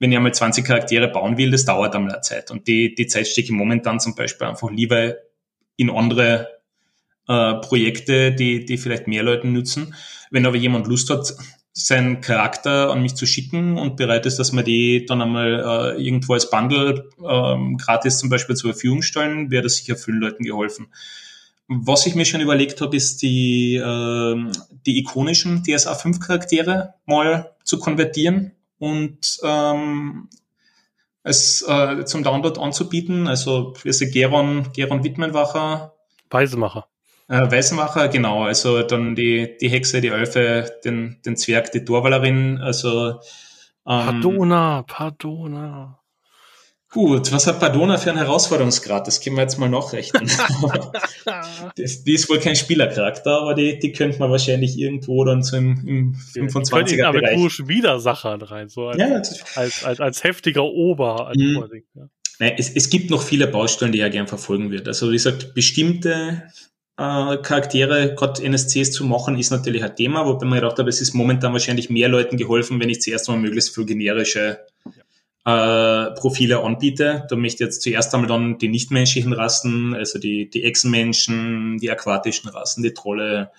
wenn 0.00 0.10
ich 0.10 0.16
einmal 0.16 0.34
20 0.34 0.64
Charaktere 0.64 1.08
bauen 1.08 1.38
will, 1.38 1.52
das 1.52 1.64
dauert 1.64 1.94
einmal 1.94 2.14
eine 2.14 2.20
Zeit. 2.20 2.50
Und 2.50 2.66
die, 2.66 2.94
die 2.96 3.06
Zeit 3.06 3.28
stecke 3.28 3.46
ich 3.46 3.52
momentan 3.52 4.00
zum 4.00 4.16
Beispiel 4.16 4.48
einfach 4.48 4.70
lieber 4.70 5.14
in 5.78 5.88
andere 5.88 6.48
äh, 7.28 7.54
Projekte, 7.54 8.32
die, 8.32 8.66
die 8.66 8.76
vielleicht 8.76 9.06
mehr 9.06 9.22
Leuten 9.22 9.52
nützen. 9.52 9.94
Wenn 10.30 10.44
aber 10.44 10.56
jemand 10.56 10.86
Lust 10.86 11.08
hat, 11.08 11.34
seinen 11.72 12.20
Charakter 12.20 12.90
an 12.90 13.02
mich 13.02 13.14
zu 13.14 13.24
schicken 13.24 13.78
und 13.78 13.96
bereit 13.96 14.26
ist, 14.26 14.38
dass 14.38 14.52
wir 14.52 14.64
die 14.64 15.06
dann 15.06 15.22
einmal 15.22 15.94
äh, 15.96 16.02
irgendwo 16.02 16.34
als 16.34 16.50
Bundle 16.50 17.08
ähm, 17.24 17.76
gratis 17.76 18.18
zum 18.18 18.30
Beispiel 18.30 18.56
zur 18.56 18.72
Verfügung 18.72 19.02
stellen, 19.02 19.52
wäre 19.52 19.62
das 19.62 19.76
sicher 19.76 19.96
vielen 19.96 20.18
Leuten 20.18 20.42
geholfen. 20.42 20.88
Was 21.68 22.06
ich 22.06 22.16
mir 22.16 22.24
schon 22.24 22.40
überlegt 22.40 22.80
habe, 22.80 22.96
ist 22.96 23.22
die, 23.22 23.76
äh, 23.76 24.52
die 24.86 24.98
ikonischen 24.98 25.62
DSA 25.62 25.94
5 25.94 26.18
Charaktere 26.18 26.94
mal 27.06 27.52
zu 27.62 27.78
konvertieren 27.78 28.52
und 28.78 29.38
ähm, 29.44 30.28
es 31.28 31.62
äh, 31.62 32.04
zum 32.04 32.22
Download 32.22 32.60
anzubieten. 32.60 33.28
Also 33.28 33.74
ist 33.84 34.00
Geron, 34.12 34.68
Geron 34.72 35.04
Wittmenwacher. 35.04 35.94
Weisemacher. 36.30 36.86
Äh, 37.28 37.50
Weisenmacher, 37.50 38.08
genau. 38.08 38.44
Also 38.44 38.82
dann 38.82 39.14
die, 39.14 39.56
die 39.60 39.68
Hexe, 39.68 40.00
die 40.00 40.08
Elfe, 40.08 40.72
den, 40.84 41.20
den 41.24 41.36
Zwerg, 41.36 41.70
die 41.72 41.84
Torwallerin. 41.84 42.58
Also 42.58 43.10
ähm, 43.10 43.20
Pardona, 43.84 44.82
Pardona. 44.86 45.98
Gut, 46.90 47.30
was 47.32 47.46
hat 47.46 47.60
Pardona 47.60 47.98
für 47.98 48.08
einen 48.08 48.18
Herausforderungsgrad? 48.18 49.06
Das 49.06 49.20
können 49.20 49.36
wir 49.36 49.42
jetzt 49.42 49.58
mal 49.58 49.68
nachrechnen. 49.68 50.24
das, 51.76 52.02
die 52.02 52.14
ist 52.14 52.30
wohl 52.30 52.38
kein 52.38 52.56
Spielercharakter, 52.56 53.42
aber 53.42 53.54
die, 53.54 53.78
die 53.78 53.92
könnte 53.92 54.18
man 54.18 54.30
wahrscheinlich 54.30 54.78
irgendwo 54.78 55.22
dann 55.24 55.42
so 55.42 55.58
im, 55.58 55.86
im 55.86 56.14
25er 56.50 57.12
Bereich. 57.12 57.34
Aber 57.34 57.68
Widersacher 57.68 58.40
rein, 58.40 58.70
so 58.70 58.88
als, 58.88 58.98
ja, 58.98 59.06
als, 59.54 59.84
als, 59.84 60.00
als, 60.00 60.24
heftiger 60.24 60.64
Ober. 60.64 61.28
Als 61.28 61.36
mhm. 61.36 61.82
ja. 61.94 62.08
Nein, 62.38 62.54
es, 62.56 62.70
es 62.74 62.88
gibt 62.88 63.10
noch 63.10 63.22
viele 63.22 63.48
Baustellen, 63.48 63.92
die 63.92 64.00
er 64.00 64.08
gern 64.08 64.26
verfolgen 64.26 64.70
wird. 64.70 64.88
Also 64.88 65.10
wie 65.10 65.14
gesagt, 65.14 65.52
bestimmte 65.52 66.44
äh, 66.96 67.36
Charaktere, 67.36 68.14
gerade 68.14 68.42
NSCs 68.42 68.92
zu 68.92 69.04
machen, 69.04 69.38
ist 69.38 69.50
natürlich 69.50 69.84
ein 69.84 69.94
Thema, 69.94 70.24
wobei 70.24 70.46
man 70.46 70.60
gedacht 70.60 70.78
habe, 70.78 70.88
es 70.88 71.02
ist 71.02 71.12
momentan 71.12 71.52
wahrscheinlich 71.52 71.90
mehr 71.90 72.08
Leuten 72.08 72.38
geholfen, 72.38 72.80
wenn 72.80 72.88
ich 72.88 73.02
zuerst 73.02 73.28
mal 73.28 73.36
möglichst 73.36 73.74
viel 73.74 73.84
generische 73.84 74.60
äh, 75.44 76.10
Profile 76.14 76.62
anbiete. 76.62 77.26
Da 77.28 77.36
möchte 77.36 77.62
ich 77.62 77.68
jetzt 77.68 77.82
zuerst 77.82 78.14
einmal 78.14 78.28
dann 78.28 78.58
die 78.58 78.68
nichtmenschlichen 78.68 79.32
Rassen, 79.32 79.94
also 79.94 80.18
die, 80.18 80.50
die 80.50 80.64
Echsenmenschen, 80.64 81.78
die 81.78 81.90
aquatischen 81.90 82.50
Rassen, 82.50 82.82
die 82.82 82.94
Trolle. 82.94 83.50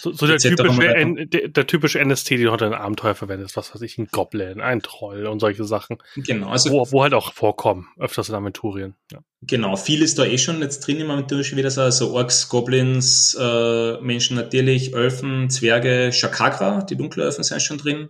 So, 0.00 0.12
so 0.12 0.26
der, 0.26 0.38
typische, 0.38 0.94
N, 0.94 1.28
der, 1.30 1.48
der, 1.48 1.66
typische 1.66 1.98
NST, 1.98 2.30
den 2.30 2.42
du 2.42 2.52
heute 2.52 2.66
in 2.66 2.74
Abenteuer 2.74 3.14
verwendest, 3.14 3.56
was 3.56 3.74
weiß 3.74 3.82
ich, 3.82 3.98
ein 3.98 4.08
Goblin, 4.12 4.60
ein 4.60 4.80
Troll 4.80 5.26
und 5.26 5.40
solche 5.40 5.64
Sachen. 5.64 5.98
Genau. 6.14 6.50
Also, 6.50 6.70
wo, 6.70 6.86
wo 6.92 7.02
halt 7.02 7.12
auch 7.12 7.32
vorkommen, 7.32 7.88
öfters 7.98 8.28
in 8.28 8.36
Aventurien. 8.36 8.94
Ja. 9.10 9.18
Genau, 9.42 9.76
viel 9.76 10.02
ist 10.02 10.18
da 10.18 10.24
eh 10.24 10.38
schon 10.38 10.60
jetzt 10.60 10.86
drin 10.86 11.00
im 11.00 11.10
Aventurien 11.10 11.56
wieder 11.56 11.70
so, 11.70 11.80
also 11.80 12.12
Orks, 12.12 12.48
Goblins, 12.48 13.36
äh, 13.40 14.00
Menschen 14.00 14.36
natürlich, 14.36 14.94
Elfen, 14.94 15.50
Zwerge, 15.50 16.12
Shakagra, 16.12 16.82
die 16.82 16.96
Dunkelelfen 16.96 17.42
sind 17.42 17.62
schon 17.62 17.78
drin. 17.78 18.08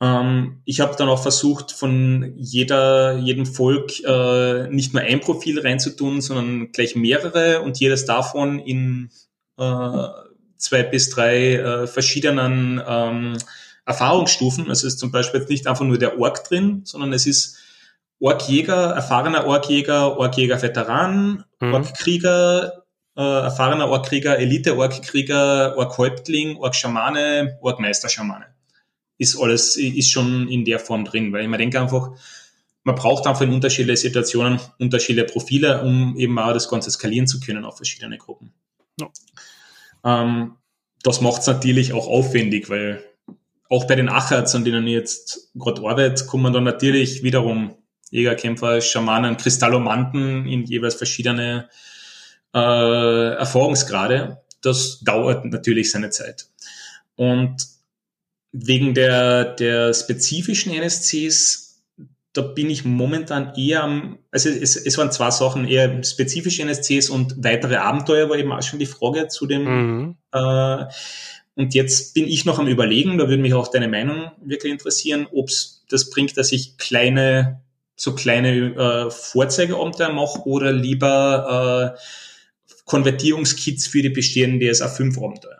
Ähm, 0.00 0.62
ich 0.64 0.80
habe 0.80 0.96
dann 0.96 1.08
auch 1.08 1.22
versucht, 1.22 1.72
von 1.72 2.32
jeder, 2.36 3.18
jedem 3.18 3.46
Volk 3.46 4.00
äh, 4.04 4.68
nicht 4.68 4.94
nur 4.94 5.02
ein 5.02 5.20
Profil 5.20 5.60
reinzutun, 5.60 6.20
sondern 6.20 6.72
gleich 6.72 6.94
mehrere 6.94 7.62
und 7.62 7.80
jedes 7.80 8.04
davon 8.04 8.58
in 8.58 9.10
äh, 9.58 10.08
zwei 10.56 10.82
bis 10.82 11.10
drei 11.10 11.54
äh, 11.54 11.86
verschiedenen 11.86 12.82
ähm, 12.86 13.38
Erfahrungsstufen. 13.86 14.68
Also 14.68 14.86
es 14.86 14.94
ist 14.94 15.00
zum 15.00 15.10
Beispiel 15.10 15.40
jetzt 15.40 15.50
nicht 15.50 15.66
einfach 15.66 15.84
nur 15.84 15.98
der 15.98 16.18
Ork 16.18 16.44
drin, 16.44 16.82
sondern 16.84 17.12
es 17.12 17.26
ist 17.26 17.58
Orkjäger, 18.20 18.94
erfahrener 18.94 19.46
Orkjäger, 19.46 20.18
Orkjäger-Veteran, 20.18 21.44
mhm. 21.60 21.74
Orkkrieger, 21.74 22.84
äh, 23.16 23.22
erfahrener 23.22 23.88
Orkkrieger, 23.88 24.38
Elite-Orkkrieger, 24.38 25.76
Orkhäuptling, 25.76 26.56
Orkschamane, 26.56 27.58
Orkmeister-Schamane. 27.62 28.57
Ist 29.18 29.38
alles, 29.38 29.76
ist 29.76 30.10
schon 30.10 30.48
in 30.48 30.64
der 30.64 30.78
Form 30.78 31.04
drin, 31.04 31.32
weil 31.32 31.42
ich 31.42 31.48
mir 31.48 31.58
denke 31.58 31.80
einfach, 31.80 32.12
man 32.84 32.94
braucht 32.94 33.26
einfach 33.26 33.42
in 33.42 33.52
unterschiedliche 33.52 33.98
Situationen 33.98 34.60
unterschiedliche 34.78 35.26
Profile, 35.26 35.82
um 35.82 36.16
eben 36.16 36.38
auch 36.38 36.52
das 36.52 36.68
Ganze 36.68 36.90
skalieren 36.90 37.26
zu 37.26 37.40
können 37.40 37.64
auf 37.64 37.76
verschiedene 37.76 38.16
Gruppen. 38.16 38.52
Ja. 38.98 39.10
Ähm, 40.04 40.54
das 41.02 41.20
macht 41.20 41.42
es 41.42 41.46
natürlich 41.46 41.92
auch 41.92 42.06
aufwendig, 42.06 42.70
weil 42.70 43.04
auch 43.68 43.86
bei 43.86 43.94
den 43.94 44.08
Achards, 44.08 44.54
an 44.54 44.64
denen 44.64 44.86
ich 44.86 44.94
jetzt 44.94 45.50
gerade 45.54 45.82
arbeite, 45.82 46.24
kommen 46.26 46.52
dann 46.52 46.64
natürlich 46.64 47.22
wiederum 47.22 47.74
Jägerkämpfer, 48.10 48.80
Schamanen, 48.80 49.36
Kristallomanten 49.36 50.46
in 50.46 50.64
jeweils 50.64 50.94
verschiedene 50.94 51.68
äh, 52.54 53.34
Erfahrungsgrade. 53.34 54.40
Das 54.62 55.00
dauert 55.00 55.44
natürlich 55.44 55.90
seine 55.90 56.10
Zeit. 56.10 56.46
Und 57.16 57.66
wegen 58.52 58.94
der, 58.94 59.44
der 59.44 59.92
spezifischen 59.94 60.72
NSCs, 60.72 61.82
da 62.32 62.42
bin 62.42 62.70
ich 62.70 62.84
momentan 62.84 63.54
eher 63.56 63.82
am, 63.82 64.18
also 64.30 64.48
es, 64.48 64.76
es 64.76 64.98
waren 64.98 65.12
zwei 65.12 65.30
Sachen, 65.30 65.66
eher 65.66 66.02
spezifische 66.04 66.62
NSCs 66.62 67.10
und 67.10 67.36
weitere 67.42 67.76
Abenteuer 67.76 68.28
war 68.28 68.36
eben 68.36 68.52
auch 68.52 68.62
schon 68.62 68.78
die 68.78 68.86
Frage 68.86 69.28
zu 69.28 69.46
dem, 69.46 69.64
mhm. 69.64 70.16
äh, 70.32 70.84
und 71.58 71.74
jetzt 71.74 72.14
bin 72.14 72.28
ich 72.28 72.44
noch 72.44 72.60
am 72.60 72.68
überlegen, 72.68 73.18
da 73.18 73.28
würde 73.28 73.42
mich 73.42 73.52
auch 73.52 73.66
deine 73.66 73.88
Meinung 73.88 74.30
wirklich 74.40 74.70
interessieren, 74.70 75.26
ob 75.32 75.48
es 75.48 75.84
das 75.90 76.08
bringt, 76.08 76.36
dass 76.36 76.52
ich 76.52 76.76
kleine, 76.76 77.62
so 77.96 78.14
kleine 78.14 78.76
äh, 78.76 79.10
Vorzeigeabenteuer 79.10 80.12
mache 80.12 80.46
oder 80.46 80.70
lieber 80.70 81.96
äh, 81.96 82.00
Konvertierungskits 82.84 83.88
für 83.88 84.02
die 84.02 84.10
bestehenden 84.10 84.60
DSA 84.60 84.86
5 84.86 85.18
Abenteuer. 85.18 85.57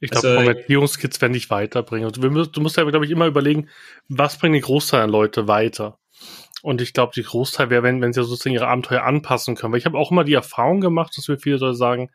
Ich 0.00 0.10
glaube, 0.10 0.28
also, 0.28 0.44
Konvertierungskits 0.44 1.20
werden 1.20 1.32
dich 1.32 1.50
weiterbringen. 1.50 2.06
Also, 2.06 2.20
du 2.20 2.60
musst 2.60 2.76
ja, 2.76 2.84
glaube 2.84 3.04
ich, 3.04 3.10
immer 3.10 3.26
überlegen, 3.26 3.68
was 4.08 4.38
bringt 4.38 4.54
den 4.54 4.62
Großteil 4.62 5.02
an 5.02 5.10
Leute 5.10 5.48
weiter. 5.48 5.98
Und 6.62 6.80
ich 6.80 6.92
glaube, 6.92 7.12
die 7.14 7.22
Großteil 7.22 7.70
wäre, 7.70 7.82
wenn, 7.82 8.00
wenn 8.00 8.12
sie 8.12 8.22
sozusagen 8.22 8.54
ihre 8.54 8.68
Abenteuer 8.68 9.04
anpassen 9.04 9.54
können. 9.54 9.72
Weil 9.72 9.78
ich 9.78 9.86
habe 9.86 9.98
auch 9.98 10.10
immer 10.10 10.24
die 10.24 10.34
Erfahrung 10.34 10.80
gemacht, 10.80 11.16
dass 11.16 11.28
wir 11.28 11.38
viele 11.38 11.56
Leute 11.56 11.74
sagen, 11.74 12.10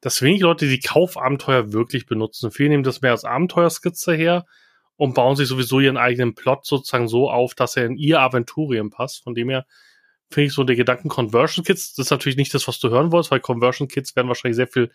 dass 0.00 0.22
wenige 0.22 0.44
Leute 0.44 0.68
die 0.68 0.80
Kaufabenteuer 0.80 1.72
wirklich 1.72 2.06
benutzen. 2.06 2.50
Viele 2.50 2.70
nehmen 2.70 2.82
das 2.82 3.00
mehr 3.00 3.12
als 3.12 3.24
Abenteuerskizze 3.24 4.14
her 4.14 4.46
und 4.96 5.14
bauen 5.14 5.36
sich 5.36 5.48
sowieso 5.48 5.80
ihren 5.80 5.96
eigenen 5.96 6.34
Plot 6.34 6.66
sozusagen 6.66 7.08
so 7.08 7.30
auf, 7.30 7.54
dass 7.54 7.76
er 7.76 7.86
in 7.86 7.96
ihr 7.96 8.20
Aventurien 8.20 8.90
passt. 8.90 9.22
Von 9.22 9.34
dem 9.34 9.48
her 9.48 9.66
finde 10.30 10.48
ich 10.48 10.52
so 10.52 10.64
der 10.64 10.76
Gedanken 10.76 11.08
Conversion 11.08 11.64
Kits, 11.64 11.94
das 11.94 12.06
ist 12.06 12.10
natürlich 12.10 12.36
nicht 12.36 12.52
das, 12.52 12.68
was 12.68 12.78
du 12.80 12.90
hören 12.90 13.12
wolltest, 13.12 13.30
weil 13.30 13.40
Conversion 13.40 13.88
Kits 13.88 14.14
werden 14.14 14.28
wahrscheinlich 14.28 14.56
sehr 14.56 14.68
viel, 14.68 14.90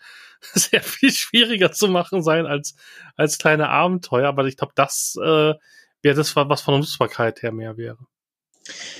sehr 0.54 0.82
viel 0.82 1.12
schwieriger 1.12 1.72
zu 1.72 1.88
machen 1.88 2.22
sein 2.22 2.46
als, 2.46 2.74
als 3.16 3.38
kleine 3.38 3.68
Abenteuer. 3.68 4.28
Aber 4.28 4.44
ich 4.46 4.56
glaube, 4.56 4.72
das 4.76 5.16
äh, 5.20 5.54
wäre 6.02 6.14
das, 6.14 6.36
was 6.36 6.60
von 6.60 6.74
der 6.74 6.80
Nutzbarkeit 6.80 7.42
her 7.42 7.52
mehr 7.52 7.76
wäre. 7.76 7.98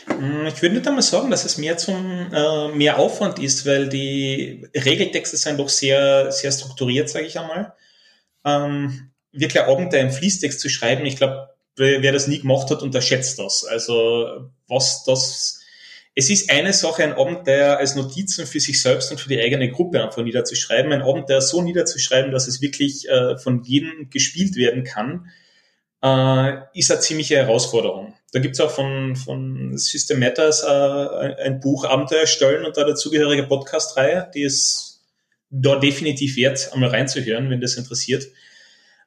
Mm, 0.06 0.46
ich 0.46 0.60
würde 0.60 0.76
nicht 0.76 0.86
einmal 0.86 1.02
sagen, 1.02 1.30
dass 1.30 1.44
es 1.44 1.58
mehr 1.58 1.76
zum 1.76 2.30
äh, 2.32 2.68
mehr 2.68 2.98
Aufwand 2.98 3.38
ist, 3.38 3.66
weil 3.66 3.88
die 3.88 4.66
Regeltexte 4.74 5.36
sind 5.36 5.58
doch 5.58 5.68
sehr, 5.68 6.30
sehr 6.32 6.52
strukturiert, 6.52 7.08
sage 7.08 7.26
ich 7.26 7.38
einmal. 7.38 7.74
Ähm, 8.44 9.10
wirklich 9.32 9.62
Abenteuer 9.62 10.02
im 10.02 10.12
Fließtext 10.12 10.60
zu 10.60 10.68
schreiben, 10.68 11.06
ich 11.06 11.16
glaube, 11.16 11.48
wer 11.76 12.12
das 12.12 12.28
nie 12.28 12.40
gemacht 12.40 12.70
hat, 12.70 12.82
unterschätzt 12.82 13.38
das. 13.38 13.64
Also 13.64 14.50
was 14.68 15.04
das 15.04 15.60
es 16.14 16.30
ist 16.30 16.50
eine 16.50 16.72
Sache, 16.72 17.02
ein 17.02 17.12
Abenteuer 17.12 17.76
als 17.76 17.96
Notizen 17.96 18.46
für 18.46 18.60
sich 18.60 18.80
selbst 18.80 19.10
und 19.10 19.20
für 19.20 19.28
die 19.28 19.40
eigene 19.40 19.70
Gruppe 19.70 20.02
einfach 20.02 20.22
niederzuschreiben, 20.22 20.92
ein 20.92 21.02
Abenteuer 21.02 21.40
so 21.40 21.60
niederzuschreiben, 21.60 22.30
dass 22.30 22.46
es 22.46 22.60
wirklich 22.60 23.08
äh, 23.08 23.36
von 23.36 23.62
jedem 23.64 24.10
gespielt 24.10 24.54
werden 24.56 24.84
kann, 24.84 25.28
äh, 26.02 26.58
ist 26.78 26.90
eine 26.92 27.00
ziemliche 27.00 27.36
Herausforderung. 27.36 28.14
Da 28.32 28.38
gibt's 28.38 28.60
auch 28.60 28.70
von, 28.70 29.16
von 29.16 29.76
System 29.76 30.20
Matters 30.20 30.62
äh, 30.62 31.34
ein 31.42 31.58
Buch 31.60 31.84
Abenteuer 31.84 32.26
stellen 32.26 32.64
und 32.64 32.76
da 32.76 32.84
dazugehörige 32.84 33.44
Podcast-Reihe, 33.44 34.30
die 34.34 34.42
ist 34.42 35.02
da 35.50 35.76
definitiv 35.76 36.36
wert, 36.36 36.70
einmal 36.72 36.90
reinzuhören, 36.90 37.50
wenn 37.50 37.60
das 37.60 37.76
interessiert. 37.76 38.26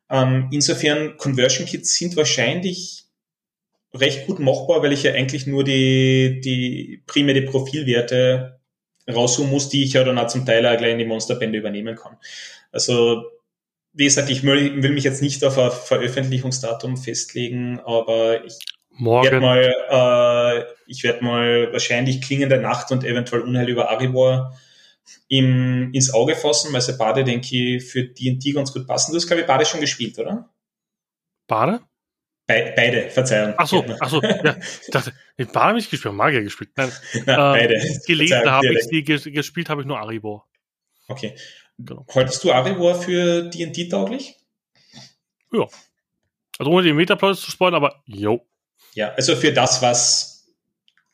Ähm, 0.10 0.50
insofern, 0.52 1.18
Conversion 1.18 1.66
Kits 1.66 1.96
sind 1.96 2.16
wahrscheinlich 2.16 3.07
recht 3.94 4.28
gut 4.28 4.40
machbar, 4.40 4.82
weil 4.82 4.94
ich 4.94 5.04
ja 5.04 5.14
eigentlich 5.14 5.48
nur 5.48 5.64
die, 5.64 6.42
die 6.44 7.04
primär 7.08 7.34
die 7.34 7.42
Profilwerte 7.42 8.60
rausholen 9.10 9.52
muss, 9.52 9.70
die 9.70 9.84
ich 9.84 9.94
ja 9.94 10.04
dann 10.04 10.18
auch 10.18 10.28
zum 10.28 10.46
Teil 10.46 10.66
auch 10.66 10.78
gleich 10.78 10.92
in 10.92 11.00
die 11.00 11.06
Monsterbände 11.06 11.60
übernehmen 11.60 11.96
kann. 11.96 12.18
Also 12.72 13.24
wie 13.94 14.06
gesagt, 14.06 14.30
ich 14.30 14.44
will, 14.44 14.92
mich 14.92 15.04
jetzt 15.04 15.22
nicht 15.22 15.44
auf 15.44 15.58
ein 15.58 15.72
Veröffentlichungsdatum 15.72 16.98
festlegen, 16.98 17.80
aber 17.80 18.46
ich 18.46 18.60
werde 19.00 19.40
mal, 19.40 19.74
äh, 19.90 20.66
ich 20.86 21.04
werde 21.04 21.24
mal 21.24 21.72
wahrscheinlich 21.72 22.22
klingende 22.22 22.60
Nacht 22.60 22.92
und 22.92 23.04
eventuell 23.04 23.42
Unheil 23.42 23.70
über 23.70 23.90
Arivor 23.90 24.56
im, 25.30 25.92
ins 25.94 26.14
Auge 26.14 26.36
fassen, 26.36 26.74
weil 26.74 26.82
sie 26.82 26.98
Bade, 26.98 27.24
denke 27.24 27.56
ich, 27.56 27.86
für 27.86 28.04
D&D 28.04 28.52
ganz 28.52 28.72
gut 28.72 28.86
passen. 28.86 29.12
Du 29.12 29.18
hast, 29.18 29.28
glaube 29.28 29.42
ich, 29.42 29.48
Bade 29.48 29.66
schon 29.66 29.82
gespielt, 29.82 30.20
oder? 30.20 30.50
Bade? 31.48 31.80
Be 32.48 32.74
beide, 32.78 33.10
Verzeihung. 33.10 33.54
Ach 33.58 33.68
so, 33.68 33.84
ach 34.00 34.10
so, 34.10 34.22
ja. 34.22 34.56
Ich 34.82 34.90
dachte, 34.90 35.14
ich 35.36 35.48
habe 35.54 35.80
ich 35.80 35.90
gespielt, 35.90 36.14
Magier 36.14 36.42
gespielt. 36.44 36.70
Nein, 36.78 36.92
Na, 37.26 37.58
ähm, 37.58 37.68
beide. 37.68 38.00
Gelesen 38.06 38.50
habe 38.50 38.74
ich 38.74 38.84
sie, 38.86 39.04
gespielt 39.04 39.70
habe 39.70 39.82
ich 39.82 39.88
nur 39.88 40.00
Arivor. 40.00 40.48
Okay. 41.10 41.36
Genau. 41.78 42.06
Haltest 42.14 42.44
du 42.44 42.52
Arivor 42.54 42.96
für 42.96 43.44
D&D 43.50 43.90
tauglich? 43.90 44.36
Ja. 45.52 45.68
Also 46.58 46.72
ohne 46.72 46.84
die 46.84 46.94
Metaplots 46.94 47.42
zu 47.42 47.52
spoilern, 47.52 47.76
aber 47.76 48.02
jo. 48.06 48.48
Ja, 48.96 49.14
also 49.14 49.36
für 49.36 49.52
das, 49.52 49.82
was 49.82 50.48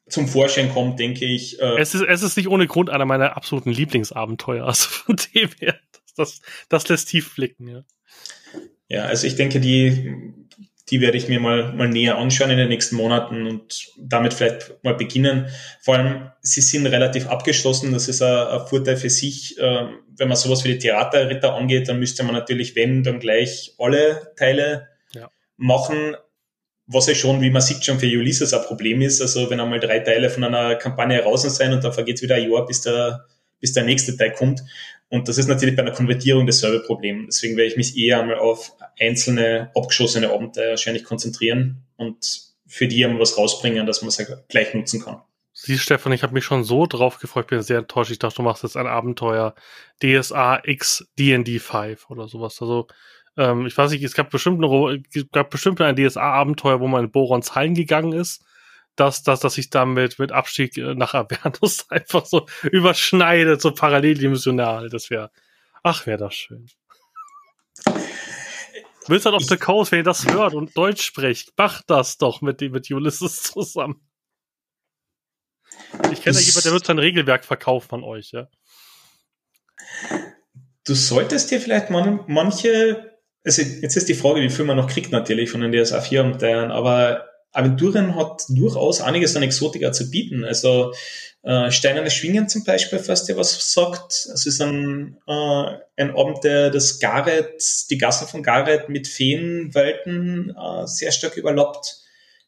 zum 0.07 0.27
Vorschein 0.27 0.71
kommt, 0.71 0.99
denke 0.99 1.25
ich. 1.25 1.59
Äh 1.59 1.79
es, 1.79 1.95
ist, 1.95 2.03
es 2.03 2.21
ist 2.21 2.37
nicht 2.37 2.47
ohne 2.47 2.67
Grund 2.67 2.89
einer 2.89 3.05
meiner 3.05 3.35
absoluten 3.35 3.71
Lieblingsabenteuer. 3.71 4.65
Also 4.67 4.87
von 4.87 5.17
dem 5.33 5.49
her, 5.59 5.79
das, 6.15 6.41
das 6.69 6.87
lässt 6.87 7.09
tief 7.09 7.35
blicken, 7.35 7.67
ja. 7.67 7.83
Ja, 8.87 9.05
also 9.05 9.25
ich 9.25 9.35
denke, 9.35 9.59
die 9.59 10.33
die 10.93 11.01
werde 11.01 11.17
ich 11.17 11.27
mir 11.27 11.39
mal, 11.39 11.73
mal 11.73 11.89
näher 11.89 12.19
anschauen 12.19 12.51
in 12.51 12.59
den 12.59 12.69
nächsten 12.69 12.97
Monaten 12.97 13.47
und 13.47 13.87
damit 13.97 14.31
vielleicht 14.31 14.75
mal 14.83 14.93
beginnen. 14.93 15.47
Vor 15.81 15.95
allem, 15.95 16.29
sie 16.41 16.61
sind 16.61 16.85
relativ 16.85 17.27
abgeschlossen. 17.27 17.91
Das 17.91 18.07
ist 18.07 18.21
ein, 18.21 18.29
ein 18.29 18.67
Vorteil 18.67 18.95
für 18.95 19.09
sich. 19.09 19.57
Ähm, 19.59 20.01
wenn 20.15 20.27
man 20.27 20.37
sowas 20.37 20.63
wie 20.63 20.73
die 20.73 20.77
Theaterritter 20.77 21.55
angeht, 21.55 21.89
dann 21.89 21.97
müsste 21.97 22.23
man 22.23 22.35
natürlich, 22.35 22.75
wenn, 22.75 23.01
dann 23.01 23.19
gleich 23.19 23.73
alle 23.79 24.33
Teile 24.37 24.87
ja. 25.15 25.31
machen. 25.57 26.15
Was 26.85 27.07
ja 27.07 27.15
schon, 27.15 27.41
wie 27.41 27.49
man 27.49 27.63
sieht, 27.63 27.83
schon 27.83 27.97
für 27.97 28.05
Ulysses 28.05 28.53
ein 28.53 28.61
Problem 28.61 29.01
ist. 29.01 29.19
Also 29.19 29.49
wenn 29.49 29.59
einmal 29.59 29.79
drei 29.79 29.97
Teile 29.97 30.29
von 30.29 30.43
einer 30.43 30.75
Kampagne 30.75 31.15
heraus 31.15 31.41
sind 31.41 31.73
und 31.73 31.83
dann 31.83 31.93
vergeht 31.93 32.17
es 32.17 32.21
wieder 32.21 32.35
ein 32.35 32.51
Jahr, 32.51 32.67
bis 32.67 32.81
der, 32.81 33.25
bis 33.59 33.73
der 33.73 33.83
nächste 33.83 34.15
Teil 34.15 34.33
kommt. 34.33 34.61
Und 35.13 35.27
das 35.27 35.37
ist 35.37 35.47
natürlich 35.47 35.75
bei 35.75 35.83
einer 35.83 35.91
Konvertierung 35.91 36.47
dasselbe 36.47 36.79
Problem. 36.79 37.25
Deswegen 37.27 37.55
werde 37.55 37.69
ich 37.69 37.77
mich 37.77 37.95
eher 37.95 38.19
einmal 38.19 38.39
auf 38.39 38.71
einzelne 38.99 39.69
abgeschossene 39.75 40.31
Abenteuer 40.31 40.71
wahrscheinlich 40.71 41.03
konzentrieren 41.03 41.83
und 41.97 42.41
für 42.65 42.87
die 42.87 43.05
einmal 43.05 43.21
was 43.21 43.37
rausbringen, 43.37 43.85
dass 43.85 44.01
man 44.01 44.09
es 44.09 44.17
halt 44.17 44.49
gleich 44.49 44.73
nutzen 44.73 45.03
kann. 45.03 45.21
Siehst 45.51 45.83
Stefan, 45.83 46.13
ich 46.13 46.23
habe 46.23 46.33
mich 46.33 46.43
schon 46.43 46.63
so 46.63 46.87
drauf 46.87 47.19
gefreut, 47.19 47.43
ich 47.43 47.49
bin 47.51 47.61
sehr 47.61 47.77
enttäuscht. 47.77 48.09
Ich 48.09 48.17
dachte, 48.17 48.37
du 48.37 48.41
machst 48.41 48.63
jetzt 48.63 48.75
ein 48.75 48.87
Abenteuer 48.87 49.53
DSA 50.01 50.61
X 50.65 51.05
D&D 51.19 51.59
5 51.59 52.09
oder 52.09 52.27
sowas. 52.27 52.59
Also 52.59 52.87
ähm, 53.37 53.67
ich 53.67 53.77
weiß 53.77 53.91
nicht, 53.91 54.03
es 54.03 54.15
gab 54.15 54.31
bestimmt, 54.31 54.65
eine, 54.65 55.03
es 55.13 55.29
gab 55.31 55.51
bestimmt 55.51 55.79
ein 55.81 55.95
DSA-Abenteuer, 55.95 56.79
wo 56.79 56.87
man 56.87 57.03
in 57.03 57.11
Borons 57.11 57.53
Hallen 57.53 57.75
gegangen 57.75 58.13
ist 58.13 58.43
dass, 58.95 59.23
dass, 59.23 59.39
dass 59.39 59.55
sich 59.55 59.69
damit 59.69 60.19
mit 60.19 60.31
Abstieg 60.31 60.77
äh, 60.77 60.95
nach 60.95 61.13
Avernus 61.13 61.85
einfach 61.89 62.25
so 62.25 62.45
überschneidet, 62.63 63.61
so 63.61 63.71
paralleldimensional. 63.71 64.89
Das 64.89 65.09
wäre, 65.09 65.31
ach, 65.83 66.05
wäre 66.05 66.17
das 66.17 66.35
schön. 66.35 66.67
Wizard 69.07 69.33
of 69.33 69.43
the 69.43 69.57
Coast, 69.57 69.91
wenn 69.91 69.99
ihr 69.99 70.03
das 70.03 70.25
hört 70.25 70.53
und 70.53 70.77
Deutsch 70.77 71.03
spricht, 71.03 71.57
macht 71.57 71.89
das 71.89 72.17
doch 72.17 72.41
mit, 72.41 72.61
mit 72.61 72.89
Ulysses 72.89 73.43
zusammen. 73.43 74.07
Ich 76.11 76.21
kenne 76.21 76.37
ja 76.37 76.41
jemand, 76.41 76.65
der 76.65 76.71
wird 76.71 76.85
sein 76.85 76.99
Regelwerk 76.99 77.43
verkaufen 77.43 77.89
von 77.89 78.03
euch, 78.03 78.31
ja. 78.31 78.47
Du 80.85 80.93
solltest 80.95 81.51
dir 81.51 81.59
vielleicht 81.59 81.89
man, 81.89 82.23
manche 82.27 83.13
also 83.45 83.61
jetzt 83.61 83.97
ist 83.97 84.07
die 84.07 84.13
Frage, 84.13 84.41
wie 84.41 84.49
viel 84.49 84.65
man 84.65 84.77
noch 84.77 84.87
kriegt 84.87 85.11
natürlich 85.11 85.49
von 85.49 85.61
den 85.61 85.71
DSA 85.71 86.01
4 86.01 86.21
Abenteuern, 86.21 86.71
aber 86.71 87.25
Aventurien 87.53 88.15
hat 88.15 88.43
durchaus 88.49 88.99
einiges 89.01 89.35
an 89.35 89.43
Exotika 89.43 89.91
zu 89.91 90.09
bieten. 90.09 90.43
Also 90.43 90.93
äh, 91.43 91.71
Steinerne 91.71 92.09
Schwingen 92.09 92.49
zum 92.49 92.63
Beispiel, 92.63 92.99
falls 92.99 93.25
dir 93.25 93.37
was 93.37 93.73
sagt. 93.73 94.11
Es 94.33 94.45
ist 94.45 94.61
ein, 94.61 95.17
äh, 95.27 95.77
ein 95.97 96.15
Abenteuer, 96.15 96.69
das 96.71 96.99
Gareth, 96.99 97.89
die 97.89 97.97
Gassen 97.97 98.27
von 98.27 98.43
Gareth 98.43 98.89
mit 98.89 99.07
Feenwelten 99.07 100.55
äh, 100.55 100.87
sehr 100.87 101.11
stark 101.11 101.37
überlappt, 101.37 101.97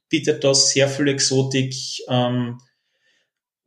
bietet 0.10 0.44
da 0.44 0.54
sehr 0.54 0.88
viel 0.88 1.08
Exotik. 1.08 1.76
Ähm, 2.10 2.60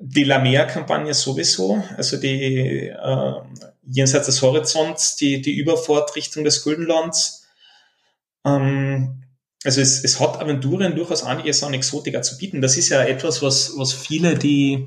die 0.00 0.24
Lamea-Kampagne 0.24 1.12
sowieso, 1.12 1.82
also 1.96 2.16
die 2.18 2.86
äh, 2.86 3.32
jenseits 3.84 4.26
des 4.26 4.42
Horizonts, 4.42 5.16
die, 5.16 5.42
die 5.42 5.56
Überfahrt 5.56 6.14
Richtung 6.14 6.44
des 6.44 6.62
Guldenlands. 6.62 7.46
Ähm, 8.46 9.24
also 9.64 9.80
es, 9.80 10.04
es 10.04 10.20
hat 10.20 10.40
Aventurien 10.40 10.94
durchaus 10.94 11.24
einiges 11.24 11.62
an 11.62 11.74
Exotika 11.74 12.22
zu 12.22 12.38
bieten. 12.38 12.60
Das 12.60 12.76
ist 12.76 12.90
ja 12.90 13.02
etwas, 13.02 13.42
was, 13.42 13.72
was 13.76 13.92
viele, 13.92 14.36
die 14.36 14.84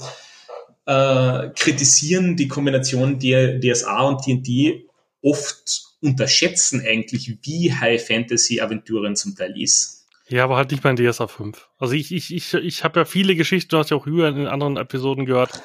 äh, 0.86 1.50
kritisieren, 1.50 2.38
die 2.38 2.48
Kombination 2.48 3.20
DSA 3.20 4.02
und 4.02 4.26
D&D 4.26 4.88
oft 5.22 5.84
unterschätzen 6.02 6.82
eigentlich, 6.86 7.38
wie 7.44 7.74
High 7.74 8.06
Fantasy 8.06 8.62
Aventurien 8.62 9.16
zum 9.16 9.36
Teil 9.36 9.60
ist. 9.62 10.08
Ja, 10.30 10.46
aber 10.46 10.56
halt 10.56 10.72
nicht 10.72 10.82
bei 10.82 10.94
DSA 10.96 11.28
5. 11.28 11.68
Also 11.78 11.94
ich, 11.94 12.14
ich, 12.14 12.34
ich, 12.34 12.54
ich 12.54 12.84
habe 12.84 13.02
ja 13.02 13.06
viele 13.06 13.36
Geschichten, 13.36 13.70
du 13.70 13.78
hast 13.78 13.92
ja 13.92 13.98
auch 13.98 14.06
früher 14.06 14.30
in 14.30 14.48
anderen 14.48 14.78
Episoden 14.78 15.26
gehört. 15.26 15.62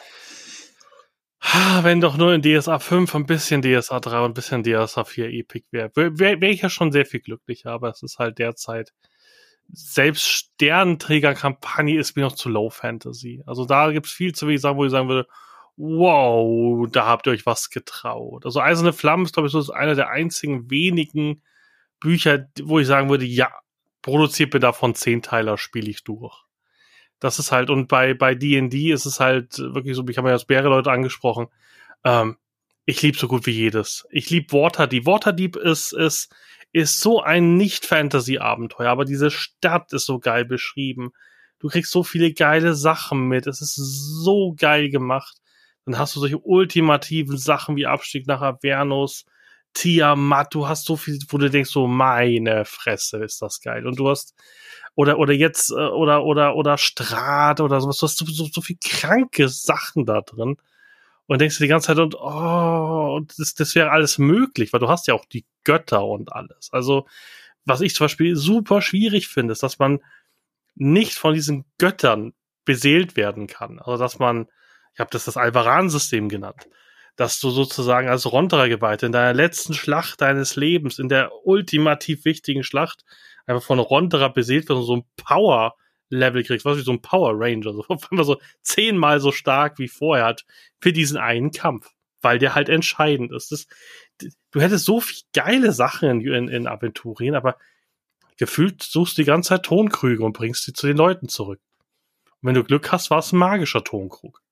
Wenn 1.83 2.01
doch 2.01 2.17
nur 2.17 2.35
in 2.35 2.43
DSA 2.43 2.79
5 2.79 3.15
ein 3.15 3.27
bisschen 3.27 3.63
DSA 3.63 4.01
3 4.01 4.21
und 4.21 4.31
ein 4.31 4.35
bisschen 4.35 4.63
DSA 4.63 5.05
4 5.05 5.31
Epic 5.31 5.67
wäre, 5.71 5.91
wäre 5.95 6.41
wär 6.41 6.51
ich 6.51 6.63
ja 6.63 6.71
schon 6.71 6.93
sehr 6.93 7.07
viel 7.07 7.21
glücklicher, 7.21 7.71
aber 7.71 7.91
es 7.91 8.03
ist 8.03 8.19
halt 8.19 8.39
derzeit 8.39 8.93
selbst 9.73 10.27
Sternenträger-Kampagne 10.27 11.99
ist 11.99 12.17
mir 12.17 12.23
noch 12.23 12.35
zu 12.35 12.49
Low 12.49 12.71
Fantasy. 12.71 13.43
Also 13.47 13.65
da 13.65 13.91
gibt's 13.91 14.13
viel 14.13 14.35
zu 14.35 14.47
wenig 14.47 14.61
Sachen, 14.61 14.77
wo 14.77 14.85
ich 14.85 14.91
sagen 14.91 15.09
würde, 15.09 15.29
wow, 15.77 16.89
da 16.91 17.07
habt 17.07 17.27
ihr 17.27 17.33
euch 17.33 17.47
was 17.47 17.71
getraut. 17.71 18.45
Also 18.47 18.61
Eiserne 18.61 18.93
Flammen 18.93 19.27
ist, 19.27 19.35
glaube 19.35 19.49
ich, 19.49 19.53
so 19.53 19.73
einer 19.73 19.95
der 19.95 20.11
einzigen 20.11 20.71
wenigen 20.71 21.43
Bücher, 22.01 22.47
wo 22.63 22.79
ich 22.79 22.87
sagen 22.87 23.09
würde, 23.09 23.25
ja, 23.25 23.51
produziert 24.03 24.55
mir 24.55 24.61
davon 24.61 24.95
Zehnteiler, 24.95 25.59
spiele 25.59 25.91
ich 25.91 26.05
durch. 26.05 26.46
Das 27.19 27.39
ist 27.39 27.53
halt, 27.53 27.71
und 27.71 27.89
bei, 27.89 28.15
bei 28.15 28.35
D&D 28.35 28.93
ist 28.93 29.07
es 29.07 29.21
halt 29.21 29.59
wirklich 29.59 29.97
so, 29.97 30.07
ich 30.09 30.19
habe 30.19 30.29
ja 30.29 30.35
das 30.35 30.45
Bäre-Leute 30.45 30.91
angesprochen, 30.91 31.49
ähm, 32.05 32.37
ich 32.85 33.03
liebe 33.03 33.19
so 33.19 33.27
gut 33.27 33.47
wie 33.47 33.53
jedes. 33.53 34.07
Ich 34.11 34.31
liebe 34.31 34.53
Waterdeep. 34.53 35.07
Waterdeep 35.07 35.57
ist, 35.57 35.93
ist, 35.93 36.33
ist 36.73 37.01
so 37.01 37.21
ein 37.21 37.57
Nicht-Fantasy-Abenteuer, 37.57 38.91
aber 38.91 39.05
diese 39.05 39.31
Stadt 39.31 39.93
ist 39.93 40.07
so 40.07 40.21
geil 40.21 40.45
beschrieben. 40.45 41.11
Du 41.59 41.69
kriegst 41.69 41.91
so 41.91 42.05
viele 42.05 42.33
geile 42.33 42.75
Sachen 42.75 43.27
mit. 43.29 43.47
Es 43.47 43.61
ist 43.61 43.75
so 43.75 44.55
geil 44.57 44.91
gemacht. 44.91 45.39
Dann 45.85 45.99
hast 45.99 46.15
du 46.15 46.21
solche 46.21 46.39
ultimativen 46.39 47.39
Sachen 47.39 47.77
wie 47.77 47.87
Abstieg 47.87 48.27
nach 48.27 48.43
Avernus, 48.43 49.25
Tiamat, 49.77 50.55
du 50.55 50.67
hast 50.67 50.87
so 50.87 50.97
viel, 50.97 51.19
wo 51.29 51.37
du 51.37 51.51
denkst, 51.51 51.71
so 51.71 51.87
meine 51.87 52.65
Fresse, 52.65 53.23
ist 53.23 53.43
das 53.43 53.61
geil. 53.61 53.87
Und 53.87 53.99
du 53.99 54.09
hast, 54.09 54.35
oder, 54.97 55.19
oder 55.19 55.35
jetzt, 55.35 55.71
äh, 55.71 55.75
oder, 55.75 56.25
oder, 56.25 56.57
oder 56.57 56.79
Strat 56.79 57.61
oder 57.61 57.81
sowas, 57.81 57.99
du 57.99 58.07
hast 58.07 58.17
so, 58.17 58.25
so, 58.25 58.47
so 58.47 58.61
viel 58.63 58.79
kranke 58.83 59.49
Sachen 59.49 60.07
da 60.07 60.23
drin. 60.23 60.57
Und 61.27 61.41
denkst 61.41 61.59
du 61.59 61.65
die 61.65 61.69
ganze 61.69 61.89
Zeit, 61.89 61.99
und, 61.99 62.15
oh, 62.17 63.21
das, 63.37 63.55
das 63.55 63.75
wäre 63.75 63.91
alles 63.91 64.19
möglich, 64.19 64.73
weil 64.73 64.81
du 64.81 64.89
hast 64.89 65.07
ja 65.07 65.15
auch 65.15 65.27
die 65.27 65.45
Götter 65.65 66.05
und 66.05 66.33
alles. 66.33 66.71
Also, 66.73 67.07
was 67.67 67.83
ich 67.83 67.95
zum 67.95 68.07
Beispiel 68.07 68.37
super 68.37 68.81
schwierig 68.81 69.29
finde, 69.29 69.53
ist, 69.53 69.63
dass 69.63 69.79
man 69.79 70.01
nicht 70.77 71.15
von 71.15 71.35
diesen 71.35 71.65
Göttern 71.79 72.33
beseelt 72.65 73.17
werden 73.17 73.49
kann. 73.49 73.79
Also, 73.79 73.99
dass 73.99 74.19
man, 74.19 74.49
ich 74.95 75.01
habe 75.01 75.11
das 75.11 75.27
das 75.27 75.37
Alvaran-System 75.37 76.29
genannt 76.29 76.69
dass 77.17 77.41
du 77.41 77.49
sozusagen 77.51 78.09
als 78.09 78.31
Ronterer-Geweihte 78.31 79.07
in 79.07 79.13
deiner 79.13 79.33
letzten 79.33 79.73
Schlacht 79.73 80.21
deines 80.21 80.55
Lebens, 80.55 80.99
in 80.99 81.09
der 81.09 81.31
ultimativ 81.47 82.27
wichtigen 82.27 82.63
Schlacht, 82.63 83.05
einfach 83.47 83.63
von 83.63 83.79
Ronterer 83.79 84.31
beseelt 84.31 84.69
wirst 84.69 84.81
und 84.81 84.87
so 84.87 84.97
ein 84.97 85.05
Power-Level 85.17 86.45
kriegst, 86.45 86.65
was 86.65 86.79
wie 86.79 86.83
so 86.83 86.93
ein 86.93 87.03
Power 87.03 87.33
Ranger, 87.35 87.73
so 87.73 87.85
so 88.23 88.41
zehnmal 88.63 89.21
so 89.21 89.33
stark 89.33 89.79
wie 89.79 89.89
vorher 89.89 90.27
hat 90.27 90.45
für 90.81 90.93
diesen 90.93 91.17
einen 91.17 91.53
Kampf, 91.53 91.91
weil 92.21 92.39
der 92.39 92.55
halt 92.55 92.69
entscheidend 92.69 93.33
ist. 93.33 93.53
Das, 93.53 93.67
du 94.51 94.61
hättest 94.61 94.85
so 94.85 95.01
viel 95.01 95.23
geile 95.33 95.73
Sachen 95.73 96.21
in, 96.21 96.49
in, 96.49 96.67
Aventurien, 96.67 97.35
aber 97.35 97.57
gefühlt 98.37 98.83
suchst 98.83 99.17
du 99.17 99.23
die 99.23 99.27
ganze 99.27 99.51
Zeit 99.51 99.65
Tonkrüge 99.65 100.25
und 100.25 100.33
bringst 100.33 100.65
sie 100.65 100.73
zu 100.73 100.87
den 100.87 100.97
Leuten 100.97 101.29
zurück. 101.29 101.61
Und 102.43 102.49
wenn 102.49 102.55
du 102.55 102.65
Glück 102.65 102.93
hast, 102.93 103.11
war 103.11 103.19
es 103.19 103.33
ein 103.33 103.39
magischer 103.39 103.85
Tonkrug. 103.85 104.43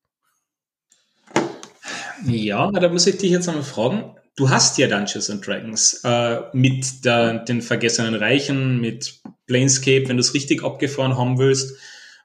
Ja, 2.26 2.70
da 2.70 2.88
muss 2.88 3.06
ich 3.06 3.18
dich 3.18 3.30
jetzt 3.30 3.48
einmal 3.48 3.64
fragen. 3.64 4.16
Du 4.36 4.50
hast 4.50 4.78
ja 4.78 4.88
Dungeons 4.88 5.30
and 5.30 5.46
Dragons 5.46 6.00
äh, 6.02 6.40
mit 6.52 7.04
der, 7.04 7.44
den 7.44 7.62
Vergessenen 7.62 8.16
Reichen, 8.16 8.80
mit 8.80 9.20
Planescape, 9.46 10.08
wenn 10.08 10.16
du 10.16 10.22
es 10.22 10.34
richtig 10.34 10.64
abgefahren 10.64 11.16
haben 11.16 11.38
willst. 11.38 11.76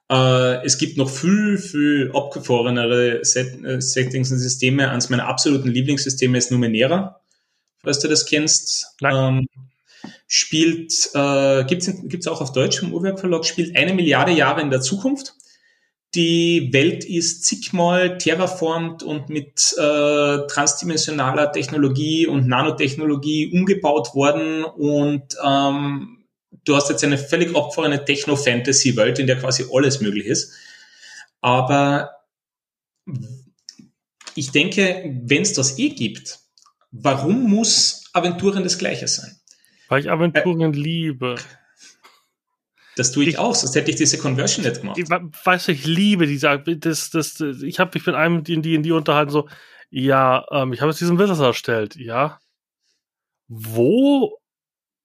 Äh, 0.10 0.66
es 0.66 0.80
gibt 0.80 0.98
noch 0.98 1.10
viel, 1.10 1.60
viel 1.60 2.12
abgefahrenere 2.16 3.24
Set, 3.24 3.64
äh, 3.64 3.80
Settings 3.80 4.32
und 4.32 4.40
Systeme. 4.40 4.90
Eines 4.90 5.10
meiner 5.10 5.28
absoluten 5.28 5.70
Lieblingssysteme 5.70 6.38
ist 6.38 6.52
Numenera, 6.52 7.22
falls 7.84 8.00
du 8.00 8.08
das 8.08 8.26
kennst. 8.26 8.96
Ähm, 9.04 9.48
spielt, 10.26 10.92
äh, 11.14 11.64
gibt 11.66 11.84
es 11.84 12.28
auch 12.28 12.42
auf 12.42 12.54
Deutsch 12.54 12.82
im 12.82 12.92
Uhrwerk 12.92 13.20
Verlag, 13.20 13.46
spielt 13.46 13.76
eine 13.76 13.94
Milliarde 13.94 14.32
Jahre 14.32 14.62
in 14.62 14.72
der 14.72 14.82
Zukunft 14.82 15.36
die 16.16 16.70
Welt 16.74 17.06
ist 17.06 17.46
zigmal 17.46 18.18
terraformt 18.18 19.04
und 19.04 19.30
mit 19.30 19.76
äh, 19.78 20.48
transdimensionaler 20.48 21.52
Technologie 21.52 22.26
und 22.26 22.48
Nanotechnologie 22.48 23.52
umgebaut 23.54 24.16
worden 24.16 24.64
und 24.64 25.36
ähm, 25.46 26.26
du 26.66 26.76
hast 26.76 26.90
jetzt 26.90 27.04
eine 27.04 27.18
völlig 27.18 27.56
abgefahrene 27.56 28.06
Techno-Fantasy-Welt, 28.06 29.20
in 29.20 29.28
der 29.28 29.38
quasi 29.38 29.66
alles 29.72 30.02
möglich 30.02 30.26
ist. 30.26 30.54
Aber 31.42 32.12
ich 34.36 34.52
denke, 34.52 35.16
wenn 35.26 35.44
es 35.44 35.54
das 35.54 35.78
eh 35.78 35.90
gibt, 35.90 36.40
warum 36.92 37.44
muss 37.50 38.10
Aventuren 38.14 38.64
das 38.64 38.78
Gleiche 38.78 39.08
sein? 39.08 39.36
Weil 39.88 40.02
ich 40.02 40.10
Aventuren 40.10 40.74
äh, 40.74 40.78
liebe. 40.78 41.36
Das 43.00 43.14
tue 43.14 43.24
ich, 43.24 43.30
ich, 43.30 43.38
auch, 43.40 43.56
sonst 43.56 43.76
hätte 43.76 43.92
ich 43.92 43.96
diese 43.96 44.18
Conversion 44.18 44.66
nicht 44.66 44.82
gemacht. 44.82 44.98
Ich, 44.98 45.10
weißt 45.10 45.70
du, 45.70 45.72
ich 45.72 45.86
liebe 45.86 46.28
diese, 46.28 46.60
das, 46.60 47.10
das, 47.10 47.40
ich 47.40 47.80
habe 47.80 47.92
mich 47.94 48.06
mit 48.06 48.14
einem 48.14 48.44
die 48.44 48.62
die 48.62 48.76
in 48.76 48.84
die 48.84 48.92
unterhalten, 48.92 49.32
so, 49.32 49.48
ja, 49.90 50.46
ähm, 50.52 50.74
ich 50.74 50.82
habe 50.82 50.92
jetzt 50.92 51.00
diesen 51.00 51.18
Wizard 51.18 51.40
erstellt, 51.40 51.96
ja. 51.96 52.40
Wo 53.48 54.38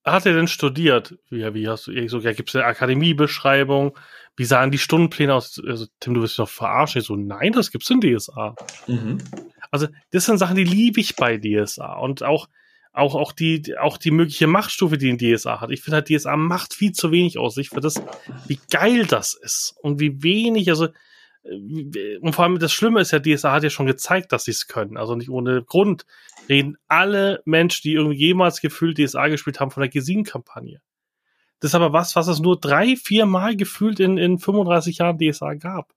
hat 0.05 0.27
er 0.27 0.35
denn 0.35 0.49
studiert? 0.49 1.17
Ja, 1.31 1.55
wie 1.55 1.69
hast 1.69 1.87
du, 1.87 1.93
ich 1.93 2.11
so, 2.11 2.19
ja, 2.19 2.33
gibt 2.33 2.49
es 2.49 2.57
eine 2.57 2.65
Akademiebeschreibung? 2.65 3.97
Wie 4.37 4.45
sahen 4.45 4.73
die 4.73 4.79
Stundenpläne 4.79 5.33
aus? 5.33 5.63
Also, 5.65 5.87
Tim, 6.01 6.15
du 6.15 6.23
wirst 6.23 6.33
dich 6.33 6.45
doch 6.45 6.49
verarschen. 6.49 7.01
Ich 7.01 7.07
so, 7.07 7.15
nein, 7.15 7.53
das 7.53 7.71
gibt's 7.71 7.91
in 7.91 8.01
DSA. 8.01 8.57
Mhm. 8.89 9.19
Also, 9.71 9.87
das 10.11 10.25
sind 10.25 10.39
Sachen, 10.39 10.57
die 10.57 10.65
liebe 10.65 11.01
ich 11.01 11.15
bei 11.15 11.39
DSA. 11.39 11.93
Und 11.93 12.25
auch, 12.25 12.49
auch, 12.95 13.17
auch 13.17 13.33
die, 13.33 13.77
auch 13.77 13.99
die 13.99 14.13
mögliche 14.13 14.47
Machtstufe, 14.47 14.97
die 14.97 15.11
ein 15.11 15.19
DSA 15.19 15.61
hat. 15.61 15.71
Ich 15.73 15.83
finde 15.83 15.97
halt, 15.97 16.09
DSA 16.09 16.37
macht 16.37 16.75
viel 16.75 16.93
zu 16.93 17.11
wenig 17.11 17.39
aus. 17.39 17.57
Ich 17.57 17.71
finde 17.71 17.83
das, 17.83 18.01
wie 18.47 18.61
geil 18.71 19.05
das 19.05 19.35
ist 19.35 19.75
und 19.83 19.99
wie 19.99 20.23
wenig, 20.23 20.71
also, 20.71 20.87
äh, 21.43 22.19
und 22.19 22.35
vor 22.35 22.45
allem 22.45 22.61
das 22.61 22.73
Schlimme 22.73 23.01
ist 23.01 23.11
ja, 23.11 23.19
DSA 23.19 23.53
hat 23.53 23.65
ja 23.65 23.71
schon 23.71 23.87
gezeigt, 23.87 24.31
dass 24.31 24.45
sie 24.45 24.53
es 24.53 24.69
können. 24.69 24.97
Also 24.97 25.17
nicht 25.17 25.29
ohne 25.29 25.65
Grund 25.65 26.07
reden 26.49 26.77
alle 26.87 27.43
Menschen, 27.45 27.83
die 27.83 27.95
irgendwie 27.95 28.19
jemals 28.19 28.61
gefühlt 28.61 28.97
DSA 28.97 29.27
gespielt 29.27 29.59
haben, 29.59 29.73
von 29.73 29.81
der 29.81 29.91
Gesin-Kampagne. 29.91 30.81
Das 31.59 31.73
ist 31.73 31.75
aber 31.75 31.93
was, 31.93 32.15
was 32.15 32.29
es 32.29 32.39
nur 32.39 32.61
drei, 32.61 32.95
vier 32.95 33.27
Mal 33.27 33.57
gefühlt 33.57 33.99
in, 33.99 34.19
in 34.19 34.39
35 34.39 34.99
Jahren 34.99 35.19
DSA 35.19 35.55
gab. 35.55 35.93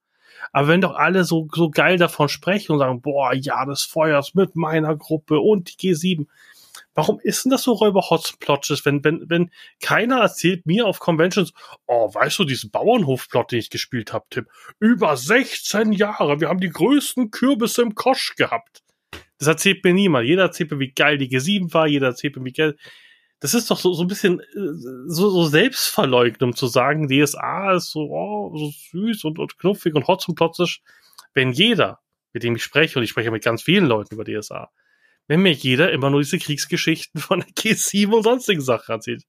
Aber 0.52 0.68
wenn 0.68 0.82
doch 0.82 0.96
alle 0.96 1.26
so, 1.26 1.48
so 1.54 1.70
geil 1.70 1.98
davon 1.98 2.30
sprechen 2.30 2.72
und 2.72 2.80
sagen, 2.80 3.02
boah, 3.02 3.34
ja, 3.36 3.66
des 3.66 3.84
Feuers 3.84 4.34
mit 4.34 4.56
meiner 4.56 4.96
Gruppe 4.96 5.40
und 5.40 5.82
die 5.84 5.94
G7, 5.94 6.26
Warum 6.98 7.20
ist 7.20 7.46
denn 7.46 7.52
das 7.52 7.62
so 7.62 7.74
Räuber-Hotsplotches, 7.74 8.84
wenn, 8.84 9.04
wenn, 9.04 9.30
wenn 9.30 9.52
keiner 9.80 10.20
erzählt 10.20 10.66
mir 10.66 10.88
auf 10.88 10.98
Conventions, 10.98 11.54
oh, 11.86 12.12
weißt 12.12 12.40
du, 12.40 12.44
diesen 12.44 12.72
Bauernhofplot, 12.72 13.52
den 13.52 13.60
ich 13.60 13.70
gespielt 13.70 14.14
habe, 14.14 14.26
Tim, 14.32 14.48
über 14.80 15.16
16 15.16 15.92
Jahre, 15.92 16.42
wir 16.42 16.50
haben 16.50 16.60
die 16.60 16.72
größten 16.72 17.30
Kürbisse 17.30 17.84
im 17.84 17.94
Kosch 17.94 18.34
gehabt. 18.36 18.82
Das 19.38 19.48
erzählt 19.48 19.84
mir 19.84 19.94
niemand. 19.94 20.26
Jeder 20.26 20.42
erzählt 20.42 20.72
mir, 20.72 20.80
wie 20.80 20.92
geil 20.92 21.20
die 21.20 21.30
G7 21.30 21.72
war, 21.72 21.86
jeder 21.86 22.08
erzählt 22.08 22.36
mir, 22.36 22.46
wie 22.46 22.52
geil. 22.52 22.76
Das 23.42 23.54
ist 23.54 23.70
doch 23.70 23.78
so, 23.78 23.94
so 23.94 24.02
ein 24.02 24.08
bisschen 24.08 24.40
äh, 24.40 25.06
so, 25.06 25.30
so 25.30 25.46
Selbstverleugnung 25.46 26.56
zu 26.56 26.66
sagen, 26.66 27.10
DSA 27.10 27.76
ist 27.76 27.92
so, 27.92 28.10
oh, 28.10 28.58
so 28.58 28.72
süß 28.90 29.24
und, 29.26 29.38
und 29.38 29.60
knuffig 29.60 29.94
und 29.94 30.08
hotzenplotzig, 30.08 30.82
wenn 31.36 31.52
jeder, 31.52 32.00
mit 32.34 32.42
dem 32.42 32.56
ich 32.56 32.64
spreche, 32.64 32.98
und 32.98 33.04
ich 33.04 33.12
spreche 33.12 33.30
mit 33.30 33.44
ganz 33.44 33.62
vielen 33.62 33.86
Leuten 33.86 34.16
über 34.16 34.26
DSA, 34.26 34.72
wenn 35.28 35.42
mir 35.42 35.54
jeder 35.54 35.92
immer 35.92 36.10
nur 36.10 36.22
diese 36.22 36.40
Kriegsgeschichten 36.40 37.22
von 37.22 37.42
der 37.42 37.50
G7 37.50 38.14
und 38.14 38.24
sonstigen 38.24 38.62
Sachen 38.62 38.94
erzählt. 38.94 39.24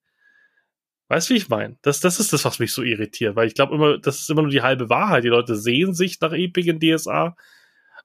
Weißt 1.09 1.29
du, 1.31 1.35
wie 1.35 1.39
ich 1.39 1.49
meine? 1.49 1.79
Das, 1.83 2.01
das 2.01 2.21
ist 2.21 2.33
das, 2.33 2.45
was 2.45 2.59
mich 2.59 2.73
so 2.73 2.83
irritiert, 2.83 3.35
weil 3.35 3.47
ich 3.47 3.55
glaube 3.55 3.75
immer, 3.75 3.99
das 3.99 4.21
ist 4.21 4.31
immer 4.31 4.43
nur 4.43 4.51
die 4.51 4.63
halbe 4.63 4.91
Wahrheit. 4.91 5.25
Die 5.25 5.29
Leute 5.29 5.57
sehen 5.57 5.95
sich 5.95 6.21
nach 6.21 6.33
Epic 6.33 6.69
in 6.69 6.81
DSA, 6.81 7.35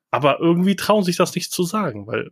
aber 0.10 0.40
irgendwie 0.40 0.76
trauen 0.76 1.04
sich 1.04 1.18
das 1.18 1.36
nicht 1.36 1.52
zu 1.52 1.64
sagen, 1.64 2.08
weil 2.08 2.32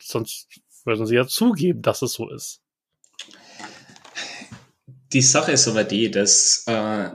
sonst 0.00 0.48
würden 0.84 1.06
sie 1.06 1.16
ja 1.16 1.26
zugeben, 1.26 1.82
dass 1.82 2.02
es 2.02 2.12
so 2.12 2.30
ist. 2.30 2.60
Die 5.12 5.22
Sache 5.22 5.52
ist 5.52 5.66
aber 5.66 5.84
die, 5.84 6.10
dass 6.10 6.64
äh, 6.66 7.10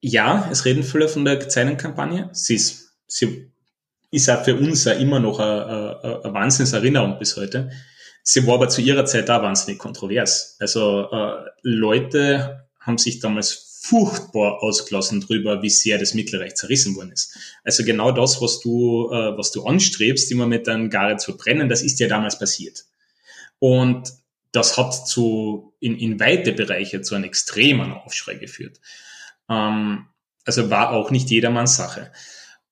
ja, 0.00 0.48
es 0.50 0.64
reden 0.66 0.82
viele 0.82 1.08
von 1.08 1.24
der 1.24 1.48
Zeilenkampagne. 1.48 2.28
Sie 2.32 2.56
ist, 2.56 2.94
sie 3.06 3.50
ist 4.14 4.30
auch 4.30 4.44
für 4.44 4.56
uns 4.56 4.84
ja 4.84 4.92
immer 4.92 5.18
noch 5.20 5.40
eine, 5.40 6.00
eine, 6.02 6.34
Wahnsinnserinnerung 6.34 7.18
bis 7.18 7.36
heute. 7.36 7.70
Sie 8.22 8.46
war 8.46 8.54
aber 8.54 8.68
zu 8.68 8.80
ihrer 8.80 9.04
Zeit 9.04 9.28
da 9.28 9.42
wahnsinnig 9.42 9.78
kontrovers. 9.78 10.56
Also 10.60 11.08
äh, 11.10 11.50
Leute 11.62 12.68
haben 12.80 12.98
sich 12.98 13.18
damals 13.20 13.82
furchtbar 13.82 14.62
ausgelassen 14.62 15.20
drüber, 15.20 15.62
wie 15.62 15.68
sehr 15.68 15.98
das 15.98 16.14
Mittelreich 16.14 16.54
zerrissen 16.54 16.96
worden 16.96 17.12
ist. 17.12 17.36
Also 17.64 17.84
genau 17.84 18.12
das, 18.12 18.40
was 18.40 18.60
du, 18.60 19.10
äh, 19.12 19.36
was 19.36 19.52
du 19.52 19.66
anstrebst, 19.66 20.30
immer 20.32 20.46
mit 20.46 20.66
deinem 20.66 20.88
Gare 20.88 21.18
zu 21.18 21.36
brennen, 21.36 21.68
das 21.68 21.82
ist 21.82 22.00
ja 22.00 22.08
damals 22.08 22.38
passiert. 22.38 22.84
Und 23.58 24.10
das 24.52 24.78
hat 24.78 25.08
zu, 25.08 25.74
in, 25.80 25.98
in 25.98 26.18
weite 26.20 26.52
Bereiche 26.52 27.02
zu 27.02 27.14
einem 27.14 27.24
extremen 27.24 27.92
Aufschrei 27.92 28.36
geführt. 28.36 28.80
Ähm, 29.50 30.06
also 30.46 30.70
war 30.70 30.92
auch 30.92 31.10
nicht 31.10 31.28
jedermanns 31.30 31.76
Sache. 31.76 32.12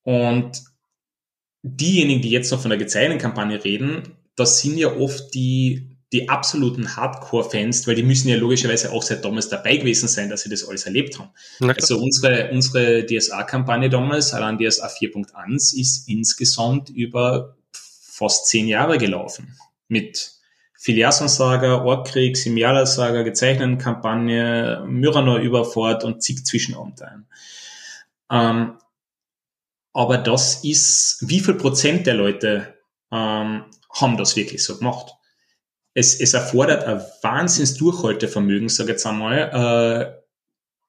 Und 0.02 0.62
diejenigen, 1.62 2.22
die 2.22 2.30
jetzt 2.30 2.50
noch 2.50 2.60
von 2.60 2.70
der 2.70 2.78
Gezeilenkampagne 2.78 3.62
reden, 3.64 4.16
das 4.36 4.60
sind 4.60 4.76
ja 4.76 4.96
oft 4.96 5.34
die, 5.34 5.96
die 6.12 6.28
absoluten 6.28 6.96
Hardcore-Fans, 6.96 7.86
weil 7.86 7.94
die 7.94 8.02
müssen 8.02 8.28
ja 8.28 8.36
logischerweise 8.36 8.92
auch 8.92 9.02
seit 9.02 9.24
damals 9.24 9.48
dabei 9.48 9.76
gewesen 9.76 10.08
sein, 10.08 10.28
dass 10.28 10.42
sie 10.42 10.50
das 10.50 10.68
alles 10.68 10.84
erlebt 10.84 11.18
haben. 11.18 11.30
Also 11.60 11.98
unsere, 11.98 12.50
unsere 12.50 13.06
DSA-Kampagne 13.06 13.88
damals, 13.88 14.34
allein 14.34 14.58
DSA 14.58 14.88
4.1, 14.88 15.78
ist 15.78 16.08
insgesamt 16.08 16.90
über 16.90 17.56
fast 17.72 18.46
zehn 18.46 18.68
Jahre 18.68 18.98
gelaufen. 18.98 19.56
Mit 19.88 20.32
Filiason-Saga, 20.78 21.84
Orkkrieg, 21.84 22.36
Simiala-Saga, 22.36 23.22
gezeichneten 23.22 23.78
Kampagne, 23.78 24.84
Myranor-Überfahrt 24.86 26.02
und 26.02 26.22
zig 26.22 26.44
Zwischenabenteuern. 26.44 27.26
Ähm, 28.30 28.72
aber 29.92 30.18
das 30.18 30.64
ist, 30.64 31.18
wie 31.20 31.40
viel 31.40 31.54
Prozent 31.54 32.06
der 32.06 32.14
Leute 32.14 32.74
ähm, 33.10 33.64
haben 33.90 34.16
das 34.16 34.36
wirklich 34.36 34.64
so 34.64 34.78
gemacht? 34.78 35.12
Es, 35.94 36.18
es 36.18 36.32
erfordert 36.32 36.84
ein 36.84 37.02
wahnsinns 37.22 37.74
Durchhaltevermögen, 37.74 38.68
sage 38.68 38.90
ich 38.90 38.94
jetzt 38.94 39.06
einmal, 39.06 40.16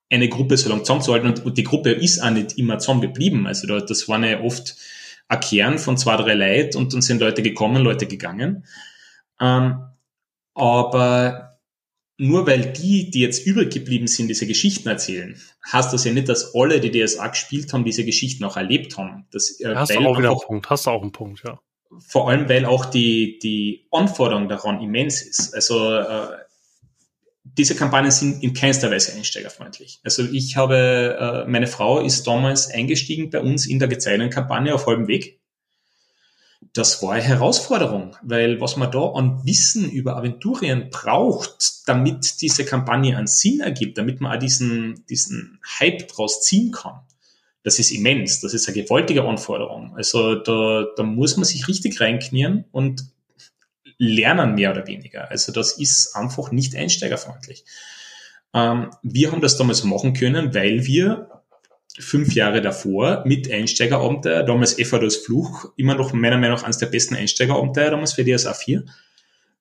äh, 0.10 0.14
eine 0.14 0.30
Gruppe 0.30 0.58
so 0.58 0.70
lange 0.70 0.84
zusammenzuhalten 0.84 1.30
und, 1.30 1.46
und 1.46 1.58
die 1.58 1.64
Gruppe 1.64 1.92
ist 1.92 2.22
auch 2.22 2.30
nicht 2.30 2.58
immer 2.58 2.80
zusammen 2.80 3.02
geblieben. 3.02 3.48
Also 3.48 3.68
da, 3.68 3.80
das 3.80 4.08
waren 4.08 4.24
ja 4.24 4.40
oft 4.42 4.76
ein 5.28 5.40
Kern 5.40 5.80
von 5.80 5.98
zwei, 5.98 6.16
drei 6.18 6.34
Leuten 6.36 6.78
und 6.78 6.94
dann 6.94 7.02
sind 7.02 7.20
Leute 7.20 7.42
gekommen, 7.42 7.84
Leute 7.84 8.06
gegangen. 8.06 8.66
Ähm, 9.42 9.84
aber 10.54 11.53
nur 12.18 12.46
weil 12.46 12.74
die, 12.74 13.10
die 13.10 13.22
jetzt 13.22 13.46
übrig 13.46 13.74
geblieben 13.74 14.08
sind, 14.08 14.28
diese 14.28 14.46
Geschichten 14.46 14.88
erzählen, 14.88 15.40
heißt 15.72 15.92
das 15.94 16.06
ja 16.06 16.14
nicht, 16.14 16.30
dass 16.30 16.54
alle, 16.54 16.80
die 16.80 16.92
DSA 16.92 17.28
gespielt 17.28 17.74
haben, 17.74 17.86
diese 17.86 18.06
Geschichten 18.06 18.44
auch 18.44 18.58
erlebt 18.58 18.98
haben. 18.98 19.26
Das, 19.32 19.60
äh, 19.60 19.74
hast 19.76 19.94
du 19.94 20.00
auch 20.00 20.18
wieder 20.18 20.30
einen 20.30 20.40
Punkt, 20.40 20.70
hast 20.70 20.86
du 20.86 20.92
auch 20.92 21.02
einen 21.02 21.12
Punkt, 21.12 21.42
ja. 21.44 21.60
Vor 22.08 22.30
allem, 22.30 22.50
weil 22.50 22.66
auch 22.66 22.86
die, 22.86 23.40
die 23.40 23.88
Anforderung 23.92 24.48
daran 24.50 24.82
immens 24.82 25.22
ist. 25.22 25.54
Also 25.54 25.94
äh, 25.94 26.28
diese 27.44 27.76
Kampagnen 27.76 28.12
sind 28.12 28.42
in 28.42 28.54
keinster 28.54 28.90
Weise 28.90 29.14
einsteigerfreundlich. 29.16 30.00
Also 30.04 30.24
ich 30.24 30.58
habe, 30.58 31.46
äh, 31.46 31.50
meine 31.50 31.68
Frau 31.68 32.00
ist 32.00 32.26
damals 32.26 32.72
eingestiegen 32.72 33.30
bei 33.30 33.42
uns 33.42 33.68
in 33.68 33.80
der 33.80 33.88
Gezeilenkampagne 33.88 34.74
auf 34.74 34.88
halbem 34.88 35.08
Weg 35.08 35.40
das 36.74 37.04
war 37.04 37.14
eine 37.14 37.24
Herausforderung, 37.24 38.16
weil 38.24 38.60
was 38.60 38.78
man 38.78 38.92
da 38.92 39.12
an 39.12 39.46
Wissen 39.46 39.90
über 39.90 40.18
Aventurien 40.18 40.90
braucht, 40.90 41.88
damit 41.88 42.42
diese 42.42 42.66
Kampagne 42.66 43.16
einen 43.16 43.28
Sinn 43.28 43.60
ergibt, 43.60 43.98
damit 44.00 44.22
man 44.22 44.36
auch 44.36 44.40
diesen, 44.40 45.06
diesen 45.08 45.60
Hype 45.80 46.08
draus 46.08 46.42
ziehen 46.42 46.72
kann, 46.72 47.02
das 47.62 47.80
ist 47.80 47.92
immens. 47.92 48.42
Das 48.42 48.54
ist 48.54 48.68
eine 48.68 48.82
gewaltige 48.82 49.24
Anforderung. 49.24 49.96
Also 49.96 50.36
da, 50.36 50.86
da 50.98 51.04
muss 51.04 51.38
man 51.38 51.46
sich 51.46 51.68
richtig 51.68 52.02
reinknien 52.02 52.66
und 52.72 53.06
lernen, 53.98 54.56
mehr 54.56 54.72
oder 54.72 54.88
weniger. 54.88 55.30
Also 55.30 55.52
das 55.52 55.78
ist 55.78 56.16
einfach 56.16 56.52
nicht 56.52 56.76
einsteigerfreundlich. 56.76 57.66
Ähm, 58.54 58.90
wir 59.04 59.32
haben 59.32 59.42
das 59.42 59.58
damals 59.58 59.84
machen 59.84 60.14
können, 60.14 60.54
weil 60.54 60.86
wir 60.86 61.43
fünf 62.00 62.34
Jahre 62.34 62.62
davor 62.62 63.24
mit 63.26 63.52
Einsteigerabenteuer, 63.52 64.44
damals 64.44 64.80
Ephados 64.80 65.18
Fluch, 65.18 65.72
immer 65.78 65.96
noch 65.96 66.14
meiner 66.14 66.38
Meinung 66.38 66.58
nach 66.58 66.64
eines 66.64 66.78
der 66.78 66.88
besten 66.88 67.16
Einsteigerabenteuer 67.16 67.92
damals 67.92 68.14
für 68.14 68.26
DSA 68.26 68.54
4, 68.54 68.84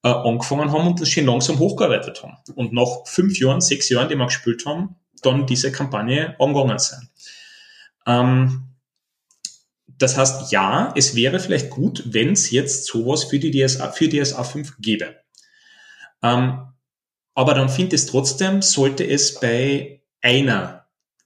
äh, 0.04 0.08
angefangen 0.08 0.72
haben 0.72 0.86
und 0.86 1.00
das 1.00 1.10
schon 1.10 1.26
langsam 1.26 1.58
hochgearbeitet 1.58 2.22
haben. 2.22 2.36
Und 2.54 2.72
nach 2.72 3.06
fünf 3.06 3.38
Jahren, 3.38 3.60
sechs 3.60 3.88
Jahren, 3.88 4.08
die 4.08 4.16
wir 4.16 4.26
gespielt 4.26 4.64
haben, 4.66 4.96
dann 5.22 5.46
diese 5.46 5.70
Kampagne 5.70 6.34
angegangen 6.40 6.78
sind. 6.78 7.08
Ähm, 8.06 8.68
das 9.86 10.16
heißt, 10.16 10.50
ja, 10.50 10.92
es 10.96 11.14
wäre 11.14 11.38
vielleicht 11.38 11.70
gut, 11.70 12.02
wenn 12.06 12.32
es 12.32 12.50
jetzt 12.50 12.86
sowas 12.86 13.24
für 13.24 13.38
die 13.38 13.50
DSA, 13.50 13.92
für 13.92 14.08
DSA 14.08 14.42
5 14.42 14.78
gäbe. 14.80 15.16
Ähm, 16.22 16.62
aber 17.34 17.54
dann 17.54 17.68
finde 17.68 17.94
ich 17.94 18.02
es 18.02 18.06
trotzdem, 18.08 18.62
sollte 18.62 19.06
es 19.06 19.38
bei 19.38 20.02
einer 20.20 20.81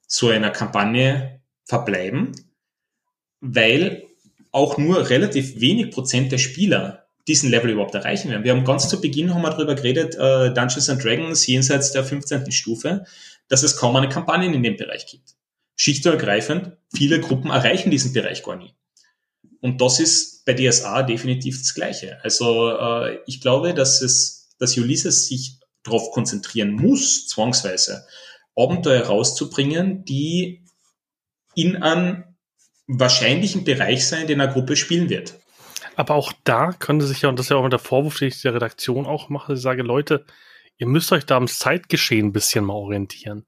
so 0.06 0.28
einer 0.28 0.50
Kampagne 0.50 1.40
verbleiben, 1.64 2.32
weil 3.40 4.04
auch 4.52 4.78
nur 4.78 5.10
relativ 5.10 5.60
wenig 5.60 5.90
Prozent 5.90 6.32
der 6.32 6.38
Spieler 6.38 7.06
diesen 7.28 7.50
Level 7.50 7.70
überhaupt 7.70 7.94
erreichen 7.94 8.30
werden. 8.30 8.44
Wir 8.44 8.52
haben 8.52 8.64
ganz 8.64 8.88
zu 8.88 9.00
Beginn 9.00 9.34
haben 9.34 9.42
wir 9.42 9.50
darüber 9.50 9.74
geredet, 9.74 10.14
äh, 10.14 10.54
Dungeons 10.54 10.88
and 10.88 11.02
Dragons 11.02 11.46
jenseits 11.46 11.90
der 11.90 12.04
15. 12.04 12.52
Stufe, 12.52 13.04
dass 13.48 13.62
es 13.62 13.76
kaum 13.76 13.96
eine 13.96 14.08
Kampagne 14.08 14.52
in 14.52 14.62
dem 14.62 14.76
Bereich 14.76 15.06
gibt. 15.06 15.34
Schichtergreifend, 15.74 16.72
viele 16.94 17.20
Gruppen 17.20 17.50
erreichen 17.50 17.90
diesen 17.90 18.12
Bereich 18.12 18.42
gar 18.42 18.56
nie. 18.56 18.74
Und 19.60 19.80
das 19.80 20.00
ist 20.00 20.44
bei 20.44 20.54
DSA 20.54 21.02
definitiv 21.02 21.58
das 21.58 21.74
Gleiche. 21.74 22.18
Also 22.22 22.70
äh, 22.70 23.18
ich 23.26 23.40
glaube, 23.40 23.74
dass 23.74 24.00
es, 24.00 24.54
dass 24.58 24.76
Ulysses 24.78 25.26
sich 25.26 25.58
darauf 25.82 26.12
konzentrieren 26.12 26.72
muss, 26.72 27.26
zwangsweise, 27.26 28.06
Abenteuer 28.56 29.04
rauszubringen, 29.04 30.04
die 30.04 30.64
in 31.54 31.82
einem 31.82 32.24
wahrscheinlichen 32.86 33.64
Bereich 33.64 34.06
sein, 34.06 34.26
den 34.26 34.40
eine 34.40 34.52
Gruppe 34.52 34.76
spielen 34.76 35.08
wird. 35.08 35.38
Aber 35.96 36.14
auch 36.14 36.32
da 36.44 36.72
könnte 36.72 37.06
sich 37.06 37.22
ja, 37.22 37.28
und 37.28 37.38
das 37.38 37.46
ist 37.46 37.50
ja 37.50 37.56
auch 37.56 37.68
der 37.68 37.78
Vorwurf, 37.78 38.18
den 38.18 38.28
ich 38.28 38.42
der 38.42 38.54
Redaktion 38.54 39.06
auch 39.06 39.28
mache, 39.28 39.54
ich 39.54 39.60
sage, 39.60 39.82
Leute, 39.82 40.24
ihr 40.78 40.86
müsst 40.86 41.10
euch 41.12 41.24
da 41.24 41.36
am 41.36 41.48
Zeitgeschehen 41.48 42.26
ein 42.26 42.32
bisschen 42.32 42.64
mal 42.64 42.74
orientieren. 42.74 43.46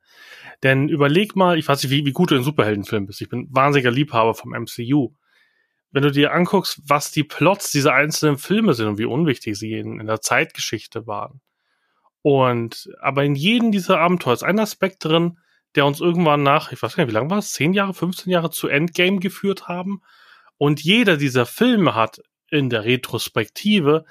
Denn 0.62 0.88
überleg 0.88 1.36
mal, 1.36 1.58
ich 1.58 1.68
weiß 1.68 1.82
nicht, 1.82 1.92
wie, 1.92 2.04
wie 2.06 2.12
gut 2.12 2.30
du 2.30 2.36
in 2.36 2.42
Superheldenfilm 2.42 3.06
bist. 3.06 3.20
Ich 3.20 3.28
bin 3.28 3.48
wahnsinniger 3.50 3.90
Liebhaber 3.90 4.34
vom 4.34 4.50
MCU. 4.50 5.12
Wenn 5.90 6.02
du 6.02 6.10
dir 6.10 6.32
anguckst, 6.32 6.80
was 6.84 7.12
die 7.12 7.22
Plots 7.22 7.70
dieser 7.70 7.94
einzelnen 7.94 8.38
Filme 8.38 8.74
sind 8.74 8.88
und 8.88 8.98
wie 8.98 9.04
unwichtig 9.04 9.56
sie 9.56 9.74
in, 9.74 10.00
in 10.00 10.06
der 10.06 10.20
Zeitgeschichte 10.20 11.06
waren, 11.06 11.40
und 12.22 12.90
aber 13.00 13.24
in 13.24 13.34
jedem 13.34 13.72
dieser 13.72 14.00
Abenteuer 14.00 14.34
ist 14.34 14.42
ein 14.42 14.58
Aspekt 14.58 15.04
drin, 15.04 15.38
der 15.74 15.86
uns 15.86 16.00
irgendwann 16.00 16.42
nach, 16.42 16.72
ich 16.72 16.82
weiß 16.82 16.96
gar 16.96 17.04
nicht, 17.04 17.12
wie 17.12 17.14
lange 17.14 17.30
war 17.30 17.38
es, 17.38 17.52
10 17.52 17.72
Jahre, 17.72 17.94
15 17.94 18.32
Jahre 18.32 18.50
zu 18.50 18.68
Endgame 18.68 19.18
geführt 19.18 19.68
haben. 19.68 20.02
Und 20.56 20.82
jeder 20.82 21.16
dieser 21.16 21.46
Filme 21.46 21.94
hat 21.94 22.20
in 22.50 22.70
der 22.70 22.84
Retrospektive 22.84 24.04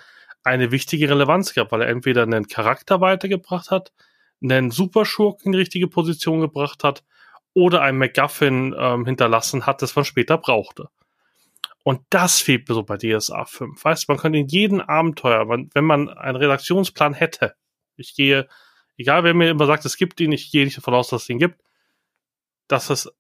eine 0.44 0.72
wichtige 0.72 1.10
Relevanz 1.10 1.54
gehabt, 1.54 1.72
weil 1.72 1.82
er 1.82 1.90
entweder 1.90 2.24
einen 2.24 2.48
Charakter 2.48 3.02
weitergebracht 3.02 3.70
hat, 3.70 3.92
einen 4.42 4.72
Superschurken 4.72 5.48
in 5.48 5.52
die 5.54 5.58
richtige 5.58 5.88
Position 5.88 6.40
gebracht 6.40 6.84
hat 6.84 7.04
oder 7.54 7.82
ein 7.82 7.98
MacGuffin 7.98 8.76
ähm, 8.78 9.06
hinterlassen 9.06 9.66
hat, 9.66 9.82
das 9.82 9.96
man 9.96 10.06
später 10.06 10.38
brauchte. 10.38 10.90
Und 11.84 12.02
das 12.10 12.40
fehlt 12.40 12.70
mir 12.70 12.76
so 12.76 12.84
bei 12.84 12.98
DSA 12.98 13.46
5. 13.46 13.84
Weißt 13.84 14.04
du, 14.04 14.12
man 14.12 14.20
könnte 14.20 14.40
in 14.40 14.48
jedem 14.48 14.80
Abenteuer, 14.80 15.50
wenn 15.50 15.86
man 15.86 16.10
einen 16.10 16.38
Redaktionsplan 16.38 17.14
hätte, 17.14 17.56
ich 17.98 18.16
gehe, 18.16 18.48
egal 18.98 19.24
wer 19.24 19.34
mir 19.34 19.50
immer 19.50 19.66
sagt, 19.66 19.86
es 19.86 19.98
gibt 19.98 20.20
ihn, 20.20 20.32
ich 20.32 20.52
gehe 20.52 20.66
nicht 20.66 20.78
davon 20.78 20.94
aus, 20.94 21.10
dass 21.10 21.24
es 21.24 21.30
ihn 21.30 21.40
gibt, 21.40 21.62
dass 22.68 22.90
es 22.90 23.12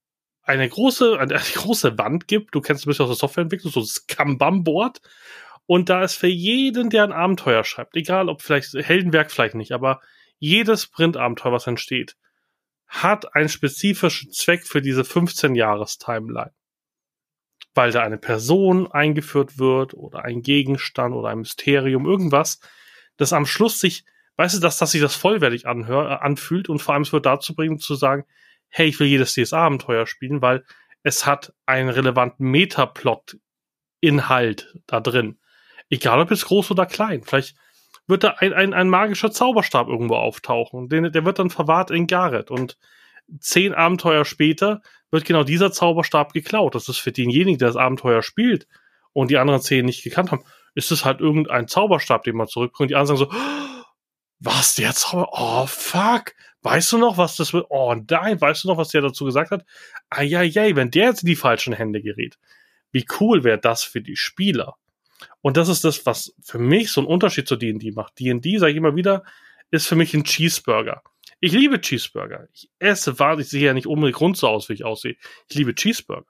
eine 0.43 0.67
große, 0.67 1.19
eine, 1.19 1.39
große 1.53 1.97
Wand 1.97 2.27
gibt. 2.27 2.55
Du 2.55 2.61
kennst 2.61 2.85
ein 2.85 2.89
bisschen 2.89 3.03
aus 3.03 3.11
der 3.11 3.17
Softwareentwicklung, 3.17 3.71
so 3.71 3.81
das 3.81 4.07
Kanban-Board. 4.07 5.01
Und 5.65 5.89
da 5.89 6.03
ist 6.03 6.15
für 6.15 6.27
jeden, 6.27 6.89
der 6.89 7.03
ein 7.03 7.11
Abenteuer 7.11 7.63
schreibt, 7.65 7.95
egal 7.97 8.29
ob 8.29 8.41
vielleicht 8.41 8.73
Heldenwerk 8.73 9.31
vielleicht 9.31 9.55
nicht, 9.55 9.73
aber 9.73 10.01
jedes 10.39 10.87
Print-Abenteuer, 10.87 11.51
was 11.51 11.67
entsteht, 11.67 12.15
hat 12.87 13.35
einen 13.35 13.49
spezifischen 13.49 14.31
Zweck 14.31 14.65
für 14.65 14.81
diese 14.81 15.01
15-Jahres-Timeline. 15.01 16.53
weil 17.73 17.91
da 17.91 18.01
eine 18.01 18.17
Person 18.17 18.91
eingeführt 18.91 19.59
wird 19.59 19.93
oder 19.93 20.23
ein 20.23 20.41
Gegenstand 20.41 21.13
oder 21.13 21.29
ein 21.29 21.39
Mysterium, 21.39 22.07
irgendwas, 22.07 22.59
das 23.17 23.33
am 23.33 23.45
Schluss 23.45 23.79
sich, 23.79 24.03
weißt 24.37 24.55
du, 24.55 24.59
dass, 24.59 24.77
dass 24.77 24.91
sich 24.91 25.01
das 25.01 25.15
vollwertig 25.15 25.67
anhör, 25.67 26.09
äh, 26.09 26.13
anfühlt 26.23 26.69
und 26.69 26.79
vor 26.79 26.93
allem 26.93 27.03
es 27.03 27.11
wird 27.11 27.25
dazu 27.25 27.53
bringen, 27.55 27.79
zu 27.79 27.95
sagen, 27.95 28.23
hey, 28.69 28.87
ich 28.87 28.97
will 28.99 29.07
jedes 29.07 29.33
DSA-Abenteuer 29.33 30.07
spielen, 30.07 30.41
weil 30.41 30.63
es 31.03 31.25
hat 31.25 31.53
einen 31.65 31.89
relevanten 31.89 32.49
Metaplot-Inhalt 32.49 34.75
da 34.87 34.99
drin. 34.99 35.39
Egal 35.89 36.19
ob 36.19 36.31
es 36.31 36.45
groß 36.45 36.71
oder 36.71 36.85
klein. 36.85 37.23
Vielleicht 37.23 37.55
wird 38.07 38.23
da 38.23 38.35
ein, 38.37 38.53
ein, 38.53 38.73
ein 38.73 38.89
magischer 38.89 39.31
Zauberstab 39.31 39.87
irgendwo 39.87 40.15
auftauchen. 40.15 40.89
Den, 40.89 41.11
der 41.11 41.25
wird 41.25 41.39
dann 41.39 41.49
verwahrt 41.49 41.91
in 41.91 42.07
Gareth. 42.07 42.51
Und 42.51 42.77
zehn 43.39 43.73
Abenteuer 43.73 44.25
später 44.25 44.81
wird 45.11 45.25
genau 45.25 45.43
dieser 45.43 45.71
Zauberstab 45.71 46.33
geklaut. 46.33 46.75
Das 46.75 46.89
ist 46.89 46.97
für 46.97 47.11
denjenigen, 47.11 47.57
der 47.57 47.69
das 47.69 47.77
Abenteuer 47.77 48.21
spielt 48.21 48.67
und 49.13 49.31
die 49.31 49.37
anderen 49.37 49.61
zehn 49.61 49.85
nicht 49.85 50.03
gekannt 50.03 50.31
haben, 50.31 50.43
ist 50.75 50.91
es 50.91 51.05
halt 51.05 51.21
irgendein 51.21 51.67
Zauberstab, 51.67 52.23
den 52.23 52.35
man 52.35 52.47
zurückbringt. 52.47 52.91
Die 52.91 52.95
anderen 52.95 53.17
sagen 53.17 53.31
so, 53.31 53.37
was, 54.39 54.75
der 54.75 54.93
Zauber? 54.93 55.29
Oh, 55.31 55.65
fuck. 55.65 56.33
Weißt 56.61 56.91
du 56.91 56.97
noch, 56.97 57.17
was 57.17 57.37
das? 57.37 57.53
Oh, 57.53 57.95
nein, 58.09 58.41
weißt 58.41 58.63
du 58.63 58.67
noch, 58.67 58.77
was 58.77 58.89
der 58.89 59.01
dazu 59.01 59.25
gesagt 59.25 59.51
hat? 59.51 59.65
Eieiei, 60.09 60.75
wenn 60.75 60.91
der 60.91 61.05
jetzt 61.05 61.23
in 61.23 61.27
die 61.27 61.35
falschen 61.35 61.73
Hände 61.73 62.01
gerät. 62.01 62.37
Wie 62.91 63.05
cool 63.19 63.43
wäre 63.43 63.59
das 63.59 63.83
für 63.83 64.01
die 64.01 64.15
Spieler? 64.15 64.75
Und 65.41 65.57
das 65.57 65.69
ist 65.69 65.83
das, 65.83 66.05
was 66.05 66.33
für 66.41 66.59
mich 66.59 66.91
so 66.91 67.01
einen 67.01 67.07
Unterschied 67.07 67.47
zu 67.47 67.55
D&D 67.55 67.91
macht. 67.91 68.19
D&D, 68.19 68.57
sage 68.57 68.71
ich 68.71 68.77
immer 68.77 68.95
wieder, 68.95 69.23
ist 69.71 69.87
für 69.87 69.95
mich 69.95 70.13
ein 70.13 70.23
Cheeseburger. 70.23 71.01
Ich 71.39 71.51
liebe 71.51 71.79
Cheeseburger. 71.81 72.47
Ich 72.53 72.69
esse 72.79 73.19
wahr, 73.19 73.39
ich 73.39 73.49
sehe 73.49 73.65
ja 73.65 73.73
nicht 73.73 73.87
unbedingt 73.87 74.19
rund 74.19 74.37
so 74.37 74.47
aus, 74.47 74.69
wie 74.69 74.73
ich 74.73 74.85
aussehe. 74.85 75.15
Ich 75.49 75.55
liebe 75.55 75.75
Cheeseburger. 75.75 76.29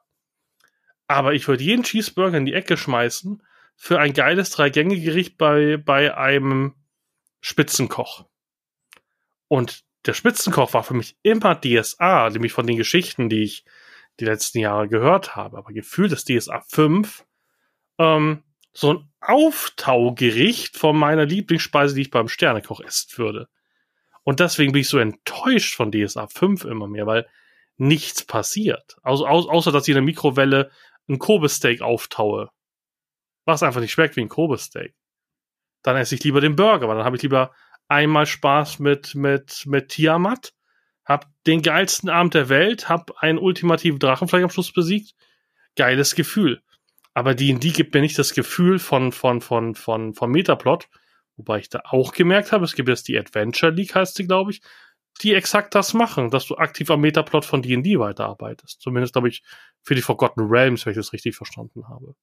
Aber 1.07 1.33
ich 1.33 1.47
würde 1.47 1.63
jeden 1.63 1.83
Cheeseburger 1.83 2.37
in 2.37 2.45
die 2.45 2.53
Ecke 2.53 2.77
schmeißen 2.77 3.41
für 3.75 3.99
ein 3.99 4.13
geiles 4.13 4.49
Drei-Gänge-Gericht 4.51 5.37
bei, 5.37 5.77
bei 5.77 6.17
einem 6.17 6.75
Spitzenkoch. 7.41 8.25
Und 9.47 9.83
der 10.05 10.13
Spitzenkoch 10.13 10.73
war 10.73 10.83
für 10.83 10.93
mich 10.93 11.17
immer 11.23 11.55
DSA, 11.55 12.29
nämlich 12.29 12.53
von 12.53 12.67
den 12.67 12.77
Geschichten, 12.77 13.29
die 13.29 13.43
ich 13.43 13.65
die 14.19 14.25
letzten 14.25 14.59
Jahre 14.59 14.87
gehört 14.87 15.35
habe. 15.35 15.57
Aber 15.57 15.73
gefühlt 15.73 16.11
ist 16.11 16.29
DSA 16.29 16.61
5 16.61 17.25
ähm, 17.99 18.43
so 18.73 18.93
ein 18.93 19.09
Auftaugericht 19.21 20.77
von 20.77 20.97
meiner 20.97 21.25
Lieblingsspeise, 21.25 21.95
die 21.95 22.01
ich 22.01 22.11
beim 22.11 22.27
Sternekoch 22.27 22.79
essen 22.79 23.17
würde. 23.17 23.49
Und 24.23 24.39
deswegen 24.39 24.71
bin 24.71 24.81
ich 24.81 24.89
so 24.89 24.99
enttäuscht 24.99 25.75
von 25.75 25.91
DSA 25.91 26.27
5 26.27 26.65
immer 26.65 26.87
mehr, 26.87 27.07
weil 27.07 27.27
nichts 27.77 28.23
passiert. 28.23 28.97
Also, 29.01 29.25
außer, 29.25 29.71
dass 29.71 29.83
ich 29.83 29.89
in 29.89 29.95
der 29.95 30.03
Mikrowelle 30.03 30.71
ein 31.07 31.19
Kobe-Steak 31.19 31.81
auftaue. 31.81 32.49
Was 33.45 33.63
einfach 33.63 33.81
nicht 33.81 33.93
schmeckt 33.93 34.15
wie 34.15 34.21
ein 34.21 34.29
Kobe-Steak. 34.29 34.93
Dann 35.87 35.97
esse 35.97 36.15
ich 36.15 36.23
lieber 36.23 36.41
den 36.41 36.55
Burger, 36.55 36.87
weil 36.87 36.97
dann 36.97 37.05
habe 37.05 37.15
ich 37.15 37.23
lieber 37.23 37.51
einmal 37.87 38.25
Spaß 38.25 38.79
mit, 38.79 39.15
mit, 39.15 39.63
mit 39.65 39.89
Tiamat, 39.89 40.53
hab 41.05 41.27
den 41.45 41.61
geilsten 41.61 42.09
Abend 42.09 42.33
der 42.33 42.49
Welt, 42.49 42.89
hab 42.89 43.17
einen 43.19 43.37
ultimativen 43.37 43.99
Drachen 43.99 44.27
vielleicht 44.27 44.43
am 44.43 44.49
Schluss 44.49 44.73
besiegt. 44.73 45.15
Geiles 45.75 46.15
Gefühl. 46.15 46.61
Aber 47.13 47.33
die 47.35 47.53
gibt 47.53 47.93
mir 47.93 48.01
nicht 48.01 48.19
das 48.19 48.33
Gefühl 48.33 48.79
von, 48.79 49.11
von, 49.11 49.41
von, 49.41 49.75
von, 49.75 50.13
von 50.13 50.31
Metaplot, 50.31 50.89
Wobei 51.37 51.59
ich 51.59 51.69
da 51.69 51.81
auch 51.85 52.13
gemerkt 52.13 52.51
habe, 52.51 52.65
es 52.65 52.73
gibt 52.73 52.89
jetzt 52.89 53.07
die 53.07 53.17
Adventure 53.17 53.71
League, 53.71 53.93
heißt 53.93 54.15
sie, 54.15 54.25
glaube 54.25 54.51
ich, 54.51 54.61
die 55.21 55.33
exakt 55.33 55.73
das 55.75 55.93
machen, 55.93 56.29
dass 56.31 56.47
du 56.47 56.57
aktiv 56.57 56.89
am 56.91 57.01
Metaplot 57.01 57.45
von 57.45 57.61
D&D 57.61 57.99
weiterarbeitest. 57.99 58.81
Zumindest, 58.81 59.13
glaube 59.13 59.29
ich, 59.29 59.43
für 59.81 59.95
die 59.95 60.01
Forgotten 60.01 60.41
Realms, 60.41 60.85
wenn 60.85 60.91
ich 60.91 60.97
das 60.97 61.13
richtig 61.13 61.35
verstanden 61.35 61.87
habe. 61.87 62.15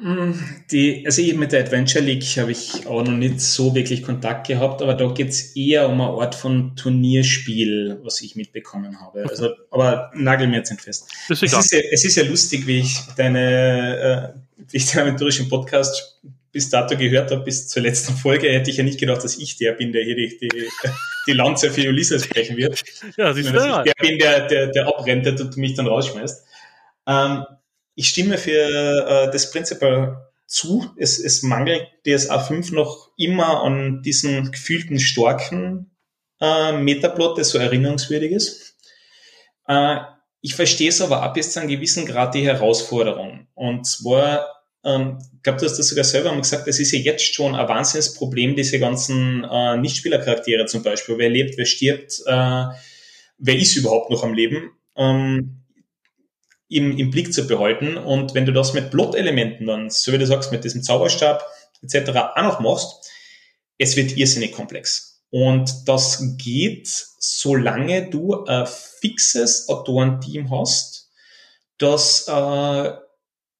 Mm, 0.00 0.32
die, 0.70 1.02
also 1.04 1.22
eben 1.22 1.40
mit 1.40 1.50
der 1.50 1.60
Adventure 1.60 2.04
League 2.04 2.24
habe 2.36 2.52
ich 2.52 2.86
auch 2.86 3.02
noch 3.02 3.16
nicht 3.16 3.40
so 3.40 3.74
wirklich 3.74 4.04
Kontakt 4.04 4.46
gehabt, 4.46 4.80
aber 4.80 4.94
da 4.94 5.08
geht 5.08 5.30
es 5.30 5.56
eher 5.56 5.88
um 5.88 6.00
eine 6.00 6.10
Art 6.10 6.36
von 6.36 6.76
Turnierspiel, 6.76 7.98
was 8.04 8.22
ich 8.22 8.36
mitbekommen 8.36 9.00
habe. 9.00 9.26
Also, 9.28 9.50
aber 9.70 10.12
nagel 10.14 10.46
mir 10.46 10.58
jetzt 10.58 10.70
nicht 10.70 10.82
fest. 10.82 11.10
Es 11.28 11.42
ist, 11.42 11.52
ja, 11.52 11.78
es 11.90 12.04
ist 12.04 12.16
ja 12.16 12.22
lustig, 12.22 12.66
wie 12.68 12.78
ich 12.80 12.96
deine, 13.16 14.34
äh, 14.36 14.62
wie 14.70 14.76
ich 14.76 14.86
den 14.86 15.00
aventurischen 15.00 15.48
Podcast 15.48 16.20
bis 16.52 16.70
dato 16.70 16.96
gehört 16.96 17.32
habe, 17.32 17.42
bis 17.42 17.68
zur 17.68 17.82
letzten 17.82 18.14
Folge, 18.14 18.50
hätte 18.50 18.70
ich 18.70 18.76
ja 18.76 18.84
nicht 18.84 19.00
gedacht, 19.00 19.24
dass 19.24 19.36
ich 19.36 19.56
der 19.56 19.72
bin, 19.72 19.92
der 19.92 20.04
hier 20.04 20.16
die, 20.16 20.38
die, 20.38 20.68
die 21.26 21.32
Lanze 21.32 21.70
für 21.70 21.88
Ulysses 21.88 22.24
sprechen 22.24 22.56
wird. 22.56 22.82
Ja, 23.16 23.34
siehst 23.34 23.50
du 23.50 23.56
Ich 23.56 23.92
der 23.92 23.94
bin, 24.00 24.18
der, 24.18 24.46
der, 24.46 24.66
der 24.68 24.86
abrennt, 24.86 25.26
der 25.26 25.32
du 25.32 25.44
mich 25.56 25.74
dann 25.74 25.88
rausschmeißt. 25.88 26.44
Ähm, 27.06 27.44
ich 27.98 28.08
stimme 28.08 28.38
für 28.38 28.52
äh, 28.52 29.30
das 29.32 29.50
Principal 29.50 30.28
zu. 30.46 30.88
Es, 30.96 31.18
es 31.18 31.42
mangelt 31.42 31.82
DSA 32.06 32.38
5 32.38 32.70
noch 32.70 33.10
immer 33.16 33.64
an 33.64 34.02
diesen 34.02 34.52
gefühlten 34.52 35.00
starken 35.00 35.90
äh, 36.40 36.72
Metaplot, 36.72 37.36
der 37.36 37.44
so 37.44 37.58
erinnerungswürdig 37.58 38.30
ist. 38.30 38.76
Äh, 39.66 39.96
ich 40.40 40.54
verstehe 40.54 40.90
es 40.90 41.00
aber 41.00 41.22
ab 41.22 41.34
bis 41.34 41.52
zu 41.52 41.58
einem 41.58 41.70
gewissen 41.70 42.06
Grad 42.06 42.36
die 42.36 42.46
Herausforderung. 42.46 43.48
Und 43.54 43.84
zwar 43.84 44.46
ähm, 44.84 45.18
ich 45.34 45.42
glaube, 45.42 45.58
du 45.58 45.64
hast 45.64 45.76
das 45.76 45.88
sogar 45.88 46.04
selber 46.04 46.30
mal 46.30 46.40
gesagt, 46.40 46.68
das 46.68 46.78
ist 46.78 46.92
ja 46.92 47.00
jetzt 47.00 47.34
schon 47.34 47.56
ein 47.56 47.68
Wahnsinnsproblem, 47.68 48.54
diese 48.54 48.78
ganzen 48.78 49.42
äh, 49.42 49.76
Nichtspielercharaktere 49.76 50.66
zum 50.66 50.84
Beispiel. 50.84 51.18
Wer 51.18 51.30
lebt, 51.30 51.58
wer 51.58 51.66
stirbt, 51.66 52.22
äh, 52.26 52.64
wer 53.38 53.56
ist 53.56 53.76
überhaupt 53.76 54.10
noch 54.10 54.22
am 54.22 54.34
Leben, 54.34 54.70
ähm, 54.96 55.57
im, 56.68 56.96
im 56.96 57.10
Blick 57.10 57.32
zu 57.32 57.46
behalten. 57.46 57.96
Und 57.96 58.34
wenn 58.34 58.46
du 58.46 58.52
das 58.52 58.74
mit 58.74 58.90
Plot-Elementen 58.90 59.66
dann, 59.66 59.90
so 59.90 60.12
wie 60.12 60.18
du 60.18 60.26
sagst, 60.26 60.52
mit 60.52 60.64
diesem 60.64 60.82
Zauberstab 60.82 61.44
etc. 61.82 62.10
auch 62.34 62.42
noch 62.42 62.60
machst, 62.60 63.10
es 63.78 63.96
wird 63.96 64.16
irrsinnig 64.16 64.52
komplex. 64.52 65.22
Und 65.30 65.88
das 65.88 66.22
geht, 66.38 66.88
solange 67.18 68.08
du 68.10 68.44
ein 68.44 68.66
fixes 68.66 69.68
Autorenteam 69.68 70.50
hast, 70.50 71.10
das 71.78 72.26
äh, 72.26 72.92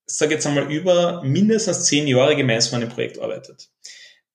sage 0.09 0.35
jetzt 0.35 0.47
einmal, 0.47 0.73
über 0.73 1.23
mindestens 1.23 1.85
zehn 1.85 2.07
Jahre 2.07 2.37
gemeinsam 2.37 2.77
an 2.77 2.81
dem 2.81 2.91
Projekt 2.91 3.19
arbeitet. 3.19 3.69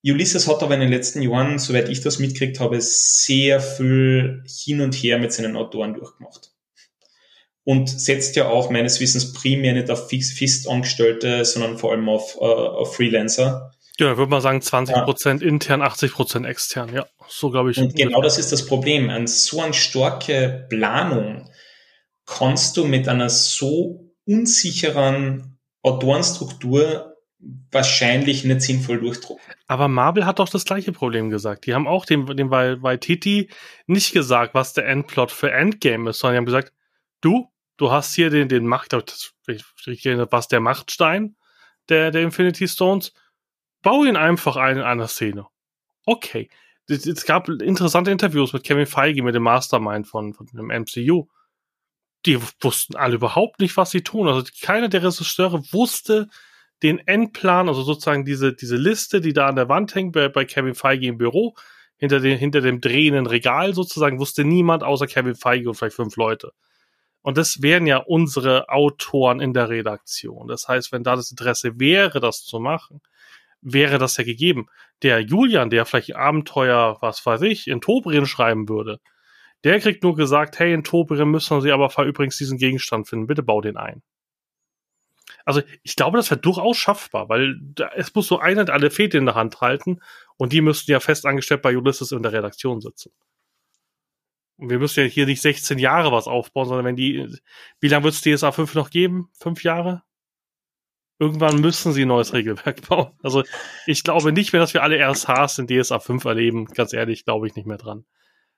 Ulysses 0.06 0.48
hat 0.48 0.62
aber 0.62 0.76
in 0.76 0.82
den 0.82 0.90
letzten 0.90 1.22
Jahren, 1.22 1.60
soweit 1.60 1.90
ich 1.90 2.02
das 2.02 2.20
mitkriegt 2.20 2.60
habe, 2.60 2.80
sehr 2.82 3.62
viel 3.62 4.44
hin 4.46 4.82
und 4.82 4.94
her 4.94 5.18
mit 5.18 5.34
seinen 5.34 5.56
Autoren 5.56 5.94
durchgemacht. 5.94 6.53
Und 7.66 7.90
setzt 7.90 8.36
ja 8.36 8.50
auch 8.50 8.70
meines 8.70 9.00
Wissens 9.00 9.32
primär 9.32 9.74
nicht 9.74 9.90
auf 9.90 10.10
Festangestellte, 10.10 11.46
sondern 11.46 11.78
vor 11.78 11.92
allem 11.92 12.10
auf, 12.10 12.36
uh, 12.36 12.44
auf 12.44 12.96
Freelancer. 12.96 13.72
Ja, 14.00 14.18
würde 14.18 14.30
man 14.30 14.42
sagen 14.42 14.60
20% 14.60 15.42
ja. 15.42 15.48
intern, 15.48 15.82
80% 15.82 16.46
extern. 16.46 16.94
Ja, 16.94 17.06
so 17.28 17.52
glaube 17.52 17.72
ich. 17.72 17.78
Und 17.78 17.96
genau 17.96 18.22
das 18.22 18.38
ist 18.38 18.52
das 18.52 18.66
Problem. 18.66 19.10
An 19.10 19.28
so 19.28 19.62
eine 19.62 19.74
starke 19.74 20.66
Planung 20.70 21.50
kannst 22.26 22.76
du 22.78 22.86
mit 22.86 23.08
einer 23.08 23.30
so 23.30 24.12
unsicheren 24.26 25.58
Autorenstruktur 25.84 27.14
wahrscheinlich 27.72 28.46
nicht 28.46 28.62
sinnvoll 28.62 29.00
durchdrucken. 29.02 29.44
Aber 29.68 29.88
Marvel 29.88 30.26
hat 30.26 30.40
doch 30.40 30.50
das 30.50 30.66
gleiche 30.66 30.92
Problem 30.92 31.30
gesagt. 31.30 31.66
Die 31.66 31.74
haben 31.74 31.88
auch 31.88 32.06
dem, 32.06 32.26
dem 32.38 32.50
Waititi 32.50 33.50
nicht 33.86 34.14
gesagt, 34.14 34.54
was 34.54 34.74
der 34.74 34.88
Endplot 34.88 35.32
für 35.32 35.52
Endgame 35.52 36.10
ist, 36.10 36.20
sondern 36.20 36.36
die 36.36 36.38
haben 36.38 36.46
gesagt, 36.46 36.74
du, 37.22 37.50
du 37.78 37.92
hast 37.92 38.14
hier 38.14 38.30
den, 38.30 38.50
den 38.50 38.68
Macht, 38.68 38.94
was 38.94 40.48
der 40.48 40.60
Machtstein 40.60 41.36
der, 41.90 42.12
der 42.12 42.22
Infinity 42.22 42.68
Stones, 42.68 43.14
bau 43.82 44.04
ihn 44.04 44.16
einfach 44.16 44.56
ein 44.56 44.78
in 44.78 44.84
einer 44.84 45.08
Szene. 45.08 45.48
Okay. 46.06 46.50
Es 46.88 47.26
gab 47.26 47.48
interessante 47.48 48.12
Interviews 48.12 48.52
mit 48.52 48.64
Kevin 48.64 48.86
Feige, 48.86 49.24
mit 49.24 49.36
dem 49.36 49.44
Mastermind 49.44 50.06
von, 50.08 50.34
von 50.34 50.48
dem 50.48 50.68
MCU 50.68 51.28
die 52.26 52.40
wussten 52.62 52.96
alle 52.96 53.16
überhaupt 53.16 53.60
nicht, 53.60 53.76
was 53.78 53.92
sie 53.92 54.02
tun. 54.02 54.28
Also 54.28 54.44
keiner 54.62 54.90
der 54.90 55.04
Regisseure 55.04 55.64
wusste 55.72 56.30
den 56.82 57.00
Endplan, 57.00 57.68
also 57.68 57.82
sozusagen 57.84 58.26
diese, 58.26 58.54
diese 58.54 58.76
Liste, 58.76 59.22
die 59.22 59.34
da 59.34 59.48
an 59.48 59.56
der 59.56 59.70
Wand 59.70 59.96
hängt 59.96 60.14
bei, 60.14 60.30
bei 60.30 60.46
Kevin 60.46 60.76
Feige 60.76 61.08
im 61.08 61.18
Büro, 61.18 61.56
hinter, 61.98 62.20
den, 62.20 62.38
hinter 62.38 62.62
dem 62.62 62.82
drehenden 62.82 63.26
Regal 63.26 63.74
sozusagen, 63.74 64.20
wusste 64.20 64.44
niemand 64.44 64.84
außer 64.84 65.08
Kevin 65.08 65.36
Feige 65.36 65.70
und 65.70 65.76
vielleicht 65.76 65.96
fünf 65.96 66.16
Leute. 66.18 66.52
Und 67.24 67.38
das 67.38 67.62
wären 67.62 67.88
ja 67.88 67.98
unsere 67.98 68.70
Autoren 68.70 69.40
in 69.40 69.54
der 69.54 69.70
Redaktion. 69.70 70.48
Das 70.48 70.68
heißt, 70.68 70.92
wenn 70.92 71.04
da 71.04 71.16
das 71.16 71.32
Interesse 71.32 71.80
wäre, 71.80 72.20
das 72.20 72.44
zu 72.44 72.60
machen, 72.60 73.02
wäre 73.62 73.98
das 73.98 74.18
ja 74.18 74.26
gegeben. 74.26 74.68
Der 75.02 75.22
Julian, 75.22 75.70
der 75.70 75.86
vielleicht 75.86 76.16
Abenteuer, 76.16 76.98
was 77.02 77.26
weiß 77.26 77.42
ich, 77.44 77.68
in 77.68 77.82
Tobrien 77.82 78.26
schreiben 78.26 78.68
würde, 78.70 79.00
der 79.64 79.80
kriegt 79.80 80.04
nur 80.04 80.16
gesagt, 80.16 80.60
hey, 80.60 80.74
in 80.74 80.84
Tobrien 80.84 81.30
müssen 81.30 81.62
Sie 81.62 81.72
aber 81.72 81.92
übrigens 82.04 82.38
diesen 82.38 82.58
Gegenstand 82.58 83.08
finden, 83.08 83.28
bitte 83.28 83.44
bau 83.44 83.62
den 83.62 83.78
ein. 83.78 84.04
Also 85.46 85.62
ich 85.82 85.96
glaube, 85.96 86.18
das 86.18 86.30
wäre 86.30 86.42
durchaus 86.42 86.78
schaffbar, 86.78 87.30
weil 87.30 87.60
es 87.96 88.14
muss 88.14 88.28
so 88.28 88.40
einer 88.40 88.70
alle 88.70 88.92
Fäden 88.92 89.20
in 89.20 89.26
der 89.26 89.36
Hand 89.36 89.62
halten 89.62 90.02
und 90.38 90.54
die 90.54 90.62
müssten 90.62 90.92
ja 90.92 91.00
fest 91.00 91.26
angestellt 91.26 91.62
bei 91.62 91.76
Ulysses 91.76 92.12
in 92.12 92.24
der 92.24 92.34
Redaktion 92.34 92.82
sitzen. 92.82 93.12
Wir 94.70 94.80
müssen 94.80 95.02
ja 95.02 95.06
hier 95.06 95.26
nicht 95.26 95.42
16 95.42 95.80
Jahre 95.80 96.12
was 96.12 96.28
aufbauen, 96.28 96.68
sondern 96.68 96.86
wenn 96.86 96.96
die, 96.96 97.28
wie 97.80 97.88
lange 97.88 98.06
wird 98.06 98.14
es 98.14 98.22
DSA 98.22 98.52
5 98.52 98.76
noch 98.76 98.90
geben? 98.90 99.30
Fünf 99.40 99.64
Jahre? 99.64 100.04
Irgendwann 101.20 101.62
müssen 101.62 101.94
sie 101.94 102.04
ein 102.04 102.08
neues 102.08 102.34
Regelwerk 102.34 102.82
bauen. 102.90 103.12
Also 103.22 103.44
ich 103.86 104.04
glaube 104.04 104.32
nicht 104.32 104.54
mehr, 104.54 104.62
dass 104.62 104.74
wir 104.74 104.84
alle 104.84 105.00
RSHs 105.00 105.60
in 105.60 105.68
DSA 105.68 106.00
5 106.00 106.26
erleben. 106.26 106.66
Ganz 106.66 106.94
ehrlich, 106.94 107.26
glaube 107.26 107.48
ich 107.48 107.56
nicht 107.56 107.68
mehr 107.68 107.78
dran. 107.78 108.06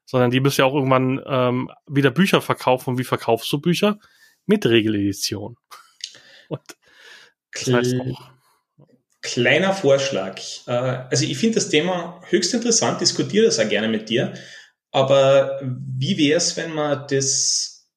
Sondern 0.06 0.32
die 0.32 0.40
müssen 0.40 0.62
ja 0.62 0.66
auch 0.66 0.76
irgendwann 0.76 1.22
ähm, 1.26 1.72
wieder 1.88 2.12
Bücher 2.12 2.42
verkaufen. 2.42 2.92
Und 2.92 2.98
wie 2.98 3.04
verkaufst 3.04 3.52
du 3.52 3.60
Bücher? 3.60 4.00
Mit 4.46 4.66
Regeledition. 4.66 5.58
Und 6.50 6.62
das 7.54 7.74
heißt 7.74 7.96
auch, 8.00 8.36
Kleiner 9.26 9.74
Vorschlag. 9.74 10.40
Äh, 10.68 10.72
also 10.72 11.26
ich 11.26 11.38
finde 11.40 11.56
das 11.56 11.70
Thema 11.70 12.22
höchst 12.30 12.54
interessant, 12.54 13.02
diskutiere 13.02 13.48
das 13.48 13.60
auch 13.60 13.68
gerne 13.68 13.88
mit 13.88 14.08
dir. 14.08 14.36
Aber 14.96 15.60
wie 15.62 16.18
wäre 16.18 16.38
es, 16.38 16.56
wenn 16.56 16.74
man 16.74 17.06
das, 17.10 17.90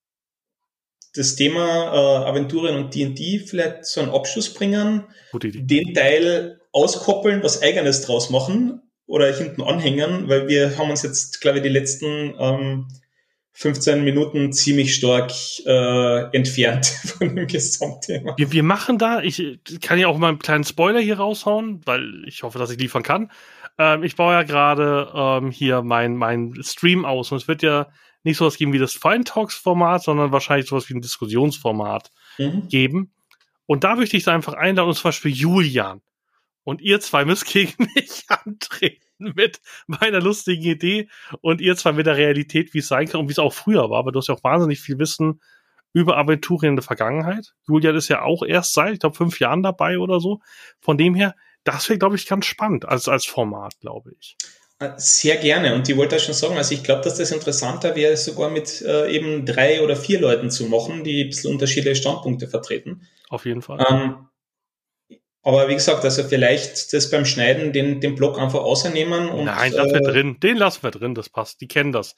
das 1.15 1.37
Thema 1.37 1.63
äh, 1.63 2.29
Aventurien 2.29 2.75
und 2.75 2.93
D&D 2.93 3.39
vielleicht 3.39 3.85
zu 3.85 4.01
einem 4.01 4.11
Abschluss 4.11 4.53
bringen, 4.53 5.05
den 5.33 5.95
Teil 5.95 6.61
auskoppeln, 6.73 7.45
was 7.45 7.63
Eigenes 7.63 8.03
draus 8.03 8.31
machen 8.31 8.83
oder 9.07 9.33
hinten 9.33 9.63
anhängen, 9.63 10.29
weil 10.29 10.49
wir 10.49 10.77
haben 10.77 10.91
uns 10.91 11.05
jetzt, 11.05 11.41
glaube 11.41 11.59
ich, 11.59 11.63
die 11.63 11.69
letzten 11.69 12.35
ähm, 12.37 12.89
15 13.53 14.03
Minuten 14.03 14.53
ziemlich 14.53 14.97
stark 14.97 15.33
äh, 15.67 16.37
entfernt 16.37 16.87
von 17.19 17.37
dem 17.37 17.47
Gesamtthema. 17.47 18.35
Wir, 18.37 18.51
wir 18.51 18.65
machen 18.65 18.99
da, 18.99 19.23
ich 19.23 19.61
kann 19.83 20.01
ja 20.01 20.09
auch 20.09 20.19
mal 20.19 20.31
einen 20.31 20.41
kleinen 20.41 20.65
Spoiler 20.65 20.99
hier 20.99 21.19
raushauen, 21.19 21.81
weil 21.85 22.25
ich 22.27 22.43
hoffe, 22.43 22.59
dass 22.59 22.73
ich 22.73 22.79
liefern 22.79 23.05
kann. 23.05 23.31
Ähm, 23.79 24.03
ich 24.03 24.17
baue 24.17 24.33
ja 24.33 24.43
gerade 24.43 25.11
ähm, 25.15 25.51
hier 25.51 25.83
mein, 25.83 26.17
mein 26.17 26.55
Stream 26.63 27.05
aus 27.05 27.33
und 27.33 27.39
es 27.39 27.49
wird 27.49 27.63
ja 27.63 27.89
nicht 28.25 28.37
sowas 28.37 28.57
geben 28.57 28.73
wie 28.73 28.79
das 28.79 28.95
Fine 28.95 29.25
Talks 29.25 29.55
Format, 29.55 30.03
sondern 30.03 30.33
wahrscheinlich 30.33 30.69
sowas 30.69 30.89
wie 30.89 30.95
ein 30.95 31.01
Diskussionsformat 31.01 32.11
mhm. 32.39 32.69
geben. 32.69 33.13
Und 33.67 33.85
da 33.85 33.97
möchte 33.97 34.17
ich 34.17 34.25
da 34.25 34.35
einfach 34.35 34.55
einladen, 34.55 34.89
und 34.89 34.95
zum 34.95 35.09
Beispiel 35.09 35.33
Julian. 35.33 36.01
Und 36.65 36.81
ihr 36.81 37.01
zwei 37.01 37.25
müsst 37.25 37.47
gegen 37.47 37.73
mich 37.95 38.25
antreten 38.29 39.03
mit 39.19 39.61
meiner 39.87 40.21
lustigen 40.21 40.63
Idee 40.63 41.09
und 41.41 41.61
ihr 41.61 41.77
zwar 41.77 41.93
mit 41.93 42.07
der 42.07 42.17
Realität, 42.17 42.75
wie 42.75 42.79
es 42.79 42.89
sein 42.89 43.09
kann 43.09 43.21
und 43.21 43.29
wie 43.29 43.33
es 43.33 43.39
auch 43.39 43.53
früher 43.53 43.91
war, 43.91 43.99
aber 43.99 44.13
du 44.13 44.19
hast 44.19 44.29
ja 44.29 44.35
auch 44.35 44.45
wahnsinnig 44.45 44.81
viel 44.81 44.99
Wissen 44.99 45.41
über 45.93 46.17
Aventurien 46.17 46.71
in 46.71 46.77
der 46.77 46.85
Vergangenheit. 46.85 47.55
Julian 47.67 47.97
ist 47.97 48.09
ja 48.09 48.23
auch 48.23 48.43
erst 48.43 48.75
seit, 48.75 48.95
ich 48.95 49.01
glaube, 49.01 49.17
fünf 49.17 49.41
Jahren 49.41 49.63
dabei 49.63 49.99
oder 49.99 50.21
so. 50.21 50.41
Von 50.81 50.99
dem 50.99 51.15
her, 51.15 51.35
das 51.65 51.89
wäre, 51.89 51.99
glaube 51.99 52.17
ich, 52.17 52.27
ganz 52.27 52.47
spannend 52.47 52.87
als, 52.87 53.09
als 53.09 53.25
Format, 53.25 53.79
glaube 53.81 54.13
ich. 54.19 54.37
Äh, 54.81 54.93
sehr 54.97 55.37
gerne. 55.37 55.75
Und 55.75 55.89
ich 55.89 55.97
wollte 55.97 56.17
auch 56.17 56.21
schon 56.21 56.35
sagen, 56.35 56.57
also 56.57 56.73
ich 56.73 56.85
glaube, 56.85 57.03
dass 57.03 57.17
das 57.17 57.33
interessanter 57.33 57.97
wäre, 57.97 58.17
sogar 58.17 58.49
mit 58.49 58.81
äh, 58.83 59.11
eben 59.11 59.45
drei 59.45 59.83
oder 59.83 59.97
vier 59.97 60.21
Leuten 60.21 60.51
zu 60.51 60.67
machen, 60.67 61.03
die 61.03 61.25
ein 61.25 61.29
bisschen 61.29 61.53
unterschiedliche 61.53 61.97
Standpunkte 61.97 62.47
vertreten. 62.47 63.07
Auf 63.29 63.45
jeden 63.45 63.63
Fall. 63.63 63.85
Ähm, 63.89 64.29
aber 65.43 65.69
wie 65.69 65.75
gesagt, 65.75 66.05
also 66.05 66.25
vielleicht 66.25 66.93
das 66.93 67.11
beim 67.11 67.25
Schneiden 67.25 67.73
den, 67.73 68.01
den 68.01 68.15
Block 68.15 68.39
einfach 68.39 68.61
außernehmen 68.61 69.29
und. 69.31 69.47
Nein, 69.47 69.73
lassen 69.73 69.95
wir 69.95 70.01
äh, 70.01 70.13
drin. 70.13 70.41
Den 70.41 70.57
lassen 70.57 70.83
wir 70.83 70.91
drin, 70.91 71.15
das 71.15 71.29
passt. 71.29 71.61
Die 71.61 71.69
kennen 71.69 71.93
das. 71.93 72.15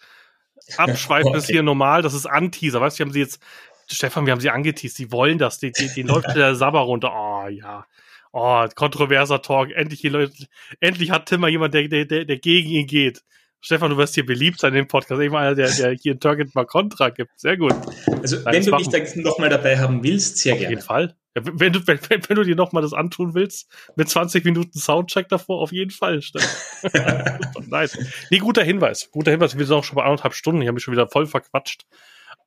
Abschweifen 0.77 1.29
okay. 1.31 1.39
ist 1.39 1.47
hier 1.47 1.63
normal, 1.63 2.03
das 2.03 2.13
ist 2.13 2.27
Anteaser. 2.27 2.81
Weißt 2.81 2.99
du, 2.99 3.05
haben 3.05 3.13
sie 3.13 3.21
jetzt, 3.21 3.41
Stefan, 3.87 4.27
wir 4.27 4.33
haben 4.33 4.41
sie 4.41 4.51
angeteased, 4.51 4.99
die 4.99 5.13
wollen 5.13 5.39
das, 5.39 5.59
die, 5.59 5.73
die, 5.73 5.89
die 5.89 6.03
läuft 6.03 6.35
der 6.35 6.55
Sabber 6.55 6.81
runter. 6.81 7.13
Oh 7.15 7.49
ja. 7.49 7.87
Oh, 8.33 8.65
kontroverser 8.75 9.43
Talk. 9.43 9.73
Endlich, 9.73 10.03
Leute, 10.05 10.33
endlich 10.79 11.11
hat 11.11 11.27
Tim 11.27 11.41
mal 11.41 11.51
jemand, 11.51 11.75
der, 11.75 11.89
der, 11.89 12.05
der, 12.05 12.39
gegen 12.39 12.71
ihn 12.71 12.87
geht. 12.87 13.23
Stefan, 13.61 13.91
du 13.91 13.97
wirst 13.97 14.15
hier 14.15 14.25
beliebt 14.25 14.61
sein 14.61 14.75
im 14.75 14.87
Podcast. 14.87 15.21
Ich 15.21 15.31
meine, 15.31 15.55
der, 15.55 15.71
der 15.71 15.93
hier 15.93 16.13
in 16.13 16.21
Target 16.21 16.55
mal 16.55 16.65
Kontra 16.65 17.11
gibt. 17.11 17.39
Sehr 17.39 17.57
gut. 17.57 17.75
Also, 18.23 18.37
Nein, 18.37 18.55
wenn 18.55 18.65
du 18.65 18.71
machen. 18.71 18.87
mich 18.91 19.13
da 19.13 19.21
nochmal 19.21 19.49
dabei 19.51 19.79
haben 19.79 20.03
willst, 20.03 20.39
sehr 20.39 20.55
Auf 20.55 20.61
gerne. 20.61 20.77
Auf 20.77 20.81
jeden 20.81 20.87
Fall. 20.87 21.17
Wenn, 21.35 21.73
du, 21.73 21.87
wenn, 21.87 22.01
wenn 22.09 22.37
du 22.37 22.43
dir 22.43 22.57
nochmal 22.57 22.83
das 22.83 22.93
antun 22.93 23.35
willst, 23.35 23.71
mit 23.97 24.09
20 24.09 24.45
Minuten 24.45 24.79
Soundcheck 24.79 25.29
davor, 25.29 25.61
auf 25.61 25.73
jeden 25.73 25.91
Fall. 25.91 26.21
nice. 27.69 27.99
Nee, 28.31 28.39
guter 28.39 28.65
Hinweis. 28.65 29.11
Guter 29.11 29.33
Hinweis. 29.33 29.59
Wir 29.59 29.67
sind 29.67 29.77
auch 29.77 29.85
schon 29.85 29.97
bei 29.97 30.05
anderthalb 30.05 30.35
Stunden. 30.35 30.63
Ich 30.63 30.69
habe 30.69 30.75
mich 30.75 30.85
schon 30.85 30.93
wieder 30.93 31.09
voll 31.09 31.27
verquatscht. 31.27 31.85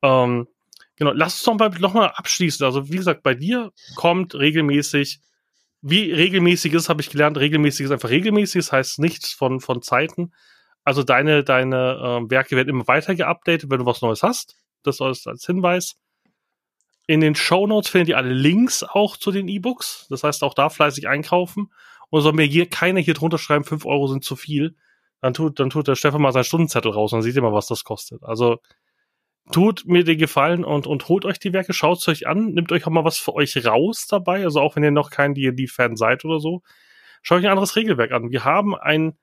Ähm, 0.02 0.48
genau. 0.96 1.12
Lass 1.14 1.36
uns 1.36 1.44
doch 1.44 1.56
mal, 1.56 1.70
noch 1.80 1.94
mal 1.94 2.08
abschließen. 2.08 2.66
Also, 2.66 2.90
wie 2.90 2.98
gesagt, 2.98 3.22
bei 3.22 3.36
dir 3.36 3.72
kommt 3.96 4.34
regelmäßig 4.36 5.20
wie 5.84 6.14
regelmäßig 6.14 6.74
ist, 6.74 6.88
habe 6.88 7.02
ich 7.02 7.10
gelernt, 7.10 7.38
regelmäßig 7.38 7.86
ist 7.86 7.92
einfach 7.92 8.10
regelmäßig, 8.10 8.66
das 8.66 8.72
heißt 8.72 9.00
nichts 9.00 9.34
von, 9.34 9.60
von 9.60 9.82
Zeiten. 9.82 10.32
Also 10.86 11.04
deine, 11.04 11.44
deine 11.44 12.22
äh, 12.26 12.32
Werke 12.32 12.56
werden 12.56 12.70
immer 12.70 12.88
weiter 12.88 13.16
geupdatet, 13.16 13.70
wenn 13.70 13.80
du 13.80 13.86
was 13.86 14.02
Neues 14.02 14.24
hast. 14.24 14.58
Das 14.84 15.02
als, 15.02 15.28
als 15.28 15.46
Hinweis. 15.46 15.96
In 17.06 17.20
den 17.20 17.36
Show 17.36 17.68
Notes 17.68 17.90
findet 17.90 18.10
ihr 18.10 18.18
alle 18.18 18.34
Links 18.34 18.84
auch 18.84 19.18
zu 19.18 19.32
den 19.32 19.50
E-Books. 19.50 20.08
Das 20.10 20.24
heißt, 20.24 20.44
auch 20.44 20.54
da 20.54 20.70
fleißig 20.70 21.10
einkaufen. 21.10 21.72
Und 22.10 22.22
soll 22.22 22.34
mir 22.34 22.46
hier 22.46 22.70
keiner 22.70 23.02
hier 23.02 23.14
drunter 23.14 23.38
schreiben, 23.38 23.66
fünf 23.66 23.86
Euro 23.86 24.08
sind 24.08 24.24
zu 24.24 24.38
viel. 24.38 24.78
Dann 25.20 25.34
tut, 25.34 25.60
dann 25.60 25.70
tut 25.70 25.90
der 25.90 25.96
Stefan 25.96 26.22
mal 26.22 26.32
seinen 26.32 26.46
Stundenzettel 26.46 26.92
raus 26.92 27.12
und 27.12 27.18
dann 27.18 27.24
seht 27.24 27.36
ihr 27.36 27.42
mal, 27.42 27.54
was 27.54 27.68
das 27.68 27.84
kostet. 27.84 28.24
Also 28.24 28.60
tut 29.52 29.86
mir 29.86 30.04
den 30.04 30.18
Gefallen 30.18 30.64
und, 30.64 30.88
und 30.88 31.10
holt 31.10 31.26
euch 31.26 31.40
die 31.40 31.54
Werke, 31.54 31.74
schaut 31.74 32.00
es 32.00 32.08
euch 32.08 32.28
an, 32.28 32.54
nimmt 32.54 32.72
euch 32.72 32.86
auch 32.88 32.92
mal 32.92 33.04
was 33.04 33.18
für 33.18 33.34
euch 33.36 33.66
raus 33.66 34.08
dabei. 34.08 34.44
Also 34.44 34.62
auch 34.62 34.76
wenn 34.76 34.84
ihr 34.84 34.92
noch 34.92 35.10
kein 35.10 35.34
D&D-Fan 35.34 35.98
seid 35.98 36.24
oder 36.26 36.40
so. 36.40 36.62
Schaut 37.22 37.40
euch 37.40 37.46
ein 37.46 37.52
anderes 37.52 37.76
Regelwerk 37.76 38.12
an. 38.12 38.32
Wir 38.32 38.44
haben 38.44 38.76
ein 38.76 39.18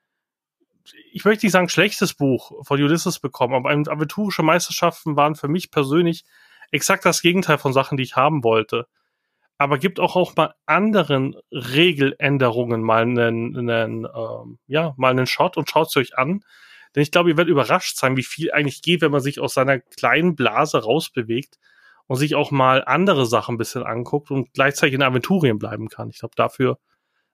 ich 1.13 1.25
möchte 1.25 1.47
nicht 1.47 1.53
sagen 1.53 1.69
schlechtes 1.69 2.15
Buch 2.15 2.53
von 2.67 2.83
Ulysses 2.83 3.19
bekommen, 3.19 3.55
aber 3.55 3.71
aventurische 3.71 4.43
Meisterschaften 4.43 5.17
waren 5.17 5.35
für 5.35 5.49
mich 5.49 5.71
persönlich 5.71 6.25
exakt 6.71 7.05
das 7.05 7.23
Gegenteil 7.23 7.59
von 7.59 7.73
Sachen, 7.73 7.97
die 7.97 8.03
ich 8.03 8.17
haben 8.17 8.45
wollte. 8.45 8.87
Aber 9.59 9.79
gibt 9.79 10.01
auch 10.01 10.17
auch 10.17 10.37
mal 10.37 10.55
anderen 10.67 11.37
Regeländerungen 11.53 12.81
mal 12.81 13.03
einen, 13.03 13.57
einen 13.57 14.07
ähm, 14.07 14.59
ja, 14.67 14.95
mal 14.97 15.11
einen 15.11 15.27
Shot 15.27 15.57
und 15.57 15.69
schaut 15.69 15.89
es 15.89 15.97
euch 15.97 16.17
an. 16.17 16.43
Denn 16.95 17.03
ich 17.03 17.11
glaube, 17.11 17.31
ihr 17.31 17.37
werdet 17.37 17.53
überrascht 17.53 17.97
sein, 17.97 18.17
wie 18.17 18.25
viel 18.25 18.53
eigentlich 18.53 18.83
geht, 18.83 19.01
wenn 19.01 19.13
man 19.13 19.21
sich 19.21 19.41
aus 19.41 19.55
seiner 19.55 19.79
kleinen 19.79 20.35
Blase 20.35 20.83
rausbewegt 20.83 21.59
und 22.07 22.17
sich 22.17 22.35
auch 22.35 22.51
mal 22.51 22.85
andere 22.85 23.27
Sachen 23.27 23.55
ein 23.55 23.59
bisschen 23.59 23.85
anguckt 23.85 24.31
und 24.31 24.53
gleichzeitig 24.53 24.95
in 24.95 25.03
Aventurien 25.03 25.59
bleiben 25.59 25.89
kann. 25.89 26.11
Ich 26.11 26.19
glaube, 26.19 26.35
dafür 26.37 26.79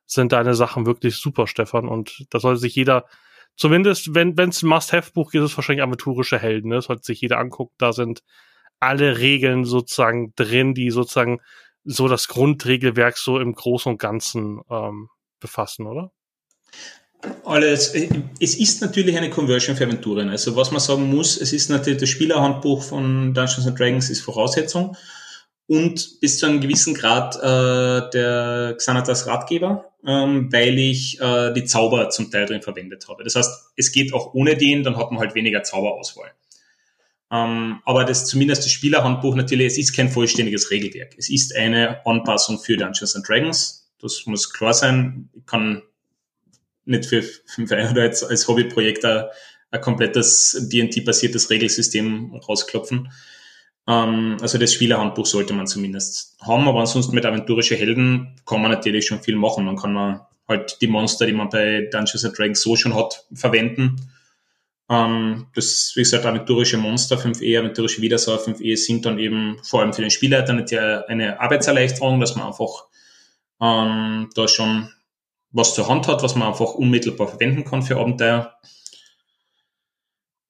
sind 0.05 0.33
deine 0.33 0.55
Sachen 0.55 0.87
wirklich 0.87 1.17
super, 1.17 1.47
Stefan. 1.47 1.89
Und 1.89 2.27
da 2.31 2.39
sollte 2.39 2.61
sich 2.61 2.75
jeder 2.75 3.07
zumindest, 3.57 4.15
wenn 4.15 4.39
es 4.39 4.63
ein 4.63 4.69
Must-Have-Buch 4.69 5.33
gibt, 5.33 5.45
ist 5.45 5.53
es 5.53 5.57
wahrscheinlich 5.57 5.83
aventurische 5.83 6.39
Helden. 6.39 6.69
Ne? 6.69 6.77
Das 6.77 6.85
sollte 6.87 7.05
sich 7.05 7.21
jeder 7.21 7.39
angucken. 7.39 7.75
Da 7.79 7.93
sind 7.93 8.23
alle 8.79 9.19
Regeln 9.19 9.65
sozusagen 9.65 10.35
drin, 10.37 10.75
die 10.75 10.91
sozusagen 10.91 11.41
so 11.85 12.09
das 12.09 12.29
Grundregelwerk 12.29 13.17
so 13.17 13.39
im 13.39 13.55
Großen 13.55 13.93
und 13.93 13.99
Ganzen 13.99 14.61
ähm, 14.71 15.09
befassen, 15.41 15.87
oder? 15.87 16.13
Alles. 17.45 17.95
Es 18.41 18.55
ist 18.57 18.83
natürlich 18.83 19.17
eine 19.17 19.31
Conversion 19.31 19.77
für 19.77 19.85
Aventurien. 19.87 20.29
Also 20.29 20.55
was 20.57 20.71
man 20.71 20.81
sagen 20.81 21.09
muss, 21.09 21.41
es 21.41 21.53
ist 21.53 21.71
natürlich 21.71 22.01
das 22.01 22.09
Spielerhandbuch 22.09 22.83
von 22.83 23.35
Dungeons 23.35 23.67
and 23.67 23.79
Dragons 23.79 24.11
ist 24.11 24.21
Voraussetzung 24.21 24.97
und 25.67 26.21
bis 26.21 26.39
zu 26.39 26.47
einem 26.47 26.61
gewissen 26.61 26.95
Grad 26.95 27.37
äh, 27.37 28.11
der 28.11 28.75
Xanatas 28.77 29.27
Ratgeber, 29.27 29.93
ähm, 30.07 30.53
weil 30.53 30.79
ich 30.79 31.21
äh, 31.21 31.53
die 31.53 31.65
Zauber 31.65 32.11
zum 32.11 32.31
Teil 32.31 32.47
drin 32.47 32.63
verwendet 32.63 33.09
habe. 33.09 33.25
Das 33.25 33.35
heißt, 33.35 33.73
es 33.77 33.93
geht 33.93 34.13
auch 34.13 34.35
ohne 34.35 34.57
den, 34.57 34.85
dann 34.85 34.97
hat 34.97 35.11
man 35.11 35.21
halt 35.21 35.35
weniger 35.35 35.63
Zauberauswahl. 35.63 36.31
Ähm, 37.33 37.81
aber 37.85 38.05
das 38.05 38.27
zumindest 38.27 38.65
das 38.65 38.71
Spielerhandbuch 38.71 39.35
natürlich, 39.35 39.67
es 39.67 39.79
ist 39.79 39.97
kein 39.97 40.09
vollständiges 40.09 40.71
Regelwerk. 40.71 41.15
Es 41.19 41.29
ist 41.29 41.57
eine 41.57 42.07
Anpassung 42.07 42.59
für 42.59 42.77
Dungeons 42.77 43.17
and 43.17 43.29
Dragons. 43.29 43.91
Das 44.01 44.27
muss 44.27 44.53
klar 44.53 44.75
sein. 44.75 45.31
Ich 45.35 45.47
kann 45.47 45.83
nicht 46.87 47.07
für 47.07 47.23
fünf 47.23 47.71
Euro 47.73 47.99
jetzt 47.99 48.25
als 48.25 48.49
Hobbyprojekt 48.49 49.05
ein, 49.05 49.25
ein 49.71 49.81
komplettes 49.81 50.69
DNT-basiertes 50.73 51.51
Regelsystem 51.51 52.35
rausklopfen. 52.35 53.11
Ähm, 53.89 54.37
also 54.41 54.59
das 54.59 54.73
Spielerhandbuch 54.73 55.27
sollte 55.27 55.53
man 55.53 55.67
zumindest 55.67 56.37
haben, 56.41 56.67
aber 56.69 56.81
ansonsten 56.81 57.15
mit 57.15 57.27
aventurische 57.27 57.77
Helden 57.77 58.41
kann 58.47 58.63
man 58.63 58.71
natürlich 58.71 59.07
schon 59.07 59.21
viel 59.21 59.37
machen. 59.37 59.65
Man 59.65 59.77
kann 59.77 59.93
man 59.93 60.21
halt 60.49 60.79
die 60.81 60.89
Monster, 60.89 61.27
die 61.27 61.33
man 61.33 61.49
bei 61.49 61.89
Dungeons 61.93 62.25
and 62.25 62.39
Dragons 62.39 62.63
so 62.63 62.77
schon 62.77 62.95
hat, 62.95 63.27
verwenden. 63.33 63.97
Ähm, 64.89 65.47
das, 65.55 65.93
wie 65.97 66.01
gesagt, 66.01 66.25
aventurische 66.27 66.79
Monster 66.79 67.17
5e, 67.17 67.59
aventurische 67.59 68.03
Widersacher 68.03 68.43
5e 68.43 68.77
sind 68.77 69.05
dann 69.05 69.19
eben 69.19 69.59
vor 69.65 69.81
allem 69.81 69.93
für 69.93 70.03
den 70.03 70.11
Spieler 70.11 70.49
eine, 70.49 71.09
eine 71.09 71.41
Arbeitserleichterung, 71.41 72.21
dass 72.21 72.37
man 72.37 72.47
einfach 72.47 72.87
ähm, 73.61 74.31
da 74.35 74.47
schon 74.47 74.93
was 75.57 75.75
zur 75.75 75.89
Hand 75.89 76.07
hat, 76.07 76.23
was 76.23 76.37
man 76.37 76.49
einfach 76.49 76.75
unmittelbar 76.75 77.29
verwenden 77.29 77.65
kann 77.65 77.83
für 77.83 77.97
Abenteuer. 77.97 78.55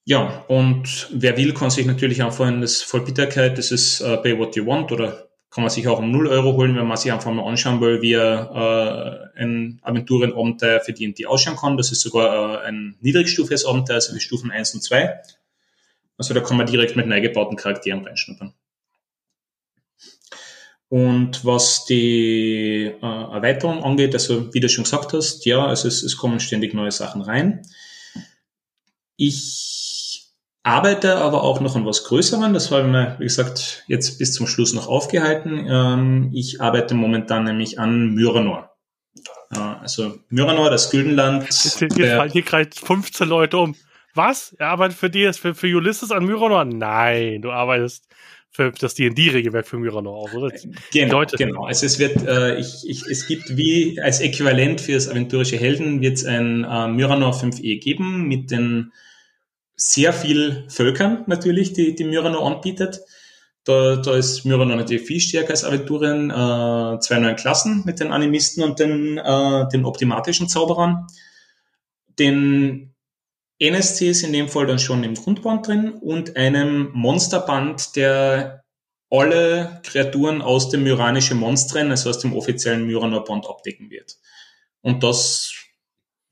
Ja, 0.04 0.44
und 0.48 1.08
wer 1.12 1.36
will, 1.36 1.54
kann 1.54 1.70
sich 1.70 1.86
natürlich 1.86 2.22
einfach 2.22 2.46
in 2.48 2.60
das 2.60 2.82
Vollbitterkeit, 2.82 3.56
das 3.56 3.70
ist 3.70 4.00
uh, 4.00 4.16
Pay 4.16 4.38
What 4.38 4.56
You 4.56 4.66
Want 4.66 4.92
oder 4.92 5.28
kann 5.50 5.62
man 5.62 5.70
sich 5.70 5.86
auch 5.88 6.00
um 6.00 6.10
0 6.10 6.26
Euro 6.26 6.52
holen, 6.54 6.76
wenn 6.76 6.86
man 6.86 6.96
sich 6.96 7.12
einfach 7.12 7.32
mal 7.32 7.46
anschauen 7.46 7.80
will, 7.80 8.02
wie 8.02 8.16
uh, 8.16 9.30
ein 9.36 9.80
Aventurenabenteuer 9.82 10.80
für 10.80 10.92
D&D 10.92 11.26
ausschauen 11.26 11.56
kann. 11.56 11.76
Das 11.76 11.92
ist 11.92 12.00
sogar 12.00 12.56
uh, 12.56 12.58
ein 12.58 12.96
niedrigstufiges 13.00 13.64
Abenteuer, 13.64 13.96
also 13.96 14.12
die 14.12 14.20
Stufen 14.20 14.50
1 14.50 14.74
und 14.74 14.82
2. 14.82 15.20
Also 16.18 16.34
da 16.34 16.40
kann 16.40 16.56
man 16.56 16.66
direkt 16.66 16.96
mit 16.96 17.06
neu 17.06 17.20
gebauten 17.20 17.56
Charakteren 17.56 18.04
reinschnuppern. 18.04 18.54
Und 20.88 21.44
was 21.44 21.84
die 21.84 22.84
äh, 22.84 23.00
Erweiterung 23.00 23.82
angeht, 23.82 24.14
also 24.14 24.52
wie 24.54 24.60
du 24.60 24.68
schon 24.68 24.84
gesagt 24.84 25.12
hast, 25.12 25.44
ja, 25.44 25.66
also 25.66 25.88
es, 25.88 26.02
es 26.02 26.16
kommen 26.16 26.38
ständig 26.38 26.74
neue 26.74 26.92
Sachen 26.92 27.22
rein. 27.22 27.62
Ich 29.16 30.32
arbeite 30.62 31.16
aber 31.16 31.42
auch 31.42 31.60
noch 31.60 31.74
an 31.74 31.86
was 31.86 32.04
Größerem. 32.04 32.52
Das 32.52 32.70
habe 32.70 32.82
ich 32.82 32.88
mir, 32.88 33.16
wie 33.18 33.24
gesagt, 33.24 33.84
jetzt 33.88 34.18
bis 34.18 34.32
zum 34.32 34.46
Schluss 34.46 34.74
noch 34.74 34.88
aufgehalten. 34.88 35.66
Ähm, 35.68 36.30
ich 36.32 36.60
arbeite 36.60 36.94
momentan 36.94 37.44
nämlich 37.44 37.78
an 37.80 38.14
Myranor. 38.14 38.70
Ja, 39.54 39.78
also 39.80 40.18
Myranor, 40.28 40.70
das 40.70 40.90
Güldenland. 40.90 41.44
Jetzt, 41.44 41.80
jetzt 41.80 41.94
fallen 41.94 42.32
hier 42.32 42.42
gerade 42.42 42.70
15 42.72 43.28
Leute 43.28 43.58
um. 43.58 43.74
Was? 44.14 44.54
Er 44.58 44.68
arbeitet 44.68 44.98
für 44.98 45.10
dich, 45.10 45.36
für, 45.36 45.54
für 45.54 45.66
Ulysses 45.76 46.10
an 46.10 46.24
Myranor? 46.24 46.64
Nein, 46.64 47.42
du 47.42 47.50
arbeitest 47.50 48.08
für 48.56 48.72
das 48.72 48.94
D&D-Regelwerk 48.94 49.68
für 49.68 49.76
Myranor 49.76 50.16
auch, 50.16 50.32
oder? 50.32 50.50
Genau, 50.90 51.24
genau. 51.26 51.66
Also 51.66 51.84
es 51.84 51.98
wird, 51.98 52.26
äh, 52.26 52.58
ich, 52.58 52.88
ich, 52.88 53.02
es 53.06 53.26
gibt 53.26 53.54
wie 53.54 54.00
als 54.00 54.20
Äquivalent 54.20 54.80
für 54.80 54.92
das 54.92 55.10
aventurische 55.10 55.58
Helden 55.58 56.00
wird 56.00 56.16
es 56.16 56.24
ein 56.24 56.64
äh, 56.64 56.88
Myranor 56.88 57.34
5e 57.34 57.78
geben 57.78 58.26
mit 58.28 58.50
den 58.50 58.92
sehr 59.74 60.14
viel 60.14 60.64
Völkern 60.68 61.24
natürlich, 61.26 61.74
die, 61.74 61.94
die 61.94 62.04
Myranor 62.04 62.46
anbietet. 62.46 63.00
Da, 63.64 63.96
da 63.96 64.16
ist 64.16 64.46
Myranor 64.46 64.76
natürlich 64.76 65.02
viel 65.02 65.20
stärker 65.20 65.50
als 65.50 65.64
Aventurien. 65.64 66.30
Äh, 66.30 67.00
zwei 67.00 67.18
neue 67.18 67.34
Klassen 67.34 67.82
mit 67.84 68.00
den 68.00 68.10
Animisten 68.10 68.64
und 68.64 68.78
den, 68.78 69.18
äh, 69.18 69.68
den 69.68 69.84
optimatischen 69.84 70.48
Zauberern. 70.48 71.06
Den 72.18 72.94
NSC 73.58 74.10
ist 74.10 74.22
in 74.22 74.32
dem 74.32 74.48
Fall 74.48 74.66
dann 74.66 74.78
schon 74.78 75.02
im 75.04 75.14
Grundband 75.14 75.66
drin 75.66 75.92
und 75.92 76.36
einem 76.36 76.90
Monsterband, 76.92 77.96
der 77.96 78.64
alle 79.10 79.80
Kreaturen 79.84 80.42
aus 80.42 80.68
dem 80.68 80.82
myranischen 80.82 81.38
Monstren, 81.38 81.90
also 81.90 82.10
aus 82.10 82.18
dem 82.18 82.34
offiziellen 82.34 82.86
Myranor-Band 82.86 83.48
abdecken 83.48 83.90
wird. 83.90 84.16
Und 84.82 85.02
das, 85.02 85.54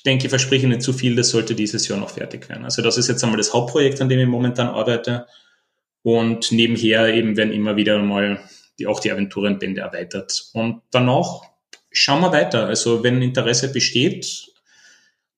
denke 0.04 0.24
ich, 0.24 0.30
verspreche 0.30 0.66
nicht 0.66 0.82
zu 0.82 0.92
viel, 0.92 1.16
das 1.16 1.30
sollte 1.30 1.54
dieses 1.54 1.88
Jahr 1.88 1.98
noch 1.98 2.10
fertig 2.10 2.48
werden. 2.48 2.64
Also 2.64 2.82
das 2.82 2.98
ist 2.98 3.08
jetzt 3.08 3.22
einmal 3.22 3.38
das 3.38 3.54
Hauptprojekt, 3.54 4.00
an 4.00 4.08
dem 4.08 4.20
ich 4.20 4.26
momentan 4.26 4.68
arbeite. 4.68 5.26
Und 6.02 6.52
nebenher 6.52 7.14
eben 7.14 7.36
werden 7.36 7.52
immer 7.52 7.76
wieder 7.76 7.98
mal 8.00 8.40
die, 8.78 8.86
auch 8.86 9.00
die 9.00 9.10
Aventurenbände 9.10 9.80
erweitert. 9.80 10.50
Und 10.52 10.82
danach 10.90 11.42
schauen 11.90 12.20
wir 12.20 12.32
weiter. 12.32 12.66
Also 12.66 13.02
wenn 13.02 13.22
Interesse 13.22 13.72
besteht, 13.72 14.53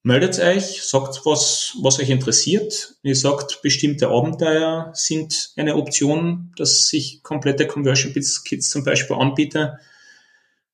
meldet 0.06 0.38
euch, 0.38 0.84
sagt, 0.84 1.22
was, 1.24 1.76
was 1.82 1.98
euch 1.98 2.10
interessiert. 2.10 2.94
Ihr 3.02 3.16
sagt, 3.16 3.60
bestimmte 3.60 4.06
Abenteuer 4.06 4.92
sind 4.94 5.50
eine 5.56 5.74
Option, 5.74 6.52
dass 6.56 6.86
sich 6.86 7.24
komplette 7.24 7.66
Conversion 7.66 8.12
Kits 8.14 8.70
zum 8.70 8.84
Beispiel 8.84 9.16
anbiete. 9.16 9.80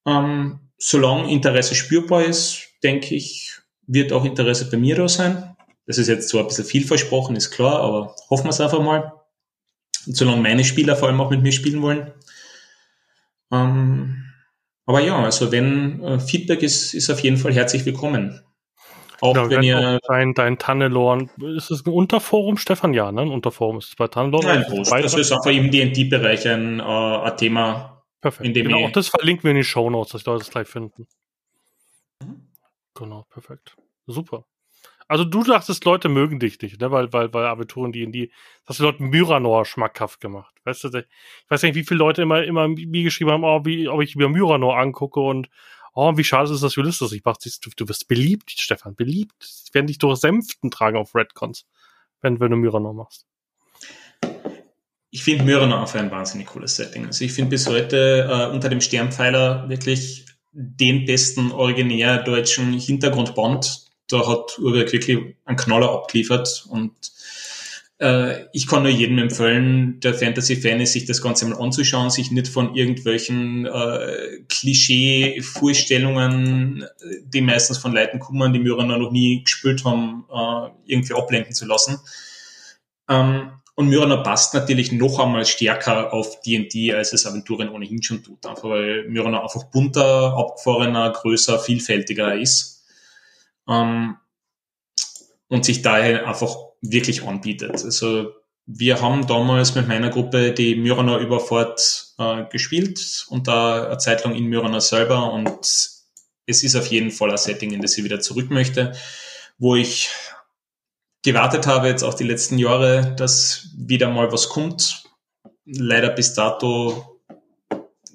Ähm, 0.07 0.61
solange 0.77 1.33
Interesse 1.33 1.75
spürbar 1.75 2.25
ist, 2.25 2.59
denke 2.83 3.15
ich, 3.15 3.55
wird 3.87 4.13
auch 4.13 4.27
Interesse 4.27 4.71
bei 4.71 4.77
mir 4.77 4.97
da 4.97 5.09
sein. 5.09 5.57
Das 5.87 5.97
ist 5.97 6.09
jetzt 6.09 6.29
zwar 6.29 6.43
ein 6.43 6.49
bisschen 6.49 6.67
viel 6.67 6.87
versprochen, 6.87 7.35
ist 7.35 7.53
klar, 7.53 7.81
aber 7.81 8.15
hoffen 8.29 8.45
wir 8.45 8.51
es 8.51 8.61
einfach 8.61 8.83
mal. 8.83 9.15
Und 10.07 10.15
solange 10.15 10.43
meine 10.43 10.63
Spieler 10.63 10.95
vor 10.95 11.09
allem 11.09 11.23
auch 11.23 11.31
mit 11.31 11.41
mir 11.41 11.53
spielen 11.53 11.81
wollen. 11.81 12.13
Ähm, 13.51 14.25
aber 14.85 15.01
ja, 15.01 15.25
also 15.25 15.51
wenn 15.51 16.03
äh, 16.03 16.21
Feedback 16.21 16.63
ist, 16.63 16.93
ist 16.93 17.09
auf 17.09 17.21
jeden 17.21 17.39
Fall 17.39 17.55
herzlich 17.55 17.87
willkommen. 17.87 18.43
Auch 19.23 19.35
genau, 19.35 19.51
wenn 19.51 19.63
ihr. 19.63 20.01
Dein, 20.09 20.35
dein 20.35 20.59
Tannelorn, 20.59 21.31
ist 21.57 21.71
es 21.71 21.87
ein 21.87 21.93
Unterforum, 21.93 22.57
Stefan? 22.57 22.93
Ja, 22.93 23.13
ne? 23.13 23.23
Ein 23.23 23.31
Unterforum 23.31 23.79
ist 23.79 23.91
es 23.91 23.95
bei 23.95 24.09
Tannelorn. 24.09 24.45
Nein, 24.45 24.65
das 25.01 25.15
ist 25.15 25.31
einfach 25.31 25.53
im 25.53 25.71
D&D-Bereich 25.71 26.49
ein, 26.49 26.81
äh, 26.81 26.83
ein 26.83 27.37
Thema. 27.37 28.03
Perfekt. 28.21 28.49
In 28.49 28.55
dem 28.55 28.67
genau, 28.67 28.85
auch 28.85 28.91
das 28.91 29.09
verlinken 29.09 29.45
wir 29.45 29.53
in 29.53 29.59
die 29.59 29.65
Show 29.65 29.89
Notes, 29.91 30.13
dass 30.13 30.25
die 30.25 30.31
Leute 30.31 30.43
es 30.43 30.51
gleich 30.51 30.67
finden. 30.67 31.07
Mhm. 32.21 32.49
Genau, 32.95 33.25
perfekt. 33.31 33.77
Super. 34.09 34.45
Also 35.07 35.25
du 35.25 35.45
dachtest, 35.45 35.85
Leute 35.85 36.09
mögen 36.09 36.41
dich 36.41 36.61
nicht, 36.61 36.81
ne? 36.81 36.91
weil, 36.91 37.13
weil, 37.13 37.33
weil 37.33 37.47
Aventuren 37.47 37.93
D&D, 37.93 38.27
das 38.67 38.71
hast 38.71 38.81
du 38.81 38.85
dort 38.85 38.99
Myranor 38.99 39.65
schmackhaft 39.67 40.21
gemacht. 40.21 40.53
Weißt 40.65 40.83
du, 40.83 40.89
ich 40.89 41.05
weiß 41.49 41.63
nicht, 41.63 41.77
wie 41.77 41.85
viele 41.85 41.99
Leute 41.99 42.23
immer, 42.23 42.43
immer 42.43 42.67
mir 42.67 43.05
geschrieben 43.05 43.31
haben, 43.31 43.45
oh, 43.45 43.65
wie, 43.65 43.87
ob 43.87 44.03
ich 44.03 44.17
mir 44.17 44.29
Myranor 44.29 44.79
angucke 44.79 45.21
und 45.21 45.49
oh, 45.95 46.17
wie 46.17 46.25
schade 46.25 46.45
ist 46.45 46.57
es, 46.57 46.61
dass 46.61 46.77
Ulysses 46.77 47.13
ich 47.13 47.25
macht. 47.25 47.45
Du, 47.45 47.71
du 47.77 47.89
wirst 47.89 48.09
beliebt, 48.09 48.51
Stefan, 48.51 48.95
beliebt. 48.95 49.35
Sie 49.41 49.73
werden 49.75 49.87
dich 49.87 49.99
durch 49.99 50.19
Sänften 50.19 50.71
tragen 50.71 50.97
auf 50.97 51.15
Redcons, 51.15 51.67
wenn, 52.21 52.41
wenn 52.41 52.51
du 52.51 52.57
Myranor 52.57 52.95
machst. 52.95 53.27
Ich 55.11 55.25
finde 55.25 55.45
Myranor 55.45 55.81
einfach 55.81 56.01
ein 56.01 56.11
wahnsinnig 56.11 56.47
cooles 56.47 56.77
Setting. 56.77 57.07
Also 57.07 57.25
ich 57.25 57.33
finde 57.33 57.51
bis 57.51 57.69
heute 57.69 58.29
äh, 58.31 58.53
unter 58.53 58.71
dem 58.71 58.81
Sternpfeiler 58.81 59.69
wirklich 59.69 60.27
den 60.53 61.05
besten 61.05 61.53
originär 61.53 62.23
deutschen 62.23 62.73
Hintergrundband. 62.79 63.91
Da 64.09 64.27
hat 64.27 64.59
Urwerk 64.59 64.93
wirklich 64.93 65.37
einen 65.45 65.57
Knaller 65.57 65.91
abgeliefert 65.91 66.67
und 66.69 66.93
äh, 68.03 68.49
ich 68.53 68.67
kann 68.67 68.83
nur 68.83 68.91
jedem 68.91 69.19
empfehlen, 69.19 70.01
der 70.01 70.15
Fantasy-Fan 70.15 70.81
ist, 70.81 70.93
sich 70.93 71.05
das 71.05 71.23
Ganze 71.23 71.47
mal 71.47 71.61
anzuschauen, 71.61 72.11
sich 72.11 72.33
nicht 72.33 72.49
von 72.49 72.75
irgendwelchen 72.75 73.67
äh, 73.67 74.41
Klischee-Vorstellungen, 74.49 76.85
die 77.25 77.41
meistens 77.41 77.79
von 77.79 77.93
Leuten 77.93 78.19
kommen, 78.19 78.53
die 78.53 78.59
Myranor 78.59 78.99
noch 78.99 79.13
nie 79.13 79.45
gespielt 79.45 79.85
haben, 79.85 80.25
äh, 80.33 80.71
irgendwie 80.85 81.15
ablenken 81.15 81.55
zu 81.55 81.65
lassen. 81.65 82.01
Ähm, 83.09 83.53
und 83.77 83.89
Myranor 83.89 84.25
passt 84.25 84.53
natürlich 84.53 84.91
noch 84.91 85.21
einmal 85.21 85.47
stärker 85.47 86.13
auf 86.13 86.41
D&D, 86.41 86.93
als 86.93 87.13
es 87.13 87.25
Aventurien 87.25 87.71
ohnehin 87.71 88.03
schon 88.03 88.25
tut. 88.25 88.45
Einfach 88.45 88.69
weil 88.69 89.09
Myranor 89.09 89.45
einfach 89.45 89.71
bunter, 89.71 90.37
abgefahrener, 90.37 91.13
größer, 91.13 91.61
vielfältiger 91.61 92.35
ist. 92.35 92.85
Ähm, 93.69 94.17
und 95.47 95.65
sich 95.65 95.83
daher 95.83 96.27
einfach 96.27 96.72
wirklich 96.83 97.23
anbietet. 97.23 97.85
Also 97.85 98.33
wir 98.67 99.01
haben 99.01 99.27
damals 99.27 99.75
mit 99.75 99.89
meiner 99.89 100.11
Gruppe 100.11 100.53
die 100.53 100.77
Myranor 100.77 101.19
Überfahrt 101.19 102.15
äh, 102.19 102.45
gespielt 102.51 103.27
und 103.29 103.49
da 103.49 103.87
eine 103.87 103.99
Zeit 103.99 104.25
lang 104.25 104.35
in 104.35 104.45
Myranor 104.45 104.81
selber 104.81 105.33
und 105.33 105.49
es 106.47 106.63
ist 106.63 106.77
auf 106.77 106.87
jeden 106.89 107.11
Fall 107.11 107.31
ein 107.31 107.39
Setting, 107.39 107.73
in 107.73 107.81
das 107.81 107.97
ich 107.97 108.05
wieder 108.05 108.21
zurück 108.21 108.51
möchte, 108.51 108.93
wo 109.59 109.77
ich 109.77 110.11
gewartet 111.23 111.67
habe 111.67 111.89
jetzt 111.89 112.03
auch 112.03 112.15
die 112.15 112.25
letzten 112.25 112.59
Jahre, 112.59 113.15
dass 113.17 113.69
wieder 113.77 114.11
mal 114.11 114.33
was 114.33 114.49
kommt. 114.49 115.05
Leider 115.65 116.11
bis 116.11 116.35
dato 116.35 117.21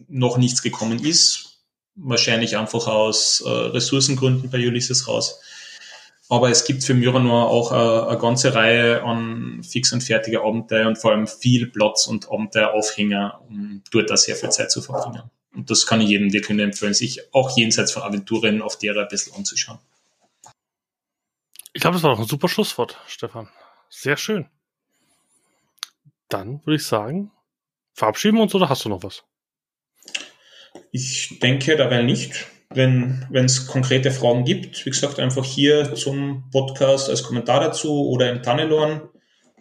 noch 0.08 0.38
nichts 0.38 0.62
gekommen 0.62 1.04
ist. 1.04 1.64
Wahrscheinlich 1.96 2.58
einfach 2.58 2.88
aus 2.88 3.42
äh, 3.46 3.50
Ressourcengründen 3.50 4.50
bei 4.50 4.60
Ulysses 4.60 5.08
raus. 5.08 5.40
Aber 6.30 6.50
es 6.50 6.66
gibt 6.66 6.84
für 6.84 6.94
Myranor 6.94 7.50
auch 7.50 7.72
eine, 7.72 8.08
eine 8.08 8.20
ganze 8.20 8.54
Reihe 8.54 9.04
an 9.04 9.64
fix 9.64 9.94
und 9.94 10.02
fertige 10.02 10.42
Abenteuer 10.42 10.88
und 10.88 10.98
vor 10.98 11.12
allem 11.12 11.28
viel 11.28 11.68
Platz 11.68 12.08
und 12.08 12.30
Abenteueraufhänger, 12.30 13.42
um 13.48 13.82
dort 13.92 14.10
da 14.10 14.18
sehr 14.18 14.36
viel 14.36 14.50
Zeit 14.50 14.72
zu 14.72 14.82
verbringen. 14.82 15.24
Und 15.56 15.70
das 15.70 15.86
kann 15.88 16.02
ich 16.02 16.10
jedem 16.10 16.34
wirklich 16.34 16.56
nur 16.56 16.66
empfehlen, 16.66 16.94
sich 16.94 17.34
auch 17.34 17.56
jenseits 17.58 17.92
von 17.92 18.04
Aventuren 18.04 18.62
auf 18.62 18.78
derer 18.78 19.04
ein 19.04 19.08
bisschen 19.08 19.36
anzuschauen. 19.36 19.80
Ich 21.74 21.82
glaube, 21.82 21.96
das 21.96 22.04
war 22.04 22.12
doch 22.12 22.20
ein 22.20 22.28
super 22.28 22.50
Schlusswort, 22.50 23.00
Stefan. 23.08 23.50
Sehr 23.90 24.18
schön. 24.18 24.50
Dann 26.28 26.60
würde 26.66 26.76
ich 26.76 26.86
sagen, 26.86 27.32
verabschieden 27.94 28.38
wir 28.38 28.44
uns 28.44 28.54
oder 28.54 28.68
hast 28.68 28.84
du 28.84 28.90
noch 28.90 29.04
was? 29.04 29.24
Ich 30.92 31.40
denke 31.40 31.78
dabei 31.78 32.02
nicht 32.04 32.48
wenn 32.70 33.26
es 33.32 33.68
konkrete 33.68 34.12
Fragen 34.12 34.44
gibt, 34.44 34.86
wie 34.86 34.90
gesagt, 34.90 35.20
einfach 35.20 35.46
hier 35.46 35.96
zum 35.96 36.50
Podcast 36.52 37.10
als 37.10 37.24
Kommentar 37.24 37.62
dazu 37.62 38.08
oder 38.10 38.30
im 38.30 38.44
Tannelorn 38.44 39.02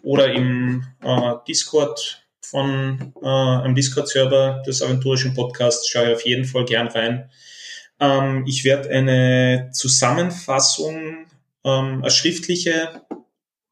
oder 0.03 0.31
im 0.31 0.85
äh, 1.03 1.33
Discord 1.47 2.23
von 2.41 3.13
äh, 3.21 3.27
einem 3.27 3.75
Discord-Server 3.75 4.63
des 4.65 4.81
aventurischen 4.81 5.33
Podcasts, 5.33 5.89
schaue 5.89 6.09
ich 6.09 6.15
auf 6.15 6.25
jeden 6.25 6.45
Fall 6.45 6.65
gern 6.65 6.87
rein. 6.87 7.29
Ähm, 7.99 8.45
ich 8.47 8.63
werde 8.63 8.89
eine 8.89 9.69
Zusammenfassung 9.73 11.25
ähm, 11.63 12.03
als 12.03 12.15
schriftliche 12.15 13.01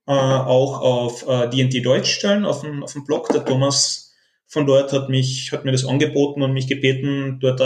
äh, 0.07 0.11
auch 0.11 0.81
auf 0.81 1.27
äh, 1.27 1.49
D&D 1.49 1.81
Deutsch 1.81 2.11
stellen, 2.11 2.45
auf 2.45 2.61
dem, 2.61 2.83
auf 2.83 2.93
dem 2.93 3.05
Blog. 3.05 3.29
Der 3.29 3.45
Thomas 3.45 4.04
von 4.55 4.65
dort 4.65 4.93
hat 4.93 5.09
mich, 5.09 5.51
hat 5.51 5.65
mir 5.65 5.73
das 5.73 5.85
angeboten 5.85 6.41
und 6.41 6.53
mich 6.53 6.67
gebeten, 6.67 7.39
dort 7.41 7.59
äh, 7.59 7.63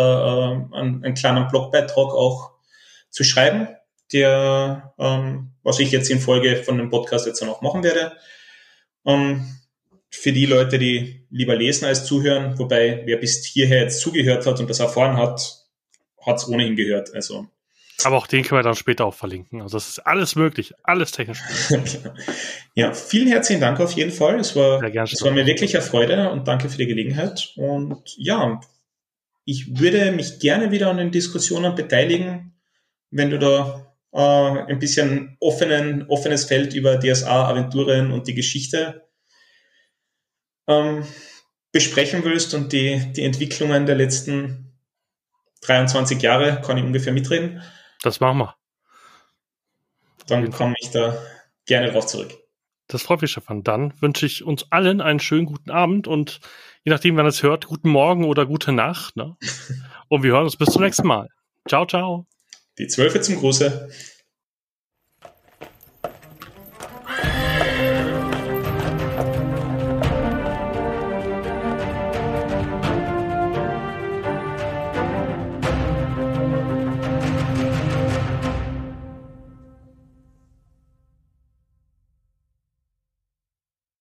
einen, 0.76 1.03
einen 1.03 1.14
kleinen 1.14 1.48
Blogbeitrag 1.48 2.07
auch 2.16 2.53
zu 3.11 3.24
schreiben, 3.24 3.68
der, 4.11 4.95
ähm, 4.98 5.52
was 5.61 5.80
ich 5.80 5.91
jetzt 5.91 6.10
in 6.10 6.20
Folge 6.20 6.56
von 6.56 6.80
dem 6.80 6.90
Podcast 6.90 7.28
jetzt 7.28 7.44
auch 7.44 7.61
machen 7.61 7.84
werde. 7.84 8.14
Ähm, 9.06 9.45
für 10.10 10.32
die 10.32 10.48
Leute, 10.48 10.80
die 10.80 11.28
lieber 11.30 11.56
lesen 11.56 11.86
als 11.86 12.06
zuhören, 12.06 12.57
wobei 12.57 13.03
wer 13.06 13.18
bis 13.18 13.45
hierher 13.45 13.84
jetzt 13.84 14.02
zugehört 14.02 14.48
hat 14.48 14.60
und 14.60 14.68
das 14.68 14.80
erfahren 14.80 15.16
hat, 15.16 15.68
hat 16.26 16.38
es 16.38 16.48
ohnehin 16.48 16.76
gehört. 16.76 17.14
Also 17.14 17.45
Aber 18.05 18.17
auch 18.17 18.27
den 18.27 18.43
können 18.43 18.59
wir 18.59 18.63
dann 18.63 18.76
später 18.76 19.05
auch 19.05 19.13
verlinken. 19.13 19.61
Also 19.61 19.77
das 19.77 19.89
ist 19.89 19.99
alles 19.99 20.35
möglich, 20.35 20.73
alles 20.84 21.11
technisch. 21.11 21.39
ja, 22.76 22.93
vielen 22.93 23.27
herzlichen 23.27 23.61
Dank 23.61 23.80
auf 23.80 23.91
jeden 23.93 24.11
Fall. 24.11 24.39
Es 24.39 24.55
war, 24.55 24.84
es 24.84 25.21
war 25.23 25.31
mir 25.31 25.45
wirklich 25.45 25.76
eine 25.76 25.85
Freude 25.85 26.30
und 26.31 26.47
danke 26.47 26.69
für 26.69 26.77
die 26.77 26.88
Gelegenheit. 26.88 27.53
Und 27.55 28.01
ja, 28.17 28.61
ich 29.45 29.80
würde 29.80 30.11
mich 30.11 30.39
gerne 30.39 30.71
wieder 30.71 30.89
an 30.89 30.97
den 30.97 31.11
Diskussionen 31.11 31.76
beteiligen, 31.76 32.53
wenn 33.11 33.31
du 33.31 33.39
da 33.39 33.95
äh, 34.13 34.71
ein 34.71 34.80
bisschen 34.80 35.38
offenen, 35.39 36.07
offenes 36.07 36.45
Feld 36.45 36.73
über 36.73 36.99
DSA, 36.99 37.49
Aventuren 37.49 38.11
und 38.11 38.27
die 38.27 38.35
Geschichte 38.35 39.07
ähm, 40.67 41.03
besprechen 41.71 42.23
willst 42.23 42.53
und 42.53 42.71
die, 42.73 43.11
die 43.15 43.23
Entwicklungen 43.23 43.85
der 43.85 43.95
letzten 43.95 44.77
23 45.61 46.21
Jahre, 46.21 46.61
kann 46.61 46.77
ich 46.77 46.84
ungefähr 46.84 47.13
mitreden. 47.13 47.61
Das 48.01 48.19
machen 48.19 48.39
wir. 48.39 48.55
Dann 50.27 50.51
komme 50.51 50.76
ich 50.80 50.91
da 50.91 51.17
gerne 51.65 51.91
drauf 51.91 52.05
zurück. 52.05 52.34
Das 52.88 53.03
freut 53.03 53.21
mich, 53.21 53.31
Stefan. 53.31 53.63
Dann 53.63 53.93
wünsche 54.01 54.26
ich 54.26 54.43
uns 54.43 54.71
allen 54.71 54.99
einen 54.99 55.19
schönen 55.19 55.45
guten 55.45 55.69
Abend 55.69 56.07
und 56.07 56.39
je 56.84 56.91
nachdem, 56.91 57.17
wann 57.17 57.27
es 57.27 57.43
hört, 57.43 57.67
guten 57.67 57.89
Morgen 57.89 58.26
oder 58.26 58.45
gute 58.45 58.71
Nacht. 58.71 59.15
Ne? 59.15 59.38
Und 60.07 60.23
wir 60.23 60.31
hören 60.31 60.45
uns 60.45 60.57
bis 60.57 60.69
zum 60.69 60.81
nächsten 60.81 61.05
Mal. 61.05 61.27
Ciao, 61.67 61.85
ciao. 61.85 62.26
Die 62.80 62.88
Zwölfe 62.88 63.21
zum 63.21 63.35
Gruße. 63.35 63.89